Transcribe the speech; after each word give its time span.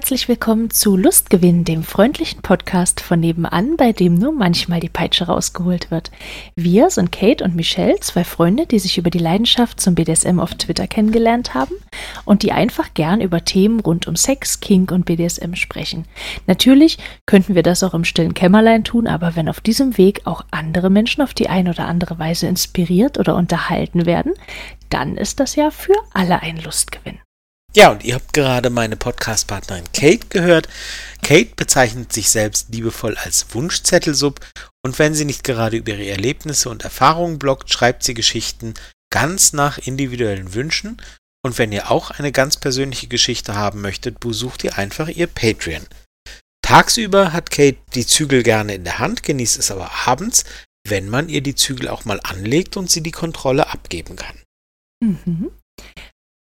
herzlich 0.00 0.28
willkommen 0.28 0.70
zu 0.70 0.96
Lustgewinn, 0.96 1.64
dem 1.64 1.82
freundlichen 1.82 2.40
Podcast 2.40 3.02
von 3.02 3.20
nebenan, 3.20 3.76
bei 3.76 3.92
dem 3.92 4.14
nur 4.14 4.32
manchmal 4.32 4.80
die 4.80 4.88
Peitsche 4.88 5.26
rausgeholt 5.26 5.90
wird. 5.90 6.10
Wir 6.56 6.88
sind 6.88 7.12
Kate 7.12 7.44
und 7.44 7.54
Michelle, 7.54 8.00
zwei 8.00 8.24
Freunde, 8.24 8.64
die 8.64 8.78
sich 8.78 8.96
über 8.96 9.10
die 9.10 9.18
Leidenschaft 9.18 9.78
zum 9.78 9.94
BDSM 9.94 10.40
auf 10.40 10.54
Twitter 10.54 10.86
kennengelernt 10.86 11.52
haben 11.52 11.74
und 12.24 12.42
die 12.42 12.52
einfach 12.52 12.94
gern 12.94 13.20
über 13.20 13.44
Themen 13.44 13.78
rund 13.80 14.08
um 14.08 14.16
Sex, 14.16 14.60
Kink 14.60 14.90
und 14.90 15.04
BDSM 15.04 15.52
sprechen. 15.52 16.06
Natürlich 16.46 16.96
könnten 17.26 17.54
wir 17.54 17.62
das 17.62 17.82
auch 17.82 17.92
im 17.92 18.04
stillen 18.04 18.32
Kämmerlein 18.32 18.84
tun, 18.84 19.06
aber 19.06 19.36
wenn 19.36 19.50
auf 19.50 19.60
diesem 19.60 19.98
Weg 19.98 20.22
auch 20.24 20.46
andere 20.50 20.88
Menschen 20.88 21.20
auf 21.20 21.34
die 21.34 21.50
eine 21.50 21.68
oder 21.68 21.84
andere 21.84 22.18
Weise 22.18 22.46
inspiriert 22.46 23.18
oder 23.18 23.36
unterhalten 23.36 24.06
werden, 24.06 24.32
dann 24.88 25.18
ist 25.18 25.40
das 25.40 25.56
ja 25.56 25.70
für 25.70 25.92
alle 26.14 26.40
ein 26.40 26.56
Lustgewinn. 26.56 27.18
Ja, 27.76 27.92
und 27.92 28.02
ihr 28.02 28.14
habt 28.16 28.32
gerade 28.32 28.68
meine 28.68 28.96
Podcast-Partnerin 28.96 29.84
Kate 29.92 30.26
gehört. 30.28 30.68
Kate 31.22 31.54
bezeichnet 31.54 32.12
sich 32.12 32.28
selbst 32.28 32.74
liebevoll 32.74 33.16
als 33.16 33.54
Wunschzettelsub 33.54 34.40
und 34.82 34.98
wenn 34.98 35.14
sie 35.14 35.24
nicht 35.24 35.44
gerade 35.44 35.76
über 35.76 35.92
ihre 35.92 36.08
Erlebnisse 36.08 36.68
und 36.68 36.82
Erfahrungen 36.82 37.38
bloggt, 37.38 37.72
schreibt 37.72 38.02
sie 38.02 38.14
Geschichten 38.14 38.74
ganz 39.12 39.52
nach 39.52 39.78
individuellen 39.78 40.54
Wünschen. 40.54 41.00
Und 41.42 41.58
wenn 41.58 41.72
ihr 41.72 41.90
auch 41.90 42.10
eine 42.10 42.32
ganz 42.32 42.56
persönliche 42.56 43.06
Geschichte 43.06 43.54
haben 43.54 43.80
möchtet, 43.80 44.20
besucht 44.20 44.64
ihr 44.64 44.76
einfach 44.76 45.08
ihr 45.08 45.26
Patreon. 45.26 45.86
Tagsüber 46.62 47.32
hat 47.32 47.50
Kate 47.50 47.78
die 47.94 48.06
Zügel 48.06 48.42
gerne 48.42 48.74
in 48.74 48.84
der 48.84 48.98
Hand, 48.98 49.22
genießt 49.22 49.58
es 49.58 49.70
aber 49.70 49.90
abends, 50.06 50.44
wenn 50.86 51.08
man 51.08 51.28
ihr 51.28 51.40
die 51.40 51.54
Zügel 51.54 51.88
auch 51.88 52.04
mal 52.04 52.20
anlegt 52.22 52.76
und 52.76 52.90
sie 52.90 53.02
die 53.02 53.10
Kontrolle 53.10 53.68
abgeben 53.68 54.16
kann. 54.16 54.36
Mhm. 55.02 55.50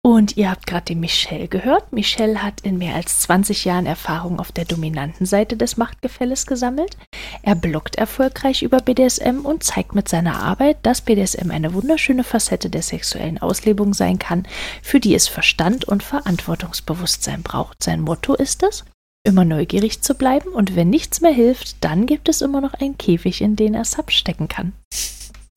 Und 0.06 0.36
ihr 0.36 0.52
habt 0.52 0.68
gerade 0.68 0.84
den 0.84 1.00
Michelle 1.00 1.48
gehört. 1.48 1.92
Michelle 1.92 2.40
hat 2.40 2.60
in 2.60 2.78
mehr 2.78 2.94
als 2.94 3.22
20 3.22 3.64
Jahren 3.64 3.86
Erfahrung 3.86 4.38
auf 4.38 4.52
der 4.52 4.64
dominanten 4.64 5.26
Seite 5.26 5.56
des 5.56 5.78
Machtgefälles 5.78 6.46
gesammelt. 6.46 6.96
Er 7.42 7.56
bloggt 7.56 7.96
erfolgreich 7.96 8.62
über 8.62 8.78
BDSM 8.78 9.40
und 9.44 9.64
zeigt 9.64 9.96
mit 9.96 10.08
seiner 10.08 10.40
Arbeit, 10.44 10.76
dass 10.84 11.00
BDSM 11.00 11.50
eine 11.50 11.74
wunderschöne 11.74 12.22
Facette 12.22 12.70
der 12.70 12.82
sexuellen 12.82 13.38
Auslebung 13.38 13.94
sein 13.94 14.20
kann, 14.20 14.46
für 14.80 15.00
die 15.00 15.12
es 15.12 15.26
Verstand 15.26 15.86
und 15.86 16.04
Verantwortungsbewusstsein 16.04 17.42
braucht. 17.42 17.82
Sein 17.82 18.00
Motto 18.00 18.34
ist 18.34 18.62
es, 18.62 18.84
immer 19.24 19.44
neugierig 19.44 20.02
zu 20.02 20.14
bleiben 20.14 20.50
und 20.50 20.76
wenn 20.76 20.88
nichts 20.88 21.20
mehr 21.20 21.34
hilft, 21.34 21.82
dann 21.82 22.06
gibt 22.06 22.28
es 22.28 22.42
immer 22.42 22.60
noch 22.60 22.74
einen 22.74 22.96
Käfig, 22.96 23.40
in 23.40 23.56
den 23.56 23.74
er 23.74 23.84
Sub 23.84 24.12
stecken 24.12 24.46
kann. 24.46 24.72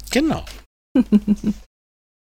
Genau. 0.10 0.44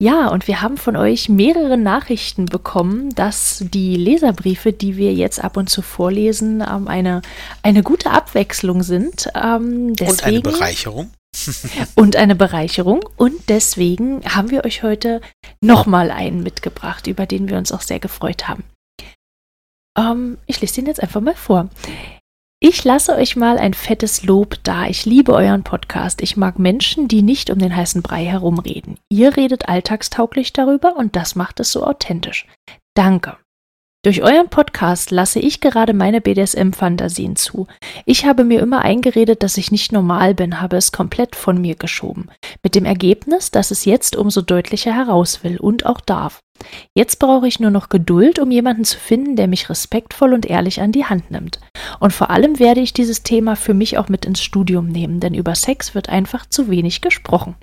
Ja, 0.02 0.28
und 0.28 0.48
wir 0.48 0.62
haben 0.62 0.76
von 0.76 0.98
euch 0.98 1.30
mehrere 1.30 1.78
Nachrichten 1.78 2.48
bekommen, 2.48 3.16
dass 3.16 3.64
die 3.66 3.96
Leserbriefe, 3.96 4.74
die 4.74 4.98
wir 4.98 5.14
jetzt 5.14 5.42
ab 5.42 5.56
und 5.56 5.70
zu 5.70 5.82
vorlesen, 5.82 6.62
ähm, 6.62 6.90
eine, 6.90 7.22
eine 7.64 7.82
gute 7.82 8.12
Abwechslung 8.12 8.84
sind. 8.84 9.30
Ähm, 9.36 9.94
deswegen, 9.94 10.12
und 10.12 10.24
eine 10.26 10.42
Bereicherung. 10.42 11.12
und 11.96 12.18
eine 12.18 12.36
Bereicherung. 12.36 13.06
Und 13.16 13.48
deswegen 13.48 14.22
haben 14.26 14.52
wir 14.52 14.66
euch 14.66 14.84
heute 14.84 15.22
nochmal 15.62 16.12
einen 16.12 16.44
mitgebracht, 16.44 17.08
über 17.08 17.26
den 17.26 17.48
wir 17.48 17.58
uns 17.58 17.72
auch 17.72 17.82
sehr 17.82 18.00
gefreut 18.00 18.50
haben. 18.50 18.66
Ähm, 19.98 20.38
ich 20.46 20.60
lese 20.60 20.76
den 20.76 20.88
jetzt 20.88 21.02
einfach 21.02 21.22
mal 21.22 21.36
vor. 21.36 21.70
Ich 22.68 22.84
lasse 22.84 23.16
euch 23.16 23.36
mal 23.36 23.60
ein 23.60 23.76
fettes 23.76 24.24
Lob 24.24 24.58
da. 24.64 24.88
Ich 24.88 25.06
liebe 25.06 25.34
euren 25.34 25.64
Podcast. 25.64 26.20
Ich 26.24 26.36
mag 26.36 26.58
Menschen, 26.58 27.08
die 27.08 27.22
nicht 27.22 27.52
um 27.52 27.60
den 27.60 27.76
heißen 27.76 28.02
Brei 28.02 28.26
herumreden. 28.26 28.98
Ihr 29.08 29.38
redet 29.38 29.70
alltagstauglich 29.70 30.52
darüber 30.52 30.96
und 30.96 31.16
das 31.16 31.36
macht 31.36 31.60
es 31.60 31.72
so 31.72 31.86
authentisch. 31.86 32.48
Danke. 32.96 33.38
Durch 34.04 34.24
euren 34.24 34.50
Podcast 34.50 35.12
lasse 35.12 35.38
ich 35.40 35.62
gerade 35.62 35.94
meine 35.94 36.22
BDSM-Fantasien 36.22 37.36
zu. 37.36 37.68
Ich 38.08 38.26
habe 38.26 38.44
mir 38.44 38.62
immer 38.62 38.82
eingeredet, 38.82 39.44
dass 39.44 39.58
ich 39.58 39.72
nicht 39.72 39.92
normal 39.92 40.34
bin, 40.34 40.60
habe 40.60 40.78
es 40.78 40.92
komplett 40.92 41.36
von 41.36 41.62
mir 41.62 41.76
geschoben. 41.76 42.32
Mit 42.64 42.74
dem 42.74 42.86
Ergebnis, 42.86 43.52
dass 43.52 43.70
es 43.70 43.86
jetzt 43.86 44.16
umso 44.16 44.42
deutlicher 44.42 44.92
heraus 44.92 45.44
will 45.44 45.60
und 45.60 45.86
auch 45.86 46.02
darf. 46.02 46.40
Jetzt 46.94 47.20
brauche 47.20 47.48
ich 47.48 47.60
nur 47.60 47.72
noch 47.72 47.90
Geduld, 47.90 48.40
um 48.40 48.50
jemanden 48.50 48.86
zu 48.86 48.98
finden, 48.98 49.36
der 49.36 49.48
mich 49.48 49.70
respektvoll 49.70 50.34
und 50.34 50.46
ehrlich 50.46 50.82
an 50.82 50.92
die 50.92 51.06
Hand 51.06 51.30
nimmt. 51.32 51.60
Und 52.00 52.14
vor 52.14 52.30
allem 52.30 52.60
werde 52.60 52.82
ich 52.82 52.94
dieses 52.94 53.24
Thema 53.24 53.56
für 53.56 53.74
mich 53.74 53.98
auch 53.98 54.10
mit 54.10 54.26
ins 54.26 54.42
Studium 54.42 54.88
nehmen, 54.88 55.20
denn 55.20 55.34
über 55.34 55.56
Sex 55.56 55.94
wird 55.96 56.10
einfach 56.10 56.46
zu 56.46 56.70
wenig 56.70 57.02
gesprochen. 57.02 57.56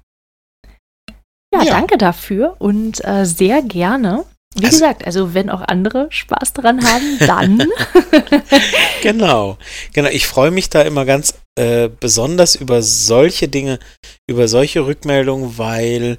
Ja, 1.55 1.63
ja. 1.63 1.71
danke 1.71 1.99
dafür 1.99 2.57
und 2.59 3.05
äh, 3.05 3.27
sehr 3.27 3.63
gerne 3.63 4.25
wie 4.55 4.67
also, 4.67 4.77
gesagt, 4.77 5.07
also 5.07 5.35
wenn 5.35 5.49
auch 5.49 5.63
andere 5.63 6.09
Spaß 6.11 6.53
daran 6.53 6.85
haben, 6.85 7.19
dann. 7.21 7.59
genau, 9.03 9.57
genau. 9.93 10.09
Ich 10.11 10.27
freue 10.27 10.51
mich 10.51 10.69
da 10.69 10.83
immer 10.83 11.07
ganz 11.07 11.35
äh, 11.59 11.89
besonders 11.89 12.55
über 12.55 12.83
solche 12.83 13.49
Dinge, 13.49 13.79
über 14.29 14.49
solche 14.49 14.85
Rückmeldungen, 14.85 15.57
weil 15.57 16.19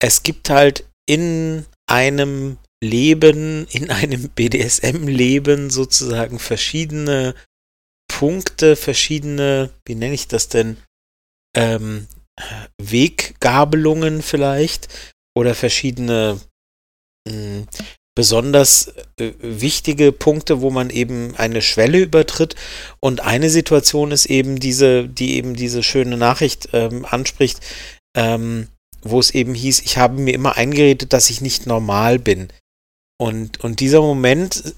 es 0.00 0.22
gibt 0.22 0.50
halt 0.50 0.84
in 1.08 1.64
einem 1.86 2.58
Leben, 2.82 3.66
in 3.70 3.90
einem 3.90 4.28
BDSM-Leben 4.34 5.70
sozusagen 5.70 6.38
verschiedene 6.38 7.34
Punkte, 8.08 8.76
verschiedene, 8.76 9.70
wie 9.84 9.94
nenne 9.94 10.14
ich 10.14 10.28
das 10.28 10.48
denn, 10.48 10.76
ähm, 11.56 12.06
Weggabelungen 12.80 14.22
vielleicht 14.22 14.88
oder 15.34 15.54
verschiedene 15.54 16.40
besonders 18.16 18.94
äh, 19.18 19.32
wichtige 19.40 20.10
Punkte, 20.10 20.60
wo 20.60 20.70
man 20.70 20.90
eben 20.90 21.36
eine 21.36 21.62
Schwelle 21.62 21.98
übertritt. 21.98 22.56
Und 22.98 23.20
eine 23.20 23.50
Situation 23.50 24.10
ist 24.10 24.26
eben 24.26 24.58
diese, 24.58 25.08
die 25.08 25.36
eben 25.36 25.54
diese 25.54 25.82
schöne 25.82 26.16
Nachricht 26.16 26.70
ähm, 26.72 27.04
anspricht, 27.04 27.60
ähm, 28.16 28.68
wo 29.10 29.20
es 29.20 29.30
eben 29.30 29.54
hieß, 29.54 29.80
ich 29.80 29.98
habe 29.98 30.20
mir 30.20 30.34
immer 30.34 30.56
eingeredet, 30.56 31.12
dass 31.12 31.30
ich 31.30 31.40
nicht 31.40 31.66
normal 31.66 32.18
bin. 32.18 32.48
Und, 33.18 33.60
und 33.60 33.80
dieser 33.80 34.00
Moment 34.00 34.74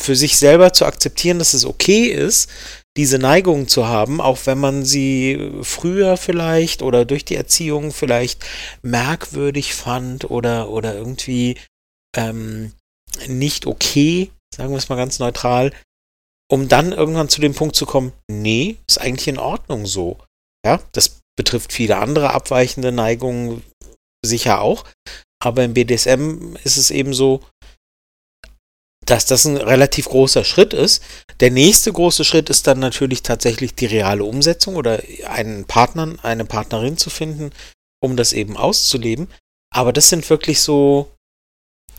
für 0.00 0.16
sich 0.16 0.36
selber 0.36 0.72
zu 0.72 0.84
akzeptieren, 0.84 1.38
dass 1.38 1.54
es 1.54 1.64
okay 1.64 2.06
ist, 2.06 2.50
diese 2.96 3.18
Neigung 3.18 3.68
zu 3.68 3.86
haben, 3.86 4.20
auch 4.20 4.38
wenn 4.46 4.58
man 4.58 4.84
sie 4.84 5.52
früher 5.62 6.16
vielleicht 6.16 6.82
oder 6.82 7.04
durch 7.04 7.24
die 7.24 7.36
Erziehung 7.36 7.92
vielleicht 7.92 8.44
merkwürdig 8.82 9.74
fand 9.74 10.30
oder, 10.30 10.70
oder 10.70 10.94
irgendwie 10.94 11.58
ähm, 12.16 12.72
nicht 13.26 13.66
okay, 13.66 14.30
sagen 14.54 14.70
wir 14.70 14.78
es 14.78 14.88
mal 14.88 14.96
ganz 14.96 15.18
neutral, 15.18 15.72
um 16.50 16.68
dann 16.68 16.92
irgendwann 16.92 17.28
zu 17.28 17.40
dem 17.40 17.54
Punkt 17.54 17.76
zu 17.76 17.86
kommen, 17.86 18.12
nee, 18.30 18.76
ist 18.88 19.00
eigentlich 19.00 19.28
in 19.28 19.38
Ordnung 19.38 19.86
so. 19.86 20.18
Ja, 20.64 20.80
das 20.92 21.20
betrifft 21.36 21.72
viele 21.72 21.98
andere 21.98 22.30
abweichende 22.32 22.92
Neigungen 22.92 23.62
sicher 24.24 24.60
auch, 24.60 24.84
aber 25.42 25.64
im 25.64 25.74
BDSM 25.74 26.56
ist 26.64 26.76
es 26.76 26.90
eben 26.90 27.14
so, 27.14 27.40
dass 29.04 29.26
das 29.26 29.44
ein 29.44 29.56
relativ 29.56 30.06
großer 30.06 30.42
Schritt 30.42 30.72
ist. 30.72 31.02
Der 31.38 31.52
nächste 31.52 31.92
große 31.92 32.24
Schritt 32.24 32.50
ist 32.50 32.66
dann 32.66 32.80
natürlich 32.80 33.22
tatsächlich 33.22 33.74
die 33.74 33.86
reale 33.86 34.24
Umsetzung 34.24 34.74
oder 34.74 35.00
einen 35.26 35.64
Partner, 35.64 36.16
eine 36.22 36.44
Partnerin 36.44 36.96
zu 36.96 37.10
finden, 37.10 37.50
um 38.02 38.16
das 38.16 38.32
eben 38.32 38.56
auszuleben. 38.56 39.28
Aber 39.72 39.92
das 39.92 40.08
sind 40.08 40.28
wirklich 40.28 40.60
so 40.60 41.16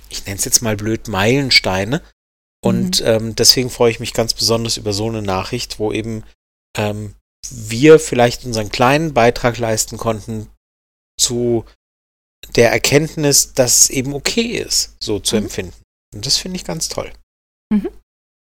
ich 0.09 0.25
nenne 0.25 0.37
es 0.37 0.45
jetzt 0.45 0.61
mal 0.61 0.75
blöd, 0.75 1.07
Meilensteine. 1.07 2.01
Und 2.63 3.01
mhm. 3.01 3.07
ähm, 3.07 3.35
deswegen 3.35 3.69
freue 3.69 3.91
ich 3.91 3.99
mich 3.99 4.13
ganz 4.13 4.33
besonders 4.33 4.77
über 4.77 4.93
so 4.93 5.07
eine 5.07 5.21
Nachricht, 5.21 5.79
wo 5.79 5.91
eben 5.91 6.23
ähm, 6.75 7.13
wir 7.51 7.99
vielleicht 7.99 8.45
unseren 8.45 8.69
kleinen 8.69 9.13
Beitrag 9.13 9.57
leisten 9.57 9.97
konnten 9.97 10.49
zu 11.19 11.65
der 12.55 12.71
Erkenntnis, 12.71 13.53
dass 13.53 13.81
es 13.81 13.89
eben 13.89 14.13
okay 14.13 14.57
ist, 14.57 14.95
so 14.99 15.19
zu 15.19 15.35
mhm. 15.35 15.43
empfinden. 15.43 15.81
Und 16.13 16.25
das 16.25 16.37
finde 16.37 16.57
ich 16.57 16.63
ganz 16.63 16.87
toll. 16.89 17.11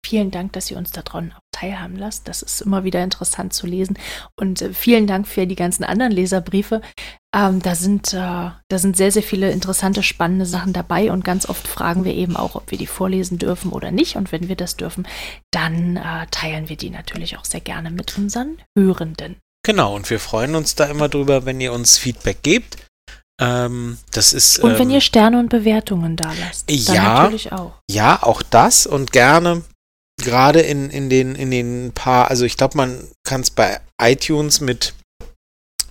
Vielen 0.03 0.31
Dank, 0.31 0.53
dass 0.53 0.71
ihr 0.71 0.77
uns 0.77 0.92
daran 0.92 1.31
auch 1.33 1.42
teilhaben 1.51 1.95
lasst. 1.95 2.27
Das 2.27 2.42
ist 2.42 2.62
immer 2.62 2.83
wieder 2.83 3.03
interessant 3.03 3.53
zu 3.53 3.68
lesen. 3.68 3.98
Und 4.36 4.62
äh, 4.62 4.74
vielen 4.74 5.06
Dank 5.06 5.27
für 5.27 5.45
die 5.45 5.56
ganzen 5.56 5.83
anderen 5.83 6.12
Leserbriefe. 6.12 6.81
Ähm, 7.33 7.62
da, 7.62 7.75
sind, 7.75 8.13
äh, 8.13 8.18
da 8.18 8.77
sind 8.77 8.98
sehr, 8.98 9.12
sehr 9.12 9.24
viele 9.24 9.51
interessante, 9.51 10.01
spannende 10.01 10.45
Sachen 10.45 10.74
dabei. 10.74 11.12
Und 11.12 11.24
ganz 11.24 11.48
oft 11.48 11.68
fragen 11.68 12.03
wir 12.03 12.13
eben 12.13 12.36
auch, 12.36 12.56
ob 12.56 12.71
wir 12.71 12.77
die 12.77 12.88
vorlesen 12.88 13.38
dürfen 13.38 13.71
oder 13.71 13.92
nicht. 13.92 14.15
Und 14.15 14.31
wenn 14.31 14.50
wir 14.50 14.56
das 14.56 14.75
dürfen, 14.75 15.07
dann 15.51 15.98
äh, 15.98 16.25
teilen 16.31 16.68
wir 16.68 16.77
die 16.77 16.89
natürlich 16.89 17.38
auch 17.38 17.45
sehr 17.45 17.62
gerne 17.62 17.92
mit 17.92 18.18
unseren 18.18 18.57
Hörenden. 18.77 19.38
Genau, 19.63 19.95
und 19.95 20.09
wir 20.09 20.19
freuen 20.19 20.56
uns 20.56 20.74
da 20.74 20.86
immer 20.86 21.09
drüber, 21.09 21.45
wenn 21.45 21.62
ihr 21.62 21.74
uns 21.74 22.00
Feedback 22.00 22.42
gebt. 22.42 22.77
Ähm, 23.39 23.97
das 24.12 24.33
ist. 24.33 24.59
Und 24.59 24.80
wenn 24.80 24.89
ähm, 24.89 24.95
ihr 24.95 25.01
Sterne 25.01 25.39
und 25.39 25.50
Bewertungen 25.50 26.15
da 26.15 26.31
lasst. 26.39 26.69
Dann 26.69 26.95
ja, 26.95 27.24
natürlich 27.24 27.51
auch. 27.51 27.74
Ja, 27.89 28.24
auch 28.24 28.42
das 28.42 28.88
und 28.88 29.12
gerne 29.12 29.62
gerade 30.21 30.62
in, 30.62 30.89
in, 30.89 31.09
den, 31.09 31.35
in 31.35 31.51
den 31.51 31.91
paar, 31.94 32.29
also 32.29 32.45
ich 32.45 32.57
glaube, 32.57 32.77
man 32.77 33.07
kann 33.23 33.41
es 33.41 33.51
bei 33.51 33.79
iTunes 34.01 34.62
mit, 34.62 34.94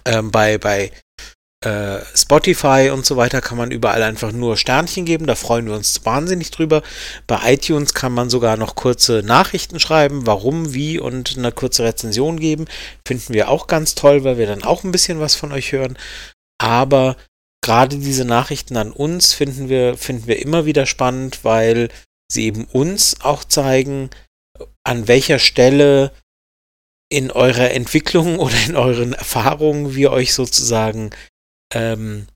ähm, 0.05 0.31
bei, 0.31 0.59
bei 0.59 0.91
äh, 1.62 1.99
Spotify 2.15 2.91
und 2.91 3.05
so 3.05 3.19
weiter 3.19 3.43
kann 3.43 3.59
man 3.59 3.71
überall 3.71 4.03
einfach 4.03 4.32
nur 4.32 4.56
Sternchen 4.56 5.05
geben. 5.05 5.27
Da 5.27 5.35
freuen 5.35 5.67
wir 5.67 5.75
uns 5.75 6.05
wahnsinnig 6.06 6.50
drüber. 6.50 6.82
Bei 7.27 7.53
iTunes 7.53 7.93
kann 7.93 8.12
man 8.12 8.31
sogar 8.31 8.56
noch 8.56 8.75
kurze 8.75 9.23
Nachrichten 9.23 9.79
schreiben, 9.79 10.27
warum, 10.27 10.73
wie 10.73 10.99
und 10.99 11.37
eine 11.37 11.53
kurze 11.53 11.85
Rezension 11.85 12.41
geben. 12.41 12.65
Finden 13.06 13.35
wir 13.35 13.50
auch 13.50 13.67
ganz 13.67 13.94
toll, 13.94 14.25
weil 14.25 14.38
wir 14.38 14.47
dann 14.47 14.62
auch 14.62 14.85
ein 14.85 14.93
bisschen 14.93 15.21
was 15.21 15.35
von 15.35 15.53
euch 15.53 15.73
hören. 15.73 15.99
Aber 16.59 17.17
gerade 17.62 17.99
diese 17.99 18.25
Nachrichten 18.25 18.79
an 18.79 18.91
uns 18.91 19.35
finden 19.35 19.69
wir, 19.69 19.99
finden 19.99 20.27
wir 20.27 20.41
immer 20.41 20.65
wieder 20.65 20.87
spannend, 20.87 21.41
weil 21.43 21.91
sie 22.32 22.47
eben 22.47 22.65
uns 22.65 23.21
auch 23.21 23.44
zeigen, 23.44 24.11
an 24.85 25.09
welcher 25.09 25.38
Stelle 25.38 26.12
in 27.11 27.31
eurer 27.31 27.71
Entwicklung 27.73 28.38
oder 28.41 28.56
in 28.67 28.77
euren 28.77 29.12
Erfahrungen 29.12 29.94
wir 29.94 30.12
euch 30.12 30.32
sozusagen 30.35 31.11
ähm, 31.75 32.27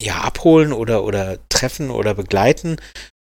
ja, 0.00 0.20
abholen 0.20 0.72
oder, 0.72 1.04
oder 1.04 1.38
treffen 1.48 1.90
oder 1.90 2.14
begleiten 2.14 2.76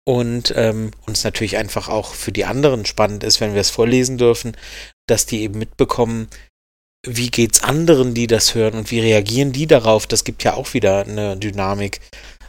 und 0.07 0.53
ähm, 0.57 0.91
uns 1.07 1.25
natürlich 1.25 1.57
einfach 1.57 1.89
auch 1.89 2.15
für 2.15 2.33
die 2.33 2.45
anderen 2.45 2.85
spannend 2.85 3.25
ist, 3.25 3.41
wenn 3.41 3.55
wir 3.55 3.61
es 3.61 3.71
vorlesen 3.71 4.19
dürfen, 4.19 4.57
dass 5.07 5.27
die 5.27 5.43
eben 5.43 5.59
mitbekommen, 5.59 6.29
wie 7.07 7.31
geht's 7.31 7.63
anderen, 7.63 8.15
die 8.15 8.27
das 8.27 8.55
hören 8.55 8.75
und 8.75 8.91
wie 8.91 9.01
reagieren 9.01 9.53
die 9.53 9.67
darauf? 9.67 10.07
Das 10.07 10.25
gibt 10.25 10.43
ja 10.43 10.55
auch 10.55 10.75
wieder 10.75 11.05
eine 11.07 11.37
Dynamik, 11.37 12.01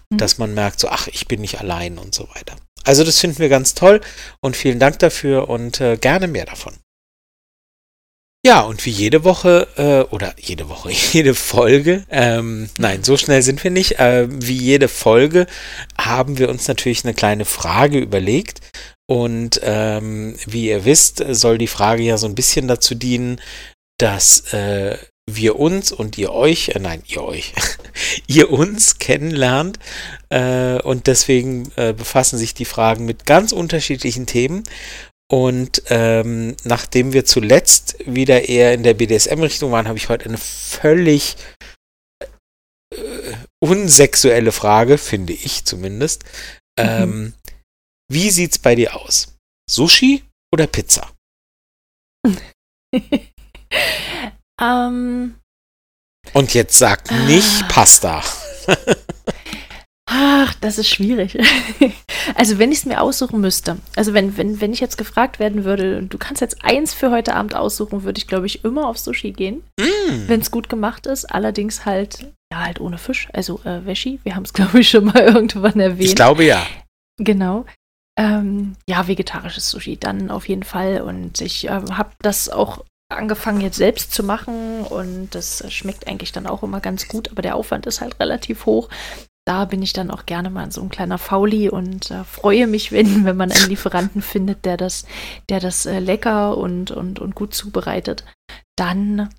mhm. 0.09 0.17
dass 0.17 0.37
man 0.37 0.53
merkt, 0.53 0.79
so, 0.79 0.89
ach, 0.89 1.07
ich 1.07 1.27
bin 1.27 1.41
nicht 1.41 1.59
allein 1.59 1.97
und 1.97 2.13
so 2.13 2.27
weiter. 2.35 2.55
Also 2.83 3.03
das 3.03 3.19
finden 3.19 3.39
wir 3.39 3.49
ganz 3.49 3.73
toll 3.73 4.01
und 4.41 4.55
vielen 4.55 4.79
Dank 4.79 4.99
dafür 4.99 5.49
und 5.49 5.81
äh, 5.81 5.97
gerne 5.97 6.27
mehr 6.27 6.45
davon. 6.45 6.75
Ja, 8.45 8.61
und 8.61 8.85
wie 8.85 8.91
jede 8.91 9.23
Woche, 9.23 9.67
äh, 9.75 10.13
oder 10.13 10.35
jede 10.37 10.69
Woche, 10.69 10.91
jede 11.13 11.33
Folge, 11.33 12.05
ähm, 12.11 12.69
nein, 12.77 13.03
so 13.03 13.17
schnell 13.17 13.41
sind 13.41 13.63
wir 13.63 13.71
nicht, 13.71 13.99
äh, 13.99 14.27
wie 14.29 14.55
jede 14.55 14.87
Folge 14.87 15.47
haben 15.97 16.37
wir 16.37 16.49
uns 16.49 16.67
natürlich 16.67 17.03
eine 17.05 17.15
kleine 17.15 17.45
Frage 17.45 17.97
überlegt. 17.97 18.61
Und 19.07 19.59
ähm, 19.63 20.35
wie 20.45 20.69
ihr 20.69 20.85
wisst, 20.85 21.23
soll 21.29 21.57
die 21.57 21.67
Frage 21.67 22.03
ja 22.03 22.17
so 22.17 22.27
ein 22.27 22.35
bisschen 22.35 22.67
dazu 22.67 22.95
dienen, 22.95 23.39
dass 23.99 24.53
äh, 24.53 24.97
wir 25.29 25.57
uns 25.59 25.91
und 25.91 26.17
ihr 26.17 26.31
euch, 26.31 26.69
äh, 26.69 26.79
nein, 26.79 27.03
ihr 27.07 27.23
euch, 27.23 27.53
ihr 28.27 28.51
uns 28.51 28.99
kennenlernt. 28.99 29.79
Äh, 30.29 30.81
und 30.81 31.07
deswegen 31.07 31.71
äh, 31.75 31.93
befassen 31.93 32.37
sich 32.37 32.53
die 32.53 32.65
Fragen 32.65 33.05
mit 33.05 33.25
ganz 33.25 33.51
unterschiedlichen 33.51 34.25
Themen. 34.25 34.63
Und 35.27 35.81
ähm, 35.87 36.55
nachdem 36.63 37.13
wir 37.13 37.25
zuletzt 37.25 37.97
wieder 38.05 38.47
eher 38.47 38.73
in 38.73 38.83
der 38.83 38.93
BDSM-Richtung 38.93 39.71
waren, 39.71 39.87
habe 39.87 39.97
ich 39.97 40.09
heute 40.09 40.25
eine 40.25 40.37
völlig 40.37 41.35
äh, 42.93 42.97
unsexuelle 43.59 44.51
Frage, 44.51 44.99
finde 44.99 45.33
ich 45.33 45.65
zumindest. 45.65 46.23
Mhm. 46.77 46.85
Ähm, 46.85 47.33
wie 48.11 48.29
sieht's 48.29 48.59
bei 48.59 48.75
dir 48.75 48.95
aus? 48.95 49.35
Sushi 49.67 50.23
oder 50.53 50.67
Pizza? 50.67 51.11
ähm, 54.61 55.35
Und 56.33 56.53
jetzt 56.53 56.77
sag 56.77 57.11
nicht 57.27 57.63
ah. 57.63 57.67
Pasta. 57.69 58.23
Ach, 60.07 60.53
das 60.61 60.77
ist 60.77 60.89
schwierig. 60.89 61.37
also 62.35 62.59
wenn 62.59 62.71
ich 62.71 62.79
es 62.79 62.85
mir 62.85 63.01
aussuchen 63.01 63.41
müsste, 63.41 63.77
also 63.95 64.13
wenn, 64.13 64.37
wenn, 64.37 64.61
wenn 64.61 64.71
ich 64.71 64.79
jetzt 64.79 64.97
gefragt 64.97 65.39
werden 65.39 65.63
würde, 65.65 66.03
du 66.03 66.17
kannst 66.19 66.41
jetzt 66.41 66.63
eins 66.63 66.93
für 66.93 67.09
heute 67.09 67.33
Abend 67.33 67.55
aussuchen, 67.55 68.03
würde 68.03 68.19
ich, 68.19 68.27
glaube 68.27 68.45
ich, 68.45 68.63
immer 68.63 68.87
auf 68.87 68.99
Sushi 68.99 69.31
gehen, 69.31 69.63
mm. 69.79 70.27
wenn 70.27 70.41
es 70.41 70.51
gut 70.51 70.69
gemacht 70.69 71.07
ist. 71.07 71.25
Allerdings 71.25 71.85
halt, 71.85 72.31
ja, 72.51 72.63
halt 72.63 72.79
ohne 72.79 72.99
Fisch, 72.99 73.27
also 73.33 73.59
äh, 73.63 73.83
Wäschi. 73.85 74.19
Wir 74.23 74.35
haben 74.35 74.43
es, 74.43 74.53
glaube 74.53 74.79
ich, 74.79 74.89
schon 74.89 75.05
mal 75.05 75.21
irgendwann 75.21 75.79
erwähnt. 75.79 76.09
Ich 76.09 76.15
glaube 76.15 76.45
ja. 76.45 76.65
Genau. 77.17 77.65
Ähm, 78.17 78.75
ja, 78.87 79.07
vegetarisches 79.07 79.69
Sushi 79.71 79.97
dann 79.97 80.29
auf 80.29 80.47
jeden 80.47 80.63
Fall. 80.63 81.01
Und 81.01 81.41
ich 81.41 81.65
äh, 81.65 81.69
habe 81.69 82.11
das 82.21 82.49
auch 82.49 82.85
angefangen 83.09 83.61
jetzt 83.61 83.77
selbst 83.77 84.11
zu 84.11 84.23
machen 84.23 84.81
und 84.81 85.29
das 85.35 85.71
schmeckt 85.71 86.07
eigentlich 86.07 86.31
dann 86.31 86.47
auch 86.47 86.63
immer 86.63 86.79
ganz 86.79 87.07
gut, 87.07 87.29
aber 87.31 87.41
der 87.41 87.55
Aufwand 87.55 87.85
ist 87.85 88.01
halt 88.01 88.19
relativ 88.19 88.65
hoch 88.65 88.89
da 89.45 89.65
bin 89.65 89.83
ich 89.83 89.93
dann 89.93 90.09
auch 90.09 90.25
gerne 90.25 90.49
mal 90.49 90.71
so 90.71 90.81
ein 90.81 90.89
kleiner 90.89 91.19
Fauli 91.19 91.69
und 91.69 92.09
äh, 92.11 92.23
freue 92.23 92.67
mich, 92.67 92.91
wenn, 92.91 93.25
wenn 93.25 93.37
man 93.37 93.51
einen 93.51 93.69
Lieferanten 93.69 94.21
findet, 94.21 94.65
der 94.65 94.77
das, 94.77 95.05
der 95.49 95.59
das 95.59 95.85
äh, 95.85 95.99
lecker 95.99 96.57
und, 96.57 96.91
und, 96.91 97.19
und 97.19 97.35
gut 97.35 97.53
zubereitet. 97.53 98.25
Dann, 98.75 99.29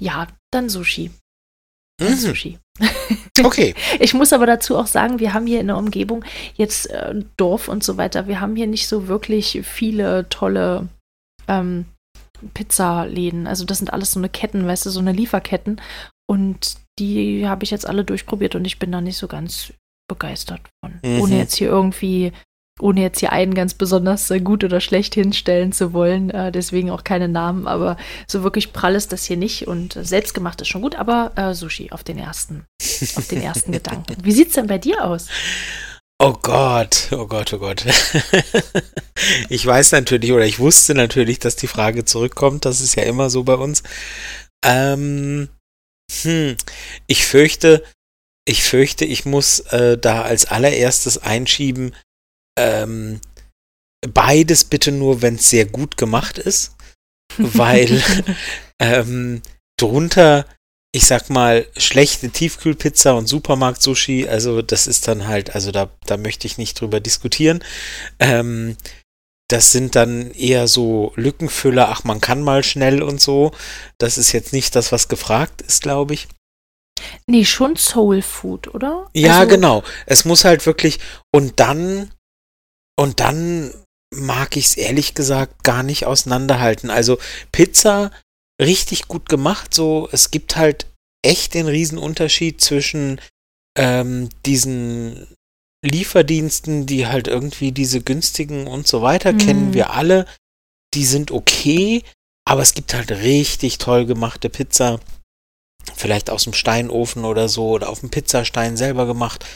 ja, 0.00 0.26
dann 0.50 0.68
Sushi. 0.68 1.10
Dann 1.98 2.12
mhm. 2.12 2.16
Sushi. 2.16 2.58
Okay. 3.42 3.74
ich 4.00 4.12
muss 4.12 4.34
aber 4.34 4.44
dazu 4.44 4.76
auch 4.76 4.86
sagen, 4.86 5.18
wir 5.18 5.32
haben 5.32 5.46
hier 5.46 5.60
in 5.60 5.68
der 5.68 5.78
Umgebung 5.78 6.26
jetzt 6.56 6.90
äh, 6.90 7.14
Dorf 7.38 7.68
und 7.68 7.82
so 7.82 7.96
weiter. 7.96 8.26
Wir 8.26 8.38
haben 8.38 8.54
hier 8.54 8.66
nicht 8.66 8.86
so 8.86 9.08
wirklich 9.08 9.60
viele 9.64 10.28
tolle 10.28 10.88
ähm, 11.48 11.86
Pizzaläden. 12.54 13.46
Also 13.46 13.64
das 13.64 13.78
sind 13.78 13.92
alles 13.92 14.12
so 14.12 14.20
eine 14.20 14.28
Ketten, 14.28 14.66
weißt 14.66 14.86
du, 14.86 14.90
so 14.90 15.00
eine 15.00 15.12
Lieferketten. 15.12 15.80
Und 16.28 16.76
die 16.98 17.48
habe 17.48 17.64
ich 17.64 17.70
jetzt 17.70 17.88
alle 17.88 18.04
durchprobiert 18.04 18.54
und 18.54 18.64
ich 18.64 18.78
bin 18.78 18.92
da 18.92 19.00
nicht 19.00 19.16
so 19.16 19.26
ganz 19.26 19.72
begeistert 20.08 20.60
von. 20.84 21.00
Mhm. 21.02 21.20
Ohne 21.20 21.38
jetzt 21.38 21.54
hier 21.54 21.68
irgendwie, 21.68 22.32
ohne 22.80 23.00
jetzt 23.00 23.20
hier 23.20 23.32
einen 23.32 23.54
ganz 23.54 23.74
besonders 23.74 24.32
gut 24.44 24.64
oder 24.64 24.80
schlecht 24.80 25.14
hinstellen 25.14 25.72
zu 25.72 25.92
wollen. 25.92 26.30
Äh, 26.30 26.52
deswegen 26.52 26.90
auch 26.90 27.04
keine 27.04 27.28
Namen, 27.28 27.66
aber 27.66 27.96
so 28.26 28.42
wirklich 28.42 28.72
prall 28.72 28.94
ist 28.94 29.12
das 29.12 29.24
hier 29.24 29.36
nicht. 29.36 29.66
Und 29.66 29.94
selbstgemacht 29.94 30.60
ist 30.60 30.68
schon 30.68 30.82
gut, 30.82 30.96
aber 30.96 31.32
äh, 31.36 31.54
Sushi 31.54 31.90
auf 31.90 32.04
den 32.04 32.18
ersten, 32.18 32.64
auf 33.16 33.28
den 33.28 33.42
ersten 33.42 33.72
Gedanken. 33.72 34.16
Wie 34.22 34.32
sieht 34.32 34.48
es 34.48 34.54
denn 34.54 34.66
bei 34.66 34.78
dir 34.78 35.04
aus? 35.04 35.28
Oh 36.22 36.34
Gott, 36.42 37.08
oh 37.12 37.26
Gott, 37.26 37.50
oh 37.54 37.58
Gott. 37.58 37.86
ich 39.48 39.64
weiß 39.64 39.92
natürlich 39.92 40.32
oder 40.32 40.44
ich 40.44 40.58
wusste 40.58 40.94
natürlich, 40.94 41.38
dass 41.38 41.56
die 41.56 41.66
Frage 41.66 42.04
zurückkommt. 42.04 42.66
Das 42.66 42.82
ist 42.82 42.94
ja 42.94 43.04
immer 43.04 43.30
so 43.30 43.42
bei 43.42 43.54
uns. 43.54 43.82
Ähm, 44.62 45.48
hm, 46.20 46.58
ich 47.06 47.24
fürchte, 47.24 47.82
ich 48.46 48.62
fürchte, 48.62 49.06
ich 49.06 49.24
muss 49.24 49.60
äh, 49.70 49.96
da 49.96 50.20
als 50.20 50.44
allererstes 50.44 51.16
einschieben, 51.16 51.96
ähm, 52.58 53.22
beides 54.06 54.64
bitte 54.64 54.92
nur, 54.92 55.22
wenn 55.22 55.36
es 55.36 55.48
sehr 55.48 55.64
gut 55.64 55.96
gemacht 55.96 56.36
ist, 56.36 56.76
weil 57.38 58.02
ähm, 58.78 59.40
drunter, 59.78 60.44
ich 60.92 61.06
sag 61.06 61.30
mal, 61.30 61.66
schlechte 61.76 62.30
Tiefkühlpizza 62.30 63.12
und 63.12 63.26
Supermarkt-Sushi, 63.26 64.28
also 64.28 64.60
das 64.60 64.86
ist 64.86 65.06
dann 65.06 65.28
halt, 65.28 65.54
also 65.54 65.70
da, 65.70 65.88
da 66.06 66.16
möchte 66.16 66.46
ich 66.46 66.58
nicht 66.58 66.80
drüber 66.80 66.98
diskutieren. 67.00 67.62
Ähm, 68.18 68.76
das 69.48 69.72
sind 69.72 69.96
dann 69.96 70.30
eher 70.32 70.68
so 70.68 71.12
Lückenfüller, 71.16 71.88
ach, 71.88 72.04
man 72.04 72.20
kann 72.20 72.42
mal 72.42 72.62
schnell 72.62 73.02
und 73.02 73.20
so. 73.20 73.52
Das 73.98 74.18
ist 74.18 74.32
jetzt 74.32 74.52
nicht 74.52 74.76
das, 74.76 74.92
was 74.92 75.08
gefragt 75.08 75.62
ist, 75.62 75.82
glaube 75.82 76.14
ich. 76.14 76.28
Nee, 77.26 77.44
schon 77.44 77.76
Soul 77.76 78.22
Food, 78.22 78.72
oder? 78.74 79.08
Ja, 79.14 79.40
also, 79.40 79.48
genau. 79.48 79.82
Es 80.06 80.24
muss 80.24 80.44
halt 80.44 80.66
wirklich, 80.66 80.98
und 81.32 81.58
dann, 81.58 82.10
und 82.96 83.20
dann 83.20 83.72
mag 84.12 84.56
ich 84.56 84.66
es 84.66 84.76
ehrlich 84.76 85.14
gesagt 85.14 85.64
gar 85.64 85.82
nicht 85.82 86.04
auseinanderhalten. 86.04 86.90
Also 86.90 87.18
Pizza 87.52 88.10
richtig 88.60 89.08
gut 89.08 89.28
gemacht, 89.28 89.74
so, 89.74 90.08
es 90.12 90.30
gibt 90.30 90.56
halt 90.56 90.86
echt 91.22 91.54
den 91.54 91.66
Riesenunterschied 91.66 92.60
zwischen 92.60 93.20
ähm, 93.76 94.28
diesen 94.46 95.26
Lieferdiensten, 95.84 96.86
die 96.86 97.06
halt 97.06 97.26
irgendwie 97.26 97.72
diese 97.72 98.02
günstigen 98.02 98.66
und 98.66 98.86
so 98.86 99.02
weiter, 99.02 99.32
mhm. 99.32 99.38
kennen 99.38 99.74
wir 99.74 99.90
alle. 99.90 100.26
Die 100.94 101.04
sind 101.04 101.30
okay, 101.30 102.02
aber 102.46 102.62
es 102.62 102.74
gibt 102.74 102.94
halt 102.94 103.10
richtig 103.10 103.78
toll 103.78 104.06
gemachte 104.06 104.50
Pizza. 104.50 105.00
Vielleicht 105.94 106.30
aus 106.30 106.44
dem 106.44 106.52
Steinofen 106.52 107.24
oder 107.24 107.48
so 107.48 107.70
oder 107.70 107.88
auf 107.88 108.00
dem 108.00 108.10
Pizzastein 108.10 108.76
selber 108.76 109.06
gemacht. 109.06 109.46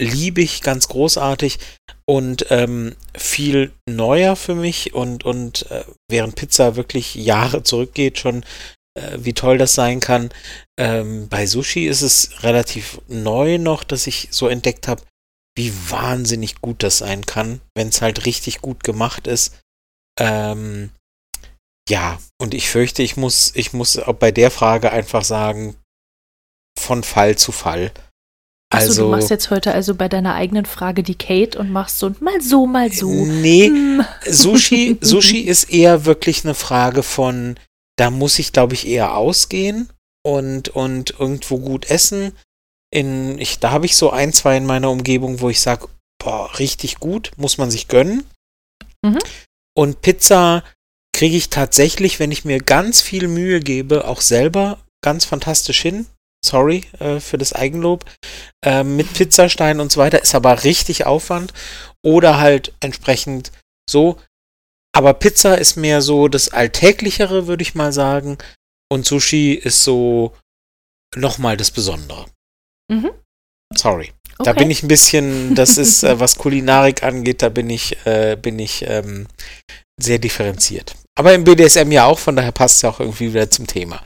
Liebe 0.00 0.40
ich 0.40 0.62
ganz 0.62 0.88
großartig 0.88 1.58
und 2.06 2.46
ähm, 2.50 2.94
viel 3.16 3.72
neuer 3.88 4.36
für 4.36 4.54
mich 4.54 4.94
und, 4.94 5.24
und 5.24 5.70
äh, 5.70 5.84
während 6.08 6.36
Pizza 6.36 6.76
wirklich 6.76 7.14
Jahre 7.14 7.64
zurückgeht, 7.64 8.18
schon 8.18 8.44
äh, 8.98 9.18
wie 9.18 9.32
toll 9.32 9.58
das 9.58 9.74
sein 9.74 10.00
kann. 10.00 10.30
Ähm, 10.78 11.28
bei 11.28 11.46
Sushi 11.46 11.86
ist 11.86 12.02
es 12.02 12.42
relativ 12.42 13.00
neu 13.08 13.58
noch, 13.58 13.84
dass 13.84 14.06
ich 14.06 14.28
so 14.30 14.48
entdeckt 14.48 14.88
habe, 14.88 15.02
wie 15.56 15.72
wahnsinnig 15.90 16.60
gut 16.60 16.82
das 16.82 16.98
sein 16.98 17.26
kann, 17.26 17.60
wenn 17.76 17.88
es 17.88 18.00
halt 18.00 18.26
richtig 18.26 18.60
gut 18.60 18.84
gemacht 18.84 19.26
ist. 19.26 19.60
Ähm, 20.18 20.90
ja, 21.88 22.18
und 22.40 22.54
ich 22.54 22.68
fürchte, 22.68 23.02
ich 23.02 23.16
muss, 23.16 23.52
ich 23.54 23.72
muss 23.72 23.98
auch 23.98 24.14
bei 24.14 24.30
der 24.30 24.50
Frage 24.50 24.92
einfach 24.92 25.24
sagen, 25.24 25.76
von 26.78 27.02
Fall 27.02 27.36
zu 27.36 27.50
Fall. 27.50 27.92
Also, 28.70 28.90
Achso, 28.90 29.02
du 29.04 29.08
machst 29.08 29.30
jetzt 29.30 29.50
heute 29.50 29.72
also 29.72 29.94
bei 29.94 30.08
deiner 30.08 30.34
eigenen 30.34 30.66
Frage 30.66 31.02
die 31.02 31.14
Kate 31.14 31.58
und 31.58 31.70
machst 31.70 31.98
so 31.98 32.14
mal 32.20 32.40
so, 32.42 32.66
mal 32.66 32.92
so. 32.92 33.10
Nee, 33.10 33.68
hm. 33.68 34.04
Sushi, 34.26 34.98
Sushi 35.00 35.40
ist 35.40 35.72
eher 35.72 36.04
wirklich 36.04 36.44
eine 36.44 36.54
Frage 36.54 37.02
von, 37.02 37.58
da 37.96 38.10
muss 38.10 38.38
ich, 38.38 38.52
glaube 38.52 38.74
ich, 38.74 38.86
eher 38.86 39.16
ausgehen 39.16 39.88
und, 40.22 40.68
und 40.68 41.18
irgendwo 41.18 41.58
gut 41.58 41.90
essen 41.90 42.32
in, 42.90 43.38
ich, 43.38 43.58
da 43.58 43.70
habe 43.70 43.86
ich 43.86 43.96
so 43.96 44.10
ein, 44.10 44.32
zwei 44.32 44.56
in 44.56 44.66
meiner 44.66 44.90
Umgebung, 44.90 45.40
wo 45.40 45.50
ich 45.50 45.60
sage, 45.60 45.88
boah, 46.18 46.58
richtig 46.58 46.96
gut, 47.00 47.32
muss 47.36 47.58
man 47.58 47.70
sich 47.70 47.88
gönnen. 47.88 48.24
Mhm. 49.02 49.18
Und 49.76 50.00
Pizza 50.00 50.64
kriege 51.12 51.36
ich 51.36 51.50
tatsächlich, 51.50 52.18
wenn 52.18 52.32
ich 52.32 52.44
mir 52.44 52.58
ganz 52.58 53.00
viel 53.00 53.28
Mühe 53.28 53.60
gebe, 53.60 54.06
auch 54.06 54.20
selber 54.20 54.78
ganz 55.02 55.24
fantastisch 55.24 55.82
hin. 55.82 56.06
Sorry 56.44 56.84
äh, 56.98 57.20
für 57.20 57.38
das 57.38 57.52
Eigenlob. 57.52 58.04
Äh, 58.64 58.84
mit 58.84 59.12
Pizzastein 59.12 59.80
und 59.80 59.92
so 59.92 60.00
weiter 60.00 60.22
ist 60.22 60.34
aber 60.34 60.64
richtig 60.64 61.06
Aufwand. 61.06 61.52
Oder 62.04 62.38
halt 62.38 62.72
entsprechend 62.80 63.52
so. 63.88 64.18
Aber 64.94 65.14
Pizza 65.14 65.56
ist 65.58 65.76
mehr 65.76 66.00
so 66.00 66.28
das 66.28 66.50
Alltäglichere, 66.50 67.46
würde 67.46 67.62
ich 67.62 67.74
mal 67.74 67.92
sagen. 67.92 68.38
Und 68.90 69.06
Sushi 69.06 69.52
ist 69.52 69.84
so 69.84 70.34
nochmal 71.14 71.56
das 71.56 71.70
Besondere. 71.70 72.26
Mhm. 72.90 73.10
Sorry. 73.74 74.12
Okay. 74.38 74.44
Da 74.44 74.52
bin 74.52 74.70
ich 74.70 74.82
ein 74.82 74.88
bisschen, 74.88 75.54
das 75.54 75.78
ist, 75.78 76.04
äh, 76.04 76.20
was 76.20 76.38
Kulinarik 76.38 77.02
angeht, 77.02 77.42
da 77.42 77.48
bin 77.48 77.68
ich, 77.70 78.06
äh, 78.06 78.36
bin 78.40 78.58
ich 78.58 78.82
ähm, 78.86 79.26
sehr 80.00 80.18
differenziert. 80.18 80.94
Aber 81.18 81.34
im 81.34 81.42
BDSM 81.42 81.90
ja 81.90 82.04
auch, 82.04 82.20
von 82.20 82.36
daher 82.36 82.52
passt 82.52 82.76
es 82.76 82.82
ja 82.82 82.90
auch 82.90 83.00
irgendwie 83.00 83.34
wieder 83.34 83.50
zum 83.50 83.66
Thema. 83.66 84.00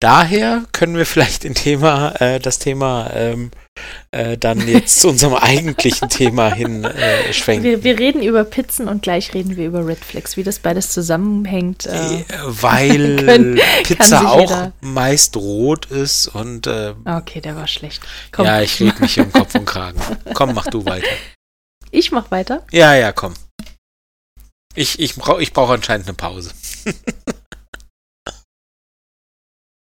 Daher 0.00 0.64
können 0.72 0.96
wir 0.96 1.04
vielleicht 1.04 1.44
ein 1.44 1.54
Thema, 1.54 2.14
äh, 2.22 2.40
das 2.40 2.58
Thema 2.58 3.10
ähm, 3.14 3.50
äh, 4.12 4.38
dann 4.38 4.66
jetzt 4.66 5.00
zu 5.00 5.10
unserem 5.10 5.34
eigentlichen 5.40 6.08
Thema 6.08 6.50
hin 6.50 6.84
äh, 6.84 7.34
schwenken. 7.34 7.64
Wir, 7.64 7.84
wir, 7.84 7.98
reden 7.98 8.22
über 8.22 8.44
Pizzen 8.44 8.88
und 8.88 9.02
gleich 9.02 9.34
reden 9.34 9.58
wir 9.58 9.66
über 9.66 9.86
Red 9.86 10.02
Flags, 10.02 10.38
wie 10.38 10.42
das 10.42 10.58
beides 10.58 10.88
zusammenhängt. 10.88 11.84
Äh, 11.84 12.24
Weil 12.46 13.16
können, 13.26 13.60
Pizza 13.82 14.30
auch 14.30 14.70
meist 14.80 15.36
rot 15.36 15.84
ist 15.84 16.28
und. 16.28 16.66
Äh, 16.66 16.94
okay, 17.04 17.42
der 17.42 17.56
war 17.56 17.66
schlecht. 17.66 18.00
Komm. 18.32 18.46
Ja, 18.46 18.62
ich 18.62 18.80
rede 18.80 18.98
mich 19.02 19.18
im 19.18 19.30
Kopf 19.30 19.54
und 19.54 19.66
Kragen. 19.66 20.00
Komm, 20.32 20.54
mach 20.54 20.68
du 20.68 20.86
weiter. 20.86 21.06
Ich 21.90 22.10
mach 22.10 22.30
weiter? 22.30 22.62
Ja, 22.70 22.94
ja, 22.94 23.12
komm. 23.12 23.34
Ich, 24.78 25.00
ich 25.00 25.16
brauche 25.16 25.42
ich 25.42 25.52
brauch 25.52 25.70
anscheinend 25.70 26.06
eine 26.06 26.14
Pause. 26.14 26.52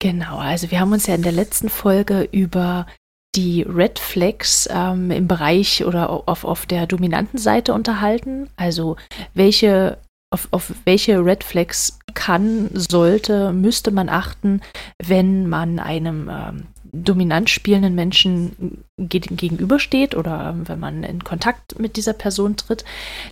genau, 0.01 0.38
also 0.38 0.71
wir 0.71 0.79
haben 0.79 0.93
uns 0.93 1.05
ja 1.05 1.15
in 1.15 1.21
der 1.21 1.33
letzten 1.33 1.67
Folge 1.67 2.29
über 2.31 2.88
die 3.36 3.63
Red 3.63 4.00
Flags 4.00 4.69
ähm, 4.71 5.12
im 5.12 5.27
Bereich 5.27 5.83
oder 5.83 6.09
auf, 6.09 6.45
auf 6.45 6.65
der 6.65 6.88
dominanten 6.88 7.38
Seite 7.38 7.74
unterhalten. 7.74 8.50
Also 8.55 8.95
welche, 9.33 9.98
auf, 10.33 10.48
auf 10.51 10.71
welche 10.86 11.25
Red 11.25 11.43
Flags 11.43 12.00
kann, 12.13 12.69
sollte, 12.74 13.51
müsste 13.51 13.91
man 13.91 14.07
achten, 14.07 14.62
wenn 15.03 15.50
man 15.50 15.79
einem 15.79 16.29
ähm, 16.31 16.67
dominant 16.91 17.50
spielenden 17.50 17.96
Menschen 17.96 18.84
gegenübersteht 18.98 20.15
oder 20.15 20.53
ähm, 20.53 20.67
wenn 20.67 20.79
man 20.79 21.03
in 21.03 21.24
Kontakt 21.24 21.79
mit 21.79 21.96
dieser 21.96 22.13
Person 22.13 22.58
tritt. 22.58 22.86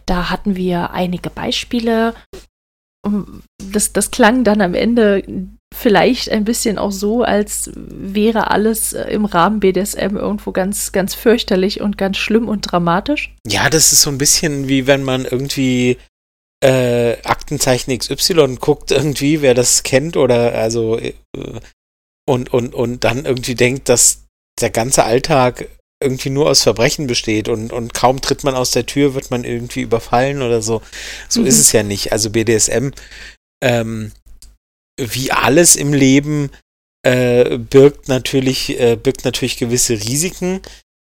Da 0.05 0.29
hatten 0.29 0.55
wir 0.55 0.91
einige 0.91 1.29
Beispiele. 1.29 2.13
Das, 3.71 3.93
das 3.93 4.11
klang 4.11 4.43
dann 4.43 4.61
am 4.61 4.73
Ende 4.73 5.23
vielleicht 5.73 6.29
ein 6.29 6.45
bisschen 6.45 6.77
auch 6.77 6.91
so, 6.91 7.23
als 7.23 7.71
wäre 7.75 8.51
alles 8.51 8.93
äh, 8.93 9.03
im 9.11 9.25
Rahmen 9.25 9.59
BDSM 9.59 10.15
irgendwo 10.15 10.51
ganz, 10.51 10.91
ganz 10.91 11.13
fürchterlich 11.13 11.81
und 11.81 11.97
ganz 11.97 12.17
schlimm 12.17 12.47
und 12.47 12.61
dramatisch. 12.61 13.33
Ja, 13.45 13.69
das 13.69 13.91
ist 13.91 14.01
so 14.01 14.09
ein 14.09 14.17
bisschen 14.17 14.67
wie 14.67 14.87
wenn 14.87 15.03
man 15.03 15.25
irgendwie 15.25 15.97
äh, 16.63 17.17
Aktenzeichen 17.23 17.97
XY 17.97 18.57
guckt, 18.59 18.91
irgendwie, 18.91 19.41
wer 19.41 19.53
das 19.53 19.83
kennt 19.83 20.17
oder 20.17 20.53
also 20.53 20.97
äh, 20.97 21.13
und, 22.27 22.53
und, 22.53 22.75
und 22.75 23.03
dann 23.03 23.25
irgendwie 23.25 23.55
denkt, 23.55 23.89
dass 23.89 24.25
der 24.59 24.69
ganze 24.69 25.03
Alltag 25.03 25.67
irgendwie 26.01 26.29
nur 26.29 26.49
aus 26.49 26.61
Verbrechen 26.61 27.07
besteht 27.07 27.49
und, 27.49 27.73
und 27.73 27.93
kaum 27.93 28.21
tritt 28.21 28.43
man 28.43 28.53
aus 28.53 28.71
der 28.71 28.85
Tür, 28.85 29.15
wird 29.15 29.31
man 29.31 29.43
irgendwie 29.43 29.81
überfallen 29.81 30.41
oder 30.41 30.61
so. 30.61 30.81
So 31.27 31.41
mhm. 31.41 31.47
ist 31.47 31.59
es 31.59 31.71
ja 31.71 31.83
nicht. 31.83 32.11
Also 32.11 32.29
BDSM, 32.29 32.91
ähm, 33.63 34.11
wie 34.99 35.31
alles 35.31 35.75
im 35.75 35.93
Leben, 35.93 36.51
äh, 37.03 37.57
birgt 37.57 38.09
natürlich, 38.09 38.79
äh, 38.79 38.95
birgt 38.95 39.25
natürlich 39.25 39.57
gewisse 39.57 39.93
Risiken 39.93 40.61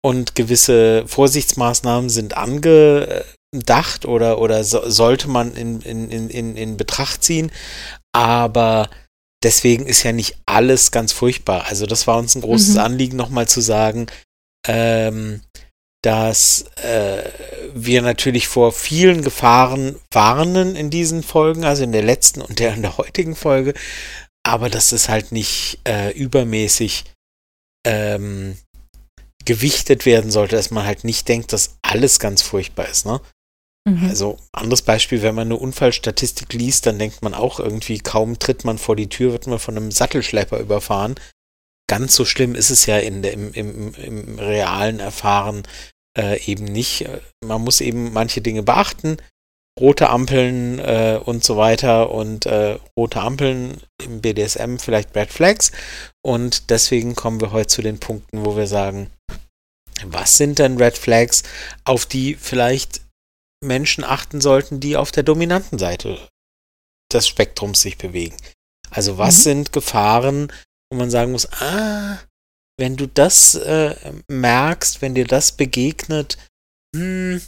und 0.04 0.34
gewisse 0.34 1.06
Vorsichtsmaßnahmen 1.06 2.10
sind 2.10 2.36
angedacht 2.36 4.04
oder, 4.04 4.38
oder 4.38 4.64
so, 4.64 4.88
sollte 4.90 5.28
man 5.28 5.54
in, 5.54 5.80
in, 5.80 6.10
in, 6.10 6.56
in 6.56 6.76
Betracht 6.76 7.24
ziehen. 7.24 7.50
Aber 8.12 8.90
deswegen 9.44 9.86
ist 9.86 10.02
ja 10.02 10.12
nicht 10.12 10.36
alles 10.46 10.90
ganz 10.90 11.12
furchtbar. 11.12 11.66
Also 11.66 11.86
das 11.86 12.06
war 12.06 12.18
uns 12.18 12.34
ein 12.34 12.42
großes 12.42 12.74
mhm. 12.74 12.80
Anliegen, 12.80 13.16
nochmal 13.16 13.46
zu 13.46 13.60
sagen, 13.60 14.06
ähm, 14.66 15.42
dass 16.02 16.66
äh, 16.82 17.22
wir 17.72 18.02
natürlich 18.02 18.48
vor 18.48 18.72
vielen 18.72 19.22
Gefahren 19.22 19.96
warnen 20.10 20.76
in 20.76 20.90
diesen 20.90 21.22
Folgen, 21.22 21.64
also 21.64 21.84
in 21.84 21.92
der 21.92 22.02
letzten 22.02 22.42
und 22.42 22.58
der 22.58 22.74
in 22.74 22.82
der 22.82 22.98
heutigen 22.98 23.36
Folge, 23.36 23.74
aber 24.46 24.68
dass 24.68 24.92
es 24.92 25.08
halt 25.08 25.32
nicht 25.32 25.78
äh, 25.84 26.10
übermäßig 26.12 27.04
ähm, 27.86 28.58
gewichtet 29.44 30.06
werden 30.06 30.30
sollte, 30.30 30.56
dass 30.56 30.70
man 30.70 30.84
halt 30.84 31.04
nicht 31.04 31.28
denkt, 31.28 31.52
dass 31.52 31.76
alles 31.82 32.18
ganz 32.18 32.42
furchtbar 32.42 32.88
ist, 32.88 33.06
ne? 33.06 33.20
Mhm. 33.86 34.08
Also, 34.08 34.38
anderes 34.52 34.82
Beispiel, 34.82 35.22
wenn 35.22 35.34
man 35.34 35.48
eine 35.48 35.56
Unfallstatistik 35.56 36.52
liest, 36.52 36.86
dann 36.86 36.98
denkt 36.98 37.22
man 37.22 37.34
auch 37.34 37.60
irgendwie, 37.60 37.98
kaum 37.98 38.38
tritt 38.38 38.64
man 38.64 38.78
vor 38.78 38.96
die 38.96 39.08
Tür, 39.08 39.32
wird 39.32 39.46
man 39.46 39.58
von 39.58 39.76
einem 39.76 39.90
Sattelschlepper 39.90 40.58
überfahren. 40.58 41.16
Ganz 41.86 42.14
so 42.14 42.24
schlimm 42.24 42.54
ist 42.54 42.70
es 42.70 42.86
ja 42.86 42.98
in 42.98 43.22
der, 43.22 43.34
im, 43.34 43.52
im, 43.52 43.94
im 43.94 44.38
realen 44.38 45.00
Erfahren 45.00 45.64
äh, 46.16 46.42
eben 46.50 46.64
nicht. 46.64 47.06
Man 47.44 47.62
muss 47.62 47.82
eben 47.82 48.12
manche 48.12 48.40
Dinge 48.40 48.62
beachten. 48.62 49.18
Rote 49.78 50.08
Ampeln 50.08 50.78
äh, 50.78 51.20
und 51.22 51.42
so 51.42 51.56
weiter 51.56 52.10
und 52.10 52.46
äh, 52.46 52.78
rote 52.96 53.20
Ampeln 53.20 53.78
im 54.02 54.20
BDSM 54.20 54.76
vielleicht 54.78 55.14
Red 55.16 55.30
Flags. 55.30 55.72
Und 56.22 56.70
deswegen 56.70 57.16
kommen 57.16 57.40
wir 57.40 57.50
heute 57.50 57.66
zu 57.66 57.82
den 57.82 57.98
Punkten, 57.98 58.46
wo 58.46 58.56
wir 58.56 58.68
sagen, 58.68 59.10
was 60.04 60.36
sind 60.36 60.58
denn 60.58 60.76
Red 60.76 60.96
Flags, 60.96 61.42
auf 61.84 62.06
die 62.06 62.36
vielleicht 62.36 63.03
Menschen 63.62 64.04
achten 64.04 64.40
sollten, 64.40 64.80
die 64.80 64.96
auf 64.96 65.10
der 65.10 65.22
dominanten 65.22 65.78
Seite 65.78 66.18
des 67.12 67.28
Spektrums 67.28 67.80
sich 67.80 67.98
bewegen. 67.98 68.36
Also 68.90 69.18
was 69.18 69.38
mhm. 69.38 69.42
sind 69.42 69.72
Gefahren, 69.72 70.52
wo 70.90 70.98
man 70.98 71.10
sagen 71.10 71.32
muss, 71.32 71.50
ah, 71.52 72.18
wenn 72.78 72.96
du 72.96 73.06
das 73.06 73.54
äh, 73.54 73.94
merkst, 74.28 75.00
wenn 75.00 75.14
dir 75.14 75.26
das 75.26 75.52
begegnet, 75.52 76.38
hm, 76.94 77.40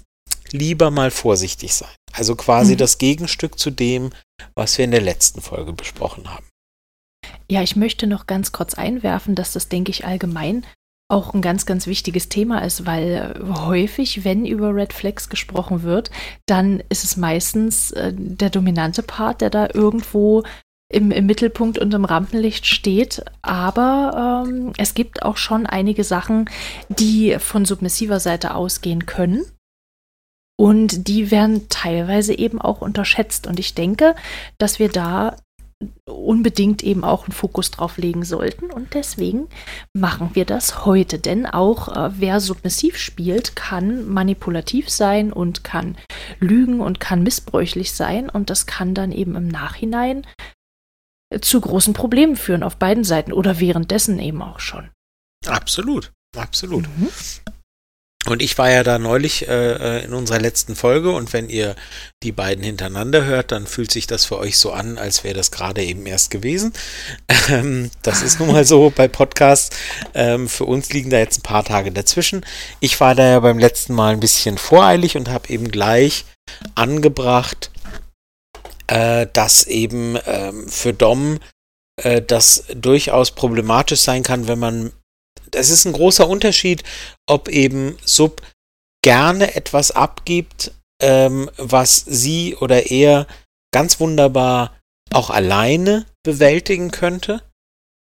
lieber 0.53 0.91
mal 0.91 1.11
vorsichtig 1.11 1.75
sein. 1.75 1.95
Also 2.13 2.37
quasi 2.37 2.73
mhm. 2.73 2.79
das 2.79 2.99
Gegenstück 2.99 3.59
zu 3.59 3.71
dem, 3.71 4.11
was 4.55 4.79
wir 4.79 4.85
in 4.85 4.91
der 4.91 5.03
letzten 5.03 5.41
Folge 5.41 5.73
besprochen 5.73 6.33
haben. 6.33 6.47
Ja, 7.51 7.63
ich 7.63 7.77
möchte 7.77 8.07
noch 8.07 8.27
ganz 8.27 8.53
kurz 8.53 8.75
einwerfen, 8.75 9.35
dass 9.35 9.53
das, 9.53 9.69
denke 9.69 9.91
ich, 9.91 10.05
allgemein 10.05 10.67
auch 11.09 11.35
ein 11.35 11.43
ganz, 11.43 11.67
ganz 11.67 11.87
wichtiges 11.87 12.29
Thema 12.29 12.65
ist, 12.65 12.85
weil 12.85 13.41
häufig, 13.65 14.25
wenn 14.25 14.45
über 14.45 14.75
Red 14.75 14.93
Flags 14.93 15.29
gesprochen 15.29 15.83
wird, 15.83 16.11
dann 16.47 16.83
ist 16.89 17.05
es 17.05 17.17
meistens 17.17 17.93
äh, 17.93 18.13
der 18.15 18.51
dominante 18.51 19.03
Part, 19.03 19.41
der 19.41 19.51
da 19.51 19.69
irgendwo 19.73 20.43
im, 20.89 21.11
im 21.11 21.27
Mittelpunkt 21.27 21.79
und 21.79 21.95
im 21.95 22.05
Rampenlicht 22.05 22.67
steht. 22.67 23.25
Aber 23.43 24.45
ähm, 24.49 24.73
es 24.79 24.95
gibt 24.95 25.23
auch 25.23 25.37
schon 25.37 25.67
einige 25.67 26.05
Sachen, 26.05 26.51
die 26.89 27.37
von 27.39 27.65
submissiver 27.65 28.21
Seite 28.21 28.55
ausgehen 28.55 29.07
können. 29.07 29.45
Und 30.59 31.07
die 31.07 31.31
werden 31.31 31.69
teilweise 31.69 32.37
eben 32.37 32.61
auch 32.61 32.81
unterschätzt. 32.81 33.47
Und 33.47 33.61
ich 33.61 33.75
denke, 33.75 34.15
dass 34.59 34.79
wir 34.79 34.89
da 34.89 35.37
unbedingt 36.07 36.83
eben 36.83 37.05
auch 37.05 37.25
einen 37.25 37.33
Fokus 37.33 37.71
drauf 37.71 37.99
legen 37.99 38.25
sollten. 38.25 38.71
Und 38.71 38.95
deswegen 38.95 39.49
machen 39.93 40.31
wir 40.35 40.45
das 40.45 40.85
heute. 40.87 41.19
Denn 41.19 41.47
auch 41.47 41.89
äh, 41.89 42.11
wer 42.19 42.41
submissiv 42.41 42.97
spielt, 42.97 43.57
kann 43.57 44.09
manipulativ 44.09 44.89
sein 44.91 45.33
und 45.33 45.65
kann 45.65 45.97
lügen 46.41 46.81
und 46.81 47.01
kann 47.01 47.23
missbräuchlich 47.23 47.93
sein. 47.93 48.31
Und 48.31 48.51
das 48.51 48.67
kann 48.67 48.95
dann 48.95 49.13
eben 49.13 49.37
im 49.37 49.49
Nachhinein 49.49 50.27
zu 51.41 51.61
großen 51.61 51.93
Problemen 51.93 52.37
führen 52.37 52.63
auf 52.63 52.77
beiden 52.77 53.05
Seiten 53.05 53.33
oder 53.33 53.61
währenddessen 53.61 54.19
eben 54.19 54.43
auch 54.43 54.61
schon. 54.61 54.91
Absolut, 55.47 56.13
absolut. 56.37 56.85
Mhm. 56.99 57.09
Und 58.27 58.43
ich 58.43 58.59
war 58.59 58.71
ja 58.71 58.83
da 58.83 58.99
neulich 58.99 59.49
äh, 59.49 59.99
äh, 60.01 60.05
in 60.05 60.13
unserer 60.13 60.41
letzten 60.41 60.75
Folge 60.75 61.11
und 61.13 61.33
wenn 61.33 61.49
ihr 61.49 61.77
die 62.23 62.33
beiden 62.33 62.65
hintereinander 62.65 63.25
hört, 63.25 63.53
dann 63.53 63.67
fühlt 63.67 63.93
sich 63.93 64.07
das 64.07 64.25
für 64.25 64.39
euch 64.39 64.59
so 64.59 64.73
an, 64.73 64.99
als 64.99 65.23
wäre 65.23 65.35
das 65.35 65.53
gerade 65.53 65.85
eben 65.85 66.07
erst 66.07 66.31
gewesen. 66.31 66.73
Ähm, 67.49 67.93
das 68.03 68.23
ist 68.23 68.41
nun 68.41 68.51
mal 68.51 68.65
so 68.65 68.91
bei 68.97 69.07
Podcasts. 69.07 69.77
Ähm, 70.15 70.49
für 70.49 70.65
uns 70.65 70.93
liegen 70.93 71.11
da 71.11 71.19
jetzt 71.19 71.39
ein 71.39 71.43
paar 71.43 71.65
Tage 71.65 71.93
dazwischen. 71.93 72.45
Ich 72.81 72.99
war 72.99 73.15
da 73.15 73.25
ja 73.25 73.41
beim 73.41 73.59
letzten 73.59 73.95
Mal 73.95 74.13
ein 74.13 74.21
bisschen 74.21 74.59
voreilig 74.59 75.17
und 75.17 75.29
habe 75.29 75.49
eben 75.49 75.71
gleich 75.71 76.25
angebracht, 76.75 77.71
äh, 78.89 79.27
dass 79.33 79.65
eben 79.67 80.19
ähm, 80.27 80.69
für 80.69 80.93
Dom 80.93 81.39
äh, 82.03 82.23
das 82.23 82.65
durchaus 82.75 83.31
problematisch 83.31 84.01
sein 84.01 84.23
kann, 84.23 84.49
wenn 84.49 84.59
man 84.59 84.93
das 85.51 85.71
ist 85.71 85.85
ein 85.85 85.93
großer 85.93 86.29
Unterschied, 86.29 86.83
ob 87.27 87.49
eben 87.49 87.99
Sub 88.05 88.43
gerne 89.03 89.55
etwas 89.55 89.91
abgibt, 89.91 90.73
ähm, 91.03 91.51
was 91.57 92.05
sie 92.07 92.57
oder 92.57 92.91
er 92.91 93.27
ganz 93.73 94.01
wunderbar 94.01 94.77
auch 95.13 95.31
alleine 95.31 96.07
bewältigen 96.23 96.91
könnte. 96.91 97.43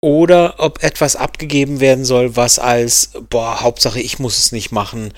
Oder 0.02 0.60
ob 0.60 0.82
etwas 0.82 1.18
abgegeben 1.18 1.82
werden 1.82 2.06
soll, 2.06 2.38
was 2.38 2.58
als, 2.58 3.12
boah, 3.30 3.62
Hauptsache 3.62 4.00
ich 4.00 4.18
muss 4.18 4.38
es 4.38 4.54
nicht 4.54 4.72
machen 4.72 5.14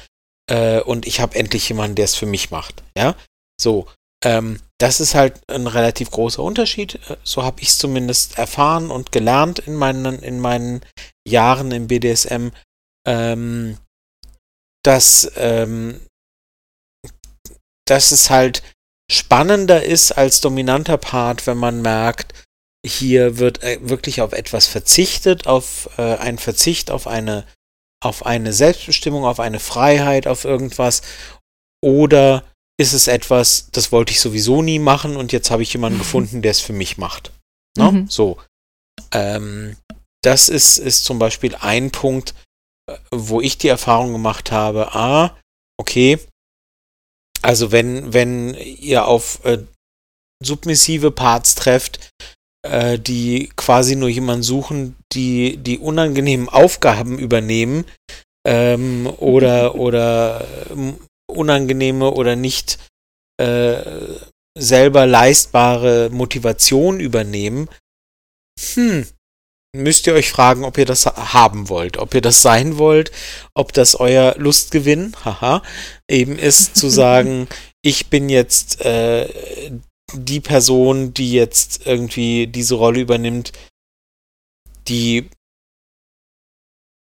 äh, 0.49 0.81
und 0.81 1.05
ich 1.05 1.19
habe 1.19 1.35
endlich 1.35 1.69
jemanden, 1.69 1.95
der 1.95 2.05
es 2.05 2.15
für 2.15 2.25
mich 2.25 2.49
macht. 2.49 2.83
Ja, 2.97 3.15
so. 3.59 3.87
Ähm, 4.23 4.59
das 4.79 4.99
ist 4.99 5.15
halt 5.15 5.41
ein 5.49 5.67
relativ 5.67 6.11
großer 6.11 6.43
Unterschied. 6.43 6.95
Äh, 7.09 7.17
so 7.23 7.43
habe 7.43 7.61
ich 7.61 7.69
es 7.69 7.77
zumindest 7.77 8.37
erfahren 8.37 8.91
und 8.91 9.11
gelernt 9.11 9.59
in 9.59 9.75
meinen, 9.75 10.19
in 10.21 10.39
meinen 10.39 10.81
Jahren 11.27 11.71
im 11.71 11.87
BDSM, 11.87 12.49
ähm, 13.07 13.77
dass, 14.83 15.31
ähm, 15.35 16.01
dass 17.87 18.11
es 18.11 18.29
halt 18.29 18.63
spannender 19.11 19.83
ist 19.83 20.11
als 20.13 20.41
dominanter 20.41 20.97
Part, 20.97 21.45
wenn 21.45 21.57
man 21.57 21.81
merkt, 21.81 22.33
hier 22.85 23.37
wird 23.37 23.61
äh, 23.63 23.77
wirklich 23.81 24.21
auf 24.21 24.33
etwas 24.33 24.65
verzichtet, 24.65 25.45
auf 25.45 25.89
äh, 25.97 26.15
einen 26.15 26.39
Verzicht, 26.39 26.89
auf 26.89 27.07
eine, 27.07 27.45
auf 28.03 28.25
eine 28.25 28.53
Selbstbestimmung, 28.53 29.25
auf 29.25 29.39
eine 29.39 29.59
Freiheit, 29.59 30.25
auf 30.25 30.45
irgendwas. 30.45 31.01
Oder 31.83 32.43
ist 32.81 32.93
es 32.93 33.07
etwas, 33.07 33.69
das 33.71 33.91
wollte 33.91 34.11
ich 34.11 34.19
sowieso 34.19 34.61
nie 34.61 34.79
machen 34.79 35.15
und 35.15 35.31
jetzt 35.31 35.51
habe 35.51 35.63
ich 35.63 35.71
jemanden 35.71 35.97
mhm. 35.97 36.01
gefunden, 36.01 36.41
der 36.41 36.51
es 36.51 36.59
für 36.59 36.73
mich 36.73 36.97
macht. 36.97 37.31
Ne? 37.77 37.91
Mhm. 37.91 38.09
So. 38.09 38.37
Ähm, 39.11 39.77
das 40.23 40.49
ist, 40.49 40.77
ist 40.77 41.05
zum 41.05 41.19
Beispiel 41.19 41.55
ein 41.55 41.91
Punkt, 41.91 42.33
äh, 42.89 42.97
wo 43.11 43.39
ich 43.39 43.57
die 43.57 43.67
Erfahrung 43.67 44.11
gemacht 44.11 44.51
habe, 44.51 44.93
ah, 44.93 45.37
okay, 45.79 46.19
also 47.41 47.71
wenn, 47.71 48.13
wenn 48.13 48.53
ihr 48.53 49.05
auf 49.05 49.43
äh, 49.45 49.59
submissive 50.43 51.11
Parts 51.11 51.55
trefft, 51.55 52.11
äh, 52.63 52.99
die 52.99 53.51
quasi 53.55 53.95
nur 53.95 54.09
jemanden 54.09 54.43
suchen, 54.43 54.95
die 55.13 55.57
die 55.57 55.79
unangenehmen 55.79 56.49
Aufgaben 56.49 57.17
übernehmen 57.17 57.85
ähm, 58.45 59.07
oder, 59.17 59.75
oder 59.79 60.45
unangenehme 61.31 62.11
oder 62.11 62.35
nicht 62.35 62.79
äh, 63.37 63.81
selber 64.57 65.05
leistbare 65.05 66.09
Motivation 66.11 66.99
übernehmen, 66.99 67.69
hm, 68.73 69.07
müsst 69.75 70.07
ihr 70.07 70.13
euch 70.13 70.29
fragen, 70.31 70.65
ob 70.65 70.77
ihr 70.77 70.85
das 70.85 71.05
haben 71.05 71.69
wollt, 71.69 71.97
ob 71.97 72.13
ihr 72.13 72.21
das 72.21 72.41
sein 72.41 72.77
wollt, 72.77 73.11
ob 73.53 73.73
das 73.73 73.95
euer 73.95 74.35
Lustgewinn, 74.37 75.15
haha, 75.25 75.63
eben 76.09 76.37
ist 76.37 76.75
zu 76.75 76.89
sagen, 77.01 77.47
ich 77.81 78.07
bin 78.07 78.29
jetzt 78.29 78.81
äh, 78.81 79.27
die 80.13 80.41
Person, 80.41 81.13
die 81.13 81.31
jetzt 81.31 81.85
irgendwie 81.87 82.47
diese 82.47 82.75
Rolle 82.75 82.99
übernimmt, 82.99 83.53
die 84.87 85.29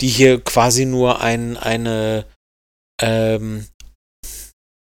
die 0.01 0.10
hier 0.10 0.43
quasi 0.43 0.86
nur 0.86 1.21
ein, 1.21 1.58
eine, 1.58 2.25
ähm, 3.01 3.65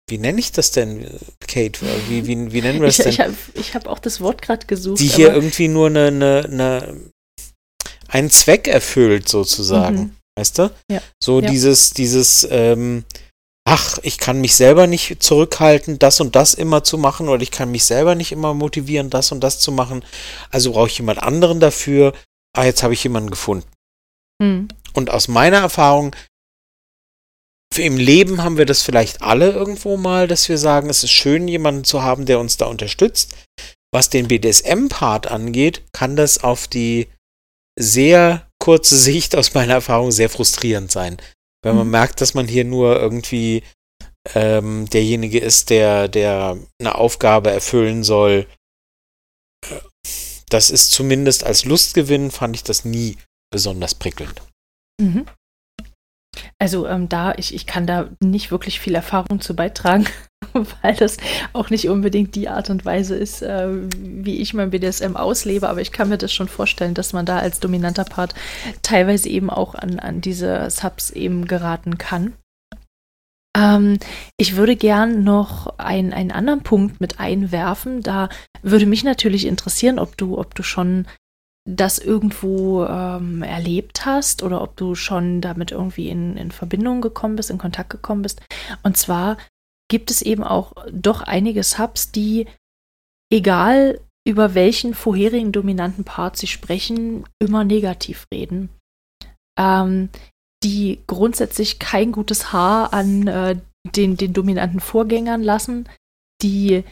wie 0.09 0.19
nenne 0.19 0.39
ich 0.39 0.53
das 0.53 0.71
denn, 0.71 1.07
Kate? 1.49 1.81
Wie, 2.09 2.27
wie, 2.27 2.53
wie 2.53 2.63
nennen 2.63 2.81
wir 2.81 2.87
das 2.87 2.97
denn? 2.99 3.09
Ich, 3.09 3.19
ich 3.55 3.75
habe 3.75 3.87
hab 3.87 3.87
auch 3.89 3.99
das 3.99 4.21
Wort 4.21 4.41
gerade 4.41 4.67
gesucht. 4.67 5.01
Die 5.01 5.09
hier 5.09 5.33
irgendwie 5.33 5.69
nur 5.69 5.89
eine, 5.89 6.07
eine, 6.07 6.45
eine, 6.45 7.01
einen 8.09 8.31
Zweck 8.31 8.69
erfüllt, 8.69 9.29
sozusagen. 9.29 9.99
Mhm. 9.99 10.17
Weißt 10.39 10.59
du? 10.59 10.71
Ja. 10.91 11.01
So 11.21 11.41
ja. 11.41 11.49
dieses, 11.49 11.91
dieses, 11.91 12.47
ähm, 12.51 13.05
ach, 13.65 13.99
ich 14.03 14.19
kann 14.19 14.41
mich 14.41 14.55
selber 14.55 14.87
nicht 14.87 15.23
zurückhalten, 15.23 15.99
das 15.99 16.21
und 16.21 16.37
das 16.37 16.55
immer 16.55 16.85
zu 16.85 16.99
machen, 16.99 17.29
oder 17.29 17.43
ich 17.43 17.51
kann 17.51 17.73
mich 17.73 17.85
selber 17.85 18.15
nicht 18.15 18.31
immer 18.31 18.55
motivieren, 18.55 19.11
das 19.11 19.33
und 19.33 19.41
das 19.41 19.59
zu 19.59 19.73
machen. 19.73 20.05
Also 20.51 20.73
brauche 20.73 20.89
ich 20.89 20.99
jemand 20.99 21.21
anderen 21.21 21.59
dafür. 21.59 22.13
Ah, 22.57 22.65
jetzt 22.65 22.85
habe 22.85 22.95
ich 22.95 23.03
jemanden 23.03 23.31
gefunden. 23.31 23.67
Mhm. 24.41 24.69
Und 24.93 25.11
aus 25.11 25.27
meiner 25.27 25.59
Erfahrung 25.59 26.15
im 27.83 27.97
Leben 27.97 28.43
haben 28.43 28.59
wir 28.59 28.67
das 28.67 28.83
vielleicht 28.83 29.23
alle 29.23 29.51
irgendwo 29.51 29.97
mal, 29.97 30.29
dass 30.29 30.49
wir 30.49 30.59
sagen, 30.59 30.89
es 30.89 31.05
ist 31.05 31.13
schön, 31.13 31.49
jemanden 31.49 31.85
zu 31.85 32.03
haben, 32.03 32.27
der 32.27 32.39
uns 32.41 32.57
da 32.57 32.67
unterstützt. 32.67 33.35
Was 33.93 34.11
den 34.11 34.29
BDSM-Part 34.29 35.29
angeht, 35.29 35.83
kann 35.93 36.17
das 36.17 36.43
auf 36.43 36.69
die 36.69 37.09
sehr 37.79 38.49
kurze 38.59 38.97
Sicht 38.99 39.37
aus 39.37 39.55
meiner 39.55 39.75
Erfahrung 39.75 40.13
sehr 40.13 40.29
frustrierend 40.29 40.91
sein. 40.91 41.17
Wenn 41.63 41.77
man 41.77 41.87
mhm. 41.87 41.93
merkt, 41.93 42.21
dass 42.21 42.35
man 42.35 42.47
hier 42.47 42.65
nur 42.65 43.01
irgendwie 43.01 43.63
ähm, 44.35 44.89
derjenige 44.91 45.39
ist, 45.39 45.71
der, 45.71 46.09
der 46.09 46.59
eine 46.79 46.95
Aufgabe 46.95 47.51
erfüllen 47.51 48.05
soll. 48.05 48.47
Das 50.49 50.71
ist 50.71 50.93
zumindest 50.93 51.45
als 51.45 51.65
Lustgewinn, 51.65 52.31
fand 52.31 52.57
ich 52.57 52.63
das 52.63 52.85
nie 52.85 53.17
besonders 53.51 53.95
prickelnd. 53.95 54.43
Mhm. 55.01 55.27
Also 56.59 56.87
ähm, 56.87 57.09
da, 57.09 57.35
ich, 57.37 57.55
ich 57.55 57.67
kann 57.67 57.87
da 57.87 58.09
nicht 58.21 58.51
wirklich 58.51 58.81
viel 58.81 58.95
Erfahrung 58.95 59.41
zu 59.41 59.55
beitragen, 59.55 60.07
weil 60.83 60.95
das 60.95 61.17
auch 61.53 61.71
nicht 61.71 61.89
unbedingt 61.89 62.35
die 62.35 62.49
Art 62.49 62.71
und 62.71 62.85
Weise 62.85 63.17
ist, 63.17 63.43
äh, 63.43 63.69
wie 63.99 64.39
ich 64.39 64.55
mein 64.55 64.71
BDSM 64.71 65.17
auslebe. 65.17 65.69
Aber 65.69 65.81
ich 65.81 65.93
kann 65.93 66.09
mir 66.09 66.19
das 66.19 66.33
schon 66.33 66.49
vorstellen, 66.49 66.95
dass 66.95 67.13
man 67.13 67.27
da 67.27 67.39
als 67.39 67.61
dominanter 67.61 68.05
Part 68.05 68.35
teilweise 68.83 69.29
eben 69.29 69.51
auch 69.51 69.75
an, 69.75 69.99
an 69.99 70.21
diese 70.21 70.69
Subs 70.71 71.11
eben 71.11 71.47
geraten 71.47 71.99
kann. 71.99 72.35
Ähm, 73.57 73.99
ich 74.37 74.57
würde 74.57 74.77
gern 74.77 75.25
noch 75.25 75.79
ein, 75.79 76.13
einen 76.13 76.31
anderen 76.31 76.63
Punkt 76.63 77.01
mit 77.01 77.19
einwerfen. 77.19 78.03
Da 78.03 78.29
würde 78.63 78.87
mich 78.87 79.05
natürlich 79.05 79.47
interessieren, 79.47 79.99
ob 79.99 80.17
du, 80.17 80.39
ob 80.39 80.55
du 80.55 80.63
schon 80.63 81.07
das 81.67 81.99
irgendwo 81.99 82.85
ähm, 82.85 83.43
erlebt 83.43 84.07
hast 84.07 84.43
oder 84.43 84.63
ob 84.63 84.77
du 84.77 84.95
schon 84.95 85.41
damit 85.41 85.73
irgendwie 85.73 86.09
in, 86.09 86.37
in 86.37 86.53
Verbindung 86.53 87.01
gekommen 87.01 87.37
bist, 87.37 87.51
in 87.51 87.59
Kontakt 87.59 87.91
gekommen 87.91 88.23
bist. 88.23 88.41
Und 88.85 88.97
zwar 88.97 89.37
gibt 89.91 90.11
es 90.11 90.23
eben 90.23 90.45
auch 90.45 90.73
doch 90.91 91.23
einige 91.23 91.63
Subs, 91.63 92.13
die, 92.13 92.47
egal 93.33 94.01
über 94.27 94.55
welchen 94.55 94.95
vorherigen 94.95 95.53
dominanten 95.53 96.05
Part 96.05 96.37
sie 96.37 96.47
sprechen, 96.47 97.25
immer 97.41 97.65
negativ 97.65 98.27
reden. 98.33 98.69
Ähm, 99.59 100.09
die 100.63 101.03
grundsätzlich 101.07 101.79
kein 101.79 102.13
gutes 102.13 102.53
Haar 102.53 102.93
an 102.93 103.27
äh, 103.27 103.57
den, 103.95 104.17
den 104.17 104.33
dominanten 104.33 104.81
Vorgängern 104.81 105.43
lassen, 105.43 105.89
die 106.43 106.85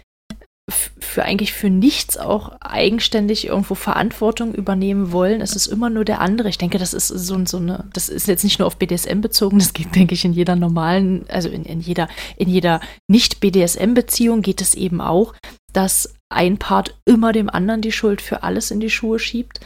für 0.71 1.25
eigentlich 1.25 1.53
für 1.53 1.69
nichts 1.69 2.17
auch 2.17 2.61
eigenständig 2.61 3.47
irgendwo 3.47 3.75
Verantwortung 3.75 4.55
übernehmen 4.55 5.13
wollen. 5.13 5.41
Es 5.41 5.55
ist 5.55 5.67
immer 5.67 5.91
nur 5.91 6.05
der 6.05 6.21
andere. 6.21 6.49
Ich 6.49 6.59
denke, 6.59 6.79
das 6.79 6.95
ist 6.95 7.09
so, 7.09 7.45
so 7.45 7.59
eine, 7.59 7.89
das 7.93 8.09
ist 8.09 8.27
jetzt 8.27 8.45
nicht 8.45 8.59
nur 8.59 8.67
auf 8.67 8.79
BDSM 8.79 9.21
bezogen, 9.21 9.59
das 9.59 9.75
geht, 9.75 9.95
denke 9.95 10.15
ich, 10.15 10.25
in 10.25 10.33
jeder 10.33 10.57
normalen, 10.57 11.29
also 11.29 11.49
in, 11.51 11.65
in 11.65 11.81
jeder, 11.81 12.09
in 12.37 12.49
jeder 12.49 12.81
Nicht-BDSM-Beziehung 13.09 14.41
geht 14.41 14.61
es 14.63 14.75
eben 14.75 15.01
auch, 15.01 15.35
dass 15.73 16.15
ein 16.31 16.59
Part 16.59 16.99
immer 17.05 17.33
dem 17.33 17.51
anderen 17.51 17.83
die 17.83 17.93
Schuld 17.93 18.23
für 18.23 18.43
alles 18.43 18.71
in 18.71 18.81
die 18.81 18.91
Schuhe 18.91 19.19
schiebt. 19.19 19.61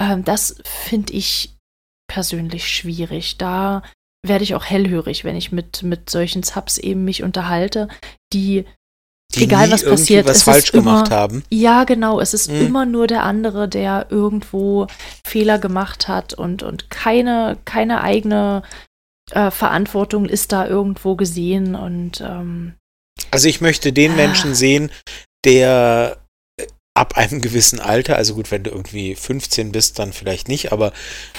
Ähm, 0.00 0.24
das 0.24 0.56
finde 0.64 1.12
ich 1.14 1.56
persönlich 2.06 2.68
schwierig. 2.68 3.38
Da 3.38 3.82
werde 4.24 4.44
ich 4.44 4.54
auch 4.54 4.64
hellhörig, 4.64 5.24
wenn 5.24 5.36
ich 5.36 5.52
mit, 5.52 5.82
mit 5.82 6.10
solchen 6.10 6.42
Subs 6.42 6.78
eben 6.78 7.04
mich 7.04 7.22
unterhalte, 7.22 7.88
die 8.32 8.64
die 9.36 9.44
egal 9.44 9.70
was 9.70 9.84
passiert, 9.84 10.26
was 10.26 10.42
falsch 10.42 10.72
gemacht 10.72 11.08
immer, 11.08 11.16
haben. 11.16 11.44
Ja, 11.50 11.84
genau. 11.84 12.20
Es 12.20 12.34
ist 12.34 12.50
mhm. 12.50 12.66
immer 12.66 12.86
nur 12.86 13.06
der 13.06 13.22
andere, 13.22 13.68
der 13.68 14.06
irgendwo 14.10 14.86
Fehler 15.24 15.58
gemacht 15.58 16.08
hat 16.08 16.34
und, 16.34 16.62
und 16.62 16.90
keine, 16.90 17.56
keine 17.64 18.02
eigene 18.02 18.62
äh, 19.30 19.50
Verantwortung 19.50 20.26
ist 20.26 20.52
da 20.52 20.66
irgendwo 20.66 21.16
gesehen. 21.16 21.74
Und 21.74 22.20
ähm, 22.20 22.74
also 23.30 23.48
ich 23.48 23.60
möchte 23.60 23.92
den 23.92 24.12
ah. 24.12 24.16
Menschen 24.16 24.54
sehen, 24.54 24.90
der 25.44 26.23
ab 26.96 27.16
einem 27.16 27.40
gewissen 27.40 27.80
Alter, 27.80 28.16
also 28.16 28.34
gut, 28.34 28.52
wenn 28.52 28.62
du 28.62 28.70
irgendwie 28.70 29.16
15 29.16 29.72
bist, 29.72 29.98
dann 29.98 30.12
vielleicht 30.12 30.48
nicht, 30.48 30.70
aber 30.70 30.92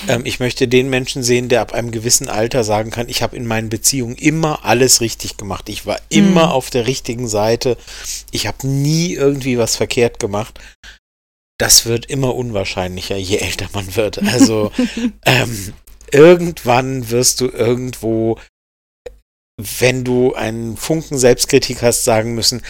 ähm, 0.10 0.24
ich 0.26 0.42
möchte 0.42 0.68
den 0.68 0.90
Menschen 0.90 1.24
sehen, 1.24 1.48
der 1.48 1.62
ab 1.62 1.74
einem 1.74 1.92
gewissen 1.92 2.28
Alter 2.28 2.66
sagen 2.66 2.92
kann, 2.92 3.08
ich 3.08 3.24
habe 3.24 3.38
in 3.38 3.48
meinen 3.48 3.70
Beziehungen 3.70 4.18
immer 4.18 4.66
alles 4.66 5.00
richtig 5.00 5.38
gemacht. 5.38 5.70
Ich 5.70 5.86
war 5.86 5.98
immer 6.10 6.48
mhm. 6.48 6.52
auf 6.52 6.70
der 6.70 6.88
richtigen 6.88 7.30
Seite. 7.30 7.78
Ich 8.32 8.48
habe 8.48 8.68
nie 8.68 9.14
irgendwie 9.14 9.58
was 9.58 9.78
verkehrt 9.78 10.20
gemacht. 10.20 10.60
Das 11.58 11.86
wird 11.86 12.08
immer 12.08 12.36
unwahrscheinlicher, 12.36 13.16
je 13.16 13.38
älter 13.38 13.70
man 13.74 13.96
wird. 13.96 14.22
Also 14.24 14.74
ähm, 15.26 15.74
irgendwann 16.12 17.10
wirst 17.10 17.40
du 17.40 17.48
irgendwo 17.48 18.38
wenn 19.58 20.04
du 20.04 20.34
einen 20.34 20.76
Funken 20.76 21.18
Selbstkritik 21.18 21.82
hast, 21.82 22.04
sagen 22.04 22.36
müssen, 22.36 22.62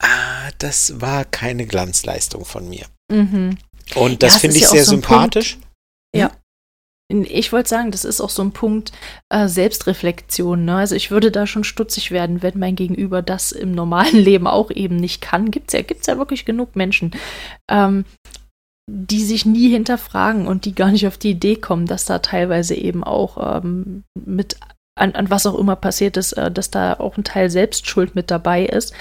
ah, 0.00 0.50
das 0.58 1.00
war 1.00 1.24
keine 1.24 1.66
Glanzleistung 1.66 2.44
von 2.44 2.68
mir. 2.68 2.86
Mhm. 3.10 3.58
Und 3.94 4.22
das 4.22 4.34
ja, 4.34 4.38
finde 4.40 4.56
ich 4.58 4.68
sehr 4.68 4.84
so 4.84 4.92
sympathisch. 4.92 5.58
Ja. 6.14 6.30
ich 7.10 7.52
wollte 7.52 7.68
sagen, 7.68 7.90
das 7.90 8.04
ist 8.04 8.20
auch 8.20 8.30
so 8.30 8.42
ein 8.42 8.52
Punkt 8.52 8.92
äh, 9.30 9.48
Selbstreflexion. 9.48 10.64
Ne? 10.64 10.76
Also 10.76 10.94
ich 10.94 11.10
würde 11.10 11.30
da 11.30 11.46
schon 11.46 11.64
stutzig 11.64 12.10
werden, 12.10 12.42
wenn 12.42 12.58
mein 12.58 12.76
Gegenüber 12.76 13.22
das 13.22 13.52
im 13.52 13.72
normalen 13.72 14.16
Leben 14.18 14.46
auch 14.46 14.70
eben 14.70 14.96
nicht 14.96 15.20
kann. 15.20 15.50
Gibt 15.50 15.68
es 15.68 15.74
ja, 15.74 15.82
gibt's 15.82 16.06
ja 16.06 16.18
wirklich 16.18 16.44
genug 16.44 16.74
Menschen, 16.74 17.12
ähm, 17.70 18.04
die 18.90 19.22
sich 19.22 19.46
nie 19.46 19.70
hinterfragen 19.70 20.46
und 20.48 20.64
die 20.64 20.74
gar 20.74 20.90
nicht 20.90 21.06
auf 21.06 21.18
die 21.18 21.30
Idee 21.30 21.56
kommen, 21.56 21.86
dass 21.86 22.04
da 22.04 22.18
teilweise 22.18 22.74
eben 22.74 23.04
auch 23.04 23.62
ähm, 23.62 24.02
mit 24.26 24.56
an, 24.94 25.14
an, 25.14 25.30
was 25.30 25.46
auch 25.46 25.58
immer 25.58 25.76
passiert 25.76 26.16
ist, 26.16 26.32
äh, 26.32 26.50
dass 26.50 26.70
da 26.70 26.94
auch 26.94 27.16
ein 27.16 27.24
Teil 27.24 27.50
Selbstschuld 27.50 28.14
mit 28.14 28.30
dabei 28.30 28.64
ist. 28.64 28.92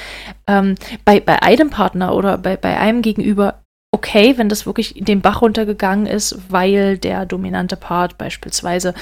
Ähm, 0.48 0.76
bei, 1.06 1.20
bei 1.20 1.42
einem 1.42 1.70
Partner 1.70 2.16
oder 2.16 2.38
bei, 2.38 2.56
bei 2.58 2.78
einem 2.78 3.02
Gegenüber 3.02 3.62
okay, 3.94 4.38
wenn 4.38 4.50
das 4.50 4.66
wirklich 4.66 4.94
den 4.98 5.22
Bach 5.22 5.42
runtergegangen 5.42 6.06
ist, 6.06 6.50
weil 6.50 6.98
der 6.98 7.26
dominante 7.26 7.76
Part 7.76 8.18
beispielsweise 8.18 8.94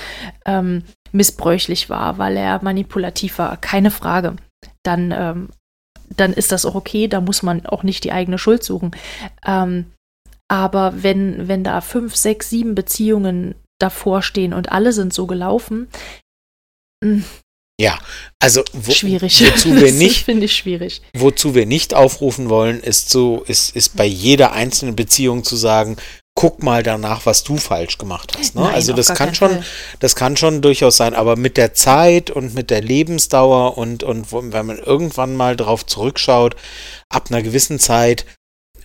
ähm, 0.45 0.84
missbräuchlich 1.12 1.89
war, 1.89 2.17
weil 2.17 2.36
er 2.36 2.63
manipulativ 2.63 3.38
war, 3.38 3.56
keine 3.58 3.91
Frage. 3.91 4.36
Dann, 4.84 5.13
ähm, 5.15 5.49
dann 6.10 6.34
ist 6.34 6.52
das 6.52 6.65
auch 6.65 6.75
okay, 6.75 7.08
da 7.08 7.21
muss 7.21 7.43
man 7.43 7.65
auch 7.67 7.84
nicht 7.84 8.04
die 8.04 8.12
eigene 8.12 8.39
Schuld 8.39 8.63
suchen. 8.63 8.91
Ähm, 9.45 9.91
aber 10.47 11.04
wenn, 11.04 11.47
wenn 11.47 11.63
da 11.63 11.82
fünf, 11.82 12.15
sechs, 12.15 12.49
sieben 12.49 12.73
Beziehungen 12.73 13.54
davor 13.80 14.23
stehen 14.23 14.54
und 14.54 14.71
alle 14.71 14.91
sind 14.91 15.13
so 15.13 15.28
gelaufen, 15.28 15.88
hm, 17.03 17.23
ja, 17.79 17.97
also 18.39 18.63
wo, 18.73 18.91
schwierig. 18.91 19.41
wozu 19.41 19.73
wir 19.73 19.93
nicht 19.93 20.25
finde 20.25 20.45
ich 20.45 20.55
schwierig. 20.55 21.01
Wozu 21.13 21.55
wir 21.55 21.65
nicht 21.65 21.93
aufrufen 21.93 22.49
wollen, 22.49 22.81
ist 22.81 23.09
so 23.09 23.43
ist 23.47 23.73
ist 23.73 23.95
bei 23.95 24.05
jeder 24.05 24.51
einzelnen 24.51 24.97
Beziehung 24.97 25.45
zu 25.45 25.55
sagen, 25.55 25.95
guck 26.35 26.62
mal 26.62 26.83
danach, 26.83 27.25
was 27.25 27.43
du 27.43 27.55
falsch 27.55 27.97
gemacht 27.97 28.38
hast. 28.38 28.55
Ne? 28.55 28.63
Nein, 28.63 28.73
also 28.73 28.91
das 28.91 29.13
kann 29.13 29.33
schon, 29.33 29.51
Fall. 29.51 29.65
das 29.99 30.15
kann 30.15 30.35
schon 30.35 30.62
durchaus 30.62 30.97
sein, 30.97 31.13
aber 31.13 31.38
mit 31.38 31.55
der 31.55 31.73
Zeit 31.73 32.29
und 32.29 32.53
mit 32.53 32.69
der 32.69 32.81
Lebensdauer 32.81 33.77
und 33.77 34.03
und 34.03 34.31
wenn 34.31 34.65
man 34.65 34.77
irgendwann 34.77 35.38
mal 35.38 35.55
drauf 35.55 35.85
zurückschaut, 35.85 36.57
ab 37.09 37.27
einer 37.29 37.41
gewissen 37.41 37.79
Zeit 37.79 38.25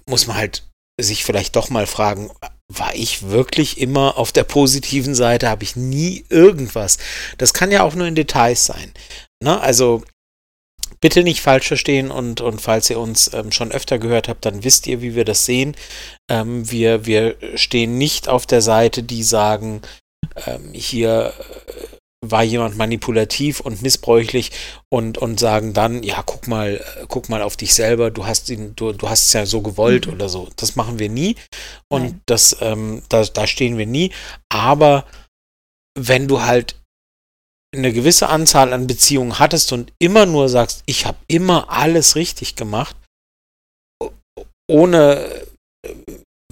muss 0.06 0.28
man 0.28 0.36
halt 0.36 0.62
sich 1.00 1.24
vielleicht 1.24 1.56
doch 1.56 1.70
mal 1.70 1.86
fragen, 1.86 2.30
war 2.68 2.94
ich 2.94 3.28
wirklich 3.28 3.78
immer 3.78 4.16
auf 4.16 4.32
der 4.32 4.44
positiven 4.44 5.14
Seite, 5.14 5.48
habe 5.48 5.64
ich 5.64 5.76
nie 5.76 6.24
irgendwas. 6.28 6.98
Das 7.38 7.52
kann 7.52 7.70
ja 7.70 7.82
auch 7.82 7.94
nur 7.94 8.06
in 8.06 8.14
Details 8.14 8.66
sein. 8.66 8.92
Ne? 9.42 9.60
Also 9.60 10.02
bitte 11.00 11.22
nicht 11.22 11.42
falsch 11.42 11.68
verstehen 11.68 12.10
und, 12.10 12.40
und 12.40 12.62
falls 12.62 12.88
ihr 12.88 12.98
uns 12.98 13.30
ähm, 13.34 13.52
schon 13.52 13.72
öfter 13.72 13.98
gehört 13.98 14.28
habt, 14.28 14.46
dann 14.46 14.64
wisst 14.64 14.86
ihr, 14.86 15.02
wie 15.02 15.14
wir 15.14 15.24
das 15.24 15.44
sehen. 15.44 15.76
Ähm, 16.30 16.70
wir, 16.70 17.04
wir 17.04 17.36
stehen 17.56 17.98
nicht 17.98 18.28
auf 18.28 18.46
der 18.46 18.62
Seite, 18.62 19.02
die 19.02 19.22
sagen, 19.22 19.82
ähm, 20.46 20.72
hier 20.72 21.34
äh, 21.38 21.93
war 22.30 22.42
jemand 22.42 22.76
manipulativ 22.76 23.60
und 23.60 23.82
missbräuchlich 23.82 24.50
und, 24.88 25.18
und 25.18 25.40
sagen 25.40 25.72
dann, 25.72 26.02
ja, 26.02 26.22
guck 26.24 26.48
mal, 26.48 26.84
guck 27.08 27.28
mal 27.28 27.42
auf 27.42 27.56
dich 27.56 27.74
selber, 27.74 28.10
du 28.10 28.26
hast 28.26 28.48
ihn, 28.50 28.74
du, 28.76 28.92
du 28.92 29.08
hast 29.08 29.26
es 29.26 29.32
ja 29.32 29.46
so 29.46 29.60
gewollt 29.60 30.06
mhm. 30.06 30.14
oder 30.14 30.28
so. 30.28 30.48
Das 30.56 30.76
machen 30.76 30.98
wir 30.98 31.08
nie. 31.08 31.36
Und 31.88 32.02
Nein. 32.02 32.20
das, 32.26 32.56
ähm, 32.60 33.02
da, 33.08 33.24
da 33.24 33.46
stehen 33.46 33.78
wir 33.78 33.86
nie. 33.86 34.12
Aber 34.48 35.06
wenn 35.98 36.28
du 36.28 36.42
halt 36.42 36.76
eine 37.74 37.92
gewisse 37.92 38.28
Anzahl 38.28 38.72
an 38.72 38.86
Beziehungen 38.86 39.38
hattest 39.38 39.72
und 39.72 39.92
immer 39.98 40.26
nur 40.26 40.48
sagst, 40.48 40.82
ich 40.86 41.06
habe 41.06 41.18
immer 41.26 41.70
alles 41.70 42.16
richtig 42.16 42.56
gemacht, 42.56 42.96
ohne 44.70 45.44
äh, 45.84 45.94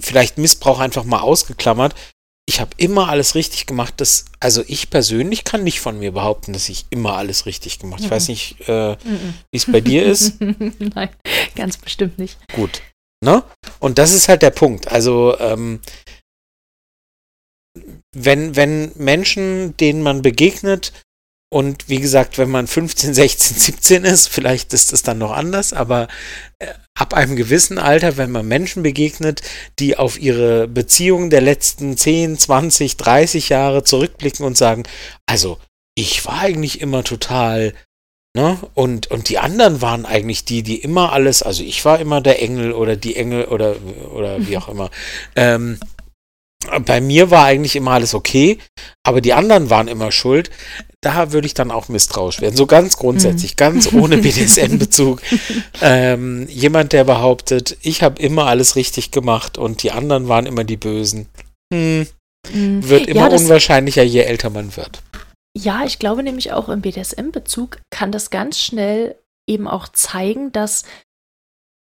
vielleicht 0.01 0.37
Missbrauch 0.37 0.79
einfach 0.79 1.03
mal 1.05 1.21
ausgeklammert, 1.21 1.95
ich 2.45 2.59
habe 2.59 2.71
immer 2.77 3.09
alles 3.09 3.35
richtig 3.35 3.65
gemacht. 3.65 3.93
Das, 3.97 4.25
also 4.39 4.63
ich 4.67 4.89
persönlich 4.89 5.43
kann 5.43 5.63
nicht 5.63 5.79
von 5.79 5.99
mir 5.99 6.11
behaupten, 6.11 6.53
dass 6.53 6.69
ich 6.69 6.85
immer 6.89 7.15
alles 7.15 7.45
richtig 7.45 7.79
gemacht. 7.79 7.99
habe. 7.99 8.05
Ich 8.05 8.11
weiß 8.11 8.27
nicht, 8.27 8.67
äh, 8.67 8.97
wie 9.51 9.57
es 9.57 9.71
bei 9.71 9.81
dir 9.81 10.05
ist. 10.05 10.39
Nein, 10.41 11.09
ganz 11.55 11.77
bestimmt 11.77 12.19
nicht. 12.19 12.37
Gut. 12.53 12.81
Ne? 13.23 13.43
Und 13.79 13.97
das 13.97 14.13
ist 14.13 14.27
halt 14.27 14.41
der 14.41 14.49
Punkt. 14.49 14.89
Also 14.89 15.37
ähm, 15.39 15.79
wenn, 18.13 18.55
wenn 18.55 18.91
Menschen, 18.95 19.75
denen 19.77 20.03
man 20.03 20.21
begegnet, 20.21 20.91
und 21.53 21.87
wie 21.87 21.99
gesagt, 21.99 22.39
wenn 22.39 22.49
man 22.49 22.65
15, 22.65 23.13
16, 23.13 23.57
17 23.57 24.05
ist, 24.05 24.27
vielleicht 24.27 24.73
ist 24.73 24.91
es 24.91 25.03
dann 25.03 25.19
noch 25.19 25.31
anders, 25.31 25.71
aber 25.71 26.07
äh, 26.57 26.65
ab 26.95 27.13
einem 27.13 27.35
gewissen 27.35 27.77
Alter, 27.77 28.17
wenn 28.17 28.31
man 28.31 28.47
Menschen 28.47 28.81
begegnet, 28.81 29.43
die 29.77 29.95
auf 29.95 30.19
ihre 30.19 30.67
Beziehungen 30.67 31.29
der 31.29 31.41
letzten 31.41 31.95
10, 31.95 32.39
20, 32.39 32.97
30 32.97 33.49
Jahre 33.49 33.83
zurückblicken 33.83 34.43
und 34.43 34.57
sagen, 34.57 34.81
also 35.27 35.59
ich 35.93 36.25
war 36.25 36.39
eigentlich 36.39 36.81
immer 36.81 37.03
total 37.03 37.73
Ne? 38.35 38.57
Und, 38.73 39.11
und 39.11 39.29
die 39.29 39.37
anderen 39.37 39.83
waren 39.83 40.07
eigentlich 40.07 40.43
die, 40.43 40.63
die 40.63 40.77
immer 40.77 41.13
alles, 41.13 41.43
also 41.43 41.61
ich 41.61 41.85
war 41.85 41.99
immer 41.99 42.19
der 42.19 42.41
Engel 42.41 42.71
oder 42.71 42.95
die 42.95 43.15
Engel 43.15 43.45
oder, 43.45 43.75
oder 44.11 44.47
wie 44.47 44.57
auch 44.57 44.69
immer. 44.69 44.89
Ähm, 45.35 45.77
bei 46.83 46.99
mir 46.99 47.29
war 47.29 47.45
eigentlich 47.45 47.75
immer 47.75 47.91
alles 47.91 48.15
okay, 48.15 48.57
aber 49.03 49.21
die 49.21 49.33
anderen 49.33 49.69
waren 49.69 49.87
immer 49.87 50.11
schuld 50.11 50.49
da 51.03 51.31
würde 51.31 51.45
ich 51.45 51.53
dann 51.53 51.71
auch 51.71 51.89
misstrauisch 51.89 52.41
werden. 52.41 52.55
So 52.55 52.65
ganz 52.65 52.97
grundsätzlich, 52.97 53.51
mhm. 53.53 53.57
ganz 53.57 53.93
ohne 53.93 54.17
BDSM-Bezug. 54.21 55.21
ähm, 55.81 56.47
jemand, 56.49 56.93
der 56.93 57.03
behauptet, 57.03 57.77
ich 57.81 58.01
habe 58.01 58.21
immer 58.21 58.47
alles 58.47 58.75
richtig 58.75 59.11
gemacht 59.11 59.57
und 59.57 59.83
die 59.83 59.91
anderen 59.91 60.27
waren 60.27 60.45
immer 60.45 60.63
die 60.63 60.77
Bösen, 60.77 61.27
hm, 61.73 62.07
mhm. 62.51 62.89
wird 62.89 63.07
immer 63.07 63.29
ja, 63.29 63.37
unwahrscheinlicher, 63.37 64.03
je 64.03 64.21
älter 64.21 64.49
man 64.49 64.75
wird. 64.75 65.01
Ja, 65.55 65.83
ich 65.85 65.99
glaube 65.99 66.23
nämlich 66.23 66.51
auch 66.51 66.69
im 66.69 66.81
BDSM-Bezug 66.81 67.79
kann 67.91 68.11
das 68.11 68.31
ganz 68.31 68.59
schnell 68.59 69.15
eben 69.47 69.67
auch 69.67 69.87
zeigen, 69.89 70.51
dass 70.51 70.83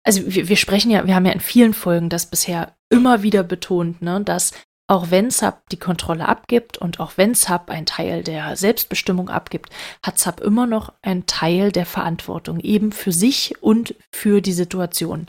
also 0.02 0.22
wir, 0.34 0.48
wir, 0.48 0.56
sprechen 0.56 0.90
ja, 0.90 1.06
wir 1.06 1.14
haben 1.14 1.26
ja 1.26 1.32
in 1.32 1.40
vielen 1.40 1.74
Folgen 1.74 2.08
das 2.08 2.26
bisher 2.26 2.74
immer 2.90 3.22
wieder 3.22 3.42
betont, 3.42 4.00
ne, 4.00 4.22
dass 4.24 4.52
auch 4.90 5.12
wenn 5.12 5.30
Sub 5.30 5.68
die 5.70 5.78
Kontrolle 5.78 6.28
abgibt 6.28 6.76
und 6.76 6.98
auch 6.98 7.12
wenn 7.14 7.36
Sub 7.36 7.70
ein 7.70 7.86
Teil 7.86 8.24
der 8.24 8.56
Selbstbestimmung 8.56 9.28
abgibt, 9.28 9.70
hat 10.04 10.18
Sub 10.18 10.40
immer 10.40 10.66
noch 10.66 10.92
einen 11.00 11.26
Teil 11.26 11.70
der 11.70 11.86
Verantwortung 11.86 12.58
eben 12.58 12.90
für 12.90 13.12
sich 13.12 13.54
und 13.62 13.94
für 14.12 14.40
die 14.40 14.52
Situation. 14.52 15.28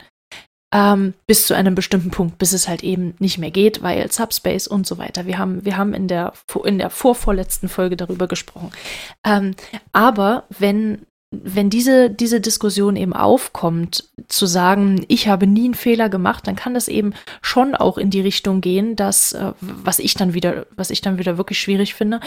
Ähm, 0.74 1.14
bis 1.28 1.46
zu 1.46 1.54
einem 1.54 1.76
bestimmten 1.76 2.10
Punkt, 2.10 2.38
bis 2.38 2.52
es 2.52 2.66
halt 2.66 2.82
eben 2.82 3.14
nicht 3.20 3.38
mehr 3.38 3.52
geht, 3.52 3.82
weil 3.82 4.10
Subspace 4.10 4.66
und 4.66 4.84
so 4.84 4.98
weiter. 4.98 5.26
Wir 5.26 5.38
haben, 5.38 5.64
wir 5.64 5.76
haben 5.76 5.94
in 5.94 6.08
der, 6.08 6.32
in 6.64 6.78
der 6.78 6.90
vorvorletzten 6.90 7.68
Folge 7.68 7.96
darüber 7.96 8.26
gesprochen. 8.26 8.72
Ähm, 9.24 9.54
aber 9.92 10.44
wenn 10.58 11.06
wenn 11.32 11.70
diese, 11.70 12.10
diese 12.10 12.40
Diskussion 12.42 12.94
eben 12.94 13.14
aufkommt, 13.14 14.10
zu 14.28 14.44
sagen, 14.44 15.04
ich 15.08 15.28
habe 15.28 15.46
nie 15.46 15.64
einen 15.64 15.74
Fehler 15.74 16.10
gemacht, 16.10 16.46
dann 16.46 16.56
kann 16.56 16.74
das 16.74 16.88
eben 16.88 17.14
schon 17.40 17.74
auch 17.74 17.96
in 17.96 18.10
die 18.10 18.20
Richtung 18.20 18.60
gehen, 18.60 18.96
dass, 18.96 19.32
äh, 19.32 19.52
was 19.60 19.98
ich 19.98 20.14
dann 20.14 20.34
wieder, 20.34 20.66
was 20.76 20.90
ich 20.90 21.00
dann 21.00 21.18
wieder 21.18 21.38
wirklich 21.38 21.58
schwierig 21.58 21.94
finde, 21.94 22.20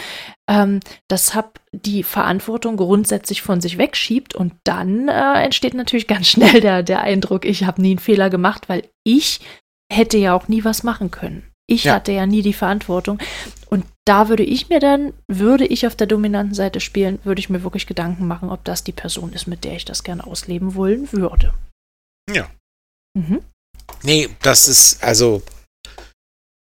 ähm, 0.48 0.80
dass 1.06 1.36
Hub 1.36 1.60
die 1.70 2.02
Verantwortung 2.02 2.76
grundsätzlich 2.76 3.42
von 3.42 3.60
sich 3.60 3.78
wegschiebt 3.78 4.34
und 4.34 4.54
dann 4.64 5.08
äh, 5.08 5.42
entsteht 5.42 5.74
natürlich 5.74 6.06
ganz 6.08 6.26
schnell 6.26 6.60
der, 6.60 6.82
der 6.82 7.02
Eindruck, 7.02 7.44
ich 7.44 7.64
habe 7.64 7.80
nie 7.80 7.90
einen 7.90 7.98
Fehler 8.00 8.28
gemacht, 8.28 8.68
weil 8.68 8.82
ich 9.04 9.40
hätte 9.90 10.18
ja 10.18 10.34
auch 10.34 10.48
nie 10.48 10.64
was 10.64 10.82
machen 10.82 11.12
können. 11.12 11.44
Ich 11.68 11.84
ja. 11.84 11.94
hatte 11.94 12.12
ja 12.12 12.26
nie 12.26 12.42
die 12.42 12.52
Verantwortung. 12.52 13.18
Und 13.68 13.84
da 14.06 14.28
würde 14.28 14.44
ich 14.44 14.68
mir 14.68 14.78
dann, 14.78 15.12
würde 15.26 15.66
ich 15.66 15.86
auf 15.86 15.96
der 15.96 16.06
dominanten 16.06 16.54
Seite 16.54 16.80
spielen, 16.80 17.18
würde 17.24 17.40
ich 17.40 17.50
mir 17.50 17.64
wirklich 17.64 17.86
Gedanken 17.86 18.26
machen, 18.26 18.50
ob 18.50 18.64
das 18.64 18.84
die 18.84 18.92
Person 18.92 19.32
ist, 19.32 19.46
mit 19.46 19.64
der 19.64 19.74
ich 19.74 19.84
das 19.84 20.04
gerne 20.04 20.26
ausleben 20.26 20.76
wollen 20.76 21.12
würde. 21.12 21.54
Ja. 22.32 22.48
Mhm. 23.18 23.42
Nee, 24.02 24.28
das 24.42 24.68
ist, 24.68 25.02
also, 25.02 25.42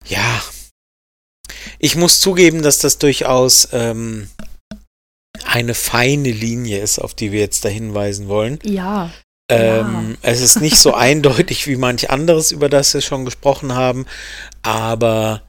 ja. 0.06 0.42
Ich 1.78 1.94
muss 1.94 2.20
zugeben, 2.20 2.62
dass 2.62 2.78
das 2.78 2.98
durchaus 2.98 3.68
ähm, 3.72 4.28
eine 5.44 5.74
feine 5.74 6.30
Linie 6.30 6.80
ist, 6.80 6.98
auf 6.98 7.14
die 7.14 7.32
wir 7.32 7.40
jetzt 7.40 7.64
da 7.64 7.68
hinweisen 7.68 8.28
wollen. 8.28 8.58
Ja. 8.64 9.10
Ähm, 9.50 10.16
ja. 10.22 10.30
Es 10.30 10.40
ist 10.40 10.60
nicht 10.60 10.76
so 10.76 10.94
eindeutig 10.94 11.66
wie 11.66 11.76
manch 11.76 12.10
anderes, 12.10 12.52
über 12.52 12.68
das 12.68 12.94
wir 12.94 13.00
schon 13.00 13.24
gesprochen 13.24 13.74
haben, 13.74 14.06
aber 14.62 15.42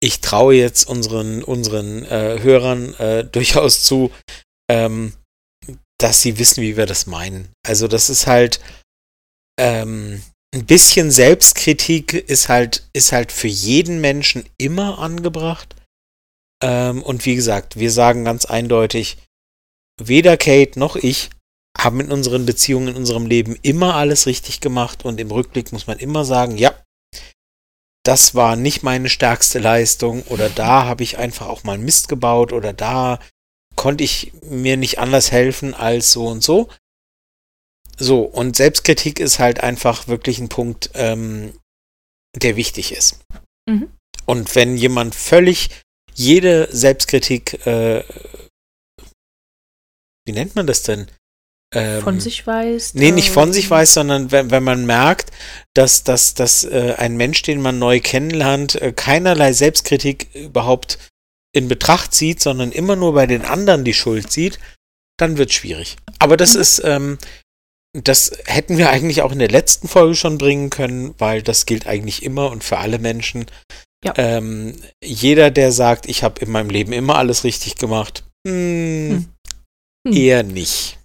ich 0.00 0.20
traue 0.20 0.54
jetzt 0.54 0.88
unseren, 0.88 1.42
unseren 1.42 2.04
äh, 2.04 2.38
Hörern 2.40 2.94
äh, 2.94 3.24
durchaus 3.24 3.84
zu, 3.84 4.10
ähm, 4.70 5.14
dass 5.98 6.22
sie 6.22 6.38
wissen, 6.38 6.62
wie 6.62 6.76
wir 6.76 6.86
das 6.86 7.06
meinen. 7.06 7.48
Also 7.66 7.88
das 7.88 8.10
ist 8.10 8.26
halt 8.26 8.60
ähm, 9.58 10.22
ein 10.54 10.66
bisschen 10.66 11.10
Selbstkritik 11.10 12.12
ist 12.14 12.48
halt, 12.48 12.88
ist 12.92 13.12
halt 13.12 13.32
für 13.32 13.48
jeden 13.48 14.00
Menschen 14.00 14.44
immer 14.58 14.98
angebracht. 14.98 15.74
Ähm, 16.62 17.02
und 17.02 17.26
wie 17.26 17.34
gesagt, 17.34 17.78
wir 17.78 17.90
sagen 17.90 18.24
ganz 18.24 18.44
eindeutig, 18.44 19.18
weder 20.00 20.36
Kate 20.36 20.78
noch 20.78 20.96
ich 20.96 21.30
haben 21.76 22.00
in 22.00 22.12
unseren 22.12 22.46
Beziehungen, 22.46 22.88
in 22.88 22.96
unserem 22.96 23.26
Leben 23.26 23.56
immer 23.62 23.94
alles 23.94 24.26
richtig 24.26 24.60
gemacht 24.60 25.04
und 25.04 25.20
im 25.20 25.30
Rückblick 25.30 25.72
muss 25.72 25.86
man 25.86 25.98
immer 25.98 26.24
sagen, 26.24 26.56
ja, 26.56 26.74
das 28.04 28.34
war 28.34 28.56
nicht 28.56 28.82
meine 28.82 29.08
stärkste 29.08 29.58
Leistung 29.58 30.22
oder 30.24 30.50
da 30.50 30.84
habe 30.84 31.02
ich 31.02 31.18
einfach 31.18 31.48
auch 31.48 31.64
mal 31.64 31.78
Mist 31.78 32.08
gebaut 32.08 32.52
oder 32.52 32.72
da 32.72 33.18
konnte 33.76 34.04
ich 34.04 34.32
mir 34.42 34.76
nicht 34.76 34.98
anders 34.98 35.32
helfen 35.32 35.74
als 35.74 36.12
so 36.12 36.26
und 36.26 36.42
so. 36.42 36.68
So, 37.96 38.22
und 38.22 38.56
Selbstkritik 38.56 39.20
ist 39.20 39.38
halt 39.38 39.60
einfach 39.60 40.08
wirklich 40.08 40.38
ein 40.38 40.48
Punkt, 40.48 40.90
ähm, 40.94 41.58
der 42.36 42.56
wichtig 42.56 42.92
ist. 42.92 43.20
Mhm. 43.66 43.90
Und 44.26 44.54
wenn 44.54 44.76
jemand 44.76 45.14
völlig 45.14 45.70
jede 46.14 46.68
Selbstkritik, 46.74 47.66
äh, 47.66 48.04
wie 50.26 50.32
nennt 50.32 50.56
man 50.56 50.66
das 50.66 50.82
denn? 50.82 51.08
Ähm, 51.74 52.02
von 52.02 52.20
sich 52.20 52.46
weiß? 52.46 52.94
Nee, 52.94 53.10
nicht 53.10 53.30
von 53.30 53.52
sich 53.52 53.68
weiß, 53.68 53.94
sondern 53.94 54.30
wenn, 54.32 54.50
wenn 54.50 54.62
man 54.62 54.86
merkt, 54.86 55.30
dass, 55.74 56.04
dass, 56.04 56.34
dass 56.34 56.64
äh, 56.64 56.94
ein 56.98 57.16
Mensch, 57.16 57.42
den 57.42 57.60
man 57.60 57.78
neu 57.78 58.00
kennenlernt, 58.00 58.80
äh, 58.80 58.92
keinerlei 58.92 59.52
Selbstkritik 59.52 60.34
überhaupt 60.34 60.98
in 61.52 61.68
Betracht 61.68 62.14
zieht, 62.14 62.40
sondern 62.40 62.72
immer 62.72 62.96
nur 62.96 63.14
bei 63.14 63.26
den 63.26 63.42
anderen 63.42 63.84
die 63.84 63.94
Schuld 63.94 64.30
sieht, 64.32 64.58
dann 65.16 65.38
wird 65.38 65.50
es 65.50 65.56
schwierig. 65.56 65.96
Aber 66.18 66.36
das 66.36 66.54
mhm. 66.54 66.60
ist, 66.60 66.82
ähm, 66.84 67.18
das 67.92 68.32
hätten 68.46 68.76
wir 68.76 68.90
eigentlich 68.90 69.22
auch 69.22 69.32
in 69.32 69.38
der 69.38 69.48
letzten 69.48 69.86
Folge 69.86 70.16
schon 70.16 70.38
bringen 70.38 70.70
können, 70.70 71.14
weil 71.18 71.42
das 71.42 71.64
gilt 71.64 71.86
eigentlich 71.86 72.22
immer 72.22 72.50
und 72.50 72.64
für 72.64 72.78
alle 72.78 72.98
Menschen. 72.98 73.46
Ja. 74.04 74.12
Ähm, 74.16 74.74
jeder, 75.02 75.50
der 75.50 75.72
sagt, 75.72 76.06
ich 76.06 76.22
habe 76.22 76.40
in 76.40 76.50
meinem 76.50 76.70
Leben 76.70 76.92
immer 76.92 77.16
alles 77.16 77.44
richtig 77.44 77.76
gemacht, 77.76 78.24
mh, 78.46 78.52
hm, 78.52 79.26
hm. 80.06 80.12
eher 80.12 80.42
nicht. 80.42 80.98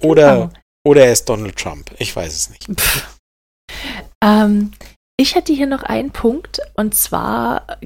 Oder, 0.00 0.34
genau. 0.34 0.50
oder 0.84 1.06
er 1.06 1.12
ist 1.12 1.28
Donald 1.28 1.56
Trump. 1.56 1.90
Ich 1.98 2.14
weiß 2.14 2.34
es 2.34 2.50
nicht. 2.50 2.68
Ähm, 4.24 4.72
ich 5.18 5.34
hätte 5.34 5.52
hier 5.52 5.66
noch 5.66 5.82
einen 5.82 6.10
Punkt 6.10 6.60
und 6.74 6.94
zwar 6.94 7.78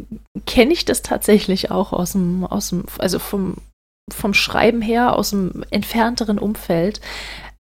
kenne 0.47 0.73
ich 0.73 0.85
das 0.85 1.03
tatsächlich 1.03 1.71
auch 1.71 1.93
aus 1.93 2.13
dem, 2.13 2.45
aus 2.45 2.71
dem, 2.71 2.85
also 2.99 3.19
vom, 3.19 3.57
vom 4.13 4.35
Schreiben 4.35 4.83
her, 4.83 5.15
aus 5.17 5.31
dem 5.31 5.65
entfernteren 5.71 6.39
Umfeld. 6.39 7.01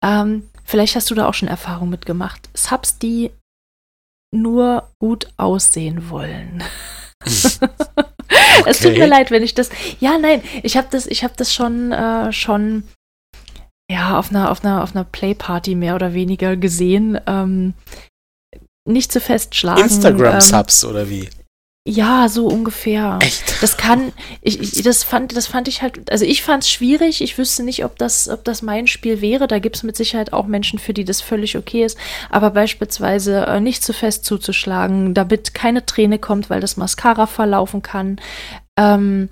Ähm, 0.04 0.50
vielleicht 0.64 0.96
hast 0.96 1.10
du 1.12 1.16
da 1.16 1.28
auch 1.28 1.34
schon 1.34 1.50
Erfahrung 1.50 1.90
mitgemacht. 1.90 2.50
Subs, 2.54 3.00
die 3.00 3.32
nur 4.34 4.90
gut 5.00 5.28
aussehen 5.38 6.10
wollen. 6.10 6.64
okay. 7.26 7.68
Es 8.66 8.82
tut 8.82 8.92
mir 8.92 9.08
leid, 9.08 9.32
wenn 9.32 9.42
ich 9.42 9.56
das. 9.56 9.70
Ja, 10.00 10.18
nein, 10.18 10.44
ich 10.64 10.78
habe 10.78 10.88
das, 10.92 11.08
ich 11.08 11.24
habe 11.24 11.34
das 11.38 11.54
schon, 11.54 11.92
äh, 11.92 12.32
schon 12.32 12.84
ja, 13.90 14.20
auf 14.20 14.30
einer, 14.30 14.52
auf 14.52 14.64
einer, 14.64 14.84
auf 14.84 14.96
einer 14.96 15.04
Playparty 15.04 15.76
mehr 15.76 15.96
oder 15.96 16.14
weniger 16.14 16.56
gesehen. 16.56 17.20
Ähm, 17.26 17.74
nicht 18.86 19.12
zu 19.12 19.20
festschlagen. 19.20 19.84
Instagram-Subs 19.84 20.84
ähm, 20.84 20.90
oder 20.90 21.10
wie? 21.10 21.30
Ja, 21.88 22.28
so 22.30 22.46
ungefähr. 22.48 23.18
Echt? 23.22 23.64
Das 23.64 23.78
kann, 23.78 24.12
ich, 24.42 24.60
ich, 24.60 24.84
das 24.84 25.04
fand, 25.04 25.36
das 25.36 25.48
fand 25.48 25.68
ich 25.68 25.82
halt, 25.82 26.12
also 26.12 26.24
ich 26.24 26.44
fand 26.44 26.64
es 26.64 26.70
schwierig. 26.70 27.22
Ich 27.22 27.38
wüsste 27.40 27.64
nicht, 27.64 27.84
ob 27.84 27.98
das, 27.98 28.30
ob 28.30 28.44
das 28.44 28.62
mein 28.62 28.86
Spiel 28.86 29.22
wäre. 29.22 29.48
Da 29.48 29.58
gibt 29.58 29.78
es 29.78 29.84
mit 29.84 29.96
Sicherheit 29.96 30.34
auch 30.34 30.46
Menschen, 30.46 30.78
für 30.78 30.94
die 30.94 31.06
das 31.06 31.22
völlig 31.22 31.58
okay 31.58 31.84
ist. 31.84 31.98
Aber 32.30 32.52
beispielsweise 32.52 33.46
äh, 33.48 33.60
nicht 33.60 33.84
zu 33.84 33.94
fest 33.94 34.24
zuzuschlagen, 34.24 35.16
damit 35.16 35.56
keine 35.56 35.84
Träne 35.84 36.20
kommt, 36.20 36.52
weil 36.52 36.62
das 36.62 36.78
Mascara 36.78 37.26
verlaufen 37.26 37.82
kann. 37.82 38.22
Ähm, 38.78 39.30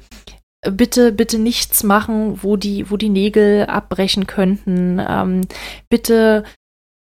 bitte, 0.61 1.11
bitte 1.11 1.39
nichts 1.39 1.83
machen, 1.83 2.41
wo 2.43 2.57
die, 2.57 2.89
wo 2.89 2.97
die 2.97 3.09
Nägel 3.09 3.65
abbrechen 3.65 4.27
könnten. 4.27 4.99
Ähm, 5.05 5.41
bitte 5.89 6.43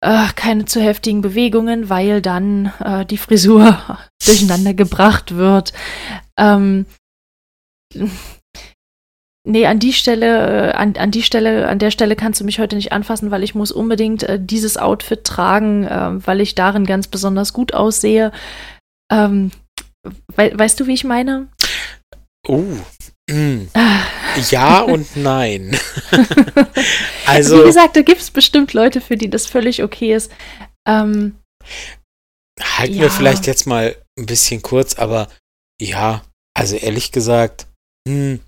äh, 0.02 0.28
keine 0.36 0.66
zu 0.66 0.82
heftigen 0.82 1.22
Bewegungen, 1.22 1.90
weil 1.90 2.22
dann 2.22 2.74
äh, 2.80 3.06
die 3.06 3.18
Frisur 3.18 3.78
durcheinander 4.26 4.74
gebracht 4.74 5.36
wird. 5.36 5.74
Ähm, 6.38 6.86
nee, 9.46 9.66
an 9.66 9.80
die 9.80 9.94
Stelle, 9.94 10.72
äh, 10.72 10.74
an, 10.74 10.96
an 10.98 11.12
die 11.12 11.24
Stelle, 11.24 11.68
an 11.68 11.80
der 11.80 11.92
Stelle 11.92 12.16
kannst 12.16 12.42
du 12.42 12.46
mich 12.46 12.60
heute 12.60 12.76
nicht 12.76 12.92
anfassen, 12.92 13.32
weil 13.32 13.44
ich 13.44 13.54
muss 13.54 13.72
unbedingt 13.72 14.24
äh, 14.24 14.40
dieses 14.42 14.78
Outfit 14.78 15.24
tragen, 15.24 15.84
äh, 15.86 16.26
weil 16.26 16.42
ich 16.42 16.56
darin 16.56 16.86
ganz 16.86 17.08
besonders 17.08 17.54
gut 17.54 17.74
aussehe. 17.74 18.32
Ähm, 19.12 19.52
we 20.36 20.52
weißt 20.56 20.80
du, 20.80 20.88
wie 20.88 20.94
ich 20.94 21.04
meine? 21.04 21.48
Oh. 22.48 22.64
Ja 24.50 24.82
und 24.82 25.16
nein. 25.16 25.78
also, 27.26 27.60
Wie 27.60 27.66
gesagt, 27.66 27.96
da 27.96 28.02
gibt 28.02 28.22
es 28.22 28.32
bestimmt 28.32 28.74
Leute, 28.74 29.02
für 29.02 29.18
die 29.18 29.30
das 29.30 29.46
völlig 29.46 29.84
okay 29.84 30.14
ist. 30.14 30.32
Ähm, 30.88 31.36
halten 32.60 32.96
ja. 32.96 33.02
wir 33.04 33.12
vielleicht 33.12 33.48
jetzt 33.48 33.68
mal 33.68 33.96
ein 34.18 34.26
bisschen 34.26 34.62
kurz, 34.62 34.96
aber 34.96 35.28
ja, 35.82 36.24
also 36.54 36.76
ehrlich 36.76 37.12
gesagt, 37.12 37.68
hm, 38.08 38.40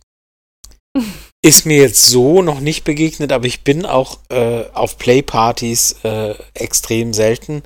ist 1.44 1.66
mir 1.66 1.78
jetzt 1.78 2.06
so 2.08 2.42
noch 2.42 2.60
nicht 2.60 2.84
begegnet, 2.84 3.32
aber 3.32 3.46
ich 3.46 3.64
bin 3.64 3.86
auch 3.86 4.20
äh, 4.30 4.66
auf 4.74 4.98
Playpartys 4.98 5.98
äh, 6.04 6.36
extrem 6.54 7.14
selten. 7.14 7.64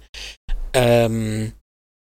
Ähm, 0.73 1.53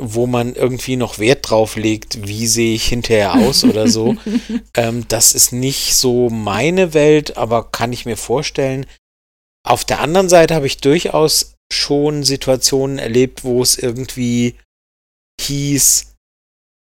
wo 0.01 0.27
man 0.27 0.55
irgendwie 0.55 0.95
noch 0.95 1.19
Wert 1.19 1.49
drauf 1.49 1.75
legt, 1.75 2.25
wie 2.25 2.47
sehe 2.47 2.73
ich 2.73 2.87
hinterher 2.87 3.33
aus 3.33 3.65
oder 3.65 3.87
so. 3.87 4.15
ähm, 4.75 5.05
das 5.09 5.33
ist 5.33 5.51
nicht 5.51 5.93
so 5.93 6.29
meine 6.29 6.93
Welt, 6.93 7.37
aber 7.37 7.69
kann 7.69 7.91
ich 7.91 8.05
mir 8.05 8.17
vorstellen. 8.17 8.85
Auf 9.67 9.83
der 9.83 9.99
anderen 9.99 10.29
Seite 10.29 10.55
habe 10.55 10.67
ich 10.67 10.77
durchaus 10.77 11.53
schon 11.71 12.23
Situationen 12.23 12.97
erlebt, 12.97 13.43
wo 13.43 13.61
es 13.61 13.77
irgendwie 13.77 14.55
hieß, 15.41 16.09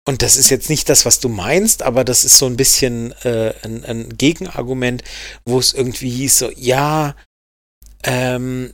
und 0.08 0.22
das 0.22 0.36
ist 0.36 0.50
jetzt 0.50 0.70
nicht 0.70 0.88
das, 0.88 1.04
was 1.04 1.18
du 1.18 1.28
meinst, 1.28 1.82
aber 1.82 2.04
das 2.04 2.24
ist 2.24 2.38
so 2.38 2.46
ein 2.46 2.56
bisschen 2.56 3.12
äh, 3.24 3.54
ein, 3.62 3.84
ein 3.84 4.16
Gegenargument, 4.16 5.02
wo 5.44 5.58
es 5.58 5.74
irgendwie 5.74 6.10
hieß, 6.10 6.38
so, 6.38 6.50
ja, 6.54 7.16
ähm, 8.04 8.72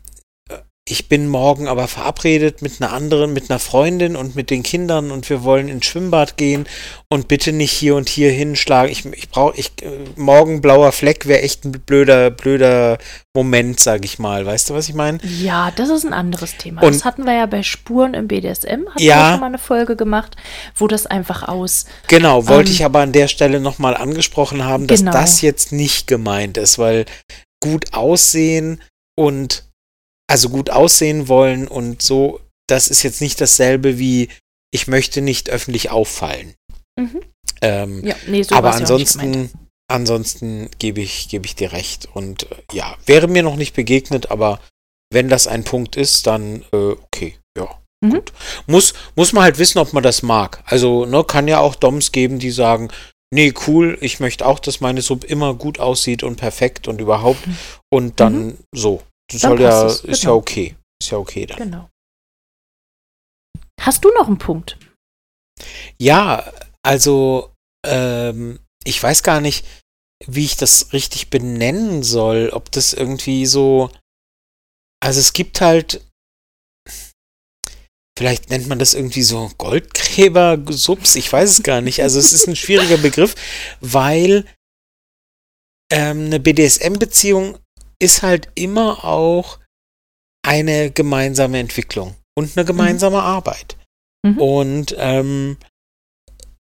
ich 0.84 1.08
bin 1.08 1.28
morgen 1.28 1.68
aber 1.68 1.86
verabredet 1.86 2.60
mit 2.60 2.82
einer 2.82 2.92
anderen, 2.92 3.32
mit 3.32 3.48
einer 3.48 3.60
Freundin 3.60 4.16
und 4.16 4.34
mit 4.34 4.50
den 4.50 4.64
Kindern 4.64 5.12
und 5.12 5.30
wir 5.30 5.44
wollen 5.44 5.68
ins 5.68 5.86
Schwimmbad 5.86 6.36
gehen 6.36 6.66
und 7.08 7.28
bitte 7.28 7.52
nicht 7.52 7.70
hier 7.70 7.94
und 7.94 8.08
hier 8.08 8.32
hinschlagen. 8.32 8.90
Ich, 8.90 9.06
ich 9.06 9.28
brauche, 9.28 9.56
ich, 9.56 9.70
morgen 10.16 10.60
blauer 10.60 10.90
Fleck 10.90 11.26
wäre 11.26 11.42
echt 11.42 11.64
ein 11.64 11.70
blöder, 11.70 12.32
blöder 12.32 12.98
Moment, 13.32 13.78
sag 13.78 14.04
ich 14.04 14.18
mal. 14.18 14.44
Weißt 14.44 14.70
du, 14.70 14.74
was 14.74 14.88
ich 14.88 14.96
meine? 14.96 15.20
Ja, 15.22 15.70
das 15.70 15.88
ist 15.88 16.04
ein 16.04 16.12
anderes 16.12 16.56
Thema. 16.56 16.82
Und 16.82 16.96
das 16.96 17.04
hatten 17.04 17.26
wir 17.26 17.34
ja 17.34 17.46
bei 17.46 17.62
Spuren 17.62 18.14
im 18.14 18.26
BDSM, 18.26 18.88
hatten 18.88 18.98
ja, 18.98 19.28
wir 19.28 19.30
schon 19.30 19.40
mal 19.40 19.46
eine 19.46 19.58
Folge 19.58 19.94
gemacht, 19.94 20.34
wo 20.74 20.88
das 20.88 21.06
einfach 21.06 21.46
aus. 21.46 21.86
Genau, 22.08 22.48
wollte 22.48 22.70
ähm, 22.70 22.74
ich 22.74 22.84
aber 22.84 23.00
an 23.00 23.12
der 23.12 23.28
Stelle 23.28 23.60
nochmal 23.60 23.96
angesprochen 23.96 24.64
haben, 24.64 24.88
dass 24.88 24.98
genau. 24.98 25.12
das 25.12 25.42
jetzt 25.42 25.70
nicht 25.70 26.08
gemeint 26.08 26.56
ist, 26.56 26.80
weil 26.80 27.04
gut 27.60 27.94
aussehen 27.94 28.82
und 29.16 29.62
also 30.32 30.48
gut 30.48 30.70
aussehen 30.70 31.28
wollen 31.28 31.68
und 31.68 32.00
so, 32.00 32.40
das 32.66 32.88
ist 32.88 33.02
jetzt 33.02 33.20
nicht 33.20 33.38
dasselbe 33.38 33.98
wie 33.98 34.30
ich 34.74 34.88
möchte 34.88 35.20
nicht 35.20 35.50
öffentlich 35.50 35.90
auffallen. 35.90 36.54
Mhm. 36.98 37.20
Ähm, 37.60 38.02
ja, 38.02 38.14
nee, 38.26 38.42
so 38.42 38.54
aber 38.54 38.72
ansonsten, 38.72 39.50
ansonsten 39.88 40.70
gebe 40.78 41.02
ich, 41.02 41.28
gebe 41.28 41.44
ich 41.44 41.54
dir 41.54 41.72
recht. 41.72 42.08
Und 42.14 42.44
äh, 42.50 42.56
ja, 42.72 42.96
wäre 43.04 43.28
mir 43.28 43.42
noch 43.42 43.56
nicht 43.56 43.74
begegnet, 43.74 44.30
aber 44.30 44.58
wenn 45.12 45.28
das 45.28 45.46
ein 45.46 45.64
Punkt 45.64 45.96
ist, 45.96 46.26
dann 46.26 46.64
äh, 46.72 46.76
okay, 46.92 47.36
ja. 47.54 47.68
Mhm. 48.02 48.12
Gut. 48.12 48.32
Muss, 48.66 48.94
muss 49.14 49.34
man 49.34 49.44
halt 49.44 49.58
wissen, 49.58 49.80
ob 49.80 49.92
man 49.92 50.02
das 50.02 50.22
mag. 50.22 50.64
Also, 50.64 51.04
ne, 51.04 51.24
kann 51.24 51.46
ja 51.46 51.58
auch 51.58 51.74
Doms 51.74 52.10
geben, 52.10 52.38
die 52.38 52.50
sagen, 52.50 52.88
nee, 53.34 53.52
cool, 53.66 53.98
ich 54.00 54.18
möchte 54.18 54.46
auch, 54.46 54.60
dass 54.60 54.80
meine 54.80 55.02
Sub 55.02 55.24
immer 55.24 55.52
gut 55.52 55.78
aussieht 55.78 56.22
und 56.22 56.36
perfekt 56.36 56.88
und 56.88 57.02
überhaupt. 57.02 57.46
Mhm. 57.46 57.56
Und 57.90 58.20
dann 58.20 58.46
mhm. 58.46 58.58
so. 58.74 59.02
Das 59.32 59.40
soll 59.42 59.60
ja, 59.60 59.86
ist 59.86 60.02
genau. 60.02 60.16
ja 60.22 60.30
okay. 60.32 60.76
Ist 61.00 61.10
ja 61.10 61.18
okay 61.18 61.46
dann. 61.46 61.58
Genau. 61.58 61.88
Hast 63.80 64.04
du 64.04 64.10
noch 64.10 64.28
einen 64.28 64.38
Punkt? 64.38 64.78
Ja, 65.98 66.52
also 66.84 67.52
ähm, 67.84 68.60
ich 68.84 69.02
weiß 69.02 69.22
gar 69.22 69.40
nicht, 69.40 69.66
wie 70.26 70.44
ich 70.44 70.56
das 70.56 70.92
richtig 70.92 71.30
benennen 71.30 72.02
soll. 72.02 72.50
Ob 72.52 72.70
das 72.70 72.92
irgendwie 72.92 73.46
so. 73.46 73.90
Also 75.00 75.20
es 75.20 75.32
gibt 75.32 75.60
halt. 75.60 76.04
Vielleicht 78.18 78.50
nennt 78.50 78.68
man 78.68 78.78
das 78.78 78.94
irgendwie 78.94 79.22
so 79.22 79.50
Goldgräber-Subs. 79.56 81.16
Ich 81.16 81.32
weiß 81.32 81.50
es 81.50 81.62
gar 81.62 81.80
nicht. 81.80 82.02
Also 82.02 82.18
es 82.18 82.32
ist 82.32 82.46
ein 82.46 82.56
schwieriger 82.56 82.98
Begriff, 82.98 83.34
weil 83.80 84.46
ähm, 85.90 86.26
eine 86.26 86.38
BDSM-Beziehung 86.38 87.58
ist 88.02 88.22
halt 88.22 88.48
immer 88.56 89.04
auch 89.04 89.58
eine 90.44 90.90
gemeinsame 90.90 91.60
Entwicklung 91.60 92.16
und 92.36 92.56
eine 92.56 92.66
gemeinsame 92.66 93.18
mhm. 93.18 93.22
Arbeit. 93.22 93.76
Mhm. 94.26 94.38
Und 94.38 94.96
ähm, 94.98 95.56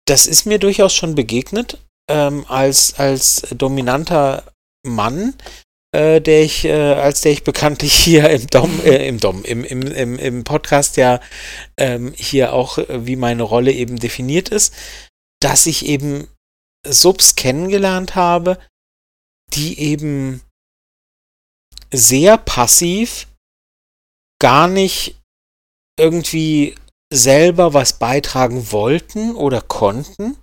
das 0.06 0.28
ist 0.28 0.46
mir 0.46 0.60
durchaus 0.60 0.94
schon 0.94 1.16
begegnet 1.16 1.80
ähm, 2.10 2.46
als, 2.48 3.00
als 3.00 3.48
dominanter 3.56 4.44
Mann, 4.86 5.34
äh, 5.96 6.22
der 6.22 6.44
ich, 6.44 6.66
äh, 6.66 6.94
als 6.94 7.22
der 7.22 7.32
ich 7.32 7.44
bekanntlich 7.44 7.94
hier 8.04 8.30
im 8.30 8.46
Dom, 8.48 8.80
äh, 8.84 9.08
im 9.08 9.20
Dom, 9.20 9.44
im, 9.44 9.64
im, 9.64 9.82
im, 9.82 10.20
im 10.20 10.44
Podcast 10.44 10.96
ja 10.98 11.20
ähm, 11.78 12.14
hier 12.16 12.54
auch, 12.54 12.78
äh, 12.78 13.08
wie 13.08 13.16
meine 13.16 13.44
Rolle 13.44 13.72
eben 13.72 13.98
definiert 13.98 14.50
ist, 14.50 14.76
dass 15.42 15.66
ich 15.66 15.88
eben 15.88 16.28
Subs 16.88 17.36
kennengelernt 17.36 18.14
habe, 18.14 18.60
die 19.56 19.80
eben 19.80 20.42
sehr 21.92 22.38
passiv 22.38 23.28
gar 24.42 24.68
nicht 24.68 25.16
irgendwie 26.00 26.76
selber 27.14 27.74
was 27.74 27.94
beitragen 27.94 28.72
wollten 28.72 29.36
oder 29.36 29.62
konnten, 29.62 30.38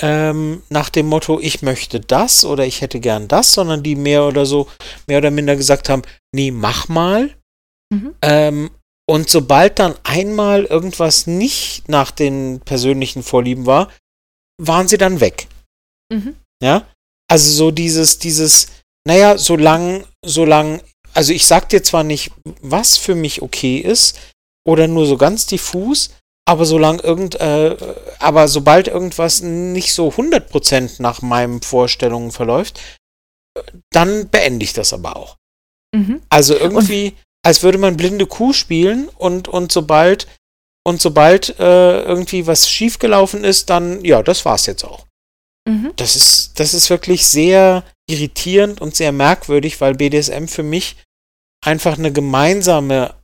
ähm, 0.00 0.62
nach 0.68 0.90
dem 0.90 1.06
Motto, 1.06 1.40
ich 1.40 1.62
möchte 1.62 2.00
das 2.00 2.44
oder 2.44 2.64
ich 2.64 2.80
hätte 2.80 3.00
gern 3.00 3.26
das, 3.26 3.52
sondern 3.52 3.82
die 3.82 3.96
mehr 3.96 4.24
oder 4.24 4.46
so, 4.46 4.68
mehr 5.06 5.18
oder 5.18 5.30
minder 5.30 5.56
gesagt 5.56 5.88
haben, 5.88 6.02
nee, 6.32 6.50
mach 6.50 6.88
mal. 6.88 7.34
Mhm. 7.92 8.14
Ähm, 8.22 8.70
und 9.08 9.28
sobald 9.28 9.78
dann 9.78 9.94
einmal 10.04 10.64
irgendwas 10.66 11.26
nicht 11.26 11.88
nach 11.88 12.10
den 12.10 12.60
persönlichen 12.60 13.22
Vorlieben 13.22 13.66
war, 13.66 13.90
waren 14.60 14.86
sie 14.86 14.98
dann 14.98 15.20
weg. 15.20 15.48
Mhm. 16.12 16.36
Ja? 16.62 16.86
Also 17.28 17.50
so 17.50 17.70
dieses, 17.70 18.18
dieses, 18.18 18.68
naja, 19.06 19.36
solange, 19.36 20.04
solange, 20.24 20.82
also 21.14 21.32
ich 21.32 21.46
sag 21.46 21.68
dir 21.68 21.82
zwar 21.82 22.04
nicht, 22.04 22.32
was 22.60 22.96
für 22.96 23.14
mich 23.14 23.42
okay 23.42 23.78
ist, 23.78 24.18
oder 24.66 24.86
nur 24.86 25.06
so 25.06 25.16
ganz 25.16 25.46
diffus, 25.46 26.10
aber 26.46 26.64
solange 26.64 27.02
irgend, 27.02 27.34
äh, 27.40 27.76
aber 28.18 28.48
sobald 28.48 28.88
irgendwas 28.88 29.42
nicht 29.42 29.92
so 29.94 30.08
100% 30.08 31.00
nach 31.00 31.22
meinen 31.22 31.62
Vorstellungen 31.62 32.32
verläuft, 32.32 32.80
dann 33.90 34.28
beende 34.28 34.64
ich 34.64 34.72
das 34.72 34.92
aber 34.92 35.16
auch. 35.16 35.36
Mhm. 35.94 36.22
Also 36.28 36.54
irgendwie, 36.54 37.08
und 37.08 37.16
als 37.42 37.62
würde 37.62 37.78
man 37.78 37.96
blinde 37.96 38.26
Kuh 38.26 38.52
spielen 38.52 39.08
und, 39.08 39.48
und 39.48 39.72
sobald, 39.72 40.26
und 40.86 41.00
sobald 41.00 41.58
äh, 41.58 42.02
irgendwie 42.02 42.46
was 42.46 42.70
schiefgelaufen 42.70 43.44
ist, 43.44 43.70
dann, 43.70 44.04
ja, 44.04 44.22
das 44.22 44.44
war's 44.44 44.66
jetzt 44.66 44.84
auch. 44.84 45.06
Mhm. 45.68 45.92
Das 45.96 46.16
ist, 46.16 46.58
das 46.60 46.74
ist 46.74 46.88
wirklich 46.90 47.26
sehr 47.26 47.84
irritierend 48.08 48.80
und 48.80 48.96
sehr 48.96 49.12
merkwürdig, 49.12 49.80
weil 49.80 49.94
BDSM 49.94 50.46
für 50.46 50.62
mich 50.62 50.96
einfach 51.64 51.98
eine 51.98 52.12
gemeinsame 52.12 53.14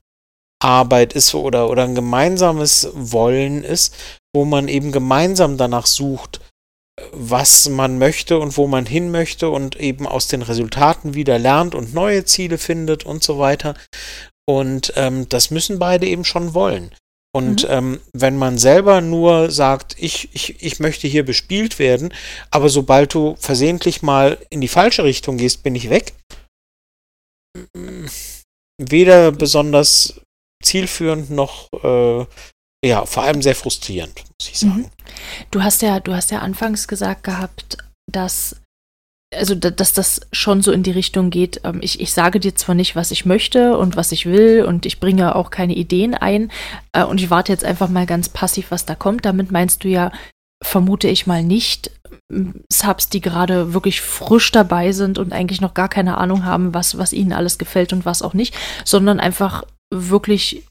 Arbeit 0.62 1.12
ist 1.12 1.34
oder, 1.34 1.68
oder 1.68 1.84
ein 1.84 1.94
gemeinsames 1.94 2.88
Wollen 2.94 3.64
ist, 3.64 3.94
wo 4.34 4.44
man 4.44 4.68
eben 4.68 4.92
gemeinsam 4.92 5.56
danach 5.56 5.86
sucht, 5.86 6.40
was 7.12 7.68
man 7.68 7.98
möchte 7.98 8.38
und 8.38 8.56
wo 8.56 8.66
man 8.66 8.86
hin 8.86 9.10
möchte 9.10 9.50
und 9.50 9.76
eben 9.76 10.06
aus 10.06 10.28
den 10.28 10.42
Resultaten 10.42 11.14
wieder 11.14 11.38
lernt 11.38 11.74
und 11.74 11.92
neue 11.92 12.24
Ziele 12.24 12.58
findet 12.58 13.04
und 13.04 13.22
so 13.22 13.38
weiter. 13.38 13.74
Und 14.46 14.92
ähm, 14.96 15.28
das 15.28 15.50
müssen 15.50 15.78
beide 15.78 16.06
eben 16.06 16.24
schon 16.24 16.54
wollen. 16.54 16.94
Und 17.34 17.64
mhm. 17.64 17.70
ähm, 17.70 18.00
wenn 18.12 18.38
man 18.38 18.58
selber 18.58 19.00
nur 19.00 19.50
sagt, 19.50 19.96
ich, 19.98 20.28
ich, 20.34 20.62
ich 20.62 20.78
möchte 20.78 21.08
hier 21.08 21.24
bespielt 21.24 21.80
werden, 21.80 22.14
aber 22.50 22.68
sobald 22.68 23.12
du 23.12 23.34
versehentlich 23.40 24.02
mal 24.02 24.38
in 24.50 24.60
die 24.60 24.68
falsche 24.68 25.02
Richtung 25.02 25.36
gehst, 25.36 25.64
bin 25.64 25.74
ich 25.74 25.90
weg. 25.90 26.12
Weder 28.78 29.32
besonders 29.32 30.20
zielführend 30.62 31.30
noch 31.30 31.72
äh, 31.82 32.24
ja, 32.84 33.06
vor 33.06 33.22
allem 33.22 33.42
sehr 33.42 33.54
frustrierend, 33.54 34.16
muss 34.16 34.50
ich 34.50 34.58
sagen. 34.58 34.82
Mhm. 34.82 34.90
Du 35.50 35.62
hast 35.62 35.82
ja, 35.82 36.00
du 36.00 36.14
hast 36.14 36.30
ja 36.30 36.40
anfangs 36.40 36.86
gesagt 36.86 37.24
gehabt, 37.24 37.78
dass 38.10 38.56
also 39.36 39.54
dass 39.54 39.92
das 39.92 40.20
schon 40.32 40.62
so 40.62 40.72
in 40.72 40.82
die 40.82 40.90
Richtung 40.90 41.30
geht, 41.30 41.60
ähm, 41.64 41.78
ich, 41.82 42.00
ich 42.00 42.12
sage 42.12 42.40
dir 42.40 42.54
zwar 42.54 42.74
nicht, 42.74 42.96
was 42.96 43.10
ich 43.10 43.24
möchte 43.24 43.76
und 43.76 43.96
was 43.96 44.12
ich 44.12 44.26
will 44.26 44.64
und 44.64 44.86
ich 44.86 45.00
bringe 45.00 45.34
auch 45.34 45.50
keine 45.50 45.74
Ideen 45.74 46.14
ein 46.14 46.50
äh, 46.92 47.04
und 47.04 47.20
ich 47.20 47.30
warte 47.30 47.52
jetzt 47.52 47.64
einfach 47.64 47.88
mal 47.88 48.06
ganz 48.06 48.28
passiv, 48.28 48.70
was 48.70 48.86
da 48.86 48.94
kommt. 48.94 49.24
Damit 49.24 49.50
meinst 49.50 49.84
du 49.84 49.88
ja, 49.88 50.12
vermute 50.62 51.08
ich 51.08 51.26
mal 51.26 51.42
nicht, 51.42 51.90
Subs, 52.72 53.08
die 53.08 53.20
gerade 53.20 53.74
wirklich 53.74 54.00
frisch 54.00 54.50
dabei 54.50 54.92
sind 54.92 55.18
und 55.18 55.32
eigentlich 55.32 55.60
noch 55.60 55.74
gar 55.74 55.88
keine 55.88 56.18
Ahnung 56.18 56.44
haben, 56.44 56.74
was, 56.74 56.98
was 56.98 57.12
ihnen 57.12 57.32
alles 57.32 57.58
gefällt 57.58 57.92
und 57.92 58.04
was 58.04 58.22
auch 58.22 58.34
nicht, 58.34 58.54
sondern 58.84 59.20
einfach 59.20 59.64
wirklich 59.92 60.66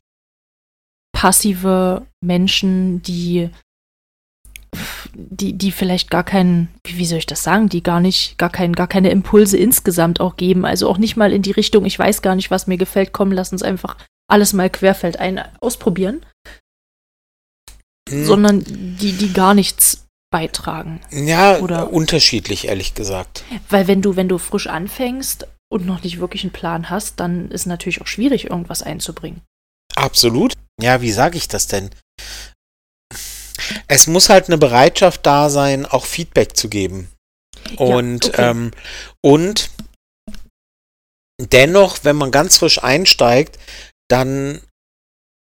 passive 1.14 2.06
Menschen, 2.22 3.02
die 3.04 3.50
die, 5.16 5.54
die 5.54 5.72
vielleicht 5.72 6.10
gar 6.10 6.24
keinen, 6.24 6.70
wie 6.86 7.06
soll 7.06 7.20
ich 7.20 7.26
das 7.26 7.44
sagen, 7.44 7.70
die 7.70 7.84
gar 7.84 8.00
nicht, 8.00 8.38
gar 8.38 8.50
kein, 8.50 8.74
gar 8.74 8.88
keine 8.88 9.12
Impulse 9.12 9.58
insgesamt 9.58 10.20
auch 10.20 10.38
geben. 10.38 10.66
Also 10.66 10.90
auch 10.90 10.98
nicht 10.98 11.16
mal 11.16 11.32
in 11.32 11.42
die 11.42 11.52
Richtung, 11.52 11.86
ich 11.86 11.98
weiß 11.98 12.22
gar 12.22 12.36
nicht, 12.36 12.52
was 12.52 12.68
mir 12.68 12.78
gefällt, 12.78 13.14
komm, 13.14 13.32
lass 13.32 13.52
uns 13.52 13.64
einfach 13.64 13.98
alles 14.28 14.54
mal 14.54 14.70
querfeldein 14.70 15.42
ausprobieren. 15.60 16.26
Hm. 18.10 18.26
Sondern 18.26 18.64
die, 18.66 19.14
die 19.14 19.34
gar 19.34 19.54
nichts 19.54 20.06
beitragen. 20.32 21.00
Ja, 21.12 21.60
oder 21.60 21.94
unterschiedlich, 21.94 22.68
ehrlich 22.68 22.96
gesagt. 22.96 23.44
Weil 23.70 23.88
wenn 23.88 24.02
du, 24.02 24.16
wenn 24.16 24.28
du 24.28 24.40
frisch 24.40 24.68
anfängst 24.68 25.48
und 25.72 25.86
noch 25.86 26.04
nicht 26.04 26.20
wirklich 26.20 26.44
einen 26.44 26.52
Plan 26.52 26.90
hast, 26.90 27.20
dann 27.20 27.52
ist 27.52 27.68
natürlich 27.68 28.02
auch 28.02 28.08
schwierig, 28.08 28.50
irgendwas 28.50 28.82
einzubringen. 28.82 29.42
Absolut. 29.96 30.54
Ja, 30.82 31.02
wie 31.02 31.12
sage 31.12 31.38
ich 31.38 31.48
das 31.48 31.68
denn? 31.68 31.92
Es 33.88 34.08
muss 34.08 34.30
halt 34.30 34.48
eine 34.48 34.58
Bereitschaft 34.58 35.26
da 35.26 35.50
sein, 35.50 35.86
auch 35.86 36.06
Feedback 36.06 36.56
zu 36.58 36.70
geben. 36.70 37.10
Und, 37.78 38.26
ja, 38.26 38.34
okay. 38.34 38.50
ähm, 38.50 38.72
und 39.22 39.70
dennoch, 41.40 42.00
wenn 42.04 42.16
man 42.16 42.32
ganz 42.32 42.58
frisch 42.58 42.84
einsteigt, 42.84 43.60
dann 44.10 44.62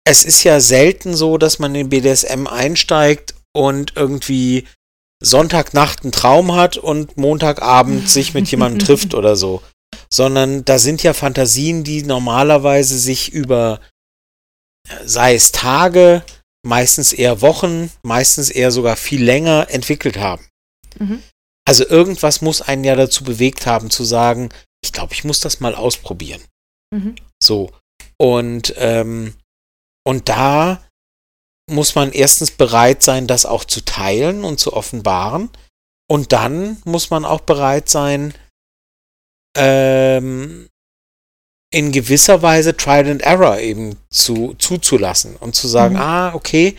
es 0.03 0.23
ist 0.23 0.43
ja 0.43 0.59
selten 0.59 1.15
so, 1.15 1.37
dass 1.37 1.59
man 1.59 1.75
in 1.75 1.89
BDSM 1.89 2.47
einsteigt 2.47 3.35
und 3.53 3.95
irgendwie 3.95 4.67
Sonntagnacht 5.23 6.03
einen 6.03 6.11
Traum 6.11 6.55
hat 6.55 6.77
und 6.77 7.17
Montagabend 7.17 8.09
sich 8.09 8.33
mit 8.33 8.49
jemandem 8.49 8.79
trifft 8.85 9.13
oder 9.13 9.35
so. 9.35 9.61
Sondern 10.11 10.65
da 10.65 10.79
sind 10.79 11.03
ja 11.03 11.13
Fantasien, 11.13 11.83
die 11.83 12.03
normalerweise 12.03 12.97
sich 12.97 13.31
über 13.31 13.79
sei 15.05 15.35
es 15.35 15.51
Tage, 15.51 16.23
meistens 16.63 17.13
eher 17.13 17.41
Wochen, 17.41 17.91
meistens 18.03 18.49
eher 18.49 18.71
sogar 18.71 18.95
viel 18.95 19.23
länger 19.23 19.67
entwickelt 19.69 20.17
haben. 20.17 20.45
Mhm. 20.99 21.23
Also 21.67 21.87
irgendwas 21.87 22.41
muss 22.41 22.61
einen 22.61 22.83
ja 22.83 22.95
dazu 22.95 23.23
bewegt 23.23 23.65
haben 23.65 23.89
zu 23.89 24.03
sagen, 24.03 24.49
ich 24.83 24.91
glaube, 24.91 25.13
ich 25.13 25.23
muss 25.23 25.39
das 25.39 25.59
mal 25.59 25.75
ausprobieren. 25.75 26.41
Mhm. 26.93 27.15
So. 27.41 27.71
Und, 28.17 28.73
ähm, 28.77 29.35
und 30.03 30.29
da 30.29 30.83
muss 31.69 31.95
man 31.95 32.11
erstens 32.11 32.51
bereit 32.51 33.03
sein, 33.03 33.27
das 33.27 33.45
auch 33.45 33.65
zu 33.65 33.85
teilen 33.85 34.43
und 34.43 34.59
zu 34.59 34.73
offenbaren. 34.73 35.49
Und 36.09 36.31
dann 36.31 36.81
muss 36.83 37.09
man 37.09 37.23
auch 37.23 37.41
bereit 37.41 37.89
sein, 37.89 38.33
ähm, 39.55 40.67
in 41.71 41.91
gewisser 41.91 42.41
Weise 42.41 42.75
Trial 42.75 43.09
and 43.09 43.21
Error 43.21 43.59
eben 43.59 43.97
zu, 44.09 44.55
zuzulassen 44.59 45.37
und 45.37 45.55
zu 45.55 45.67
sagen, 45.67 45.95
mhm. 45.95 46.01
ah, 46.01 46.33
okay, 46.33 46.77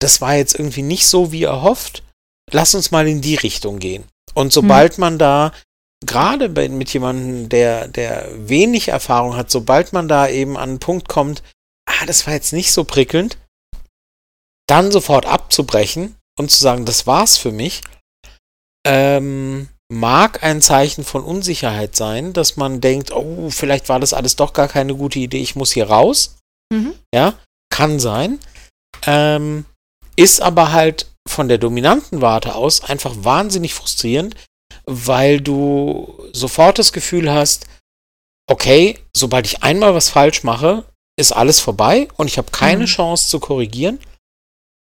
das 0.00 0.20
war 0.20 0.34
jetzt 0.34 0.58
irgendwie 0.58 0.82
nicht 0.82 1.06
so 1.06 1.32
wie 1.32 1.44
erhofft, 1.44 2.02
lass 2.50 2.74
uns 2.74 2.90
mal 2.90 3.06
in 3.06 3.20
die 3.20 3.36
Richtung 3.36 3.78
gehen. 3.78 4.04
Und 4.34 4.52
sobald 4.52 4.98
mhm. 4.98 5.00
man 5.00 5.18
da, 5.18 5.52
gerade 6.04 6.48
mit 6.68 6.92
jemandem, 6.92 7.48
der, 7.48 7.88
der 7.88 8.28
wenig 8.48 8.88
Erfahrung 8.88 9.36
hat, 9.36 9.50
sobald 9.50 9.92
man 9.92 10.08
da 10.08 10.28
eben 10.28 10.56
an 10.56 10.70
einen 10.70 10.78
Punkt 10.80 11.08
kommt, 11.08 11.42
ah, 11.86 12.04
das 12.06 12.26
war 12.26 12.34
jetzt 12.34 12.52
nicht 12.52 12.72
so 12.72 12.84
prickelnd, 12.84 13.38
dann 14.66 14.90
sofort 14.90 15.26
abzubrechen 15.26 16.16
und 16.38 16.50
zu 16.50 16.58
sagen, 16.58 16.84
das 16.84 17.06
war's 17.06 17.36
für 17.36 17.52
mich, 17.52 17.82
ähm, 18.86 19.68
mag 19.92 20.42
ein 20.42 20.62
Zeichen 20.62 21.04
von 21.04 21.22
Unsicherheit 21.22 21.94
sein, 21.96 22.32
dass 22.32 22.56
man 22.56 22.80
denkt, 22.80 23.12
oh, 23.12 23.50
vielleicht 23.50 23.88
war 23.88 24.00
das 24.00 24.12
alles 24.12 24.36
doch 24.36 24.52
gar 24.52 24.68
keine 24.68 24.94
gute 24.94 25.18
Idee, 25.18 25.40
ich 25.40 25.56
muss 25.56 25.72
hier 25.72 25.88
raus. 25.88 26.36
Mhm. 26.72 26.94
Ja, 27.14 27.34
kann 27.70 28.00
sein. 28.00 28.38
Ähm, 29.06 29.66
ist 30.16 30.40
aber 30.40 30.72
halt 30.72 31.10
von 31.28 31.48
der 31.48 31.58
dominanten 31.58 32.20
Warte 32.20 32.54
aus 32.54 32.82
einfach 32.84 33.14
wahnsinnig 33.18 33.74
frustrierend, 33.74 34.36
weil 34.86 35.40
du 35.40 36.28
sofort 36.32 36.78
das 36.78 36.92
Gefühl 36.92 37.30
hast, 37.32 37.66
okay, 38.50 38.98
sobald 39.14 39.46
ich 39.46 39.62
einmal 39.62 39.94
was 39.94 40.10
falsch 40.10 40.42
mache, 40.44 40.84
ist 41.18 41.32
alles 41.32 41.60
vorbei 41.60 42.08
und 42.16 42.26
ich 42.26 42.38
habe 42.38 42.50
keine 42.50 42.82
mhm. 42.82 42.86
Chance 42.86 43.28
zu 43.28 43.40
korrigieren. 43.40 43.98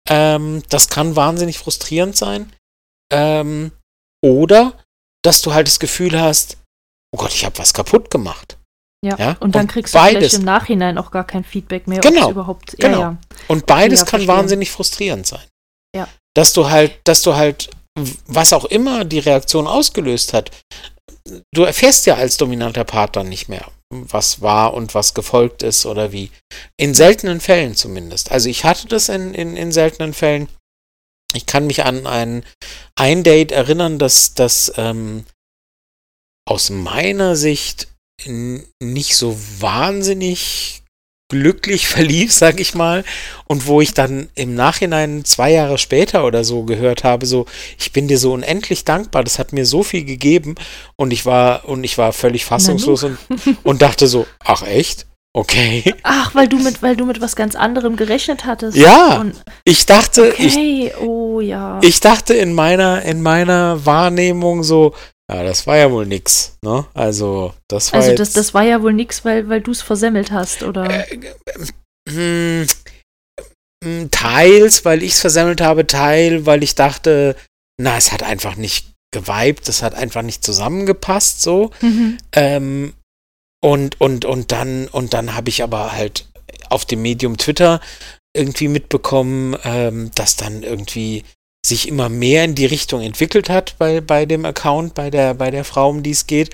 Ähm, 0.09 0.62
das 0.68 0.89
kann 0.89 1.16
wahnsinnig 1.16 1.59
frustrierend 1.59 2.16
sein. 2.16 2.53
Ähm, 3.12 3.72
oder 4.25 4.75
dass 5.25 5.43
du 5.43 5.53
halt 5.53 5.66
das 5.66 5.81
Gefühl 5.81 6.21
hast, 6.21 6.59
oh 7.14 7.19
Gott, 7.19 7.33
ich 7.33 7.45
habe 7.45 7.59
was 7.59 7.75
kaputt 7.75 8.11
gemacht. 8.11 8.57
Ja, 9.05 9.16
ja? 9.16 9.37
und 9.41 9.55
dann 9.55 9.62
und 9.62 9.69
kriegst 9.69 9.95
du 9.95 9.99
beides, 9.99 10.19
vielleicht 10.19 10.35
im 10.35 10.45
Nachhinein 10.45 10.99
auch 10.99 11.11
gar 11.11 11.25
kein 11.25 11.45
Feedback 11.45 11.87
mehr. 11.87 12.01
Genau, 12.01 12.31
überhaupt, 12.31 12.77
genau. 12.79 13.01
Ja, 13.01 13.16
und 13.47 13.66
beides 13.66 14.01
kann 14.01 14.09
verstehen. 14.09 14.29
wahnsinnig 14.29 14.71
frustrierend 14.71 15.27
sein. 15.27 15.45
Ja. 15.95 16.09
Dass 16.35 16.53
du 16.53 16.69
halt, 16.69 16.99
dass 17.05 17.23
du 17.23 17.37
halt, 17.37 17.71
was 18.27 18.53
auch 18.53 18.64
immer 18.64 19.05
die 19.05 19.21
Reaktion 19.21 19.69
ausgelöst 19.69 20.33
hat, 20.33 20.51
du 21.55 21.62
erfährst 21.62 22.07
ja 22.07 22.16
als 22.16 22.37
dominanter 22.37 22.85
Part 22.85 23.14
dann 23.14 23.29
nicht 23.29 23.49
mehr, 23.49 23.71
was 23.91 24.41
war 24.41 24.75
und 24.75 24.95
was 24.95 25.14
gefolgt 25.14 25.62
ist 25.62 25.87
oder 25.87 26.11
wie. 26.11 26.31
In 26.77 26.95
seltenen 26.95 27.41
Fällen 27.41 27.77
zumindest. 27.77 28.33
Also 28.33 28.49
ich 28.49 28.64
hatte 28.64 28.89
das 28.89 29.09
in, 29.09 29.33
in, 29.33 29.57
in 29.57 29.71
seltenen 29.71 30.12
Fällen. 30.12 30.49
Ich 31.35 31.47
kann 31.47 31.66
mich 31.66 31.85
an 31.85 32.07
ein, 32.07 32.45
ein 32.97 33.22
Date 33.22 33.53
erinnern, 33.53 33.99
dass 33.99 34.35
das 34.35 34.72
ähm, 34.76 35.24
aus 36.47 36.70
meiner 36.70 37.37
Sicht 37.37 37.89
nicht 38.26 39.16
so 39.16 39.39
wahnsinnig 39.61 40.83
glücklich 41.31 41.87
verlief, 41.89 42.33
sag 42.33 42.59
ich 42.59 42.74
mal, 42.74 43.05
und 43.47 43.66
wo 43.66 43.81
ich 43.81 43.93
dann 43.93 44.29
im 44.35 44.55
Nachhinein 44.55 45.24
zwei 45.24 45.53
Jahre 45.53 45.79
später 45.79 46.24
oder 46.24 46.43
so 46.45 46.64
gehört 46.64 47.05
habe, 47.05 47.26
so, 47.26 47.47
ich 47.79 47.93
bin 47.93 48.09
dir 48.09 48.18
so 48.18 48.33
unendlich 48.33 48.85
dankbar, 48.85 49.24
das 49.24 49.39
hat 49.39 49.53
mir 49.53 49.66
so 49.66 49.83
viel 49.83 50.05
gegeben. 50.05 50.55
Und 50.97 51.12
ich 51.12 51.26
war, 51.26 51.68
und 51.68 51.85
ich 51.85 51.99
war 51.99 52.12
völlig 52.12 52.45
fassungslos 52.47 53.05
und, 53.05 53.18
und 53.62 53.83
dachte 53.83 54.07
so, 54.07 54.26
ach 54.41 54.62
echt? 54.62 55.08
Okay. 55.39 55.95
Ach, 56.03 56.34
weil 56.34 56.49
du 56.49 56.59
mit, 56.59 56.82
weil 56.82 56.97
du 56.97 57.07
mit 57.07 57.20
was 57.20 57.36
ganz 57.36 57.55
anderem 57.55 57.95
gerechnet 57.95 58.45
hattest. 58.45 58.76
Ja. 58.76 59.24
Ich 59.62 59.86
dachte, 59.86 60.32
okay, 60.32 60.89
ich, 60.89 60.97
oh 60.97 61.41
ja. 61.41 61.78
Ich 61.80 62.01
dachte 62.01 62.34
in 62.34 62.53
meiner, 62.55 63.03
in 63.03 63.22
meiner 63.22 63.86
Wahrnehmung 63.86 64.64
so, 64.64 64.97
ja, 65.30 65.45
das 65.45 65.64
war 65.68 65.76
ja 65.76 65.93
wohl 65.93 66.07
nix, 66.07 66.57
ne? 66.64 66.86
Also, 66.93 67.55
das 67.68 67.93
war 67.93 68.01
Also, 68.01 68.16
das, 68.16 68.32
das 68.32 68.53
war 68.53 68.64
ja 68.64 68.82
wohl 68.82 68.93
nix, 68.93 69.24
weil, 69.24 69.49
weil 69.49 69.61
du 69.61 69.70
es 69.70 69.80
versemmelt 69.80 70.32
hast, 70.32 70.64
oder? 70.64 70.91
Äh, 71.09 71.20
hm, 72.11 72.66
teils, 74.11 74.84
weil 74.84 75.05
ich 75.05 75.12
es 75.12 75.20
versemmelt 75.20 75.61
habe, 75.61 75.86
teil, 75.86 76.47
weil 76.47 76.64
ich 76.64 76.74
dachte, 76.74 77.36
na, 77.80 77.97
es 77.97 78.11
hat 78.11 78.24
einfach 78.24 78.57
nicht 78.57 78.89
geweibt, 79.12 79.68
es 79.68 79.84
hat 79.84 79.95
einfach 79.95 80.22
nicht 80.22 80.43
zusammengepasst, 80.43 81.43
so. 81.43 81.70
Mhm. 81.80 82.18
Ähm, 82.32 82.95
und, 83.61 84.01
und, 84.01 84.25
und 84.25 84.53
dann, 84.53 84.89
und 84.89 85.15
dann 85.15 85.35
habe 85.35 85.49
ich 85.51 85.63
aber 85.63 85.93
halt 85.93 86.27
auf 86.71 86.85
dem 86.85 87.03
Medium 87.03 87.37
Twitter 87.37 87.81
irgendwie 88.37 88.69
mitbekommen, 88.69 89.57
ähm, 89.65 90.11
dass 90.15 90.37
dann 90.37 90.63
irgendwie 90.63 91.25
sich 91.67 91.89
immer 91.89 92.09
mehr 92.09 92.45
in 92.45 92.55
die 92.55 92.67
Richtung 92.67 93.03
entwickelt 93.03 93.49
hat 93.51 93.77
bei, 93.79 94.01
bei 94.01 94.27
dem 94.27 94.45
Account, 94.45 94.95
bei 94.95 95.11
der, 95.11 95.35
bei 95.35 95.51
der 95.51 95.65
Frau, 95.65 95.91
um 95.91 96.03
die 96.03 96.13
es 96.13 96.27
geht. 96.27 96.51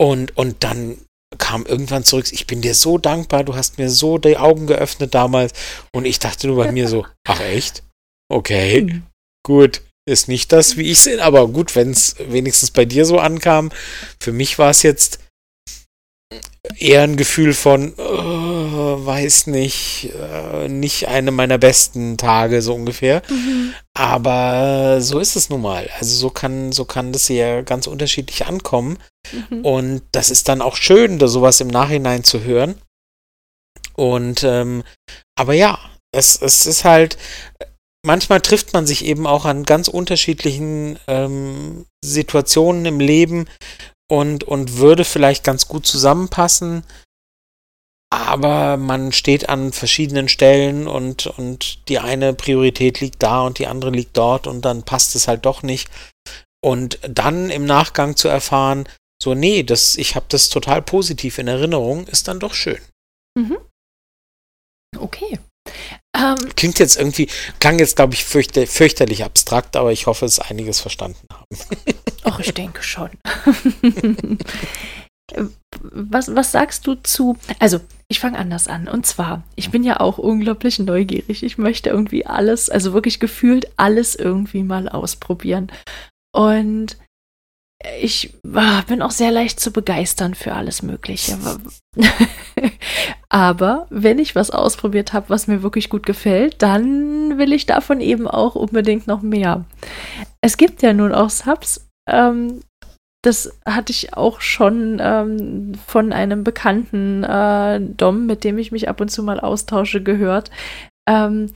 Und, 0.00 0.36
und 0.36 0.64
dann 0.64 0.98
kam 1.38 1.64
irgendwann 1.64 2.04
zurück, 2.04 2.26
ich 2.32 2.46
bin 2.46 2.60
dir 2.60 2.74
so 2.74 2.98
dankbar, 2.98 3.44
du 3.44 3.54
hast 3.54 3.78
mir 3.78 3.88
so 3.88 4.18
die 4.18 4.36
Augen 4.36 4.66
geöffnet 4.66 5.14
damals. 5.14 5.52
Und 5.92 6.04
ich 6.06 6.18
dachte 6.18 6.48
nur 6.48 6.56
bei 6.56 6.72
mir 6.72 6.88
so, 6.88 7.06
ach 7.28 7.40
echt? 7.40 7.82
Okay, 8.30 8.82
Mhm. 8.82 9.02
gut. 9.46 9.82
Ist 10.04 10.26
nicht 10.26 10.50
das, 10.50 10.76
wie 10.76 10.90
ich 10.90 10.98
sehe, 10.98 11.22
aber 11.22 11.46
gut, 11.46 11.76
wenn 11.76 11.92
es 11.92 12.16
wenigstens 12.18 12.72
bei 12.72 12.84
dir 12.84 13.04
so 13.04 13.20
ankam. 13.20 13.70
Für 14.20 14.32
mich 14.32 14.58
war 14.58 14.70
es 14.70 14.82
jetzt 14.82 15.20
eher 16.78 17.02
ein 17.02 17.16
Gefühl 17.16 17.54
von, 17.54 17.94
oh, 17.96 19.06
weiß 19.06 19.46
nicht, 19.48 20.10
äh, 20.18 20.68
nicht 20.68 21.08
eine 21.08 21.30
meiner 21.30 21.58
besten 21.58 22.16
Tage, 22.16 22.62
so 22.62 22.74
ungefähr. 22.74 23.22
Mhm. 23.28 23.74
Aber 23.94 25.00
so 25.00 25.18
ist 25.18 25.36
es 25.36 25.50
nun 25.50 25.62
mal. 25.62 25.88
Also 25.98 26.14
so 26.14 26.30
kann, 26.30 26.72
so 26.72 26.84
kann 26.84 27.12
das 27.12 27.28
ja 27.28 27.62
ganz 27.62 27.86
unterschiedlich 27.86 28.46
ankommen. 28.46 28.98
Mhm. 29.32 29.64
Und 29.64 30.02
das 30.12 30.30
ist 30.30 30.48
dann 30.48 30.62
auch 30.62 30.76
schön, 30.76 31.18
da 31.18 31.28
sowas 31.28 31.60
im 31.60 31.68
Nachhinein 31.68 32.24
zu 32.24 32.42
hören. 32.42 32.76
Und 33.94 34.42
ähm, 34.44 34.82
aber 35.38 35.54
ja, 35.54 35.78
es, 36.14 36.40
es 36.40 36.66
ist 36.66 36.84
halt, 36.84 37.16
manchmal 38.04 38.40
trifft 38.40 38.72
man 38.72 38.86
sich 38.86 39.04
eben 39.04 39.26
auch 39.26 39.44
an 39.44 39.64
ganz 39.64 39.88
unterschiedlichen 39.88 40.98
ähm, 41.06 41.86
Situationen 42.04 42.84
im 42.86 43.00
Leben 43.00 43.46
und, 44.10 44.44
und 44.44 44.76
würde 44.78 45.04
vielleicht 45.04 45.44
ganz 45.44 45.68
gut 45.68 45.86
zusammenpassen. 45.86 46.84
Aber 48.12 48.76
man 48.76 49.12
steht 49.12 49.48
an 49.48 49.72
verschiedenen 49.72 50.28
Stellen 50.28 50.86
und, 50.86 51.26
und 51.26 51.88
die 51.88 51.98
eine 51.98 52.34
Priorität 52.34 53.00
liegt 53.00 53.22
da 53.22 53.42
und 53.42 53.58
die 53.58 53.66
andere 53.66 53.90
liegt 53.90 54.16
dort 54.16 54.46
und 54.46 54.66
dann 54.66 54.82
passt 54.82 55.14
es 55.14 55.28
halt 55.28 55.46
doch 55.46 55.62
nicht. 55.62 55.88
Und 56.62 56.98
dann 57.08 57.48
im 57.48 57.64
Nachgang 57.64 58.16
zu 58.16 58.28
erfahren, 58.28 58.86
so, 59.22 59.34
nee, 59.34 59.62
das, 59.62 59.96
ich 59.96 60.14
habe 60.14 60.26
das 60.28 60.48
total 60.48 60.82
positiv 60.82 61.38
in 61.38 61.48
Erinnerung, 61.48 62.06
ist 62.06 62.28
dann 62.28 62.40
doch 62.40 62.54
schön. 62.54 62.80
Mhm. 63.38 63.56
Okay. 64.98 65.38
Ähm, 66.14 66.36
Klingt 66.56 66.78
jetzt 66.78 66.96
irgendwie, 66.98 67.28
klang 67.58 67.78
jetzt, 67.78 67.96
glaube 67.96 68.14
ich, 68.14 68.24
fürchte, 68.24 68.66
fürchterlich 68.66 69.24
abstrakt, 69.24 69.76
aber 69.76 69.92
ich 69.92 70.06
hoffe, 70.06 70.26
es 70.26 70.38
einiges 70.38 70.80
verstanden 70.80 71.26
haben. 71.32 71.46
ach, 72.24 72.40
ich 72.40 72.52
denke 72.52 72.82
schon. 72.82 73.10
was, 75.80 76.34
was 76.34 76.52
sagst 76.52 76.86
du 76.86 76.94
zu. 76.96 77.36
Also, 77.58 77.80
ich 78.08 78.20
fange 78.20 78.38
anders 78.38 78.68
an. 78.68 78.88
Und 78.88 79.06
zwar, 79.06 79.42
ich 79.56 79.70
bin 79.70 79.84
ja 79.84 80.00
auch 80.00 80.18
unglaublich 80.18 80.78
neugierig. 80.78 81.42
Ich 81.42 81.58
möchte 81.58 81.90
irgendwie 81.90 82.26
alles, 82.26 82.68
also 82.68 82.92
wirklich 82.92 83.20
gefühlt 83.20 83.70
alles 83.76 84.14
irgendwie 84.14 84.62
mal 84.62 84.88
ausprobieren. 84.88 85.72
Und 86.34 86.98
ich 88.00 88.34
ah, 88.54 88.82
bin 88.82 89.02
auch 89.02 89.10
sehr 89.10 89.30
leicht 89.30 89.60
zu 89.60 89.72
begeistern 89.72 90.34
für 90.34 90.52
alles 90.52 90.82
Mögliche. 90.82 91.38
Aber 93.28 93.86
wenn 93.90 94.18
ich 94.18 94.34
was 94.34 94.50
ausprobiert 94.50 95.12
habe, 95.12 95.28
was 95.28 95.46
mir 95.46 95.62
wirklich 95.62 95.88
gut 95.88 96.06
gefällt, 96.06 96.62
dann 96.62 97.38
will 97.38 97.52
ich 97.52 97.66
davon 97.66 98.00
eben 98.00 98.28
auch 98.28 98.54
unbedingt 98.54 99.06
noch 99.06 99.22
mehr. 99.22 99.64
Es 100.40 100.56
gibt 100.56 100.82
ja 100.82 100.92
nun 100.92 101.12
auch 101.12 101.30
Subs, 101.30 101.88
ähm, 102.08 102.60
das 103.24 103.56
hatte 103.64 103.92
ich 103.92 104.14
auch 104.14 104.40
schon 104.40 104.98
ähm, 105.00 105.74
von 105.86 106.12
einem 106.12 106.42
bekannten 106.42 107.22
äh, 107.22 107.80
Dom, 107.80 108.26
mit 108.26 108.42
dem 108.42 108.58
ich 108.58 108.72
mich 108.72 108.88
ab 108.88 109.00
und 109.00 109.10
zu 109.10 109.22
mal 109.22 109.38
austausche, 109.38 110.02
gehört, 110.02 110.50
ähm, 111.08 111.52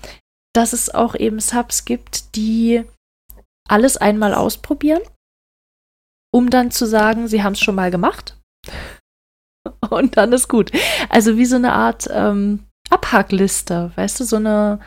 dass 0.55 0.73
es 0.73 0.95
auch 0.95 1.17
eben 1.17 1.41
Subs 1.41 1.85
gibt, 1.85 2.37
die 2.37 2.85
alles 3.69 3.97
einmal 3.97 4.33
ausprobieren, 4.33 5.03
um 6.33 6.51
dann 6.51 6.71
zu 6.71 6.87
sagen, 6.87 7.27
sie 7.27 7.43
haben 7.43 7.55
es 7.55 7.61
schon 7.61 7.75
mal 7.75 7.91
gemacht. 7.91 8.39
Und 9.91 10.17
dann 10.17 10.33
ist 10.33 10.49
gut. 10.49 10.71
Also 11.09 11.37
wie 11.37 11.47
so 11.47 11.57
eine 11.57 11.73
Art 11.73 12.09
ähm, 12.13 12.61
Abhackliste, 12.91 13.93
weißt 13.97 14.21
du, 14.21 14.25
so 14.25 14.37
eine, 14.37 14.81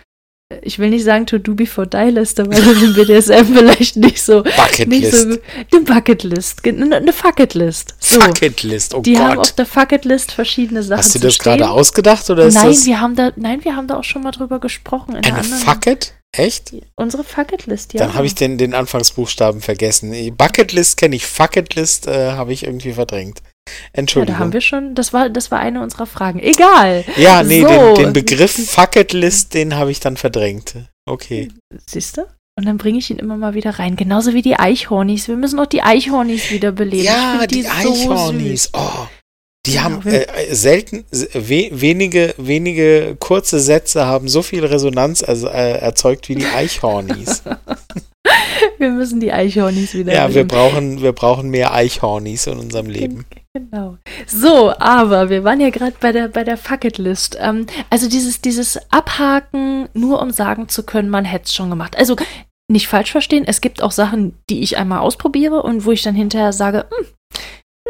ich 0.61 0.79
will 0.79 0.89
nicht 0.89 1.03
sagen 1.03 1.25
To-Do 1.25 1.53
Before 1.53 1.87
Die-Liste, 1.87 2.47
weil 2.49 2.61
das 2.61 2.81
im 2.81 2.93
BDSM 2.93 3.53
vielleicht 3.53 3.95
nicht 3.97 4.21
so, 4.21 4.43
Bucketlist. 4.43 5.11
so, 5.11 5.37
eine 5.71 5.85
Bucketlist, 5.85 6.65
eine, 6.65 7.13
Fucketlist. 7.13 7.95
So. 7.99 8.19
Bucketlist, 8.19 8.95
oh 8.95 9.01
die 9.01 9.19
haben 9.19 9.37
auf 9.39 9.47
Gott. 9.47 9.59
der 9.59 9.65
Fucketlist 9.65 10.31
verschiedene 10.31 10.81
Sachen 10.81 10.99
Hast 10.99 11.15
du 11.15 11.19
das 11.19 11.37
gerade 11.37 11.69
ausgedacht 11.69 12.29
oder 12.29 12.45
ist 12.45 12.55
Nein, 12.55 12.67
das 12.67 12.85
wir 12.85 12.99
haben 12.99 13.15
da, 13.15 13.31
nein, 13.35 13.63
wir 13.63 13.75
haben 13.75 13.87
da 13.87 13.97
auch 13.97 14.03
schon 14.03 14.23
mal 14.23 14.31
drüber 14.31 14.59
gesprochen. 14.59 15.15
In 15.15 15.25
eine 15.25 15.43
Fucket? 15.43 16.13
Echt? 16.31 16.73
Unsere 16.95 17.23
Fucketlist, 17.23 17.93
ja. 17.93 17.99
Dann 17.99 18.13
habe 18.13 18.27
ich 18.27 18.35
den, 18.35 18.57
den 18.57 18.73
Anfangsbuchstaben 18.73 19.61
vergessen. 19.61 20.13
Bucketlist 20.35 20.97
kenne 20.97 21.15
ich, 21.15 21.25
Fucketlist 21.25 22.07
äh, 22.07 22.33
habe 22.33 22.53
ich 22.53 22.63
irgendwie 22.63 22.93
verdrängt. 22.93 23.41
Ja, 23.69 23.89
Entschuldigung. 23.93 24.35
da 24.35 24.39
haben 24.43 24.53
wir 24.53 24.61
schon, 24.61 24.95
das 24.95 25.13
war, 25.13 25.29
das 25.29 25.51
war 25.51 25.59
eine 25.59 25.81
unserer 25.81 26.05
Fragen. 26.05 26.39
Egal. 26.39 27.03
Ja, 27.17 27.43
nee, 27.43 27.61
So. 27.61 27.67
den, 27.67 27.95
den 28.05 28.13
Begriff 28.13 28.51
Fucketlist, 28.69 29.53
den 29.53 29.75
habe 29.75 29.91
ich 29.91 29.99
dann 29.99 30.17
verdrängt. 30.17 30.75
Okay. 31.07 31.49
Siehst 31.87 32.17
du? 32.17 32.21
Und 32.57 32.65
dann 32.65 32.77
bringe 32.77 32.99
ich 32.99 33.09
ihn 33.09 33.17
immer 33.19 33.37
mal 33.37 33.53
wieder 33.53 33.79
rein. 33.79 33.95
Genauso 33.95 34.33
wie 34.33 34.41
die 34.41 34.55
Eichhornis. 34.57 35.27
Wir 35.29 35.37
müssen 35.37 35.59
auch 35.59 35.65
die 35.65 35.81
Eichhornis 35.81 36.51
wiederbeleben. 36.51 36.99
Ich 36.99 37.05
Ja, 37.05 37.47
die, 37.47 37.61
so 37.63 37.69
Eichhornis. 37.69 38.63
süß. 38.63 38.69
Oh. 38.73 39.07
Die 39.65 39.71
Genau, 39.71 39.83
haben 39.83 40.07
äh, 40.07 40.25
selten, 40.55 41.05
se- 41.11 41.29
we, 41.33 41.69
wenige, 41.71 42.33
wenige 42.37 43.15
kurze 43.19 43.59
Sätze 43.59 44.05
haben 44.05 44.27
so 44.29 44.41
viel 44.41 44.65
Resonanz 44.65 45.21
also, 45.23 45.47
äh, 45.47 45.79
erzeugt 45.79 46.27
wie 46.29 46.35
die 46.35 46.45
Eichhornis. 46.45 47.43
Wir 48.77 48.89
müssen 48.91 49.19
die 49.19 49.31
Eichhornis 49.31 49.93
ja, 49.93 50.33
wir 50.33 50.45
brauchen, 50.47 51.01
wir 51.01 51.11
brauchen 51.11 51.49
mehr 51.49 51.73
Eichhornis 51.73 52.47
in 52.47 52.57
unserem 52.59 52.87
Leben. 52.87 53.25
Genau. 53.55 53.97
So, 54.27 54.73
aber 54.77 55.29
wir 55.29 55.43
waren 55.43 55.59
ja 55.59 55.71
gerade 55.71 55.95
bei 55.99 56.11
der, 56.11 56.27
bei 56.27 56.43
der 56.43 56.57
Fucketlist. 56.57 57.37
Ähm, 57.39 57.65
also 57.89 58.07
dieses, 58.07 58.41
dieses 58.41 58.79
Abhaken, 58.91 59.89
nur 59.93 60.21
um 60.21 60.31
sagen 60.31 60.69
zu 60.69 60.83
können, 60.83 61.09
man 61.09 61.25
hätte 61.25 61.45
es 61.45 61.55
schon 61.55 61.69
gemacht. 61.69 61.97
Also 61.97 62.15
nicht 62.71 62.87
falsch 62.87 63.11
verstehen, 63.11 63.45
es 63.47 63.61
gibt 63.61 63.81
auch 63.81 63.91
Sachen, 63.91 64.37
die 64.49 64.61
ich 64.61 64.77
einmal 64.77 64.99
ausprobiere 64.99 65.63
und 65.63 65.85
wo 65.85 65.91
ich 65.91 66.03
dann 66.03 66.13
hinterher 66.13 66.53
sage, 66.53 66.85
hm, 66.89 67.07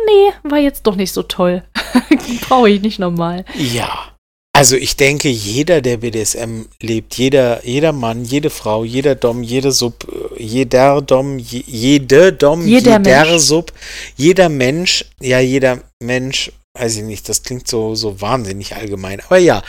nee, 0.08 0.50
war 0.50 0.60
jetzt 0.60 0.88
doch 0.88 0.96
nicht 0.96 1.12
so 1.12 1.24
toll. 1.24 1.64
Brauche 2.48 2.70
ich 2.70 2.82
nicht 2.82 3.00
nochmal. 3.00 3.44
Ja. 3.56 4.14
Also 4.60 4.76
ich 4.76 4.98
denke, 4.98 5.30
jeder, 5.30 5.80
der 5.80 5.96
BDSM 5.96 6.64
lebt, 6.82 7.16
jeder, 7.16 7.66
jeder 7.66 7.94
Mann, 7.94 8.26
jede 8.26 8.50
Frau, 8.50 8.84
jeder 8.84 9.16
Dom, 9.16 9.42
jede 9.42 9.72
Sub, 9.72 10.06
äh, 10.12 10.44
jeder 10.44 11.02
Dom, 11.02 11.40
je, 11.40 11.64
jede 11.66 12.34
Dom, 12.34 12.68
Jeder 12.68 13.00
jeder 13.00 13.30
Mensch. 13.30 13.42
Sub, 13.42 13.72
jeder 14.18 14.50
Mensch, 14.50 15.06
ja, 15.22 15.40
jeder 15.40 15.80
Mensch, 16.04 16.52
weiß 16.78 16.98
ich 16.98 17.04
nicht, 17.04 17.30
das 17.30 17.44
klingt 17.44 17.70
so, 17.70 17.96
so 17.96 18.20
wahnsinnig 18.20 18.76
allgemein, 18.76 19.22
aber 19.22 19.38
ja, 19.38 19.64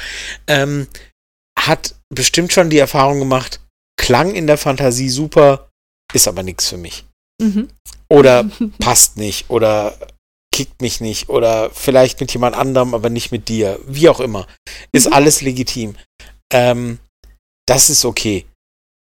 ähm, 0.49 0.89
hat 1.57 1.95
bestimmt 2.13 2.53
schon 2.53 2.69
die 2.69 2.79
Erfahrung 2.79 3.21
gemacht, 3.21 3.61
klang 3.97 4.35
in 4.35 4.49
der 4.49 4.59
Fantasie 4.59 5.09
super, 5.09 5.69
ist 6.13 6.27
aber 6.27 6.43
nichts 6.43 6.69
für 6.69 6.79
mich. 6.79 7.05
Mhm. 7.41 7.69
Oder 8.09 8.51
passt 8.81 9.19
nicht 9.19 9.51
oder 9.51 9.97
kickt 10.61 10.83
mich 10.83 11.01
nicht 11.01 11.31
oder 11.31 11.71
vielleicht 11.71 12.21
mit 12.21 12.31
jemand 12.35 12.55
anderem, 12.55 12.93
aber 12.93 13.09
nicht 13.09 13.33
mit 13.33 13.49
dir. 13.49 13.81
Wie 13.87 14.11
auch 14.11 14.21
immer. 14.21 14.47
Ist 14.93 15.07
Mhm. 15.07 15.13
alles 15.15 15.41
legitim. 15.41 15.97
Ähm, 16.53 16.99
das 17.67 17.89
ist 17.89 18.05
okay. 18.05 18.45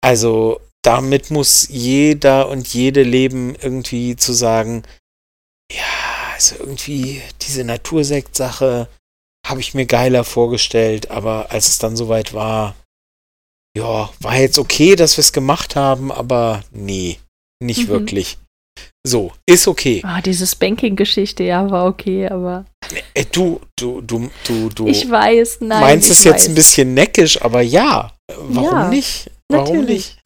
Also 0.04 0.60
damit 0.84 1.30
muss 1.30 1.68
jeder 1.70 2.50
und 2.50 2.68
jede 2.74 3.04
leben, 3.04 3.54
irgendwie 3.62 4.16
zu 4.16 4.34
sagen, 4.34 4.82
ja, 5.72 5.84
also 6.34 6.56
irgendwie 6.56 7.22
diese 7.44 7.64
Natursekt-Sache 7.64 8.90
habe 9.46 9.60
ich 9.60 9.76
mir 9.76 9.86
geiler 9.86 10.24
vorgestellt, 10.24 11.12
aber 11.12 11.52
als 11.52 11.68
es 11.68 11.78
dann 11.78 11.96
soweit 11.96 12.34
war, 12.34 12.76
ja, 13.78 14.12
war 14.22 14.36
jetzt 14.38 14.58
okay, 14.58 14.96
dass 14.96 15.18
wir 15.18 15.22
es 15.22 15.34
gemacht 15.34 15.76
haben, 15.76 16.12
aber 16.12 16.64
nee, 16.72 17.20
nicht 17.62 17.84
Mhm. 17.84 17.92
wirklich. 17.92 18.38
So, 19.06 19.34
ist 19.46 19.68
okay. 19.68 20.02
Ah, 20.06 20.22
diese 20.22 20.48
Spanking-Geschichte, 20.48 21.44
ja, 21.44 21.70
war 21.70 21.86
okay, 21.88 22.28
aber 22.30 22.66
Äh, 23.14 23.26
du, 23.26 23.60
du, 23.78 24.02
du, 24.02 24.30
du, 24.48 24.70
du 24.70 24.88
ich 24.88 25.10
weiß, 25.10 25.60
nein. 25.62 25.82
meinst 25.82 26.10
es 26.10 26.24
jetzt 26.24 26.36
weiß. 26.44 26.48
ein 26.50 26.56
bisschen 26.56 26.94
neckisch, 26.94 27.42
aber 27.42 27.62
ja, 27.62 28.16
äh, 28.32 28.36
warum 28.38 28.64
Ja, 28.80 28.90
nicht? 28.90 29.30
Warum 29.52 29.80
natürlich. 29.82 30.16
nicht? 30.16 30.20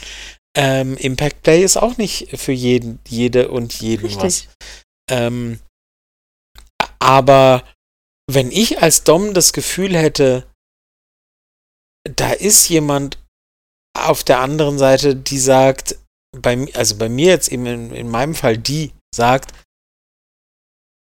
Ähm, 0.55 0.95
Impact 0.97 1.41
Play 1.43 1.63
ist 1.63 1.77
auch 1.77 1.97
nicht 1.97 2.39
für 2.39 2.51
jeden, 2.51 2.99
jede 3.07 3.49
und 3.49 3.73
jeden 3.81 4.15
was. 4.15 4.23
Richtig. 4.23 4.49
Ähm, 5.09 5.59
aber 6.99 7.63
wenn 8.29 8.51
ich 8.51 8.81
als 8.81 9.03
Dom 9.03 9.33
das 9.33 9.53
Gefühl 9.53 9.95
hätte, 9.95 10.45
da 12.03 12.31
ist 12.31 12.69
jemand 12.69 13.17
auf 13.97 14.23
der 14.23 14.39
anderen 14.39 14.77
Seite, 14.77 15.15
die 15.15 15.39
sagt, 15.39 15.97
bei, 16.41 16.67
also 16.73 16.97
bei 16.97 17.09
mir 17.09 17.27
jetzt 17.27 17.51
eben 17.51 17.65
in, 17.65 17.91
in 17.91 18.09
meinem 18.09 18.35
Fall, 18.35 18.57
die 18.57 18.91
sagt, 19.13 19.53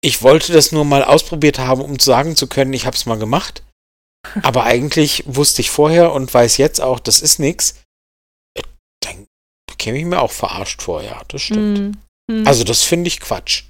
ich 0.01 0.21
wollte 0.21 0.53
das 0.53 0.71
nur 0.71 0.85
mal 0.85 1.03
ausprobiert 1.03 1.59
haben, 1.59 1.81
um 1.81 1.99
sagen 1.99 2.35
zu 2.35 2.47
können, 2.47 2.73
ich 2.73 2.85
habe 2.85 2.95
es 2.95 3.05
mal 3.05 3.17
gemacht. 3.17 3.63
Aber 4.43 4.63
eigentlich 4.63 5.23
wusste 5.25 5.61
ich 5.61 5.69
vorher 5.69 6.11
und 6.13 6.33
weiß 6.33 6.57
jetzt 6.57 6.81
auch, 6.81 6.99
das 6.99 7.21
ist. 7.21 7.39
Äh, 7.39 8.63
Dann 9.01 9.27
käme 9.77 9.97
ich 9.97 10.05
mir 10.05 10.21
auch 10.21 10.31
verarscht 10.31 10.81
vor, 10.81 11.01
ja, 11.01 11.21
das 11.27 11.41
stimmt. 11.41 11.79
Mhm. 11.79 12.41
Mhm. 12.41 12.47
Also 12.47 12.63
das 12.63 12.83
finde 12.83 13.07
ich 13.07 13.19
Quatsch. 13.19 13.63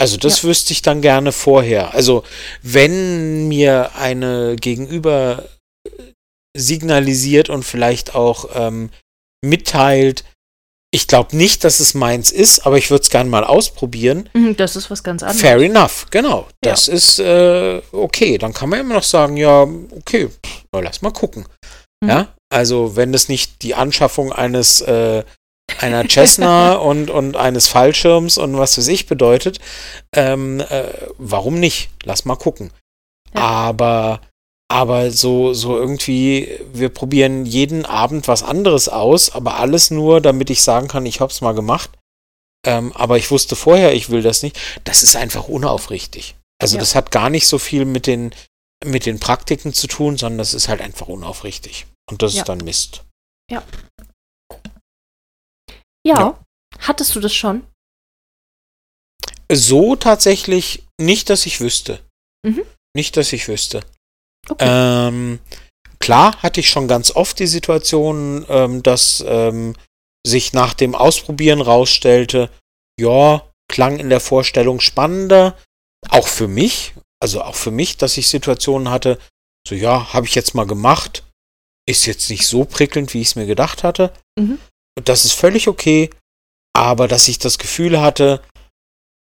Also 0.00 0.16
das 0.16 0.42
Ja. 0.42 0.48
wüsste 0.48 0.72
ich 0.72 0.82
dann 0.82 1.02
gerne 1.02 1.32
vorher. 1.32 1.92
Also 1.94 2.22
wenn 2.62 3.48
mir 3.48 3.94
eine 3.96 4.56
Gegenüber 4.56 5.48
äh, 5.84 6.12
signalisiert 6.56 7.48
und 7.50 7.64
vielleicht 7.64 8.14
auch 8.14 8.48
ähm, 8.54 8.90
mitteilt, 9.44 10.24
ich 10.90 11.06
glaube 11.06 11.36
nicht, 11.36 11.64
dass 11.64 11.80
es 11.80 11.94
meins 11.94 12.30
ist, 12.30 12.64
aber 12.64 12.78
ich 12.78 12.90
würde 12.90 13.02
es 13.02 13.10
gerne 13.10 13.28
mal 13.28 13.44
ausprobieren. 13.44 14.28
Mhm, 14.32 14.56
das 14.56 14.74
ist 14.74 14.90
was 14.90 15.02
ganz 15.02 15.22
anderes. 15.22 15.40
Fair 15.40 15.58
enough, 15.58 16.06
genau. 16.10 16.46
Das 16.62 16.88
ist 16.88 17.18
äh, 17.18 17.82
okay. 17.92 18.38
Dann 18.38 18.54
kann 18.54 18.70
man 18.70 18.80
immer 18.80 18.94
noch 18.94 19.02
sagen, 19.02 19.36
ja, 19.36 19.66
okay, 19.96 20.28
na, 20.72 20.80
lass 20.80 21.02
mal 21.02 21.12
gucken. 21.12 21.46
Mhm. 22.00 22.08
Ja, 22.08 22.28
also 22.48 22.96
wenn 22.96 23.12
es 23.12 23.28
nicht 23.28 23.62
die 23.62 23.74
Anschaffung 23.74 24.32
eines 24.32 24.80
äh, 24.80 25.24
einer 25.78 26.08
Cessna 26.08 26.72
und, 26.76 27.10
und 27.10 27.36
eines 27.36 27.68
Fallschirms 27.68 28.38
und 28.38 28.56
was 28.56 28.78
weiß 28.78 28.88
ich 28.88 29.06
bedeutet, 29.06 29.58
ähm, 30.14 30.60
äh, 30.60 30.84
warum 31.18 31.60
nicht? 31.60 31.90
Lass 32.04 32.24
mal 32.24 32.36
gucken. 32.36 32.70
Ja. 33.34 33.40
Aber 33.42 34.20
aber 34.70 35.10
so, 35.10 35.54
so 35.54 35.76
irgendwie, 35.76 36.60
wir 36.72 36.90
probieren 36.90 37.46
jeden 37.46 37.86
Abend 37.86 38.28
was 38.28 38.42
anderes 38.42 38.88
aus, 38.88 39.30
aber 39.30 39.56
alles 39.56 39.90
nur, 39.90 40.20
damit 40.20 40.50
ich 40.50 40.62
sagen 40.62 40.88
kann, 40.88 41.06
ich 41.06 41.20
hab's 41.20 41.40
mal 41.40 41.54
gemacht. 41.54 41.90
Ähm, 42.66 42.92
aber 42.92 43.16
ich 43.16 43.30
wusste 43.30 43.56
vorher, 43.56 43.94
ich 43.94 44.10
will 44.10 44.20
das 44.22 44.42
nicht. 44.42 44.58
Das 44.84 45.02
ist 45.02 45.16
einfach 45.16 45.48
unaufrichtig. 45.48 46.36
Also 46.60 46.76
Ja. 46.76 46.80
das 46.80 46.94
hat 46.94 47.10
gar 47.10 47.30
nicht 47.30 47.46
so 47.46 47.58
viel 47.58 47.84
mit 47.84 48.06
den, 48.06 48.34
mit 48.84 49.06
den 49.06 49.20
Praktiken 49.20 49.72
zu 49.72 49.86
tun, 49.86 50.18
sondern 50.18 50.38
das 50.38 50.54
ist 50.54 50.68
halt 50.68 50.80
einfach 50.80 51.08
unaufrichtig. 51.08 51.86
Und 52.10 52.22
das 52.22 52.34
Ja. 52.34 52.42
ist 52.42 52.48
dann 52.48 52.58
Mist. 52.58 53.04
Ja. 53.50 53.62
Ja. 56.06 56.38
Hattest 56.80 57.14
du 57.14 57.20
das 57.20 57.34
schon? 57.34 57.66
So 59.50 59.96
tatsächlich 59.96 60.84
nicht, 61.00 61.30
dass 61.30 61.46
ich 61.46 61.60
wüsste. 61.60 62.00
Mhm. 62.44 62.62
Nicht, 62.94 63.16
dass 63.16 63.32
ich 63.32 63.48
wüsste. 63.48 63.82
Okay. 64.48 64.64
Ähm, 64.66 65.40
klar 65.98 66.36
hatte 66.42 66.60
ich 66.60 66.68
schon 66.68 66.88
ganz 66.88 67.10
oft 67.10 67.38
die 67.38 67.46
Situation, 67.46 68.46
ähm, 68.48 68.82
dass 68.82 69.24
ähm, 69.26 69.74
sich 70.26 70.52
nach 70.52 70.74
dem 70.74 70.94
Ausprobieren 70.94 71.60
rausstellte, 71.60 72.50
ja, 73.00 73.42
klang 73.70 73.98
in 73.98 74.10
der 74.10 74.20
Vorstellung 74.20 74.80
spannender, 74.80 75.56
auch 76.08 76.28
für 76.28 76.48
mich, 76.48 76.94
also 77.20 77.42
auch 77.42 77.54
für 77.54 77.70
mich, 77.70 77.96
dass 77.96 78.16
ich 78.16 78.28
Situationen 78.28 78.90
hatte, 78.90 79.18
so 79.66 79.74
ja, 79.74 80.12
habe 80.12 80.26
ich 80.26 80.34
jetzt 80.34 80.54
mal 80.54 80.66
gemacht, 80.66 81.24
ist 81.88 82.06
jetzt 82.06 82.30
nicht 82.30 82.46
so 82.46 82.64
prickelnd, 82.64 83.14
wie 83.14 83.20
ich 83.20 83.28
es 83.28 83.36
mir 83.36 83.46
gedacht 83.46 83.82
hatte. 83.82 84.12
Mhm. 84.38 84.58
Das 85.04 85.24
ist 85.24 85.32
völlig 85.32 85.68
okay, 85.68 86.10
aber 86.74 87.08
dass 87.08 87.28
ich 87.28 87.38
das 87.38 87.58
Gefühl 87.58 88.00
hatte, 88.00 88.42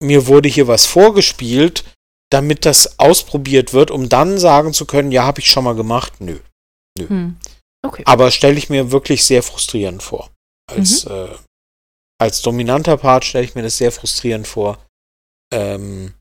mir 0.03 0.27
wurde 0.27 0.49
hier 0.49 0.69
was 0.69 0.87
vorgespielt, 0.87 1.85
damit 2.31 2.65
das 2.67 2.99
ausprobiert 2.99 3.73
wird, 3.73 3.91
um 3.91 4.09
dann 4.09 4.39
sagen 4.39 4.73
zu 4.73 4.87
können, 4.87 5.13
ja, 5.13 5.25
habe 5.25 5.41
ich 5.41 5.51
schon 5.51 5.65
mal 5.65 5.75
gemacht. 5.75 6.21
Nö. 6.21 6.41
Hm. 6.99 7.37
Okay. 7.85 8.03
Aber 8.07 8.31
stelle 8.31 8.57
ich 8.57 8.71
mir 8.71 8.91
wirklich 8.91 9.25
sehr 9.25 9.43
frustrierend 9.43 10.03
vor. 10.03 10.31
Als, 10.71 11.05
äh, 11.05 11.37
als 12.19 12.43
dominanter 12.43 12.97
Part 12.97 13.25
stelle 13.25 13.45
ich 13.45 13.55
mir 13.55 13.63
das 13.63 13.77
sehr 13.77 13.93
frustrierend 13.93 14.47
vor. 14.47 14.85
Ähm, 15.53 16.15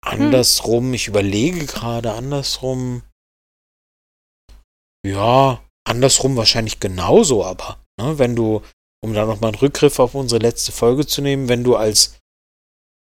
andersrum, 0.00 0.94
ich 0.94 1.08
überlege 1.08 1.66
gerade 1.66 2.12
andersrum. 2.12 3.02
Ja, 5.04 5.62
andersrum 5.84 6.36
wahrscheinlich 6.36 6.80
genauso, 6.80 7.44
aber 7.44 7.84
ne, 8.00 8.18
wenn 8.18 8.36
du, 8.36 8.62
um 9.04 9.14
da 9.14 9.26
nochmal 9.26 9.50
einen 9.50 9.60
Rückgriff 9.60 9.98
auf 9.98 10.14
unsere 10.14 10.40
letzte 10.40 10.72
Folge 10.72 11.06
zu 11.06 11.22
nehmen, 11.22 11.48
wenn 11.48 11.64
du 11.64 11.76
als 11.76 12.18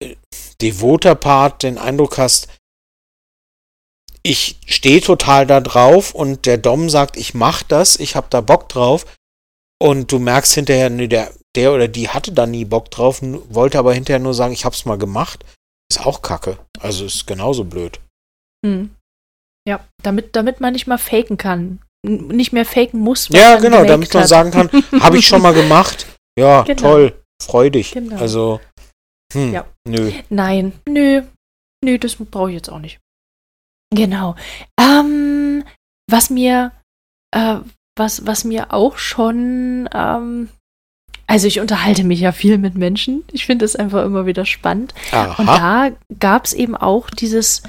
äh, 0.01 0.15
devoter 0.61 1.15
Part 1.15 1.63
den 1.63 1.77
Eindruck 1.77 2.17
hast, 2.17 2.47
ich 4.23 4.57
stehe 4.65 5.01
total 5.01 5.45
da 5.45 5.59
drauf 5.61 6.15
und 6.15 6.45
der 6.45 6.57
Dom 6.57 6.89
sagt, 6.89 7.15
ich 7.17 7.33
mach 7.33 7.61
das, 7.63 7.99
ich 7.99 8.15
hab 8.15 8.29
da 8.31 8.41
Bock 8.41 8.69
drauf 8.69 9.05
und 9.79 10.11
du 10.11 10.19
merkst 10.19 10.53
hinterher, 10.55 10.89
nee, 10.89 11.07
der, 11.07 11.31
der 11.55 11.73
oder 11.73 11.87
die 11.87 12.09
hatte 12.09 12.31
da 12.31 12.47
nie 12.47 12.65
Bock 12.65 12.89
drauf, 12.89 13.19
wollte 13.21 13.77
aber 13.77 13.93
hinterher 13.93 14.19
nur 14.19 14.33
sagen, 14.33 14.53
ich 14.53 14.65
hab's 14.65 14.85
mal 14.85 14.97
gemacht, 14.97 15.45
ist 15.91 16.03
auch 16.05 16.21
kacke. 16.23 16.57
Also 16.79 17.05
ist 17.05 17.27
genauso 17.27 17.65
blöd. 17.65 17.99
Hm. 18.65 18.95
Ja, 19.67 19.85
damit, 20.01 20.35
damit 20.35 20.59
man 20.59 20.73
nicht 20.73 20.87
mal 20.87 20.97
faken 20.97 21.37
kann. 21.37 21.79
N- 22.05 22.27
Nicht 22.27 22.51
mehr 22.53 22.65
faken 22.65 22.99
muss. 22.99 23.29
Ja, 23.29 23.57
genau, 23.57 23.83
damit 23.85 24.11
man 24.13 24.23
hat. 24.23 24.29
sagen 24.29 24.51
kann, 24.51 24.69
habe 25.01 25.17
ich 25.19 25.27
schon 25.27 25.41
mal 25.41 25.53
gemacht. 25.53 26.07
Ja, 26.37 26.63
Genau. 26.63 26.81
toll, 26.81 27.23
freu 27.43 27.69
dich. 27.69 27.91
Genau. 27.91 28.17
Also, 28.17 28.59
hm, 29.35 29.53
Ja. 29.53 29.65
nö. 29.87 30.11
Nein, 30.29 30.73
nö. 30.87 31.23
Nö, 31.83 31.99
das 31.99 32.15
brauche 32.15 32.49
ich 32.49 32.55
jetzt 32.55 32.69
auch 32.69 32.79
nicht. 32.79 32.99
Genau. 33.93 34.35
Ähm, 34.79 35.63
was 36.09 36.29
mir, 36.29 36.71
äh, 37.31 37.57
was, 37.97 38.25
was 38.25 38.43
mir 38.43 38.73
auch 38.73 38.97
schon, 38.97 39.87
ähm, 39.93 40.49
also 41.27 41.47
ich 41.47 41.59
unterhalte 41.59 42.03
mich 42.03 42.19
ja 42.19 42.31
viel 42.31 42.57
mit 42.57 42.75
Menschen. 42.75 43.23
Ich 43.31 43.45
finde 43.45 43.65
es 43.65 43.75
einfach 43.75 44.03
immer 44.03 44.25
wieder 44.25 44.45
spannend. 44.45 44.93
Und 45.11 45.47
Aha. 45.49 45.89
da 45.89 45.95
gab 46.19 46.45
es 46.45 46.53
eben 46.53 46.75
auch 46.75 47.09
dieses, 47.09 47.63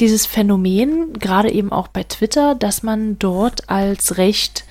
dieses 0.00 0.26
Phänomen, 0.26 1.12
gerade 1.14 1.50
eben 1.50 1.72
auch 1.72 1.88
bei 1.88 2.02
Twitter, 2.04 2.54
dass 2.54 2.82
man 2.82 3.18
dort 3.18 3.68
als 3.70 4.18
recht 4.18 4.64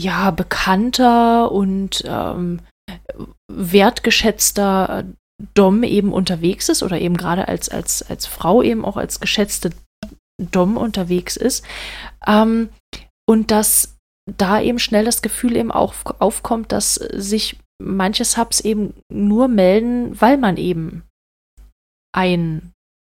ja 0.00 0.30
bekannter 0.30 1.50
und 1.52 2.02
ähm, 2.06 2.60
wertgeschätzter 3.50 5.04
Dom 5.54 5.82
eben 5.82 6.12
unterwegs 6.12 6.68
ist 6.68 6.82
oder 6.82 7.00
eben 7.00 7.16
gerade 7.16 7.48
als, 7.48 7.68
als, 7.68 8.02
als 8.08 8.26
Frau 8.26 8.62
eben 8.62 8.84
auch 8.84 8.96
als 8.96 9.20
geschätzte 9.20 9.70
Dom 10.40 10.76
unterwegs 10.76 11.36
ist. 11.36 11.64
Ähm, 12.26 12.70
und 13.28 13.50
dass 13.50 13.96
da 14.36 14.60
eben 14.60 14.78
schnell 14.78 15.04
das 15.04 15.22
Gefühl 15.22 15.56
eben 15.56 15.70
auch 15.72 15.94
aufkommt, 16.18 16.72
dass 16.72 16.94
sich 16.94 17.58
manche 17.80 18.24
Subs 18.24 18.60
eben 18.60 18.94
nur 19.12 19.48
melden, 19.48 20.20
weil 20.20 20.38
man 20.38 20.56
eben 20.56 21.04
ein 22.12 22.72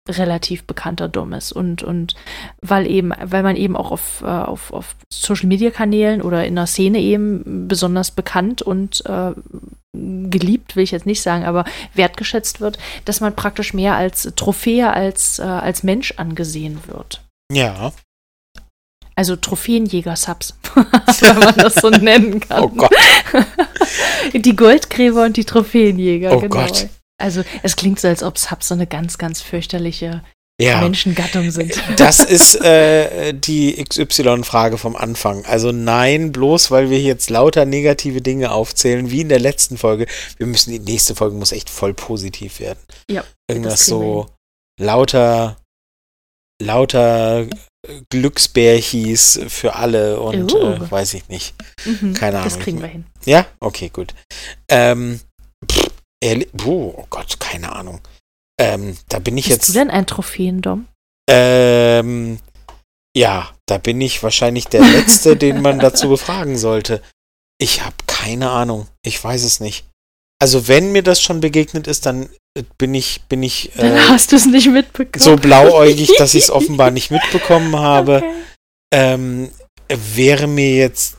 relativ 0.09 0.65
bekannter 0.65 1.07
Dom 1.07 1.31
ist 1.33 1.53
und, 1.53 1.81
und 1.81 2.15
weil 2.61 2.87
eben, 2.87 3.13
weil 3.21 3.43
man 3.43 3.55
eben 3.55 3.75
auch 3.75 3.91
auf, 3.91 4.21
äh, 4.21 4.25
auf, 4.25 4.73
auf 4.73 4.95
Social 5.11 5.47
Media 5.47 5.71
Kanälen 5.71 6.21
oder 6.21 6.45
in 6.45 6.55
der 6.55 6.67
Szene 6.67 6.99
eben 6.99 7.67
besonders 7.67 8.11
bekannt 8.11 8.61
und 8.61 9.05
äh, 9.05 9.31
geliebt, 9.93 10.75
will 10.75 10.83
ich 10.83 10.91
jetzt 10.91 11.05
nicht 11.05 11.21
sagen, 11.21 11.45
aber 11.45 11.65
wertgeschätzt 11.93 12.59
wird, 12.59 12.79
dass 13.05 13.21
man 13.21 13.35
praktisch 13.35 13.73
mehr 13.73 13.95
als 13.95 14.31
Trophäe 14.35 14.91
als, 14.91 15.39
äh, 15.39 15.43
als 15.43 15.83
Mensch 15.83 16.13
angesehen 16.17 16.79
wird. 16.87 17.21
Ja. 17.51 17.93
Also 19.15 19.35
Trophäenjäger-Subs, 19.35 20.55
wenn 21.19 21.39
man 21.39 21.55
das 21.55 21.75
so 21.75 21.89
nennen 21.91 22.39
kann. 22.39 22.63
Oh 22.63 22.69
Gott. 22.69 22.91
die 24.33 24.55
Goldgräber 24.55 25.25
und 25.25 25.37
die 25.37 25.45
Trophäenjäger, 25.45 26.35
Oh 26.35 26.39
genau. 26.39 26.65
Gott. 26.65 26.87
Also 27.21 27.43
es 27.61 27.75
klingt 27.75 27.99
so, 27.99 28.07
als 28.07 28.23
ob 28.23 28.39
Subs 28.39 28.67
so 28.67 28.73
eine 28.73 28.87
ganz, 28.87 29.19
ganz 29.19 29.41
fürchterliche 29.41 30.23
Ja. 30.61 30.81
Menschengattung 30.81 31.49
sind. 31.51 31.73
Das 31.97 32.19
ist 32.19 32.55
äh, 32.61 33.33
die 33.33 33.83
XY-Frage 33.83 34.77
vom 34.77 34.95
Anfang. 34.95 35.43
Also 35.45 35.71
nein, 35.71 36.31
bloß 36.31 36.69
weil 36.69 36.89
wir 36.91 37.01
jetzt 37.01 37.29
lauter 37.31 37.65
negative 37.65 38.21
Dinge 38.21 38.51
aufzählen, 38.51 39.09
wie 39.09 39.21
in 39.21 39.29
der 39.29 39.39
letzten 39.39 39.77
Folge. 39.77 40.05
Wir 40.37 40.45
müssen, 40.45 40.71
die 40.71 40.79
nächste 40.79 41.15
Folge 41.15 41.35
muss 41.35 41.51
echt 41.51 41.69
voll 41.71 41.93
positiv 41.95 42.59
werden. 42.59 42.79
Ja, 43.09 43.23
Irgendwas 43.49 43.79
das 43.79 43.85
so 43.87 44.27
lauter, 44.79 45.57
lauter 46.61 47.47
Glücksbärchis 48.11 49.39
für 49.47 49.75
alle 49.75 50.19
und 50.19 50.53
Uh. 50.53 50.73
äh, 50.73 50.91
weiß 50.91 51.15
ich 51.15 51.27
nicht. 51.29 51.55
Mhm, 51.83 52.13
Keine 52.13 52.37
Das 52.43 52.53
Ahnung. 52.53 52.63
kriegen 52.63 52.81
wir 52.81 52.87
hin. 52.87 53.05
Ja? 53.25 53.45
Okay, 53.59 53.89
gut. 53.89 54.13
Ähm, 54.69 55.19
pff, 55.69 55.89
ehrlich, 56.23 56.47
oh 56.65 57.05
Gott, 57.09 57.39
keine 57.39 57.73
Ahnung. 57.73 57.99
Ähm, 58.59 58.97
da 59.09 59.19
bin 59.19 59.37
ich 59.37 59.45
Bist 59.47 59.57
jetzt. 59.57 59.69
du 59.69 59.73
denn 59.73 59.89
ein 59.89 60.05
Trophäendom? 60.05 60.87
Ähm, 61.29 62.39
ja, 63.15 63.51
da 63.65 63.77
bin 63.77 63.99
ich 64.01 64.21
wahrscheinlich 64.23 64.65
der 64.67 64.81
Letzte, 64.81 65.35
den 65.37 65.61
man 65.61 65.79
dazu 65.79 66.09
befragen 66.09 66.57
sollte. 66.57 67.01
Ich 67.59 67.83
habe 67.83 67.95
keine 68.07 68.49
Ahnung. 68.49 68.87
Ich 69.03 69.23
weiß 69.23 69.43
es 69.43 69.59
nicht. 69.59 69.85
Also 70.41 70.67
wenn 70.67 70.91
mir 70.91 71.03
das 71.03 71.21
schon 71.21 71.39
begegnet 71.39 71.87
ist, 71.87 72.05
dann 72.05 72.29
äh, 72.57 72.63
bin 72.77 72.93
ich, 72.93 73.21
bin 73.29 73.41
ich 73.43 73.71
Dann 73.77 73.95
äh, 73.95 73.99
hast 74.09 74.31
du 74.31 74.35
es 74.35 74.45
nicht 74.45 74.67
mitbekommen. 74.67 75.23
so 75.23 75.35
blauäugig, 75.35 76.11
dass 76.17 76.33
ich 76.33 76.43
es 76.43 76.51
offenbar 76.51 76.91
nicht 76.91 77.11
mitbekommen 77.11 77.75
habe. 77.79 78.17
Okay. 78.17 78.33
Ähm, 78.93 79.51
wäre 79.89 80.47
mir 80.47 80.75
jetzt 80.75 81.17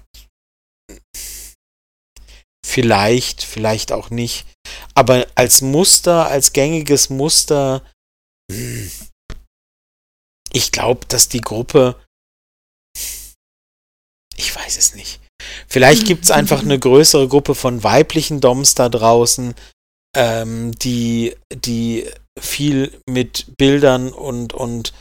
vielleicht, 2.65 3.43
vielleicht 3.45 3.93
auch 3.93 4.11
nicht. 4.11 4.47
Aber 4.95 5.27
als 5.35 5.61
Muster, 5.61 6.29
als 6.29 6.53
gängiges 6.53 7.11
Muster, 7.11 7.83
hm, 8.51 8.91
ich 10.53 10.71
glaube, 10.71 11.07
dass 11.09 11.29
die 11.29 11.41
Gruppe, 11.41 11.97
ich 14.37 14.55
weiß 14.55 14.79
es 14.79 14.95
nicht. 14.95 15.21
Vielleicht 15.67 16.07
gibt 16.07 16.25
es 16.25 16.31
einfach 16.31 16.63
eine 16.63 16.79
größere 16.79 17.29
Gruppe 17.29 17.55
von 17.55 17.83
weiblichen 17.83 18.41
Doms 18.41 18.75
da 18.75 18.89
draußen, 18.89 19.55
ähm, 20.17 20.73
die, 20.79 21.35
die 21.53 22.09
viel 22.39 23.01
mit 23.09 23.57
Bildern 23.57 24.13
und, 24.13 24.53
und, 24.53 24.93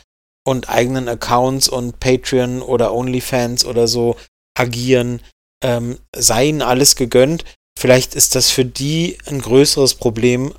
und 0.44 0.68
eigenen 0.68 1.08
Accounts 1.08 1.68
und 1.68 2.00
Patreon 2.00 2.62
oder 2.62 2.92
OnlyFans 2.92 3.64
oder 3.64 3.86
so 3.86 4.16
agieren. 4.58 5.22
Ähm, 5.62 5.98
sei 6.14 6.48
ihnen 6.48 6.62
alles 6.62 6.96
gegönnt. 6.96 7.44
Vielleicht 7.78 8.14
ist 8.14 8.34
das 8.34 8.50
für 8.50 8.64
die 8.64 9.18
ein 9.26 9.40
größeres 9.40 9.94
Problem, 9.94 10.54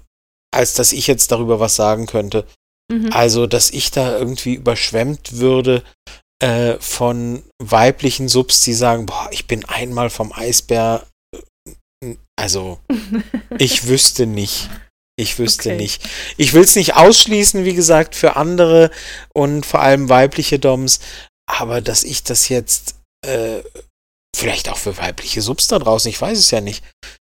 als 0.53 0.73
dass 0.73 0.91
ich 0.93 1.07
jetzt 1.07 1.31
darüber 1.31 1.59
was 1.59 1.75
sagen 1.75 2.05
könnte. 2.05 2.45
Mhm. 2.91 3.11
Also, 3.11 3.47
dass 3.47 3.71
ich 3.71 3.91
da 3.91 4.17
irgendwie 4.17 4.53
überschwemmt 4.55 5.37
würde 5.37 5.83
äh, 6.41 6.75
von 6.79 7.43
weiblichen 7.61 8.27
Subs, 8.27 8.61
die 8.61 8.73
sagen, 8.73 9.05
boah, 9.05 9.29
ich 9.31 9.47
bin 9.47 9.65
einmal 9.65 10.09
vom 10.09 10.31
Eisbär. 10.33 11.05
äh, 12.03 12.15
Also, 12.37 12.79
ich 13.57 13.87
wüsste 13.87 14.25
nicht. 14.27 14.69
Ich 15.17 15.39
wüsste 15.39 15.69
Okay. 15.69 15.77
nicht. 15.77 16.07
Ich 16.35 16.53
will 16.53 16.63
es 16.63 16.75
nicht 16.75 16.95
ausschließen, 16.97 17.63
wie 17.63 17.73
gesagt, 17.73 18.15
für 18.15 18.35
andere 18.35 18.91
und 19.33 19.65
vor 19.65 19.79
allem 19.79 20.09
weibliche 20.09 20.59
Doms, 20.59 20.99
aber 21.49 21.79
dass 21.79 22.03
ich 22.03 22.23
das 22.23 22.49
jetzt 22.49 22.95
äh, 23.25 23.61
vielleicht 24.35 24.69
auch 24.69 24.77
für 24.77 24.97
weibliche 24.97 25.41
Subs 25.41 25.67
da 25.67 25.79
draußen, 25.79 26.09
ich 26.09 26.21
weiß 26.21 26.37
es 26.37 26.51
ja 26.51 26.61
nicht. 26.61 26.83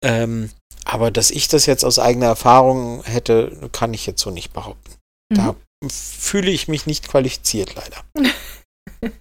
Ähm, 0.05 0.51
aber 0.85 1.11
dass 1.11 1.31
ich 1.31 1.49
das 1.49 1.67
jetzt 1.67 1.85
aus 1.85 1.99
eigener 1.99 2.27
Erfahrung 2.27 3.05
hätte, 3.05 3.69
kann 3.73 3.95
ich 3.95 4.07
jetzt 4.07 4.23
so 4.23 4.31
nicht 4.31 4.53
behaupten. 4.53 4.95
Da 5.31 5.55
fühle 5.89 6.51
ich 6.51 6.69
mich 6.69 6.87
nicht 6.87 7.09
qualifiziert, 7.09 7.75
leider. 7.75 8.05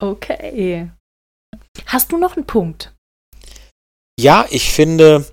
Okay. 0.00 0.90
Hast 1.86 2.10
du 2.10 2.18
noch 2.18 2.36
einen 2.36 2.46
Punkt? 2.46 2.92
Ja, 4.18 4.46
ich 4.50 4.72
finde, 4.72 5.24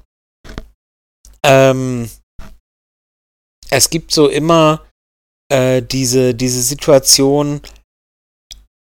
ähm, 1.43 2.09
es 3.69 3.89
gibt 3.89 4.11
so 4.11 4.29
immer 4.29 4.87
äh, 5.51 5.81
diese, 5.81 6.35
diese 6.35 6.61
Situation, 6.61 7.61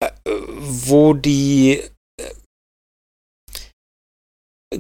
äh, 0.00 0.10
wo 0.24 1.12
die 1.12 1.82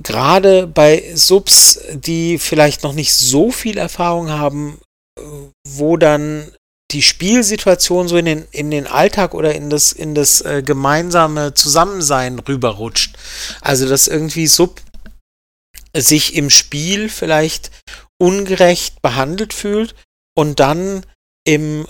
gerade 0.02 0.66
bei 0.66 1.12
Subs, 1.14 1.80
die 1.92 2.38
vielleicht 2.38 2.82
noch 2.82 2.92
nicht 2.92 3.14
so 3.14 3.50
viel 3.50 3.78
Erfahrung 3.78 4.30
haben, 4.30 4.80
äh, 5.18 5.22
wo 5.66 5.96
dann 5.96 6.50
die 6.90 7.02
Spielsituation 7.02 8.08
so 8.08 8.16
in 8.16 8.24
den, 8.24 8.46
in 8.52 8.70
den 8.70 8.86
Alltag 8.86 9.34
oder 9.34 9.54
in 9.54 9.70
das, 9.70 9.92
in 9.92 10.14
das 10.14 10.40
äh, 10.42 10.62
gemeinsame 10.62 11.54
Zusammensein 11.54 12.38
rüberrutscht. 12.38 13.16
Also, 13.60 13.88
dass 13.88 14.06
irgendwie 14.06 14.46
Sub 14.46 14.80
sich 15.96 16.34
im 16.34 16.50
Spiel 16.50 17.08
vielleicht 17.08 17.70
ungerecht 18.18 19.02
behandelt 19.02 19.52
fühlt 19.52 19.94
und 20.36 20.60
dann 20.60 21.04
im 21.46 21.86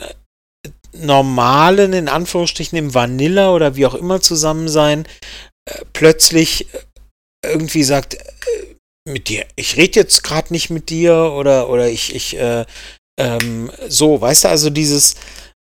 normalen, 0.92 1.92
in 1.92 2.08
Anführungsstrichen, 2.08 2.78
im 2.78 2.94
Vanilla 2.94 3.50
oder 3.52 3.76
wie 3.76 3.86
auch 3.86 3.94
immer 3.94 4.20
Zusammensein, 4.20 5.06
äh, 5.66 5.84
plötzlich 5.92 6.72
äh, 6.72 6.78
irgendwie 7.50 7.84
sagt, 7.84 8.14
äh, 8.14 8.18
mit 9.06 9.28
dir, 9.28 9.46
ich 9.56 9.76
rede 9.76 10.00
jetzt 10.00 10.22
gerade 10.22 10.52
nicht 10.52 10.70
mit 10.70 10.90
dir 10.90 11.32
oder, 11.36 11.68
oder 11.68 11.88
ich, 11.88 12.14
ich, 12.14 12.36
äh, 12.38 12.64
ähm, 13.18 13.70
so, 13.88 14.20
weißt 14.20 14.44
du, 14.44 14.48
also 14.48 14.70
dieses, 14.70 15.14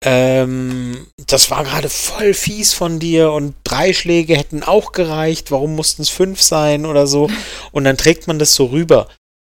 ähm, 0.04 1.08
das 1.28 1.52
war 1.52 1.64
gerade 1.64 1.90
voll 1.90 2.34
fies 2.34 2.74
von 2.74 3.00
dir 3.00 3.32
und 3.32 3.56
drei 3.64 3.94
Schläge 3.94 4.36
hätten 4.36 4.64
auch 4.64 4.92
gereicht, 4.92 5.52
warum 5.52 5.76
mussten 5.76 6.02
es 6.02 6.10
fünf 6.10 6.42
sein 6.42 6.86
oder 6.86 7.06
so? 7.06 7.30
Und 7.72 7.84
dann 7.84 7.98
trägt 7.98 8.28
man 8.28 8.40
das 8.40 8.56
so 8.56 8.66
rüber. 8.66 9.08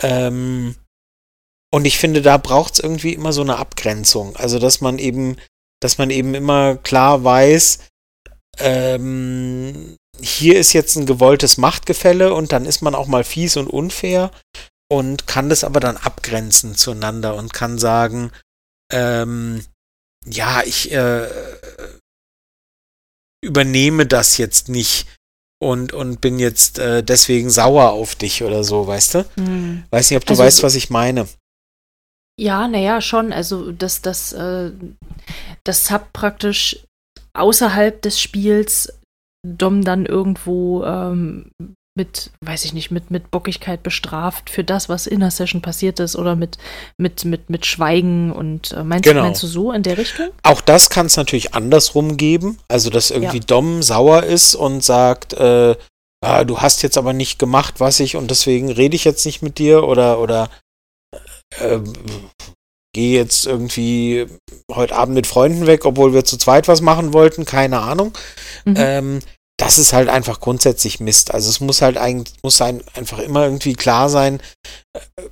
Ähm, 0.02 0.76
und 1.72 1.86
ich 1.86 1.98
finde, 2.00 2.22
da 2.22 2.38
braucht 2.38 2.74
es 2.74 2.80
irgendwie 2.80 3.14
immer 3.14 3.32
so 3.32 3.42
eine 3.42 3.58
Abgrenzung. 3.58 4.36
Also, 4.36 4.60
dass 4.60 4.82
man 4.82 5.00
eben, 5.00 5.38
dass 5.80 5.98
man 5.98 6.10
eben 6.10 6.36
immer 6.36 6.76
klar 6.76 7.24
weiß, 7.24 7.80
ähm, 8.58 9.96
hier 10.20 10.60
ist 10.60 10.74
jetzt 10.74 10.96
ein 10.96 11.06
gewolltes 11.06 11.58
Machtgefälle 11.58 12.34
und 12.34 12.52
dann 12.52 12.66
ist 12.66 12.82
man 12.82 12.96
auch 12.96 13.08
mal 13.08 13.24
fies 13.24 13.58
und 13.58 13.68
unfair 13.68 14.32
und 14.92 15.26
kann 15.28 15.50
das 15.50 15.64
aber 15.64 15.80
dann 15.80 15.98
abgrenzen 15.98 16.76
zueinander 16.76 17.36
und 17.36 17.54
kann 17.54 17.80
sagen, 17.80 18.32
ähm, 18.92 19.64
ja, 20.26 20.62
ich 20.64 20.92
äh, 20.92 21.28
übernehme 23.44 24.06
das 24.06 24.38
jetzt 24.38 24.70
nicht 24.70 25.08
und, 25.62 25.94
und 25.94 26.22
bin 26.22 26.40
jetzt 26.40 26.80
äh, 26.80 27.04
deswegen 27.04 27.50
sauer 27.50 27.92
auf 27.92 28.16
dich 28.16 28.44
oder 28.44 28.64
so, 28.64 28.86
weißt 28.86 29.16
du? 29.16 29.26
Hm. 29.36 29.84
Weiß 29.92 30.10
nicht, 30.10 30.18
ob 30.18 30.26
du 30.26 30.34
Also 30.34 30.44
weißt, 30.44 30.64
was 30.64 30.76
ich 30.76 30.90
meine. 30.90 31.28
Ja, 32.40 32.68
naja, 32.68 33.02
schon. 33.02 33.32
Also, 33.32 33.72
dass 33.72 34.02
das, 34.02 34.34
äh, 34.34 34.72
das 35.64 35.86
Sub 35.86 36.12
praktisch 36.14 36.84
außerhalb 37.34 38.02
des 38.02 38.20
Spiels 38.20 38.94
Dom 39.46 39.84
dann 39.84 40.06
irgendwo 40.06 40.84
ähm, 40.84 41.52
mit, 41.98 42.32
weiß 42.46 42.64
ich 42.66 42.74
nicht, 42.74 42.90
mit, 42.92 43.12
mit 43.12 43.32
Bockigkeit 43.32 43.84
bestraft 43.84 44.50
für 44.50 44.64
das, 44.64 44.88
was 44.88 45.08
in 45.08 45.20
der 45.20 45.32
Session 45.32 45.62
passiert 45.62 46.00
ist 46.00 46.16
oder 46.16 46.36
mit, 46.36 46.58
mit, 46.98 47.26
mit, 47.26 47.50
mit 47.50 47.66
Schweigen 47.66 48.32
und 48.32 48.72
äh, 48.72 48.84
meinst, 48.84 49.04
Genau. 49.04 49.22
du, 49.22 49.26
meinst 49.26 49.44
du 49.44 49.48
so 49.48 49.72
in 49.74 49.84
der 49.84 49.98
Richtung? 49.98 50.30
Auch 50.44 50.62
das 50.62 50.90
kann 50.90 51.08
es 51.08 51.18
natürlich 51.18 51.54
andersrum 51.54 52.16
geben. 52.18 52.58
Also, 52.70 52.90
dass 52.90 53.12
irgendwie 53.12 53.40
Ja. 53.40 53.44
Dom 53.46 53.82
sauer 53.84 54.24
ist 54.24 54.56
und 54.56 54.84
sagt, 54.84 55.34
äh, 55.34 55.76
ah, 56.24 56.44
du 56.46 56.60
hast 56.60 56.82
jetzt 56.84 56.98
aber 56.98 57.12
nicht 57.14 57.40
gemacht, 57.40 57.80
was 57.80 58.00
ich, 58.00 58.16
und 58.16 58.32
deswegen 58.32 58.72
rede 58.72 58.96
ich 58.96 59.04
jetzt 59.04 59.26
nicht 59.26 59.42
mit 59.42 59.58
dir 59.58 59.84
oder, 59.84 60.20
oder 60.20 60.50
äh, 61.60 61.80
gehe 62.94 63.18
jetzt 63.18 63.46
irgendwie 63.46 64.28
heute 64.72 64.96
Abend 64.96 65.16
mit 65.16 65.28
Freunden 65.28 65.68
weg, 65.68 65.86
obwohl 65.86 66.14
wir 66.14 66.26
zu 66.26 66.38
zweit 66.38 66.68
was 66.68 66.82
machen 66.82 67.14
wollten, 67.14 67.46
keine 67.46 67.80
Ahnung. 67.80 68.14
Mhm. 68.66 68.76
Ähm, 68.78 69.20
das 69.58 69.78
ist 69.78 69.94
halt 69.94 70.10
einfach 70.10 70.40
grundsätzlich 70.40 71.00
Mist. 71.00 71.34
Also 71.34 71.50
es 71.50 71.60
muss 71.60 71.82
halt 71.82 71.98
eigentlich, 71.98 72.36
muss 72.44 72.62
ein, 72.62 72.84
einfach 72.96 73.20
immer 73.20 73.46
irgendwie 73.46 73.74
klar 73.74 74.10
sein, 74.10 74.42
äh, 74.94 75.30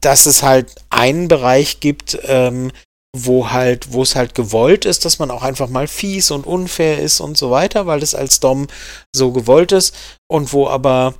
dass 0.00 0.26
es 0.26 0.42
halt 0.42 0.74
einen 0.90 1.28
Bereich 1.28 1.80
gibt, 1.80 2.18
ähm, 2.24 2.72
wo 3.16 3.50
halt, 3.50 3.92
wo 3.92 4.02
es 4.02 4.14
halt 4.14 4.34
gewollt 4.34 4.84
ist, 4.84 5.04
dass 5.04 5.18
man 5.18 5.30
auch 5.30 5.42
einfach 5.42 5.68
mal 5.68 5.88
fies 5.88 6.30
und 6.30 6.46
unfair 6.46 7.00
ist 7.00 7.20
und 7.20 7.36
so 7.36 7.50
weiter, 7.50 7.86
weil 7.86 8.00
das 8.00 8.14
als 8.14 8.40
Dom 8.40 8.68
so 9.14 9.32
gewollt 9.32 9.72
ist 9.72 9.96
und 10.30 10.52
wo 10.52 10.68
aber 10.68 11.14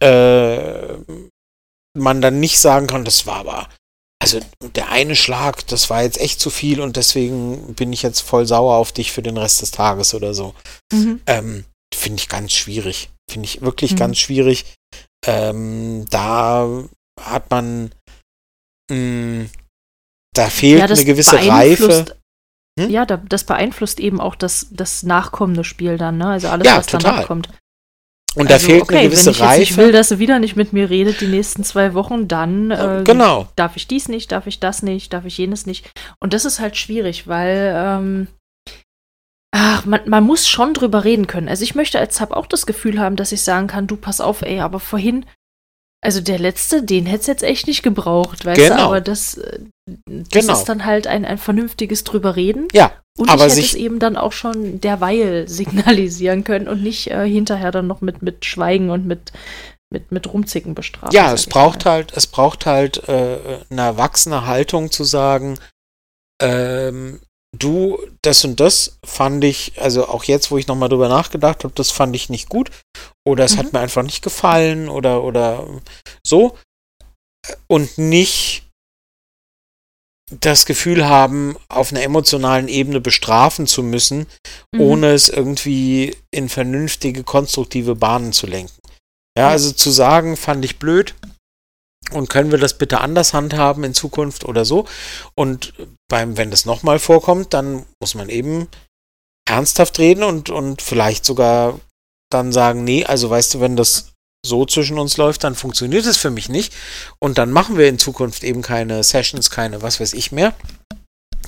äh, 0.00 0.94
man 1.96 2.20
dann 2.20 2.40
nicht 2.40 2.60
sagen 2.60 2.86
kann, 2.86 3.04
das 3.04 3.26
war 3.26 3.36
aber, 3.36 3.68
also 4.22 4.38
der 4.76 4.88
eine 4.90 5.16
Schlag, 5.16 5.66
das 5.66 5.90
war 5.90 6.04
jetzt 6.04 6.20
echt 6.20 6.38
zu 6.38 6.48
viel 6.48 6.80
und 6.80 6.96
deswegen 6.96 7.74
bin 7.74 7.92
ich 7.92 8.02
jetzt 8.02 8.20
voll 8.20 8.46
sauer 8.46 8.76
auf 8.76 8.92
dich 8.92 9.10
für 9.10 9.20
den 9.20 9.36
Rest 9.36 9.62
des 9.62 9.72
Tages 9.72 10.14
oder 10.14 10.32
so. 10.32 10.54
Mhm. 10.92 11.20
Ähm, 11.26 11.64
Finde 11.92 12.20
ich 12.20 12.28
ganz 12.28 12.52
schwierig. 12.52 13.10
Finde 13.28 13.46
ich 13.46 13.62
wirklich 13.62 13.92
Mhm. 13.92 13.96
ganz 13.96 14.18
schwierig. 14.18 14.64
ähm, 15.24 16.04
da 16.10 16.68
hat 17.20 17.48
man, 17.50 17.92
mh, 18.90 18.96
mm, 18.96 19.50
da 20.34 20.48
fehlt 20.50 20.80
Ja, 20.80 20.86
eine 20.86 21.04
gewisse 21.04 21.36
Reife. 21.36 22.16
Hm? 22.78 22.90
Ja, 22.90 23.06
da, 23.06 23.18
das 23.18 23.44
beeinflusst 23.44 24.00
eben 24.00 24.20
auch 24.20 24.34
das, 24.34 24.66
das 24.70 25.02
nachkommende 25.04 25.62
Spiel 25.62 25.98
dann, 25.98 26.18
ne? 26.18 26.26
Also 26.26 26.48
alles, 26.48 26.66
Ja, 26.66 26.78
was 26.78 26.86
total. 26.86 27.12
danach 27.12 27.26
kommt. 27.26 27.48
Und 28.34 28.50
da 28.50 28.54
also, 28.54 28.66
fehlt 28.66 28.82
okay, 28.82 28.98
eine 28.98 29.08
gewisse 29.08 29.26
wenn 29.26 29.32
ich 29.32 29.38
jetzt 29.40 29.58
nicht 29.58 29.70
Reife. 29.72 29.76
will, 29.86 29.92
dass 29.92 30.08
sie 30.08 30.18
wieder 30.18 30.38
nicht 30.38 30.56
mit 30.56 30.72
mir 30.72 30.88
redet 30.88 31.20
die 31.20 31.26
nächsten 31.26 31.64
zwei 31.64 31.92
Wochen, 31.94 32.28
dann 32.28 32.70
äh, 32.70 33.02
genau. 33.04 33.48
darf 33.56 33.76
ich 33.76 33.86
dies 33.86 34.08
nicht, 34.08 34.32
darf 34.32 34.46
ich 34.46 34.58
das 34.58 34.82
nicht, 34.82 35.12
darf 35.12 35.24
ich 35.26 35.36
jenes 35.38 35.66
nicht. 35.66 35.90
Und 36.18 36.32
das 36.32 36.44
ist 36.44 36.58
halt 36.60 36.76
schwierig, 36.76 37.26
weil 37.28 37.72
ähm, 37.76 38.28
ach, 39.54 39.84
man, 39.84 40.00
man 40.06 40.24
muss 40.24 40.48
schon 40.48 40.72
drüber 40.72 41.04
reden 41.04 41.26
können. 41.26 41.48
Also 41.48 41.62
ich 41.62 41.74
möchte 41.74 41.98
als 41.98 42.16
Sub 42.16 42.30
auch 42.32 42.46
das 42.46 42.64
Gefühl 42.66 42.98
haben, 42.98 43.16
dass 43.16 43.32
ich 43.32 43.42
sagen 43.42 43.66
kann, 43.66 43.86
du 43.86 43.96
pass 43.96 44.20
auf, 44.20 44.42
ey, 44.42 44.60
aber 44.60 44.80
vorhin, 44.80 45.26
also 46.02 46.20
der 46.20 46.38
letzte, 46.38 46.82
den 46.82 47.06
hätte 47.06 47.20
es 47.20 47.26
jetzt 47.26 47.42
echt 47.42 47.66
nicht 47.66 47.82
gebraucht, 47.82 48.44
weißt 48.44 48.58
du, 48.58 48.68
Genau. 48.68 48.86
aber 48.86 49.00
das, 49.00 49.36
äh, 49.36 49.60
das 50.08 50.46
Genau. 50.46 50.52
ist 50.54 50.64
dann 50.64 50.84
halt 50.86 51.06
ein, 51.06 51.24
ein 51.24 51.38
vernünftiges 51.38 52.02
drüber 52.04 52.34
reden. 52.34 52.66
Ja, 52.72 52.92
Und 53.18 53.28
aber 53.28 53.46
ich 53.46 53.52
hätte 53.52 53.60
es 53.60 53.74
eben 53.74 53.98
dann 53.98 54.16
auch 54.16 54.32
schon 54.32 54.80
derweil 54.80 55.46
signalisieren 55.48 56.44
können 56.44 56.68
und 56.68 56.82
nicht 56.82 57.08
äh, 57.08 57.28
hinterher 57.28 57.70
dann 57.70 57.86
noch 57.86 58.00
mit, 58.00 58.22
mit 58.22 58.44
Schweigen 58.44 58.90
und 58.90 59.06
mit, 59.06 59.32
mit, 59.92 60.10
mit 60.12 60.32
Rumzicken 60.32 60.74
bestrafen. 60.74 61.14
Ja, 61.14 61.32
es 61.32 61.46
braucht 61.46 61.84
mal. 61.84 61.92
halt, 61.92 62.12
es 62.16 62.26
braucht 62.26 62.66
halt 62.66 63.08
äh, 63.08 63.38
eine 63.70 63.82
erwachsene 63.82 64.46
Haltung 64.46 64.90
zu 64.90 65.04
sagen, 65.04 65.58
ähm, 66.40 67.20
du, 67.56 67.98
das 68.22 68.44
und 68.44 68.58
das 68.60 68.98
fand 69.04 69.44
ich, 69.44 69.80
also 69.80 70.08
auch 70.08 70.24
jetzt, 70.24 70.50
wo 70.50 70.56
ich 70.56 70.66
nochmal 70.66 70.88
drüber 70.88 71.08
nachgedacht 71.08 71.64
habe, 71.64 71.74
das 71.74 71.90
fand 71.90 72.16
ich 72.16 72.30
nicht 72.30 72.48
gut 72.48 72.70
oder 73.28 73.44
es 73.44 73.54
Mhm. 73.54 73.58
hat 73.58 73.72
mir 73.74 73.80
einfach 73.80 74.02
nicht 74.02 74.22
gefallen 74.22 74.88
oder, 74.88 75.22
oder 75.22 75.66
so 76.26 76.56
und 77.66 77.98
nicht 77.98 78.64
das 80.40 80.66
Gefühl 80.66 81.08
haben, 81.08 81.56
auf 81.68 81.92
einer 81.92 82.02
emotionalen 82.02 82.68
Ebene 82.68 83.00
bestrafen 83.00 83.66
zu 83.66 83.82
müssen, 83.82 84.26
Mhm. 84.72 84.80
ohne 84.80 85.12
es 85.12 85.28
irgendwie 85.28 86.16
in 86.30 86.48
vernünftige, 86.48 87.24
konstruktive 87.24 87.94
Bahnen 87.94 88.32
zu 88.32 88.46
lenken. 88.46 88.74
Ja, 89.36 89.48
also 89.48 89.72
zu 89.72 89.90
sagen, 89.90 90.36
fand 90.36 90.64
ich 90.64 90.78
blöd 90.78 91.14
und 92.12 92.28
können 92.28 92.50
wir 92.50 92.58
das 92.58 92.76
bitte 92.76 93.00
anders 93.00 93.32
handhaben 93.32 93.84
in 93.84 93.94
Zukunft 93.94 94.44
oder 94.44 94.64
so. 94.64 94.86
Und 95.34 95.72
beim, 96.08 96.36
wenn 96.36 96.50
das 96.50 96.66
nochmal 96.66 96.98
vorkommt, 96.98 97.54
dann 97.54 97.86
muss 98.00 98.14
man 98.14 98.28
eben 98.28 98.68
ernsthaft 99.48 99.98
reden 99.98 100.22
und, 100.22 100.50
und 100.50 100.82
vielleicht 100.82 101.24
sogar 101.24 101.80
dann 102.30 102.52
sagen, 102.52 102.84
nee, 102.84 103.04
also 103.04 103.30
weißt 103.30 103.54
du, 103.54 103.60
wenn 103.60 103.76
das 103.76 104.11
so 104.44 104.66
zwischen 104.66 104.98
uns 104.98 105.16
läuft, 105.16 105.44
dann 105.44 105.54
funktioniert 105.54 106.04
es 106.04 106.16
für 106.16 106.30
mich 106.30 106.48
nicht. 106.48 106.74
Und 107.20 107.38
dann 107.38 107.52
machen 107.52 107.78
wir 107.78 107.88
in 107.88 107.98
Zukunft 107.98 108.42
eben 108.44 108.62
keine 108.62 109.02
Sessions, 109.04 109.50
keine 109.50 109.82
was 109.82 110.00
weiß 110.00 110.12
ich 110.14 110.32
mehr. 110.32 110.54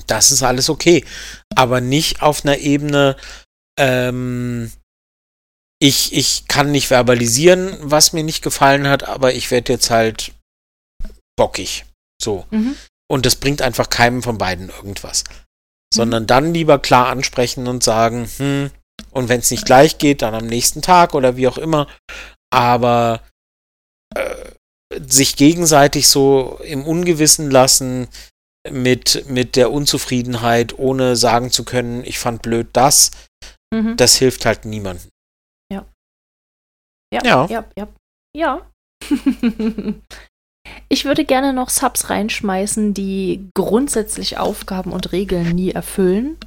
Das 0.07 0.31
ist 0.31 0.43
alles 0.43 0.69
okay. 0.69 1.03
Aber 1.55 1.81
nicht 1.81 2.21
auf 2.21 2.45
einer 2.45 2.57
Ebene, 2.57 3.17
ähm, 3.77 4.71
ich, 5.79 6.13
ich 6.13 6.47
kann 6.47 6.71
nicht 6.71 6.87
verbalisieren, 6.87 7.77
was 7.81 8.13
mir 8.13 8.23
nicht 8.23 8.41
gefallen 8.41 8.87
hat, 8.87 9.03
aber 9.03 9.33
ich 9.33 9.51
werde 9.51 9.73
jetzt 9.73 9.89
halt 9.89 10.31
bockig. 11.37 11.85
So. 12.21 12.45
Mhm. 12.49 12.77
Und 13.11 13.25
das 13.25 13.35
bringt 13.35 13.61
einfach 13.61 13.89
keinem 13.89 14.23
von 14.23 14.37
beiden 14.37 14.69
irgendwas. 14.69 15.25
Mhm. 15.25 15.33
Sondern 15.93 16.27
dann 16.27 16.53
lieber 16.53 16.79
klar 16.79 17.07
ansprechen 17.07 17.67
und 17.67 17.83
sagen, 17.83 18.29
hm, 18.37 18.71
und 19.11 19.29
wenn 19.29 19.39
es 19.39 19.51
nicht 19.51 19.65
gleich 19.65 19.97
geht, 19.97 20.21
dann 20.21 20.33
am 20.33 20.45
nächsten 20.45 20.81
Tag 20.81 21.13
oder 21.13 21.35
wie 21.35 21.47
auch 21.47 21.57
immer. 21.57 21.87
Aber 22.55 23.21
äh, 24.15 24.51
sich 25.07 25.35
gegenseitig 25.35 26.07
so 26.07 26.59
im 26.63 26.85
Ungewissen 26.85 27.51
lassen 27.51 28.07
mit, 28.69 29.25
mit 29.29 29.55
der 29.55 29.71
Unzufriedenheit, 29.71 30.77
ohne 30.79 31.15
sagen 31.15 31.51
zu 31.51 31.65
können, 31.65 32.03
ich 32.03 32.17
fand 32.19 32.41
blöd 32.41 32.67
das, 32.73 33.11
Mhm. 33.73 33.97
das 33.97 34.15
hilft 34.15 34.45
halt 34.45 34.65
niemandem. 34.65 35.09
Ja, 35.71 35.85
Ja. 37.23 37.45
ja, 37.47 37.65
ja. 37.77 37.87
ja. 38.35 38.71
ich 40.89 41.05
würde 41.05 41.25
gerne 41.25 41.53
noch 41.53 41.69
Subs 41.69 42.09
reinschmeißen, 42.09 42.93
die 42.93 43.49
grundsätzlich 43.53 44.37
Aufgaben 44.37 44.91
und 44.93 45.11
Regeln 45.11 45.55
nie 45.55 45.71
erfüllen, 45.71 46.37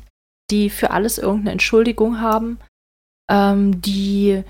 die 0.51 0.71
für 0.71 0.91
alles 0.91 1.19
irgendeine 1.19 1.53
Entschuldigung 1.53 2.21
haben, 2.21 2.59
ähm, 3.31 3.81
die 3.83 4.43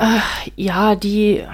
äh, 0.00 0.20
ja, 0.56 0.96
die 0.96 1.44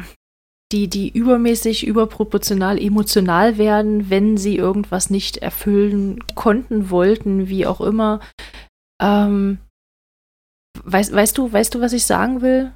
die, 0.72 0.88
die 0.88 1.08
übermäßig, 1.08 1.86
überproportional 1.86 2.78
emotional 2.78 3.56
werden, 3.56 4.10
wenn 4.10 4.36
sie 4.36 4.56
irgendwas 4.56 5.10
nicht 5.10 5.36
erfüllen 5.36 6.24
konnten, 6.34 6.90
wollten, 6.90 7.48
wie 7.48 7.66
auch 7.66 7.80
immer. 7.80 8.20
Ähm, 9.00 9.58
weißt, 10.82 11.12
weißt 11.12 11.38
du, 11.38 11.52
weißt 11.52 11.74
du, 11.74 11.80
was 11.80 11.92
ich 11.92 12.04
sagen 12.04 12.42
will? 12.42 12.72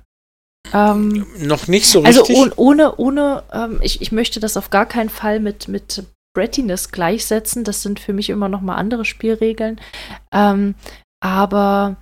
Ähm, 0.72 1.26
Noch 1.38 1.66
nicht 1.66 1.88
so 1.88 2.02
also 2.02 2.20
richtig. 2.20 2.36
ohne, 2.36 2.54
ohne, 2.56 2.96
ohne 2.96 3.42
ähm, 3.52 3.80
ich, 3.82 4.00
ich 4.00 4.12
möchte 4.12 4.38
das 4.38 4.56
auf 4.56 4.70
gar 4.70 4.86
keinen 4.86 5.10
Fall 5.10 5.40
mit, 5.40 5.66
mit 5.66 6.04
Brattiness 6.32 6.92
gleichsetzen. 6.92 7.64
Das 7.64 7.82
sind 7.82 7.98
für 7.98 8.12
mich 8.12 8.30
immer 8.30 8.48
noch 8.48 8.60
mal 8.60 8.76
andere 8.76 9.04
Spielregeln. 9.04 9.80
Ähm, 10.32 10.76
aber 11.20 11.96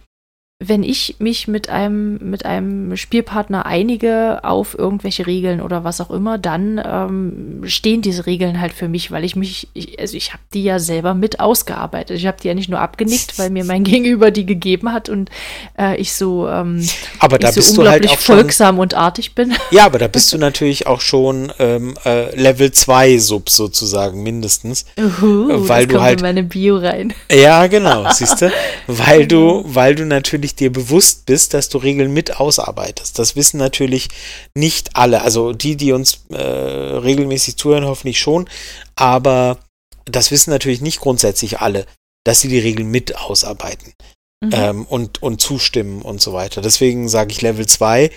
wenn 0.61 0.83
ich 0.83 1.15
mich 1.21 1.47
mit 1.47 1.69
einem, 1.69 2.19
mit 2.31 2.45
einem 2.45 2.97
Spielpartner 2.97 3.65
einige 3.65 4.41
auf 4.43 4.77
irgendwelche 4.77 5.25
Regeln 5.25 5.61
oder 5.61 5.85
was 5.85 6.01
auch 6.01 6.11
immer, 6.11 6.37
dann 6.37 6.83
ähm, 6.85 7.63
stehen 7.67 8.03
diese 8.03 8.27
Regeln 8.27 8.61
halt 8.61 8.73
für 8.73 8.89
mich, 8.89 9.13
weil 9.13 9.23
ich 9.25 9.37
mich, 9.37 9.69
ich, 9.75 10.01
also 10.01 10.17
ich 10.17 10.33
habe 10.33 10.43
die 10.53 10.65
ja 10.65 10.81
selber 10.81 11.15
mit 11.15 11.39
ausgearbeitet. 11.39 12.17
Ich 12.17 12.27
habe 12.27 12.39
die 12.43 12.49
ja 12.49 12.55
nicht 12.55 12.69
nur 12.69 12.81
abgenickt, 12.81 13.39
weil 13.39 13.51
mir 13.51 13.65
mein 13.65 13.85
Gegenüber 13.85 14.33
die 14.33 14.47
gegeben 14.47 14.93
hat 14.93 15.09
und 15.09 15.31
äh, 15.79 15.95
ich 15.97 16.13
so, 16.13 16.49
ähm, 16.49 16.85
aber 17.21 17.39
da 17.39 17.51
ich 17.51 17.55
so 17.55 17.61
bist 17.61 17.77
du 17.79 17.83
halt 17.83 18.03
unglaublich 18.03 18.11
auch 18.19 18.21
schon. 18.21 18.37
folgsam 18.39 18.79
und 18.81 18.95
artig 18.95 19.35
bin. 19.37 19.53
Ja, 19.71 19.85
aber 19.87 19.99
da 20.01 20.09
bist 20.09 20.33
du 20.33 20.39
natürlich 20.39 20.87
auch 20.89 21.01
schon 21.01 21.53
ähm, 21.61 21.95
äh, 22.05 22.35
Level 22.35 22.73
2 22.73 23.19
Sub 23.19 23.49
sozusagen 23.51 24.23
mindestens. 24.25 24.87
Uhu, 24.99 25.69
Weil 25.69 25.87
das 25.87 25.89
du 25.89 25.95
kommt 25.95 26.05
halt- 26.05 26.19
in 26.21 26.23
meine 26.27 26.43
Bio 26.43 26.79
rein. 26.79 27.13
Ja, 27.31 27.67
genau, 27.69 28.11
siehst 28.11 28.41
du? 28.43 28.51
Weil 28.89 29.27
du, 29.29 29.63
weil 29.67 29.95
du 29.95 30.05
natürlich 30.07 30.48
dir 30.55 30.73
bewusst 30.73 31.27
bist, 31.27 31.55
dass 31.55 31.69
du 31.69 31.79
Regeln 31.79 32.13
mit 32.13 32.39
ausarbeitest. 32.41 33.19
Das 33.19 33.37
wissen 33.37 33.59
natürlich 33.59 34.09
nicht 34.55 34.97
alle. 34.97 35.23
Also 35.23 35.53
die, 35.53 35.77
die 35.77 35.93
uns 35.93 36.25
äh, 36.31 36.37
regelmäßig 36.37 37.57
zuhören, 37.57 37.87
hoffentlich 37.87 38.21
schon. 38.21 38.49
Aber 38.97 39.59
das 40.05 40.31
wissen 40.31 40.51
natürlich 40.51 40.81
nicht 40.81 41.01
grundsätzlich 41.01 41.61
alle, 41.61 41.87
dass 42.25 42.41
sie 42.41 42.49
die 42.49 42.59
Regeln 42.59 42.91
mit 42.91 43.17
ausarbeiten 43.17 43.93
Mhm. 44.41 44.51
ähm, 44.53 44.87
und, 44.87 45.23
und 45.23 45.41
zustimmen 45.41 46.03
und 46.03 46.21
so 46.21 46.33
weiter. 46.33 46.61
Deswegen 46.61 47.09
sage 47.09 47.33
ich 47.33 47.43
Level 47.43 47.67
2, 47.67 48.11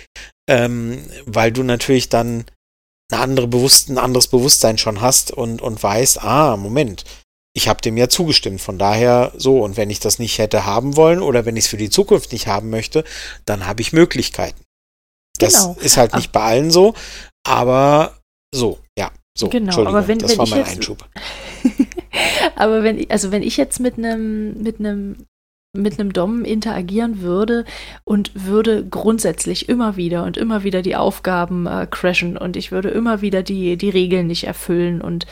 ähm, 0.48 1.04
weil 1.26 1.50
du 1.50 1.64
natürlich 1.64 2.08
dann 2.10 2.44
eine 3.10 3.20
andere 3.20 3.48
Bewusst 3.48 3.88
ein 3.88 3.98
anderes 3.98 4.28
Bewusstsein 4.28 4.78
schon 4.78 5.00
hast 5.00 5.32
und, 5.32 5.60
und 5.60 5.82
weißt, 5.82 6.22
ah, 6.22 6.56
Moment, 6.56 7.04
ich 7.54 7.68
habe 7.68 7.80
dem 7.80 7.96
ja 7.96 8.08
zugestimmt. 8.08 8.60
Von 8.60 8.78
daher 8.78 9.32
so, 9.36 9.62
und 9.62 9.76
wenn 9.76 9.90
ich 9.90 10.00
das 10.00 10.18
nicht 10.18 10.38
hätte 10.38 10.64
haben 10.66 10.96
wollen 10.96 11.20
oder 11.20 11.44
wenn 11.44 11.56
ich 11.56 11.64
es 11.64 11.70
für 11.70 11.76
die 11.76 11.90
Zukunft 11.90 12.32
nicht 12.32 12.46
haben 12.46 12.70
möchte, 12.70 13.04
dann 13.44 13.66
habe 13.66 13.82
ich 13.82 13.92
Möglichkeiten. 13.92 14.60
Das 15.38 15.54
Genau. 15.54 15.76
ist 15.80 15.96
halt 15.96 16.14
nicht 16.14 16.32
bei 16.32 16.40
allen 16.42 16.70
so, 16.70 16.94
aber 17.46 18.18
so, 18.54 18.78
ja. 18.98 19.10
So, 19.36 19.48
Genau, 19.48 19.86
aber 19.86 20.06
wenn- 20.08 20.18
das 20.18 20.32
wenn 20.32 20.38
war 20.38 20.44
ich 20.44 20.50
mein 20.50 20.60
jetzt- 20.60 20.72
Einschub. 20.76 21.08
Aber 22.56 22.82
wenn, 22.82 23.10
also 23.10 23.32
wenn 23.32 23.42
ich 23.42 23.56
jetzt 23.56 23.80
mit 23.80 23.96
einem, 23.96 24.62
mit 24.62 24.78
einem, 24.78 25.24
mit 25.74 25.98
einem 25.98 26.12
Dom 26.12 26.44
interagieren 26.44 27.22
würde 27.22 27.64
und 28.04 28.30
würde 28.34 28.86
grundsätzlich 28.86 29.68
immer 29.68 29.96
wieder 29.96 30.24
und 30.24 30.36
immer 30.36 30.64
wieder 30.64 30.82
die 30.82 30.96
Aufgaben 30.96 31.66
äh, 31.66 31.86
crashen 31.90 32.36
und 32.36 32.56
ich 32.56 32.72
würde 32.72 32.90
immer 32.90 33.22
wieder 33.22 33.42
die, 33.42 33.78
die 33.78 33.90
Regeln 33.90 34.26
nicht 34.26 34.44
erfüllen 34.44 35.00
und 35.00 35.26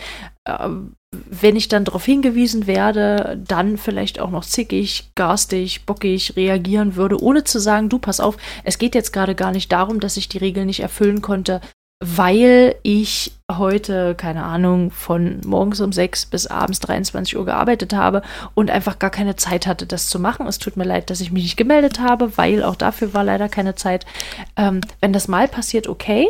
ähm, 0.47 0.95
wenn 1.13 1.57
ich 1.57 1.69
dann 1.69 1.85
darauf 1.85 2.05
hingewiesen 2.05 2.67
werde, 2.67 3.43
dann 3.47 3.77
vielleicht 3.77 4.21
auch 4.21 4.31
noch 4.31 4.45
zickig, 4.45 5.11
garstig, 5.17 5.85
bockig 5.85 6.37
reagieren 6.37 6.95
würde, 6.95 7.21
ohne 7.21 7.43
zu 7.45 7.59
sagen, 7.59 7.89
du 7.89 7.99
pass 7.99 8.21
auf, 8.21 8.37
es 8.63 8.79
geht 8.79 8.95
jetzt 8.95 9.13
gerade 9.13 9.35
gar 9.35 9.51
nicht 9.51 9.73
darum, 9.73 10.01
dass 10.01 10.17
ich 10.17 10.29
die 10.29 10.39
Regeln 10.39 10.67
nicht 10.67 10.81
erfüllen 10.81 11.21
konnte, 11.21 11.61
weil 12.03 12.77
ich 12.83 13.39
heute, 13.53 14.15
keine 14.15 14.45
Ahnung, 14.45 14.91
von 14.91 15.41
morgens 15.45 15.81
um 15.81 15.93
6 15.93 16.27
bis 16.27 16.47
abends 16.47 16.81
23 16.81 17.37
Uhr 17.37 17.45
gearbeitet 17.45 17.93
habe 17.93 18.23
und 18.55 18.71
einfach 18.71 18.99
gar 18.99 19.11
keine 19.11 19.37
Zeit 19.37 19.67
hatte, 19.67 19.87
das 19.87 20.09
zu 20.09 20.19
machen. 20.19 20.47
Es 20.47 20.59
tut 20.59 20.79
mir 20.79 20.85
leid, 20.85 21.11
dass 21.11 21.21
ich 21.21 21.31
mich 21.31 21.43
nicht 21.43 21.57
gemeldet 21.59 22.01
habe, 22.01 22.39
weil 22.39 22.65
auch 22.65 22.77
dafür 22.77 23.13
war 23.13 23.23
leider 23.23 23.51
keine 23.51 23.75
Zeit. 23.75 24.07
Ähm, 24.57 24.81
wenn 25.01 25.13
das 25.13 25.29
mal 25.29 25.47
passiert, 25.47 25.89
okay. 25.89 26.29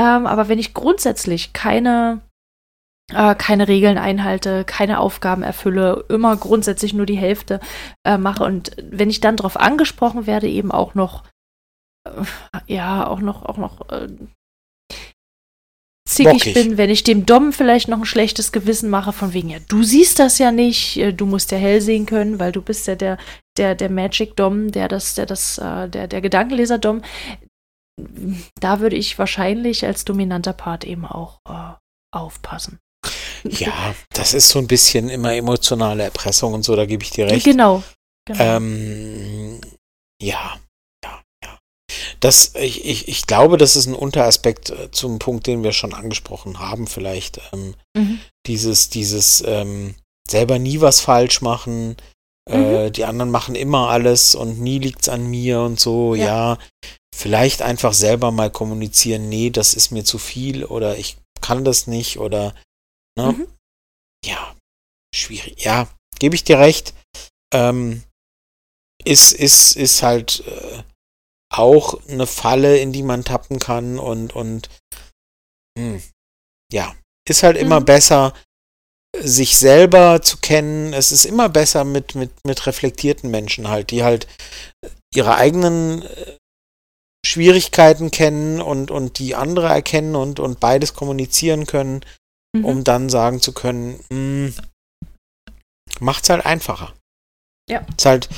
Ähm, 0.00 0.26
aber 0.26 0.48
wenn 0.48 0.58
ich 0.58 0.72
grundsätzlich 0.72 1.52
keine, 1.52 2.22
äh, 3.12 3.34
keine 3.34 3.68
Regeln 3.68 3.98
einhalte, 3.98 4.64
keine 4.64 5.00
Aufgaben 5.00 5.42
erfülle, 5.42 6.06
immer 6.08 6.34
grundsätzlich 6.34 6.94
nur 6.94 7.06
die 7.06 7.18
Hälfte 7.18 7.60
äh, 8.06 8.16
mache 8.16 8.44
und 8.44 8.70
wenn 8.82 9.10
ich 9.10 9.20
dann 9.20 9.36
darauf 9.36 9.58
angesprochen 9.58 10.26
werde, 10.26 10.48
eben 10.48 10.72
auch 10.72 10.94
noch 10.94 11.24
äh, 12.06 12.24
ja 12.66 13.06
auch 13.06 13.20
noch, 13.20 13.44
auch 13.44 13.56
noch 13.58 13.88
äh, 13.90 14.08
zickig 16.16 16.32
Bockig. 16.32 16.54
bin, 16.54 16.76
wenn 16.78 16.90
ich 16.90 17.04
dem 17.04 17.26
Dom 17.26 17.52
vielleicht 17.52 17.88
noch 17.88 17.98
ein 17.98 18.04
schlechtes 18.04 18.52
Gewissen 18.52 18.90
mache, 18.90 19.12
von 19.12 19.32
wegen, 19.32 19.50
ja, 19.50 19.58
du 19.68 19.82
siehst 19.82 20.18
das 20.18 20.38
ja 20.38 20.52
nicht, 20.52 20.96
äh, 20.96 21.12
du 21.12 21.26
musst 21.26 21.50
ja 21.52 21.58
hell 21.58 21.80
sehen 21.80 22.06
können, 22.06 22.38
weil 22.38 22.52
du 22.52 22.62
bist 22.62 22.86
ja 22.86 22.94
der, 22.94 23.18
der, 23.56 23.74
der 23.74 23.90
Magic 23.90 24.36
Dom, 24.36 24.72
der 24.72 24.88
das, 24.88 25.14
der 25.14 25.26
das, 25.26 25.58
äh, 25.58 25.88
der, 25.88 26.08
der 26.08 26.20
Gedankenleser 26.20 26.78
Dom. 26.78 27.02
Da 28.60 28.80
würde 28.80 28.96
ich 28.96 29.18
wahrscheinlich 29.18 29.84
als 29.86 30.04
dominanter 30.04 30.52
Part 30.52 30.84
eben 30.84 31.06
auch 31.06 31.40
äh, 31.48 31.74
aufpassen. 32.14 32.78
Ja, 33.44 33.94
das 34.12 34.34
ist 34.34 34.48
so 34.48 34.58
ein 34.58 34.66
bisschen 34.66 35.08
immer 35.08 35.34
emotionale 35.34 36.02
Erpressung 36.02 36.54
und 36.54 36.64
so, 36.64 36.74
da 36.74 36.84
gebe 36.86 37.02
ich 37.04 37.10
dir 37.10 37.26
recht. 37.26 37.44
Genau. 37.44 37.82
genau. 38.26 38.42
Ähm, 38.42 39.60
ja. 40.20 40.58
Das, 42.20 42.54
ich, 42.54 42.84
ich, 42.84 43.08
ich 43.08 43.26
glaube, 43.26 43.56
das 43.58 43.76
ist 43.76 43.86
ein 43.86 43.94
Unteraspekt 43.94 44.70
äh, 44.70 44.90
zum 44.90 45.18
Punkt, 45.18 45.46
den 45.46 45.62
wir 45.62 45.72
schon 45.72 45.94
angesprochen 45.94 46.58
haben, 46.58 46.86
vielleicht. 46.86 47.40
Ähm, 47.52 47.74
mhm. 47.96 48.20
Dieses, 48.46 48.88
dieses 48.88 49.42
ähm, 49.46 49.94
selber 50.28 50.58
nie 50.58 50.80
was 50.80 51.00
falsch 51.00 51.40
machen, 51.42 51.96
äh, 52.48 52.86
Mhm. 52.88 52.92
die 52.92 53.04
anderen 53.04 53.30
machen 53.30 53.54
immer 53.56 53.88
alles 53.88 54.34
und 54.34 54.60
nie 54.60 54.78
liegt's 54.78 55.08
an 55.08 55.26
mir 55.26 55.60
und 55.60 55.80
so, 55.80 56.14
Ja. 56.14 56.24
ja. 56.24 56.58
Vielleicht 57.14 57.62
einfach 57.62 57.94
selber 57.94 58.30
mal 58.30 58.50
kommunizieren, 58.50 59.28
nee, 59.30 59.48
das 59.50 59.72
ist 59.74 59.90
mir 59.90 60.04
zu 60.04 60.18
viel 60.18 60.64
oder 60.64 60.98
ich 60.98 61.16
kann 61.40 61.64
das 61.64 61.86
nicht 61.86 62.18
oder 62.18 62.54
ne? 63.18 63.32
Mhm. 63.32 63.46
ja, 64.24 64.54
schwierig. 65.14 65.64
Ja, 65.64 65.88
gebe 66.18 66.34
ich 66.34 66.44
dir 66.44 66.58
recht. 66.58 66.92
Ähm, 67.54 68.02
ist, 69.04 69.32
ist, 69.32 69.76
ist 69.76 70.02
halt 70.02 70.44
äh, 70.46 70.82
auch 71.58 72.00
eine 72.08 72.26
Falle, 72.26 72.78
in 72.78 72.92
die 72.92 73.02
man 73.02 73.24
tappen 73.24 73.58
kann 73.58 73.98
und, 73.98 74.34
und 74.34 74.68
hm, 75.78 76.02
ja, 76.72 76.94
ist 77.28 77.42
halt 77.42 77.56
immer 77.56 77.80
Mhm. 77.80 77.84
besser, 77.84 78.34
sich 79.18 79.56
selber 79.58 80.20
zu 80.22 80.38
kennen. 80.38 80.92
Es 80.92 81.12
ist 81.12 81.24
immer 81.24 81.48
besser 81.48 81.84
mit, 81.84 82.14
mit, 82.14 82.30
mit 82.44 82.66
reflektierten 82.66 83.30
Menschen 83.30 83.68
halt, 83.68 83.90
die 83.90 84.02
halt 84.04 84.26
ihre 85.14 85.36
eigenen 85.36 86.02
äh, 86.02 86.36
Schwierigkeiten 87.24 88.10
kennen 88.10 88.60
und, 88.60 88.90
und 88.90 89.18
die 89.18 89.34
andere 89.34 89.68
erkennen 89.68 90.14
und, 90.16 90.38
und 90.40 90.60
beides 90.60 90.94
kommunizieren 90.94 91.66
können 91.66 92.04
Mhm. 92.56 92.64
um 92.64 92.84
dann 92.84 93.08
sagen 93.10 93.40
zu 93.40 93.52
können, 93.52 94.00
mh, 94.10 94.52
macht's 96.00 96.30
halt 96.30 96.46
einfacher. 96.46 96.94
Ja. 97.68 97.84
Ist 97.96 98.06
halt 98.06 98.28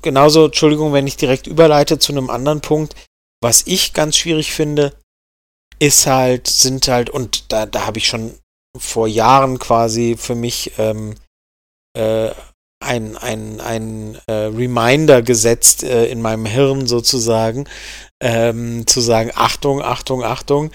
genauso, 0.00 0.46
Entschuldigung, 0.46 0.92
wenn 0.92 1.06
ich 1.06 1.16
direkt 1.16 1.46
überleite 1.46 1.98
zu 1.98 2.12
einem 2.12 2.30
anderen 2.30 2.60
Punkt, 2.60 2.94
was 3.42 3.66
ich 3.66 3.92
ganz 3.92 4.16
schwierig 4.16 4.52
finde, 4.52 4.94
ist 5.78 6.06
halt, 6.06 6.46
sind 6.46 6.86
halt, 6.88 7.10
und 7.10 7.52
da, 7.52 7.66
da 7.66 7.86
habe 7.86 7.98
ich 7.98 8.06
schon 8.06 8.34
vor 8.78 9.08
Jahren 9.08 9.58
quasi 9.58 10.16
für 10.16 10.34
mich 10.34 10.72
ähm, 10.78 11.14
äh, 11.96 12.30
ein, 12.82 13.16
ein, 13.16 13.60
ein 13.60 14.18
äh, 14.26 14.32
Reminder 14.32 15.22
gesetzt 15.22 15.82
äh, 15.82 16.06
in 16.06 16.22
meinem 16.22 16.46
Hirn 16.46 16.86
sozusagen, 16.86 17.68
ähm, 18.20 18.86
zu 18.86 19.00
sagen, 19.00 19.30
Achtung, 19.34 19.82
Achtung, 19.82 20.24
Achtung, 20.24 20.70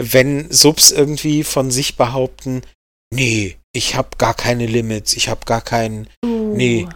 wenn 0.00 0.50
Subs 0.50 0.90
irgendwie 0.90 1.44
von 1.44 1.70
sich 1.70 1.96
behaupten, 1.96 2.62
nee, 3.12 3.58
ich 3.72 3.94
habe 3.94 4.16
gar 4.18 4.34
keine 4.34 4.66
Limits, 4.66 5.14
ich 5.14 5.28
habe 5.28 5.44
gar 5.44 5.60
keinen, 5.60 6.08
Uh. 6.24 6.54
nee, 6.54 6.88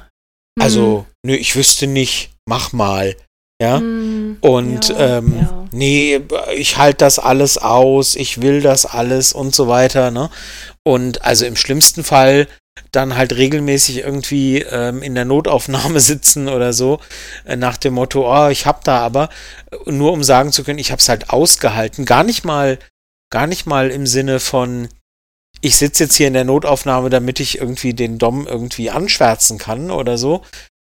Mhm. 0.58 0.62
also, 0.62 1.06
nö, 1.26 1.34
ich 1.34 1.56
wüsste 1.56 1.86
nicht, 1.86 2.30
mach 2.48 2.72
mal, 2.72 3.16
ja, 3.60 3.80
Mhm. 3.80 4.36
und 4.40 4.88
Ja, 4.90 5.18
ähm, 5.18 5.38
ja. 5.38 5.68
nee, 5.72 6.20
ich 6.54 6.76
halte 6.76 6.98
das 6.98 7.18
alles 7.18 7.58
aus, 7.58 8.14
ich 8.14 8.42
will 8.42 8.60
das 8.60 8.86
alles 8.86 9.32
und 9.32 9.54
so 9.54 9.66
weiter, 9.68 10.10
ne? 10.10 10.30
Und 10.84 11.22
also 11.24 11.46
im 11.46 11.56
schlimmsten 11.56 12.04
Fall 12.04 12.46
dann 12.92 13.16
halt 13.16 13.34
regelmäßig 13.34 13.98
irgendwie 13.98 14.60
ähm, 14.60 15.02
in 15.02 15.14
der 15.14 15.24
Notaufnahme 15.24 16.00
sitzen 16.12 16.48
oder 16.48 16.72
so, 16.74 17.00
äh, 17.46 17.56
nach 17.56 17.78
dem 17.78 17.94
Motto, 17.94 18.30
oh, 18.30 18.48
ich 18.48 18.66
hab 18.66 18.84
da 18.84 18.98
aber, 19.00 19.30
äh, 19.72 19.90
nur 19.90 20.12
um 20.12 20.22
sagen 20.22 20.52
zu 20.52 20.62
können, 20.62 20.78
ich 20.78 20.92
hab's 20.92 21.08
halt 21.08 21.30
ausgehalten. 21.30 22.04
Gar 22.04 22.24
nicht 22.24 22.44
mal, 22.44 22.78
gar 23.32 23.46
nicht 23.46 23.66
mal 23.66 23.90
im 23.90 24.06
Sinne 24.06 24.38
von, 24.38 24.88
ich 25.62 25.76
sitze 25.78 26.04
jetzt 26.04 26.16
hier 26.16 26.28
in 26.28 26.34
der 26.34 26.44
Notaufnahme, 26.44 27.08
damit 27.08 27.40
ich 27.40 27.58
irgendwie 27.58 27.94
den 27.94 28.18
Dom 28.18 28.46
irgendwie 28.46 28.90
anschwärzen 28.90 29.56
kann 29.56 29.90
oder 29.90 30.18
so, 30.18 30.42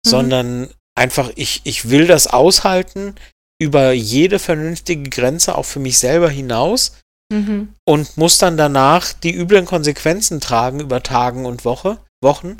Mhm. 0.06 0.10
sondern 0.10 0.70
einfach, 0.96 1.30
ich, 1.36 1.60
ich 1.64 1.90
will 1.90 2.06
das 2.06 2.26
aushalten 2.26 3.14
über 3.60 3.92
jede 3.92 4.38
vernünftige 4.38 5.08
Grenze, 5.10 5.56
auch 5.56 5.64
für 5.64 5.80
mich 5.80 5.98
selber 5.98 6.30
hinaus 6.30 6.92
Mhm. 7.32 7.74
und 7.84 8.16
muss 8.16 8.38
dann 8.38 8.56
danach 8.56 9.12
die 9.12 9.34
üblen 9.34 9.66
Konsequenzen 9.66 10.40
tragen 10.40 10.78
über 10.78 11.02
Tagen 11.02 11.44
und 11.44 11.64
Woche, 11.64 11.98
Wochen. 12.22 12.56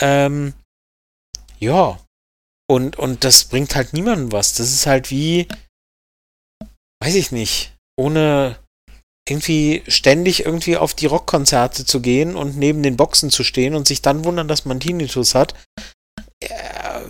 Ähm, 0.00 0.54
ja. 1.58 1.98
Und, 2.68 2.96
und 2.98 3.24
das 3.24 3.44
bringt 3.44 3.74
halt 3.74 3.92
niemandem 3.92 4.32
was. 4.32 4.54
Das 4.54 4.72
ist 4.72 4.86
halt 4.86 5.10
wie, 5.10 5.48
weiß 7.02 7.14
ich 7.14 7.32
nicht, 7.32 7.76
ohne 7.96 8.58
irgendwie 9.28 9.82
ständig 9.88 10.44
irgendwie 10.44 10.76
auf 10.76 10.94
die 10.94 11.06
Rockkonzerte 11.06 11.84
zu 11.84 12.00
gehen 12.00 12.36
und 12.36 12.56
neben 12.56 12.82
den 12.82 12.96
Boxen 12.96 13.30
zu 13.30 13.42
stehen 13.42 13.74
und 13.74 13.88
sich 13.88 14.02
dann 14.02 14.24
wundern, 14.24 14.46
dass 14.46 14.64
man 14.64 14.78
Tinnitus 14.78 15.34
hat, 15.34 15.54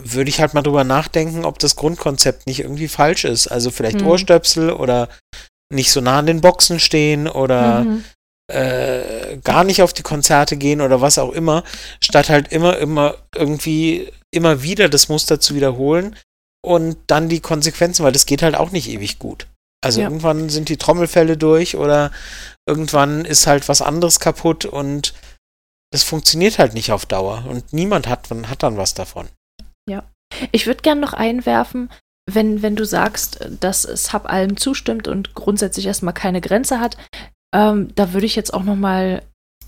würde 0.05 0.29
ich 0.31 0.41
halt 0.41 0.55
mal 0.55 0.63
drüber 0.63 0.85
nachdenken, 0.85 1.45
ob 1.45 1.59
das 1.59 1.77
Grundkonzept 1.77 2.47
nicht 2.47 2.61
irgendwie 2.61 2.89
falsch 2.89 3.25
ist. 3.25 3.49
Also 3.49 3.71
vielleicht 3.71 4.01
Hm. 4.01 4.07
Ohrstöpsel 4.07 4.71
oder 4.73 5.09
nicht 5.73 5.91
so 5.91 6.01
nah 6.01 6.19
an 6.21 6.27
den 6.27 6.41
Boxen 6.41 6.79
stehen 6.79 7.27
oder 7.29 7.85
Mhm. 7.85 8.05
äh, 8.49 9.39
gar 9.43 9.65
nicht 9.65 9.83
auf 9.83 9.93
die 9.93 10.05
Konzerte 10.05 10.57
gehen 10.57 10.81
oder 10.81 11.01
was 11.01 11.19
auch 11.19 11.33
immer, 11.33 11.65
statt 12.01 12.29
halt 12.29 12.53
immer, 12.53 12.79
immer 12.79 13.17
irgendwie 13.35 14.13
immer 14.31 14.63
wieder 14.63 14.89
das 14.89 15.09
Muster 15.09 15.41
zu 15.41 15.57
wiederholen 15.57 16.15
und 16.65 16.97
dann 17.09 17.29
die 17.29 17.41
Konsequenzen, 17.41 18.05
weil 18.05 18.13
das 18.13 18.27
geht 18.27 18.43
halt 18.43 18.55
auch 18.55 18.71
nicht 18.71 18.89
ewig 18.89 19.19
gut. 19.19 19.49
Also 19.85 20.01
Ja. 20.01 20.07
irgendwann 20.07 20.49
sind 20.49 20.69
die 20.69 20.77
Trommelfälle 20.77 21.37
durch 21.37 21.77
oder 21.77 22.13
irgendwann 22.69 23.25
ist 23.25 23.49
halt 23.49 23.69
was 23.69 23.83
anderes 23.83 24.21
kaputt 24.21 24.65
und 24.65 25.13
das 25.93 26.03
funktioniert 26.03 26.59
halt 26.59 26.75
nicht 26.75 26.93
auf 26.93 27.07
Dauer 27.07 27.45
und 27.49 27.73
niemand 27.73 28.07
hat, 28.07 28.31
hat 28.31 28.63
dann 28.63 28.77
was 28.77 28.95
davon. 28.95 29.29
Ich 30.53 30.67
würde 30.67 30.83
gerne 30.83 31.01
noch 31.01 31.13
einwerfen, 31.13 31.91
wenn, 32.29 32.63
wenn 32.63 32.77
du 32.77 32.85
sagst, 32.85 33.49
dass 33.61 33.83
Sub 33.83 34.27
allem 34.27 34.57
zustimmt 34.57 35.09
und 35.09 35.35
grundsätzlich 35.35 35.87
erstmal 35.87 36.15
keine 36.15 36.41
Grenze 36.41 36.81
hat, 36.81 36.97
ähm, 37.55 37.95
da 37.95 38.13
würde 38.13 38.27
ich 38.27 38.37
jetzt 38.37 38.53
auch 38.53 38.65
noch 38.65 38.77
mal 38.77 39.23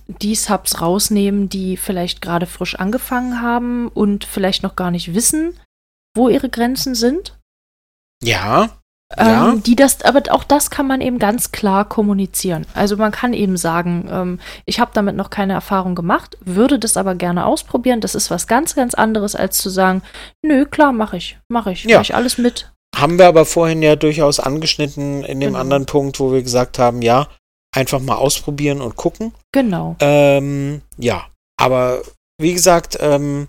die 0.08 0.34
Subs 0.34 0.80
rausnehmen, 0.80 1.48
die 1.48 1.76
vielleicht 1.76 2.20
gerade 2.20 2.46
frisch 2.46 2.74
angefangen 2.74 3.40
haben 3.40 3.88
und 3.88 4.24
vielleicht 4.24 4.62
noch 4.62 4.74
gar 4.74 4.90
nicht 4.90 5.14
wissen, 5.14 5.58
wo 6.16 6.28
ihre 6.28 6.48
Grenzen 6.48 6.94
sind. 6.94 7.38
Ja, 8.22 8.80
Ja. 9.16 9.52
Ähm, 9.52 9.62
die 9.62 9.74
das, 9.74 10.02
aber 10.02 10.22
auch 10.30 10.44
das 10.44 10.70
kann 10.70 10.86
man 10.86 11.00
eben 11.00 11.18
ganz 11.18 11.50
klar 11.50 11.88
kommunizieren. 11.88 12.66
Also 12.74 12.96
man 12.98 13.10
kann 13.10 13.32
eben 13.32 13.56
sagen, 13.56 14.06
ähm, 14.10 14.40
ich 14.66 14.80
habe 14.80 14.90
damit 14.92 15.16
noch 15.16 15.30
keine 15.30 15.54
Erfahrung 15.54 15.94
gemacht, 15.94 16.36
würde 16.40 16.78
das 16.78 16.98
aber 16.98 17.14
gerne 17.14 17.46
ausprobieren. 17.46 18.02
Das 18.02 18.14
ist 18.14 18.30
was 18.30 18.46
ganz, 18.46 18.74
ganz 18.74 18.92
anderes, 18.94 19.34
als 19.34 19.56
zu 19.58 19.70
sagen, 19.70 20.02
nö, 20.44 20.66
klar, 20.66 20.92
mache 20.92 21.16
ich, 21.16 21.38
mache 21.48 21.72
ich, 21.72 21.84
Ja. 21.84 21.96
mache 21.96 22.02
ich 22.02 22.14
alles 22.14 22.36
mit. 22.38 22.70
haben 22.96 23.18
wir 23.18 23.28
aber 23.28 23.44
vorhin 23.46 23.80
ja 23.82 23.96
durchaus 23.96 24.40
angeschnitten 24.40 25.22
in 25.24 25.40
dem 25.40 25.50
Genau. 25.50 25.60
anderen 25.60 25.86
Punkt, 25.86 26.18
wo 26.20 26.32
wir 26.32 26.42
gesagt 26.42 26.78
haben, 26.78 27.00
ja, 27.00 27.28
einfach 27.74 28.00
mal 28.00 28.16
ausprobieren 28.16 28.80
und 28.80 28.96
gucken. 28.96 29.32
Genau. 29.52 29.94
Ähm, 30.00 30.82
ja, 30.96 31.26
aber 31.58 32.02
wie 32.40 32.52
gesagt, 32.54 32.98
ähm, 33.00 33.46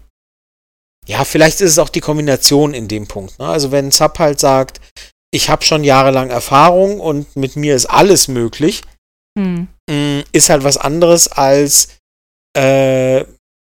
ja, 1.07 1.24
vielleicht 1.24 1.62
ist 1.62 1.72
es 1.72 1.80
auch 1.80 1.89
die 1.89 2.01
Kombination 2.01 2.74
in 2.74 2.88
dem 2.88 3.07
Punkt. 3.07 3.39
Ne? 3.39 3.47
Also 3.47 3.72
wenn 3.72 3.91
Sub 3.91 4.20
halt 4.20 4.39
sagt, 4.39 4.80
ich 5.32 5.49
habe 5.49 5.63
schon 5.63 5.84
jahrelang 5.84 6.30
Erfahrung 6.30 6.99
und 6.99 7.36
mit 7.36 7.55
mir 7.55 7.75
ist 7.75 7.86
alles 7.86 8.27
möglich, 8.27 8.84
Hm. 9.38 9.67
mh, 9.89 10.23
ist 10.32 10.49
halt 10.49 10.63
was 10.63 10.77
anderes 10.77 11.27
als 11.27 11.99
äh, 12.57 13.23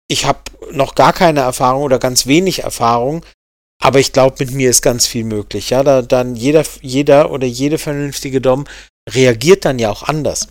ich 0.09 0.27
habe 0.27 0.41
noch 0.73 0.95
gar 0.95 1.13
keine 1.13 1.41
Erfahrung 1.41 1.83
oder 1.83 1.99
ganz 1.99 2.27
wenig 2.27 2.65
Erfahrung, 2.65 3.25
aber 3.83 4.01
ich 4.01 4.13
glaube, 4.13 4.37
mit 4.39 4.51
mir 4.53 4.71
ist 4.71 4.83
ganz 4.83 5.07
viel 5.07 5.25
möglich. 5.25 5.71
Ja, 5.71 5.83
da 5.83 6.03
dann 6.03 6.37
jeder, 6.37 6.65
jeder 6.81 7.31
oder 7.31 7.47
jede 7.47 7.79
vernünftige 7.79 8.41
Dom 8.41 8.67
reagiert 9.09 9.65
dann 9.65 9.79
ja 9.79 9.91
auch 9.91 10.03
anders. 10.03 10.49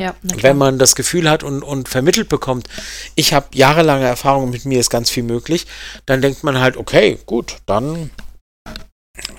Ja. 0.00 0.16
Wenn 0.22 0.56
man 0.56 0.78
das 0.78 0.96
Gefühl 0.96 1.30
hat 1.30 1.44
und, 1.44 1.62
und 1.62 1.88
vermittelt 1.88 2.28
bekommt, 2.28 2.68
ich 3.14 3.34
habe 3.34 3.46
jahrelange 3.52 4.06
Erfahrung, 4.06 4.50
mit 4.50 4.64
mir 4.64 4.80
ist 4.80 4.90
ganz 4.90 5.10
viel 5.10 5.22
möglich, 5.22 5.66
dann 6.06 6.22
denkt 6.22 6.42
man 6.42 6.58
halt, 6.58 6.76
okay, 6.76 7.18
gut, 7.24 7.58
dann 7.66 8.10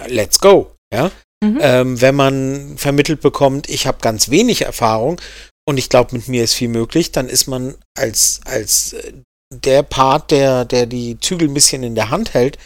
let's 0.07 0.39
go. 0.39 0.72
Ja? 0.93 1.11
Mhm. 1.43 1.59
Ähm, 1.61 2.01
wenn 2.01 2.15
man 2.15 2.77
vermittelt 2.77 3.21
bekommt, 3.21 3.69
ich 3.69 3.87
habe 3.87 3.97
ganz 4.01 4.29
wenig 4.29 4.61
Erfahrung 4.61 5.19
und 5.67 5.77
ich 5.77 5.89
glaube, 5.89 6.15
mit 6.15 6.27
mir 6.27 6.43
ist 6.43 6.53
viel 6.53 6.69
möglich, 6.69 7.11
dann 7.11 7.27
ist 7.27 7.47
man 7.47 7.75
als, 7.97 8.39
als 8.45 8.93
äh, 8.93 9.13
der 9.53 9.83
Part, 9.83 10.31
der, 10.31 10.65
der 10.65 10.85
die 10.85 11.19
Zügel 11.19 11.49
ein 11.49 11.53
bisschen 11.53 11.83
in 11.83 11.95
der 11.95 12.09
Hand 12.09 12.33
hält, 12.33 12.57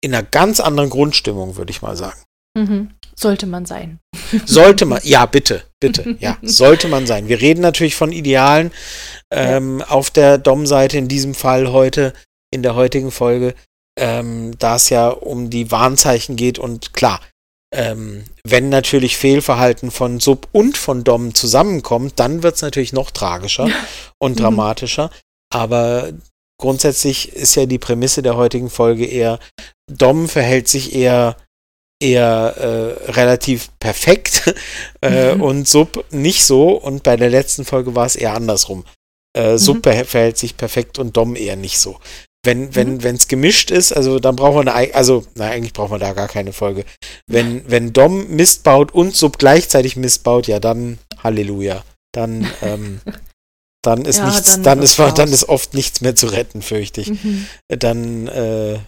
in 0.00 0.14
einer 0.14 0.22
ganz 0.22 0.60
anderen 0.60 0.90
Grundstimmung, 0.90 1.56
würde 1.56 1.70
ich 1.70 1.82
mal 1.82 1.96
sagen. 1.96 2.22
Mhm. 2.56 2.90
Sollte 3.16 3.46
man 3.46 3.66
sein. 3.66 3.98
Sollte 4.44 4.86
man, 4.86 5.00
ja, 5.02 5.26
bitte, 5.26 5.64
bitte, 5.80 6.16
ja, 6.20 6.38
sollte 6.42 6.88
man 6.88 7.06
sein. 7.06 7.28
Wir 7.28 7.40
reden 7.40 7.60
natürlich 7.60 7.94
von 7.94 8.12
Idealen 8.12 8.72
ähm, 9.32 9.80
ja. 9.80 9.88
auf 9.88 10.10
der 10.10 10.38
Dom-Seite 10.38 10.98
in 10.98 11.08
diesem 11.08 11.34
Fall 11.34 11.70
heute, 11.70 12.12
in 12.52 12.62
der 12.62 12.74
heutigen 12.74 13.10
Folge, 13.10 13.54
ähm, 13.98 14.58
da 14.58 14.76
es 14.76 14.90
ja 14.90 15.08
um 15.08 15.50
die 15.50 15.70
Warnzeichen 15.70 16.36
geht 16.36 16.58
und 16.58 16.92
klar, 16.92 17.20
ähm, 17.74 18.24
wenn 18.44 18.68
natürlich 18.68 19.16
Fehlverhalten 19.16 19.90
von 19.90 20.20
Sub 20.20 20.48
und 20.52 20.76
von 20.76 21.02
Dom 21.02 21.34
zusammenkommt, 21.34 22.14
dann 22.16 22.42
wird 22.42 22.56
es 22.56 22.62
natürlich 22.62 22.92
noch 22.92 23.10
tragischer 23.10 23.68
und 24.18 24.32
mhm. 24.32 24.42
dramatischer. 24.42 25.10
Aber 25.52 26.12
grundsätzlich 26.60 27.32
ist 27.32 27.56
ja 27.56 27.66
die 27.66 27.78
Prämisse 27.78 28.22
der 28.22 28.36
heutigen 28.36 28.70
Folge 28.70 29.04
eher, 29.04 29.40
Dom 29.90 30.28
verhält 30.28 30.68
sich 30.68 30.94
eher 30.94 31.36
eher 32.02 32.54
äh, 32.58 33.10
relativ 33.12 33.70
perfekt 33.78 34.54
äh, 35.02 35.34
mhm. 35.34 35.40
und 35.40 35.68
Sub 35.68 36.04
nicht 36.10 36.44
so. 36.44 36.70
Und 36.70 37.02
bei 37.02 37.16
der 37.16 37.30
letzten 37.30 37.64
Folge 37.64 37.94
war 37.94 38.06
es 38.06 38.16
eher 38.16 38.34
andersrum. 38.34 38.84
Äh, 39.36 39.58
Sub 39.58 39.84
mhm. 39.84 40.04
verhält 40.04 40.38
sich 40.38 40.56
perfekt 40.56 40.98
und 40.98 41.16
Dom 41.16 41.34
eher 41.34 41.56
nicht 41.56 41.78
so. 41.78 41.98
Wenn, 42.44 42.74
wenn, 42.74 42.98
mhm. 42.98 43.06
es 43.06 43.28
gemischt 43.28 43.70
ist, 43.70 43.92
also 43.92 44.18
dann 44.18 44.36
brauchen 44.36 44.66
wir 44.66 44.74
eine, 44.74 44.94
also, 44.94 45.24
na, 45.34 45.50
eigentlich 45.50 45.72
brauchen 45.72 45.92
wir 45.92 45.98
da 45.98 46.12
gar 46.12 46.28
keine 46.28 46.52
Folge. 46.52 46.84
Wenn, 47.26 47.68
wenn 47.68 47.92
Dom 47.92 48.28
Mist 48.28 48.62
baut 48.62 48.92
und 48.92 49.16
Sub 49.16 49.38
gleichzeitig 49.38 49.96
Mist 49.96 50.22
baut, 50.22 50.46
ja, 50.46 50.60
dann 50.60 50.98
Halleluja. 51.22 51.82
Dann, 52.12 52.46
ähm, 52.62 53.00
dann 53.82 54.04
ist 54.04 54.18
ja, 54.18 54.26
nichts, 54.26 54.52
dann, 54.52 54.62
dann 54.62 54.82
ist, 54.82 54.98
dann 54.98 55.32
ist 55.32 55.48
oft 55.48 55.74
nichts 55.74 56.00
mehr 56.00 56.14
zu 56.14 56.26
retten, 56.26 56.62
fürchte 56.62 57.00
ich. 57.00 57.08
Mhm. 57.08 57.46
Dann, 57.68 58.28
äh, 58.28 58.78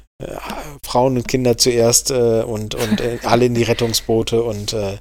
Frauen 0.83 1.17
und 1.17 1.29
Kinder 1.29 1.59
zuerst 1.59 2.11
äh, 2.11 2.43
und, 2.43 2.75
und 2.75 3.01
äh, 3.01 3.19
alle 3.23 3.45
in 3.45 3.55
die 3.55 3.65
Rettungsboote 3.65 4.43
und 4.43 4.73
äh, 4.73 4.99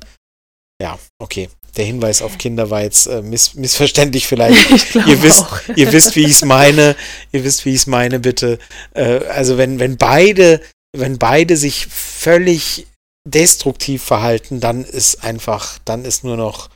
ja, 0.81 0.99
okay. 1.19 1.49
Der 1.77 1.85
Hinweis 1.85 2.21
auf 2.21 2.37
Kinder 2.37 2.69
war 2.69 2.81
jetzt 2.81 3.07
äh, 3.07 3.21
miss 3.21 3.55
missverständlich 3.55 4.27
vielleicht. 4.27 4.95
ihr 4.95 5.21
wisst, 5.21 5.45
ihr 5.75 5.91
wisst, 5.91 6.15
wie 6.15 6.23
ich 6.23 6.31
es 6.31 6.45
meine. 6.45 6.95
Ihr 7.31 7.43
wisst, 7.43 7.65
wie 7.65 7.71
ich 7.71 7.81
es 7.81 7.87
meine, 7.87 8.19
bitte. 8.19 8.59
Äh, 8.93 9.25
also 9.27 9.57
wenn, 9.57 9.79
wenn 9.79 9.97
beide, 9.97 10.61
wenn 10.95 11.17
beide 11.17 11.57
sich 11.57 11.87
völlig 11.87 12.87
destruktiv 13.27 14.03
verhalten, 14.03 14.59
dann 14.59 14.83
ist 14.83 15.23
einfach, 15.23 15.79
dann 15.83 16.05
ist 16.05 16.23
nur 16.23 16.37
noch 16.37 16.69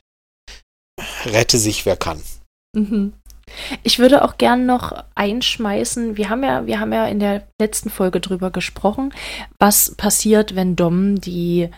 rette 1.25 1.57
sich, 1.57 1.85
wer 1.85 1.95
kann. 1.95 2.21
Mhm. 2.75 3.13
Ich 3.83 3.99
würde 3.99 4.23
auch 4.23 4.37
gern 4.37 4.65
noch 4.65 5.03
einschmeißen, 5.15 6.17
wir 6.17 6.29
haben 6.29 6.43
ja, 6.43 6.67
wir 6.67 6.79
haben 6.79 6.93
ja 6.93 7.07
in 7.07 7.19
der 7.19 7.47
letzten 7.59 7.89
Folge 7.89 8.19
drüber 8.19 8.51
gesprochen, 8.51 9.13
was 9.57 9.95
passiert, 9.95 10.55
wenn 10.55 10.75
Dom 10.75 11.19
die 11.19 11.69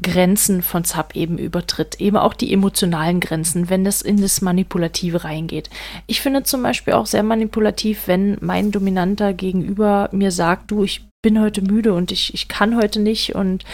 Grenzen 0.00 0.62
von 0.62 0.84
Zap 0.84 1.16
eben 1.16 1.38
übertritt, 1.38 2.00
eben 2.00 2.16
auch 2.16 2.34
die 2.34 2.52
emotionalen 2.52 3.18
Grenzen, 3.18 3.68
wenn 3.68 3.84
es 3.84 4.00
in 4.00 4.20
das 4.20 4.40
Manipulative 4.40 5.24
reingeht. 5.24 5.70
Ich 6.06 6.20
finde 6.20 6.44
zum 6.44 6.62
Beispiel 6.62 6.94
auch 6.94 7.06
sehr 7.06 7.24
manipulativ, 7.24 8.06
wenn 8.06 8.38
mein 8.40 8.70
Dominanter 8.70 9.32
gegenüber 9.32 10.08
mir 10.12 10.30
sagt, 10.30 10.70
du, 10.70 10.84
ich 10.84 11.08
bin 11.20 11.40
heute 11.40 11.62
müde 11.62 11.94
und 11.94 12.12
ich, 12.12 12.32
ich 12.32 12.46
kann 12.46 12.76
heute 12.76 13.00
nicht 13.00 13.34
und 13.34 13.64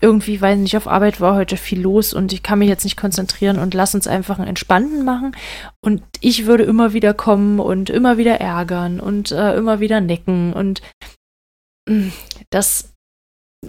irgendwie, 0.00 0.40
weil 0.40 0.58
nicht, 0.58 0.76
auf 0.76 0.86
Arbeit 0.86 1.20
war 1.20 1.34
heute 1.34 1.56
viel 1.56 1.80
los 1.80 2.12
und 2.12 2.32
ich 2.32 2.42
kann 2.42 2.58
mich 2.58 2.68
jetzt 2.68 2.84
nicht 2.84 2.96
konzentrieren 2.96 3.58
und 3.58 3.74
lass 3.74 3.94
uns 3.94 4.06
einfach 4.06 4.38
einen 4.38 4.48
entspannten 4.48 5.04
machen. 5.04 5.34
Und 5.80 6.02
ich 6.20 6.46
würde 6.46 6.64
immer 6.64 6.92
wieder 6.92 7.14
kommen 7.14 7.58
und 7.58 7.90
immer 7.90 8.18
wieder 8.18 8.40
ärgern 8.40 9.00
und 9.00 9.32
äh, 9.32 9.56
immer 9.56 9.80
wieder 9.80 10.00
necken 10.00 10.52
und 10.52 10.82
mm, 11.88 12.08
das 12.50 12.93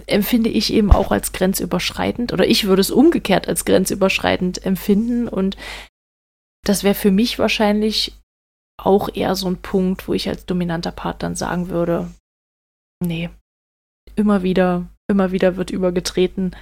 empfinde 0.06 0.50
ich 0.50 0.72
eben 0.72 0.92
auch 0.92 1.10
als 1.10 1.32
grenzüberschreitend 1.32 2.32
oder 2.32 2.46
ich 2.46 2.64
würde 2.64 2.80
es 2.80 2.90
umgekehrt 2.90 3.48
als 3.48 3.64
grenzüberschreitend 3.64 4.64
empfinden 4.64 5.28
und 5.28 5.56
das 6.64 6.82
wäre 6.82 6.94
für 6.94 7.10
mich 7.10 7.38
wahrscheinlich 7.38 8.14
auch 8.78 9.08
eher 9.14 9.34
so 9.36 9.48
ein 9.48 9.62
Punkt, 9.62 10.08
wo 10.08 10.14
ich 10.14 10.28
als 10.28 10.46
dominanter 10.46 10.92
Part 10.92 11.22
dann 11.22 11.36
sagen 11.36 11.68
würde, 11.68 12.12
nee, 13.02 13.30
immer 14.16 14.42
wieder 14.42 14.88
immer 15.08 15.32
wieder 15.32 15.56
wird 15.56 15.70
übergetreten. 15.70 16.56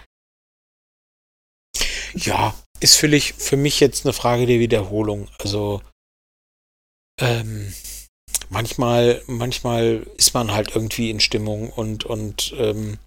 Ja, 2.15 2.55
ist 2.81 2.97
völlig 2.97 3.35
für 3.35 3.57
mich 3.57 3.81
jetzt 3.81 4.05
eine 4.05 4.13
Frage 4.13 4.47
der 4.47 4.61
Wiederholung. 4.61 5.29
Also 5.39 5.83
ähm, 7.21 7.73
manchmal, 8.51 9.23
manchmal 9.27 10.07
ist 10.17 10.35
man 10.35 10.53
halt 10.53 10.75
irgendwie 10.75 11.11
in 11.11 11.21
Stimmung 11.21 11.71
und 11.71 12.05
und 12.05 12.55
ähm, 12.57 12.99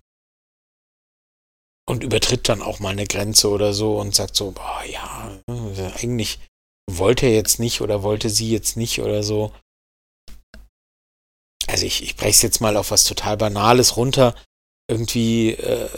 und 1.87 2.03
übertritt 2.03 2.49
dann 2.49 2.61
auch 2.61 2.79
mal 2.79 2.89
eine 2.89 3.07
Grenze 3.07 3.49
oder 3.49 3.73
so 3.73 3.99
und 3.99 4.13
sagt 4.13 4.35
so, 4.35 4.51
boah, 4.51 4.83
ja, 4.85 5.39
eigentlich 5.95 6.39
wollte 6.89 7.25
er 7.25 7.33
jetzt 7.33 7.59
nicht 7.59 7.81
oder 7.81 8.03
wollte 8.03 8.29
sie 8.29 8.51
jetzt 8.51 8.77
nicht 8.77 9.01
oder 9.01 9.23
so. 9.23 9.53
Also 11.67 11.85
ich, 11.85 12.03
ich 12.03 12.15
breche 12.15 12.31
es 12.31 12.41
jetzt 12.41 12.61
mal 12.61 12.77
auf 12.77 12.91
was 12.91 13.03
total 13.03 13.37
Banales 13.37 13.97
runter 13.97 14.35
irgendwie 14.89 15.51
äh, 15.51 15.89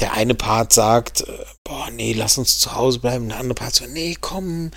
der 0.00 0.12
eine 0.12 0.34
Part 0.34 0.72
sagt, 0.72 1.22
äh, 1.22 1.44
boah, 1.64 1.90
nee, 1.90 2.12
lass 2.12 2.38
uns 2.38 2.58
zu 2.58 2.74
Hause 2.74 3.00
bleiben, 3.00 3.28
der 3.28 3.38
andere 3.38 3.54
Part 3.54 3.74
sagt, 3.74 3.92
nee, 3.92 4.16
komm, 4.20 4.70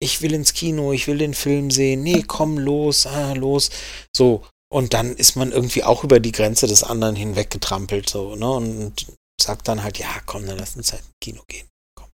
ich 0.00 0.22
will 0.22 0.34
ins 0.34 0.52
Kino, 0.52 0.92
ich 0.92 1.06
will 1.06 1.18
den 1.18 1.34
Film 1.34 1.70
sehen, 1.70 2.02
nee, 2.02 2.22
komm, 2.26 2.58
los, 2.58 3.06
ah, 3.06 3.32
los. 3.32 3.70
So, 4.14 4.44
und 4.72 4.94
dann 4.94 5.16
ist 5.16 5.36
man 5.36 5.52
irgendwie 5.52 5.84
auch 5.84 6.04
über 6.04 6.20
die 6.20 6.32
Grenze 6.32 6.66
des 6.66 6.82
anderen 6.82 7.16
hinweggetrampelt, 7.16 8.08
so, 8.08 8.36
ne, 8.36 8.50
und 8.50 9.06
sagt 9.40 9.68
dann 9.68 9.82
halt, 9.82 9.98
ja, 9.98 10.08
komm, 10.26 10.46
dann 10.46 10.58
lass 10.58 10.76
uns 10.76 10.92
halt 10.92 11.02
ins 11.02 11.14
Kino 11.22 11.42
gehen. 11.48 11.68
Komm, 11.98 12.08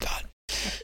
egal. 0.00 0.28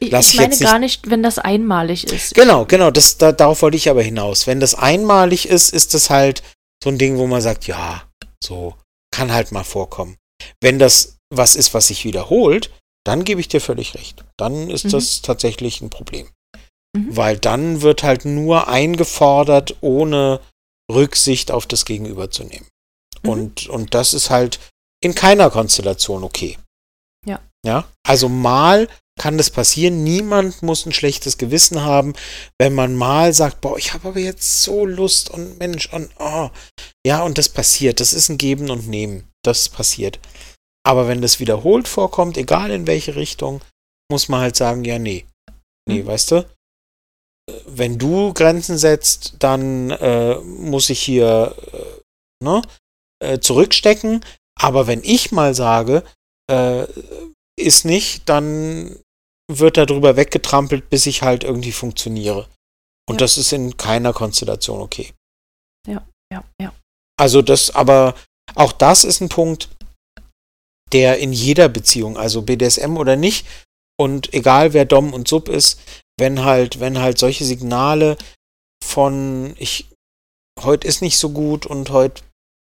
Lass 0.01 0.29
ich, 0.29 0.35
meine 0.35 0.49
nicht 0.49 0.61
gar 0.61 0.79
nicht, 0.79 1.09
wenn 1.09 1.23
das 1.23 1.37
einmalig 1.37 2.05
ist. 2.05 2.33
Genau, 2.33 2.65
genau, 2.65 2.91
das, 2.91 3.17
da, 3.17 3.31
darauf 3.31 3.61
wollte 3.61 3.77
ich 3.77 3.89
aber 3.89 4.01
hinaus. 4.01 4.47
Wenn 4.47 4.59
das 4.59 4.75
einmalig 4.75 5.47
ist, 5.47 5.73
ist 5.73 5.93
das 5.93 6.09
halt 6.09 6.43
so 6.83 6.89
ein 6.89 6.97
Ding, 6.97 7.17
wo 7.17 7.27
man 7.27 7.41
sagt, 7.41 7.67
ja, 7.67 8.03
so, 8.43 8.75
kann 9.11 9.31
halt 9.31 9.51
mal 9.51 9.63
vorkommen. 9.63 10.17
Wenn 10.61 10.79
das 10.79 11.17
was 11.33 11.55
ist, 11.55 11.73
was 11.73 11.87
sich 11.87 12.05
wiederholt, 12.05 12.71
dann 13.05 13.23
gebe 13.23 13.41
ich 13.41 13.47
dir 13.47 13.61
völlig 13.61 13.95
recht. 13.95 14.23
Dann 14.37 14.69
ist 14.69 14.85
mhm. 14.85 14.89
das 14.89 15.21
tatsächlich 15.21 15.81
ein 15.81 15.89
Problem. 15.89 16.27
Mhm. 16.95 17.15
Weil 17.15 17.37
dann 17.37 17.81
wird 17.81 18.03
halt 18.03 18.25
nur 18.25 18.67
eingefordert, 18.67 19.77
ohne 19.81 20.41
Rücksicht 20.91 21.51
auf 21.51 21.67
das 21.67 21.85
Gegenüber 21.85 22.31
zu 22.31 22.43
nehmen. 22.43 22.67
Mhm. 23.23 23.29
Und, 23.29 23.67
und 23.67 23.93
das 23.93 24.13
ist 24.13 24.29
halt 24.29 24.59
in 25.01 25.15
keiner 25.15 25.49
Konstellation 25.49 26.23
okay. 26.23 26.57
Ja. 27.25 27.39
Ja. 27.65 27.85
Also 28.03 28.29
mal 28.29 28.87
kann 29.19 29.37
das 29.37 29.49
passieren. 29.49 30.03
Niemand 30.03 30.63
muss 30.63 30.85
ein 30.85 30.93
schlechtes 30.93 31.37
Gewissen 31.37 31.83
haben, 31.83 32.13
wenn 32.57 32.73
man 32.73 32.95
mal 32.95 33.33
sagt, 33.33 33.61
boah, 33.61 33.77
ich 33.77 33.93
habe 33.93 34.09
aber 34.09 34.19
jetzt 34.19 34.63
so 34.63 34.85
Lust 34.85 35.29
und 35.29 35.59
Mensch 35.59 35.91
und 35.93 36.09
oh. 36.19 36.49
Ja, 37.05 37.23
und 37.23 37.37
das 37.37 37.49
passiert. 37.49 37.99
Das 37.99 38.13
ist 38.13 38.29
ein 38.29 38.37
Geben 38.37 38.69
und 38.69 38.87
Nehmen. 38.87 39.29
Das 39.43 39.69
passiert. 39.69 40.19
Aber 40.83 41.07
wenn 41.07 41.21
das 41.21 41.39
wiederholt 41.39 41.87
vorkommt, 41.87 42.37
egal 42.37 42.71
in 42.71 42.87
welche 42.87 43.15
Richtung, 43.15 43.61
muss 44.09 44.29
man 44.29 44.41
halt 44.41 44.55
sagen, 44.55 44.85
ja, 44.85 44.97
nee. 44.97 45.25
Nee, 45.87 46.03
mhm. 46.03 46.07
weißt 46.07 46.31
du? 46.31 46.49
Wenn 47.67 47.97
du 47.97 48.33
Grenzen 48.33 48.77
setzt, 48.77 49.35
dann 49.39 49.91
äh, 49.91 50.35
muss 50.39 50.89
ich 50.89 51.01
hier 51.01 51.55
äh, 51.73 52.43
ne, 52.43 52.61
äh, 53.19 53.39
zurückstecken. 53.39 54.23
Aber 54.61 54.87
wenn 54.87 55.03
ich 55.03 55.31
mal 55.31 55.55
sage, 55.55 56.03
äh, 56.51 56.85
ist 57.57 57.85
nicht, 57.85 58.27
dann 58.27 58.97
wird 59.51 59.77
darüber 59.77 60.15
weggetrampelt, 60.15 60.89
bis 60.89 61.05
ich 61.05 61.21
halt 61.21 61.43
irgendwie 61.43 61.71
funktioniere. 61.71 62.47
Und 63.07 63.15
ja. 63.15 63.19
das 63.19 63.37
ist 63.37 63.51
in 63.53 63.77
keiner 63.77 64.13
Konstellation 64.13 64.81
okay. 64.81 65.11
Ja, 65.87 66.05
ja, 66.31 66.43
ja. 66.61 66.73
Also 67.17 67.41
das, 67.41 67.73
aber 67.73 68.15
auch 68.55 68.71
das 68.71 69.03
ist 69.03 69.21
ein 69.21 69.29
Punkt, 69.29 69.69
der 70.91 71.19
in 71.19 71.33
jeder 71.33 71.69
Beziehung, 71.69 72.17
also 72.17 72.41
BDSM 72.41 72.97
oder 72.97 73.15
nicht, 73.15 73.45
und 73.99 74.33
egal 74.33 74.73
wer 74.73 74.85
Dom 74.85 75.13
und 75.13 75.27
Sub 75.27 75.49
ist, 75.49 75.79
wenn 76.17 76.43
halt, 76.43 76.79
wenn 76.79 76.99
halt 76.99 77.17
solche 77.17 77.45
Signale 77.45 78.17
von 78.83 79.55
ich 79.57 79.87
heute 80.61 80.87
ist 80.87 81.01
nicht 81.01 81.17
so 81.17 81.29
gut 81.29 81.65
und 81.65 81.89
heute 81.89 82.21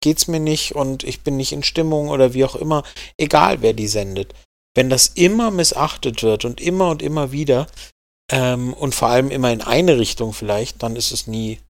geht's 0.02 0.28
mir 0.28 0.40
nicht 0.40 0.74
und 0.74 1.04
ich 1.04 1.22
bin 1.22 1.36
nicht 1.36 1.52
in 1.52 1.62
Stimmung 1.62 2.08
oder 2.08 2.34
wie 2.34 2.44
auch 2.44 2.56
immer, 2.56 2.84
egal 3.18 3.62
wer 3.62 3.72
die 3.72 3.88
sendet, 3.88 4.34
wenn 4.74 4.90
das 4.90 5.08
immer 5.08 5.50
missachtet 5.50 6.22
wird 6.22 6.44
und 6.44 6.60
immer 6.60 6.90
und 6.90 7.02
immer 7.02 7.32
wieder 7.32 7.66
ähm, 8.30 8.72
und 8.74 8.94
vor 8.94 9.08
allem 9.08 9.30
immer 9.30 9.52
in 9.52 9.62
eine 9.62 9.98
Richtung 9.98 10.32
vielleicht, 10.32 10.82
dann 10.82 10.96
ist 10.96 11.12
es 11.12 11.26
nie, 11.26 11.60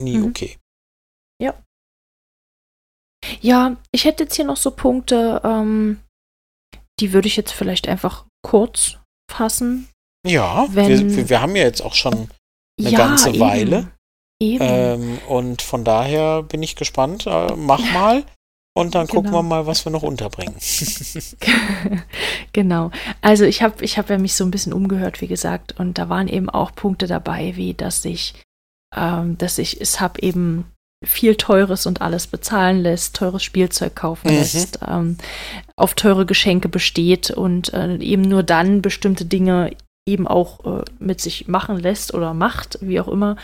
nie 0.00 0.18
mhm. 0.18 0.26
okay. 0.26 0.58
Ja. 1.40 1.54
Ja, 3.40 3.76
ich 3.92 4.04
hätte 4.04 4.24
jetzt 4.24 4.36
hier 4.36 4.44
noch 4.44 4.56
so 4.56 4.70
Punkte, 4.70 5.40
ähm, 5.44 6.00
die 7.00 7.12
würde 7.12 7.28
ich 7.28 7.36
jetzt 7.36 7.52
vielleicht 7.52 7.88
einfach 7.88 8.26
kurz 8.42 8.98
fassen. 9.30 9.88
Ja, 10.26 10.66
wir, 10.70 11.28
wir 11.28 11.40
haben 11.40 11.56
ja 11.56 11.64
jetzt 11.64 11.80
auch 11.80 11.94
schon 11.94 12.28
eine 12.78 12.90
ja, 12.90 12.98
ganze 12.98 13.30
eben, 13.30 13.40
Weile. 13.40 13.92
Ähm, 14.42 15.18
und 15.28 15.62
von 15.62 15.84
daher 15.84 16.42
bin 16.42 16.62
ich 16.62 16.76
gespannt. 16.76 17.26
Äh, 17.26 17.54
mach 17.56 17.80
mal. 17.92 18.24
und 18.74 18.94
dann 18.94 19.06
genau. 19.06 19.20
gucken 19.20 19.32
wir 19.32 19.42
mal, 19.42 19.66
was 19.66 19.84
wir 19.84 19.92
noch 19.92 20.02
unterbringen. 20.02 20.54
genau. 22.52 22.90
Also 23.20 23.44
ich 23.44 23.62
habe 23.62 23.84
ich 23.84 23.98
hab 23.98 24.10
ja 24.10 24.18
mich 24.18 24.34
so 24.34 24.44
ein 24.44 24.50
bisschen 24.50 24.72
umgehört, 24.72 25.20
wie 25.20 25.26
gesagt, 25.26 25.78
und 25.78 25.98
da 25.98 26.08
waren 26.08 26.28
eben 26.28 26.48
auch 26.48 26.74
Punkte 26.74 27.06
dabei, 27.06 27.56
wie 27.56 27.74
dass 27.74 28.04
ich, 28.04 28.34
ähm, 28.96 29.36
dass 29.38 29.58
ich 29.58 29.80
es 29.80 30.00
habe 30.00 30.20
eben 30.22 30.64
viel 31.04 31.34
Teures 31.34 31.86
und 31.86 32.00
alles 32.00 32.26
bezahlen 32.26 32.80
lässt, 32.80 33.16
teures 33.16 33.42
Spielzeug 33.42 33.94
kaufen 33.94 34.30
mhm. 34.30 34.38
lässt, 34.38 34.78
ähm, 34.86 35.18
auf 35.76 35.94
teure 35.94 36.26
Geschenke 36.26 36.68
besteht 36.68 37.30
und 37.30 37.74
äh, 37.74 37.96
eben 37.96 38.22
nur 38.22 38.42
dann 38.42 38.82
bestimmte 38.82 39.24
Dinge 39.24 39.72
eben 40.06 40.26
auch 40.26 40.80
äh, 40.80 40.84
mit 40.98 41.20
sich 41.20 41.48
machen 41.48 41.78
lässt 41.78 42.14
oder 42.14 42.34
macht, 42.34 42.78
wie 42.80 43.00
auch 43.00 43.08
immer. 43.08 43.36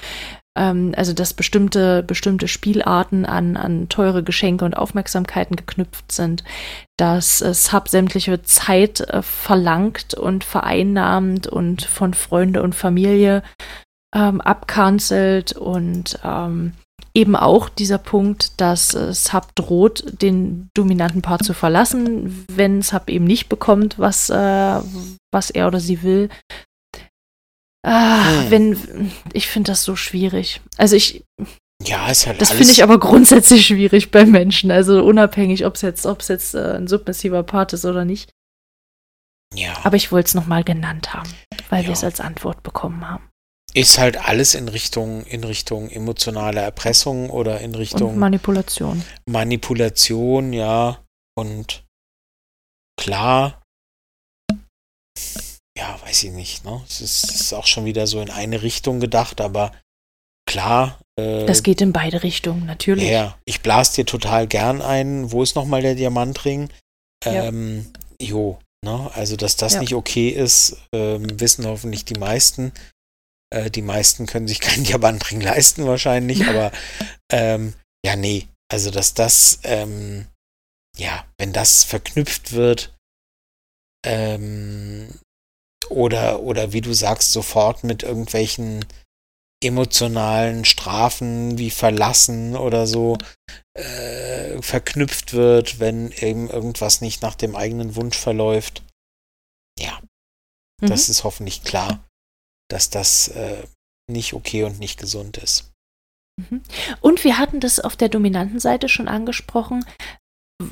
Ähm, 0.58 0.92
also 0.96 1.12
dass 1.12 1.34
bestimmte, 1.34 2.02
bestimmte 2.02 2.48
Spielarten 2.48 3.24
an, 3.24 3.56
an 3.56 3.88
teure 3.88 4.24
Geschenke 4.24 4.64
und 4.64 4.76
Aufmerksamkeiten 4.76 5.54
geknüpft 5.54 6.10
sind, 6.10 6.42
dass 6.96 7.40
es 7.40 7.66
Sub 7.66 7.88
sämtliche 7.88 8.42
Zeit 8.42 9.00
äh, 9.00 9.22
verlangt 9.22 10.14
und 10.14 10.42
vereinnahmt 10.42 11.46
und 11.46 11.82
von 11.82 12.12
Freunde 12.12 12.62
und 12.62 12.74
Familie 12.74 13.44
ähm, 14.12 14.40
abkanzelt 14.40 15.52
und 15.52 16.18
ähm, 16.24 16.72
eben 17.14 17.36
auch 17.36 17.68
dieser 17.68 17.98
Punkt, 17.98 18.60
dass 18.60 18.94
äh, 18.94 19.12
Sub 19.12 19.54
droht, 19.54 20.20
den 20.22 20.70
dominanten 20.74 21.22
Part 21.22 21.44
zu 21.44 21.54
verlassen, 21.54 22.44
wenn 22.50 22.82
Sub 22.82 23.08
eben 23.08 23.26
nicht 23.26 23.48
bekommt, 23.48 23.98
was, 23.98 24.28
äh, 24.28 24.80
was 25.30 25.50
er 25.50 25.68
oder 25.68 25.78
sie 25.78 26.02
will. 26.02 26.30
Ah, 27.88 28.42
hm. 28.42 28.50
wenn, 28.50 29.12
ich 29.32 29.46
finde 29.48 29.72
das 29.72 29.84
so 29.84 29.96
schwierig. 29.96 30.60
Also 30.76 30.96
ich. 30.96 31.24
Ja, 31.84 32.10
ist 32.10 32.26
halt 32.26 32.40
Das 32.40 32.50
finde 32.50 32.72
ich 32.72 32.82
aber 32.82 32.98
grundsätzlich 32.98 33.66
schwierig 33.66 34.10
bei 34.10 34.26
Menschen. 34.26 34.70
Also 34.70 35.02
unabhängig, 35.04 35.64
ob 35.64 35.76
es 35.76 35.82
jetzt, 35.82 36.06
ob's 36.06 36.28
jetzt 36.28 36.54
äh, 36.54 36.76
ein 36.76 36.88
submissiver 36.88 37.44
Part 37.44 37.72
ist 37.72 37.84
oder 37.84 38.04
nicht. 38.04 38.30
Ja. 39.54 39.74
Aber 39.84 39.96
ich 39.96 40.10
wollte 40.12 40.26
es 40.26 40.34
nochmal 40.34 40.64
genannt 40.64 41.14
haben, 41.14 41.30
weil 41.70 41.82
ja. 41.82 41.88
wir 41.88 41.92
es 41.92 42.04
als 42.04 42.20
Antwort 42.20 42.62
bekommen 42.62 43.08
haben 43.08 43.28
ist 43.74 43.98
halt 43.98 44.16
alles 44.16 44.54
in 44.54 44.68
Richtung, 44.68 45.24
in 45.24 45.44
Richtung 45.44 45.90
emotionale 45.90 46.60
Erpressung 46.60 47.30
oder 47.30 47.60
in 47.60 47.74
Richtung 47.74 48.10
Und 48.10 48.18
Manipulation. 48.18 49.04
Manipulation, 49.26 50.52
ja. 50.52 51.04
Und 51.36 51.84
klar, 52.98 53.62
ja, 55.78 55.96
weiß 56.02 56.24
ich 56.24 56.32
nicht, 56.32 56.64
ne? 56.64 56.82
Es 56.88 57.00
ist, 57.00 57.24
ist 57.30 57.52
auch 57.52 57.66
schon 57.66 57.84
wieder 57.84 58.06
so 58.08 58.20
in 58.20 58.30
eine 58.30 58.62
Richtung 58.62 58.98
gedacht, 58.98 59.40
aber 59.40 59.72
klar. 60.44 61.00
Äh, 61.18 61.46
das 61.46 61.62
geht 61.62 61.80
in 61.80 61.92
beide 61.92 62.24
Richtungen, 62.24 62.66
natürlich. 62.66 63.08
Ja, 63.08 63.38
ich 63.44 63.60
blas 63.60 63.92
dir 63.92 64.04
total 64.04 64.48
gern 64.48 64.82
ein. 64.82 65.30
Wo 65.30 65.42
ist 65.42 65.54
nochmal 65.54 65.82
der 65.82 65.94
Diamantring? 65.94 66.68
Ähm, 67.24 67.92
ja. 68.20 68.28
Jo, 68.28 68.58
ne? 68.84 69.10
Also, 69.14 69.36
dass 69.36 69.56
das 69.56 69.74
ja. 69.74 69.80
nicht 69.80 69.94
okay 69.94 70.30
ist, 70.30 70.76
ähm, 70.92 71.40
wissen 71.40 71.64
hoffentlich 71.64 72.04
die 72.04 72.18
meisten. 72.18 72.72
Äh, 73.54 73.70
die 73.70 73.82
meisten 73.82 74.26
können 74.26 74.48
sich 74.48 74.58
keinen 74.60 74.82
Diamantring 74.82 75.40
leisten 75.40 75.86
wahrscheinlich, 75.86 76.44
aber 76.48 76.72
ähm, 77.32 77.74
ja, 78.04 78.16
nee. 78.16 78.48
Also, 78.70 78.90
dass 78.90 79.14
das, 79.14 79.60
ähm, 79.62 80.26
ja, 80.96 81.24
wenn 81.38 81.52
das 81.52 81.84
verknüpft 81.84 82.52
wird, 82.52 82.92
ähm, 84.04 85.08
oder, 85.90 86.40
oder 86.40 86.72
wie 86.72 86.80
du 86.80 86.92
sagst, 86.92 87.32
sofort 87.32 87.84
mit 87.84 88.02
irgendwelchen 88.02 88.84
emotionalen 89.62 90.64
Strafen 90.64 91.58
wie 91.58 91.70
Verlassen 91.70 92.56
oder 92.56 92.86
so 92.86 93.18
äh, 93.74 94.62
verknüpft 94.62 95.32
wird, 95.32 95.80
wenn 95.80 96.12
eben 96.12 96.48
irgendwas 96.48 97.00
nicht 97.00 97.22
nach 97.22 97.34
dem 97.34 97.56
eigenen 97.56 97.96
Wunsch 97.96 98.16
verläuft. 98.16 98.82
Ja, 99.78 99.98
mhm. 100.80 100.88
das 100.88 101.08
ist 101.08 101.24
hoffentlich 101.24 101.64
klar 101.64 102.04
dass 102.68 102.90
das 102.90 103.28
äh, 103.28 103.62
nicht 104.10 104.34
okay 104.34 104.64
und 104.64 104.78
nicht 104.78 104.98
gesund 104.98 105.38
ist. 105.38 105.72
Mhm. 106.36 106.62
Und 107.00 107.24
wir 107.24 107.38
hatten 107.38 107.60
das 107.60 107.80
auf 107.80 107.96
der 107.96 108.08
dominanten 108.08 108.60
Seite 108.60 108.88
schon 108.88 109.08
angesprochen. 109.08 109.84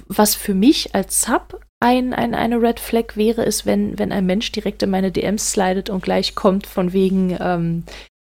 Was 0.09 0.35
für 0.35 0.55
mich 0.55 0.95
als 0.95 1.23
Sub 1.23 1.61
ein, 1.81 2.13
ein, 2.13 2.35
eine 2.35 2.61
Red 2.61 2.81
Flag 2.81 3.17
wäre, 3.17 3.45
ist, 3.45 3.67
wenn, 3.67 3.99
wenn 3.99 4.13
ein 4.13 4.27
Mensch 4.27 4.51
direkt 4.51 4.83
in 4.83 4.91
meine 4.91 5.13
DMs 5.13 5.53
slidet 5.53 5.91
und 5.91 6.03
gleich 6.03 6.35
kommt 6.35 6.67
von 6.67 6.93
wegen, 6.93 7.37
ähm, 7.39 7.85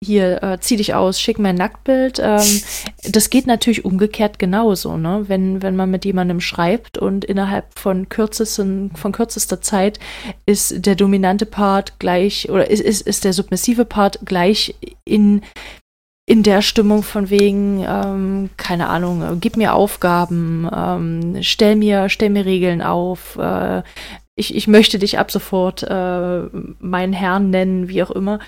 hier, 0.02 0.42
äh, 0.42 0.58
zieh 0.60 0.76
dich 0.76 0.94
aus, 0.94 1.20
schick 1.20 1.38
mir 1.38 1.50
ein 1.50 1.56
Nacktbild. 1.56 2.20
Ähm, 2.20 2.62
das 3.10 3.28
geht 3.28 3.46
natürlich 3.46 3.84
umgekehrt 3.84 4.38
genauso, 4.38 4.96
ne? 4.96 5.24
Wenn, 5.26 5.62
wenn 5.62 5.76
man 5.76 5.90
mit 5.90 6.06
jemandem 6.06 6.40
schreibt 6.40 6.96
und 6.96 7.24
innerhalb 7.26 7.78
von 7.78 8.08
kürzesten, 8.08 8.92
von 8.94 9.12
kürzester 9.12 9.60
Zeit 9.60 9.98
ist 10.46 10.86
der 10.86 10.94
dominante 10.94 11.44
Part 11.44 11.98
gleich 11.98 12.48
oder 12.48 12.70
ist, 12.70 12.80
ist, 12.80 13.02
ist 13.06 13.24
der 13.24 13.34
submissive 13.34 13.84
Part 13.84 14.20
gleich 14.24 14.74
in, 15.04 15.42
in 16.30 16.44
der 16.44 16.62
Stimmung 16.62 17.02
von 17.02 17.28
wegen, 17.28 17.84
ähm, 17.84 18.50
keine 18.56 18.88
Ahnung, 18.88 19.40
gib 19.40 19.56
mir 19.56 19.74
Aufgaben, 19.74 20.68
ähm, 20.72 21.42
stell 21.42 21.74
mir, 21.74 22.08
stell 22.08 22.30
mir 22.30 22.44
Regeln 22.44 22.82
auf, 22.82 23.36
äh, 23.36 23.82
ich, 24.36 24.54
ich 24.54 24.68
möchte 24.68 25.00
dich 25.00 25.18
ab 25.18 25.32
sofort 25.32 25.82
äh, 25.82 26.42
meinen 26.78 27.12
Herrn 27.12 27.50
nennen, 27.50 27.88
wie 27.88 28.02
auch 28.04 28.12
immer 28.12 28.38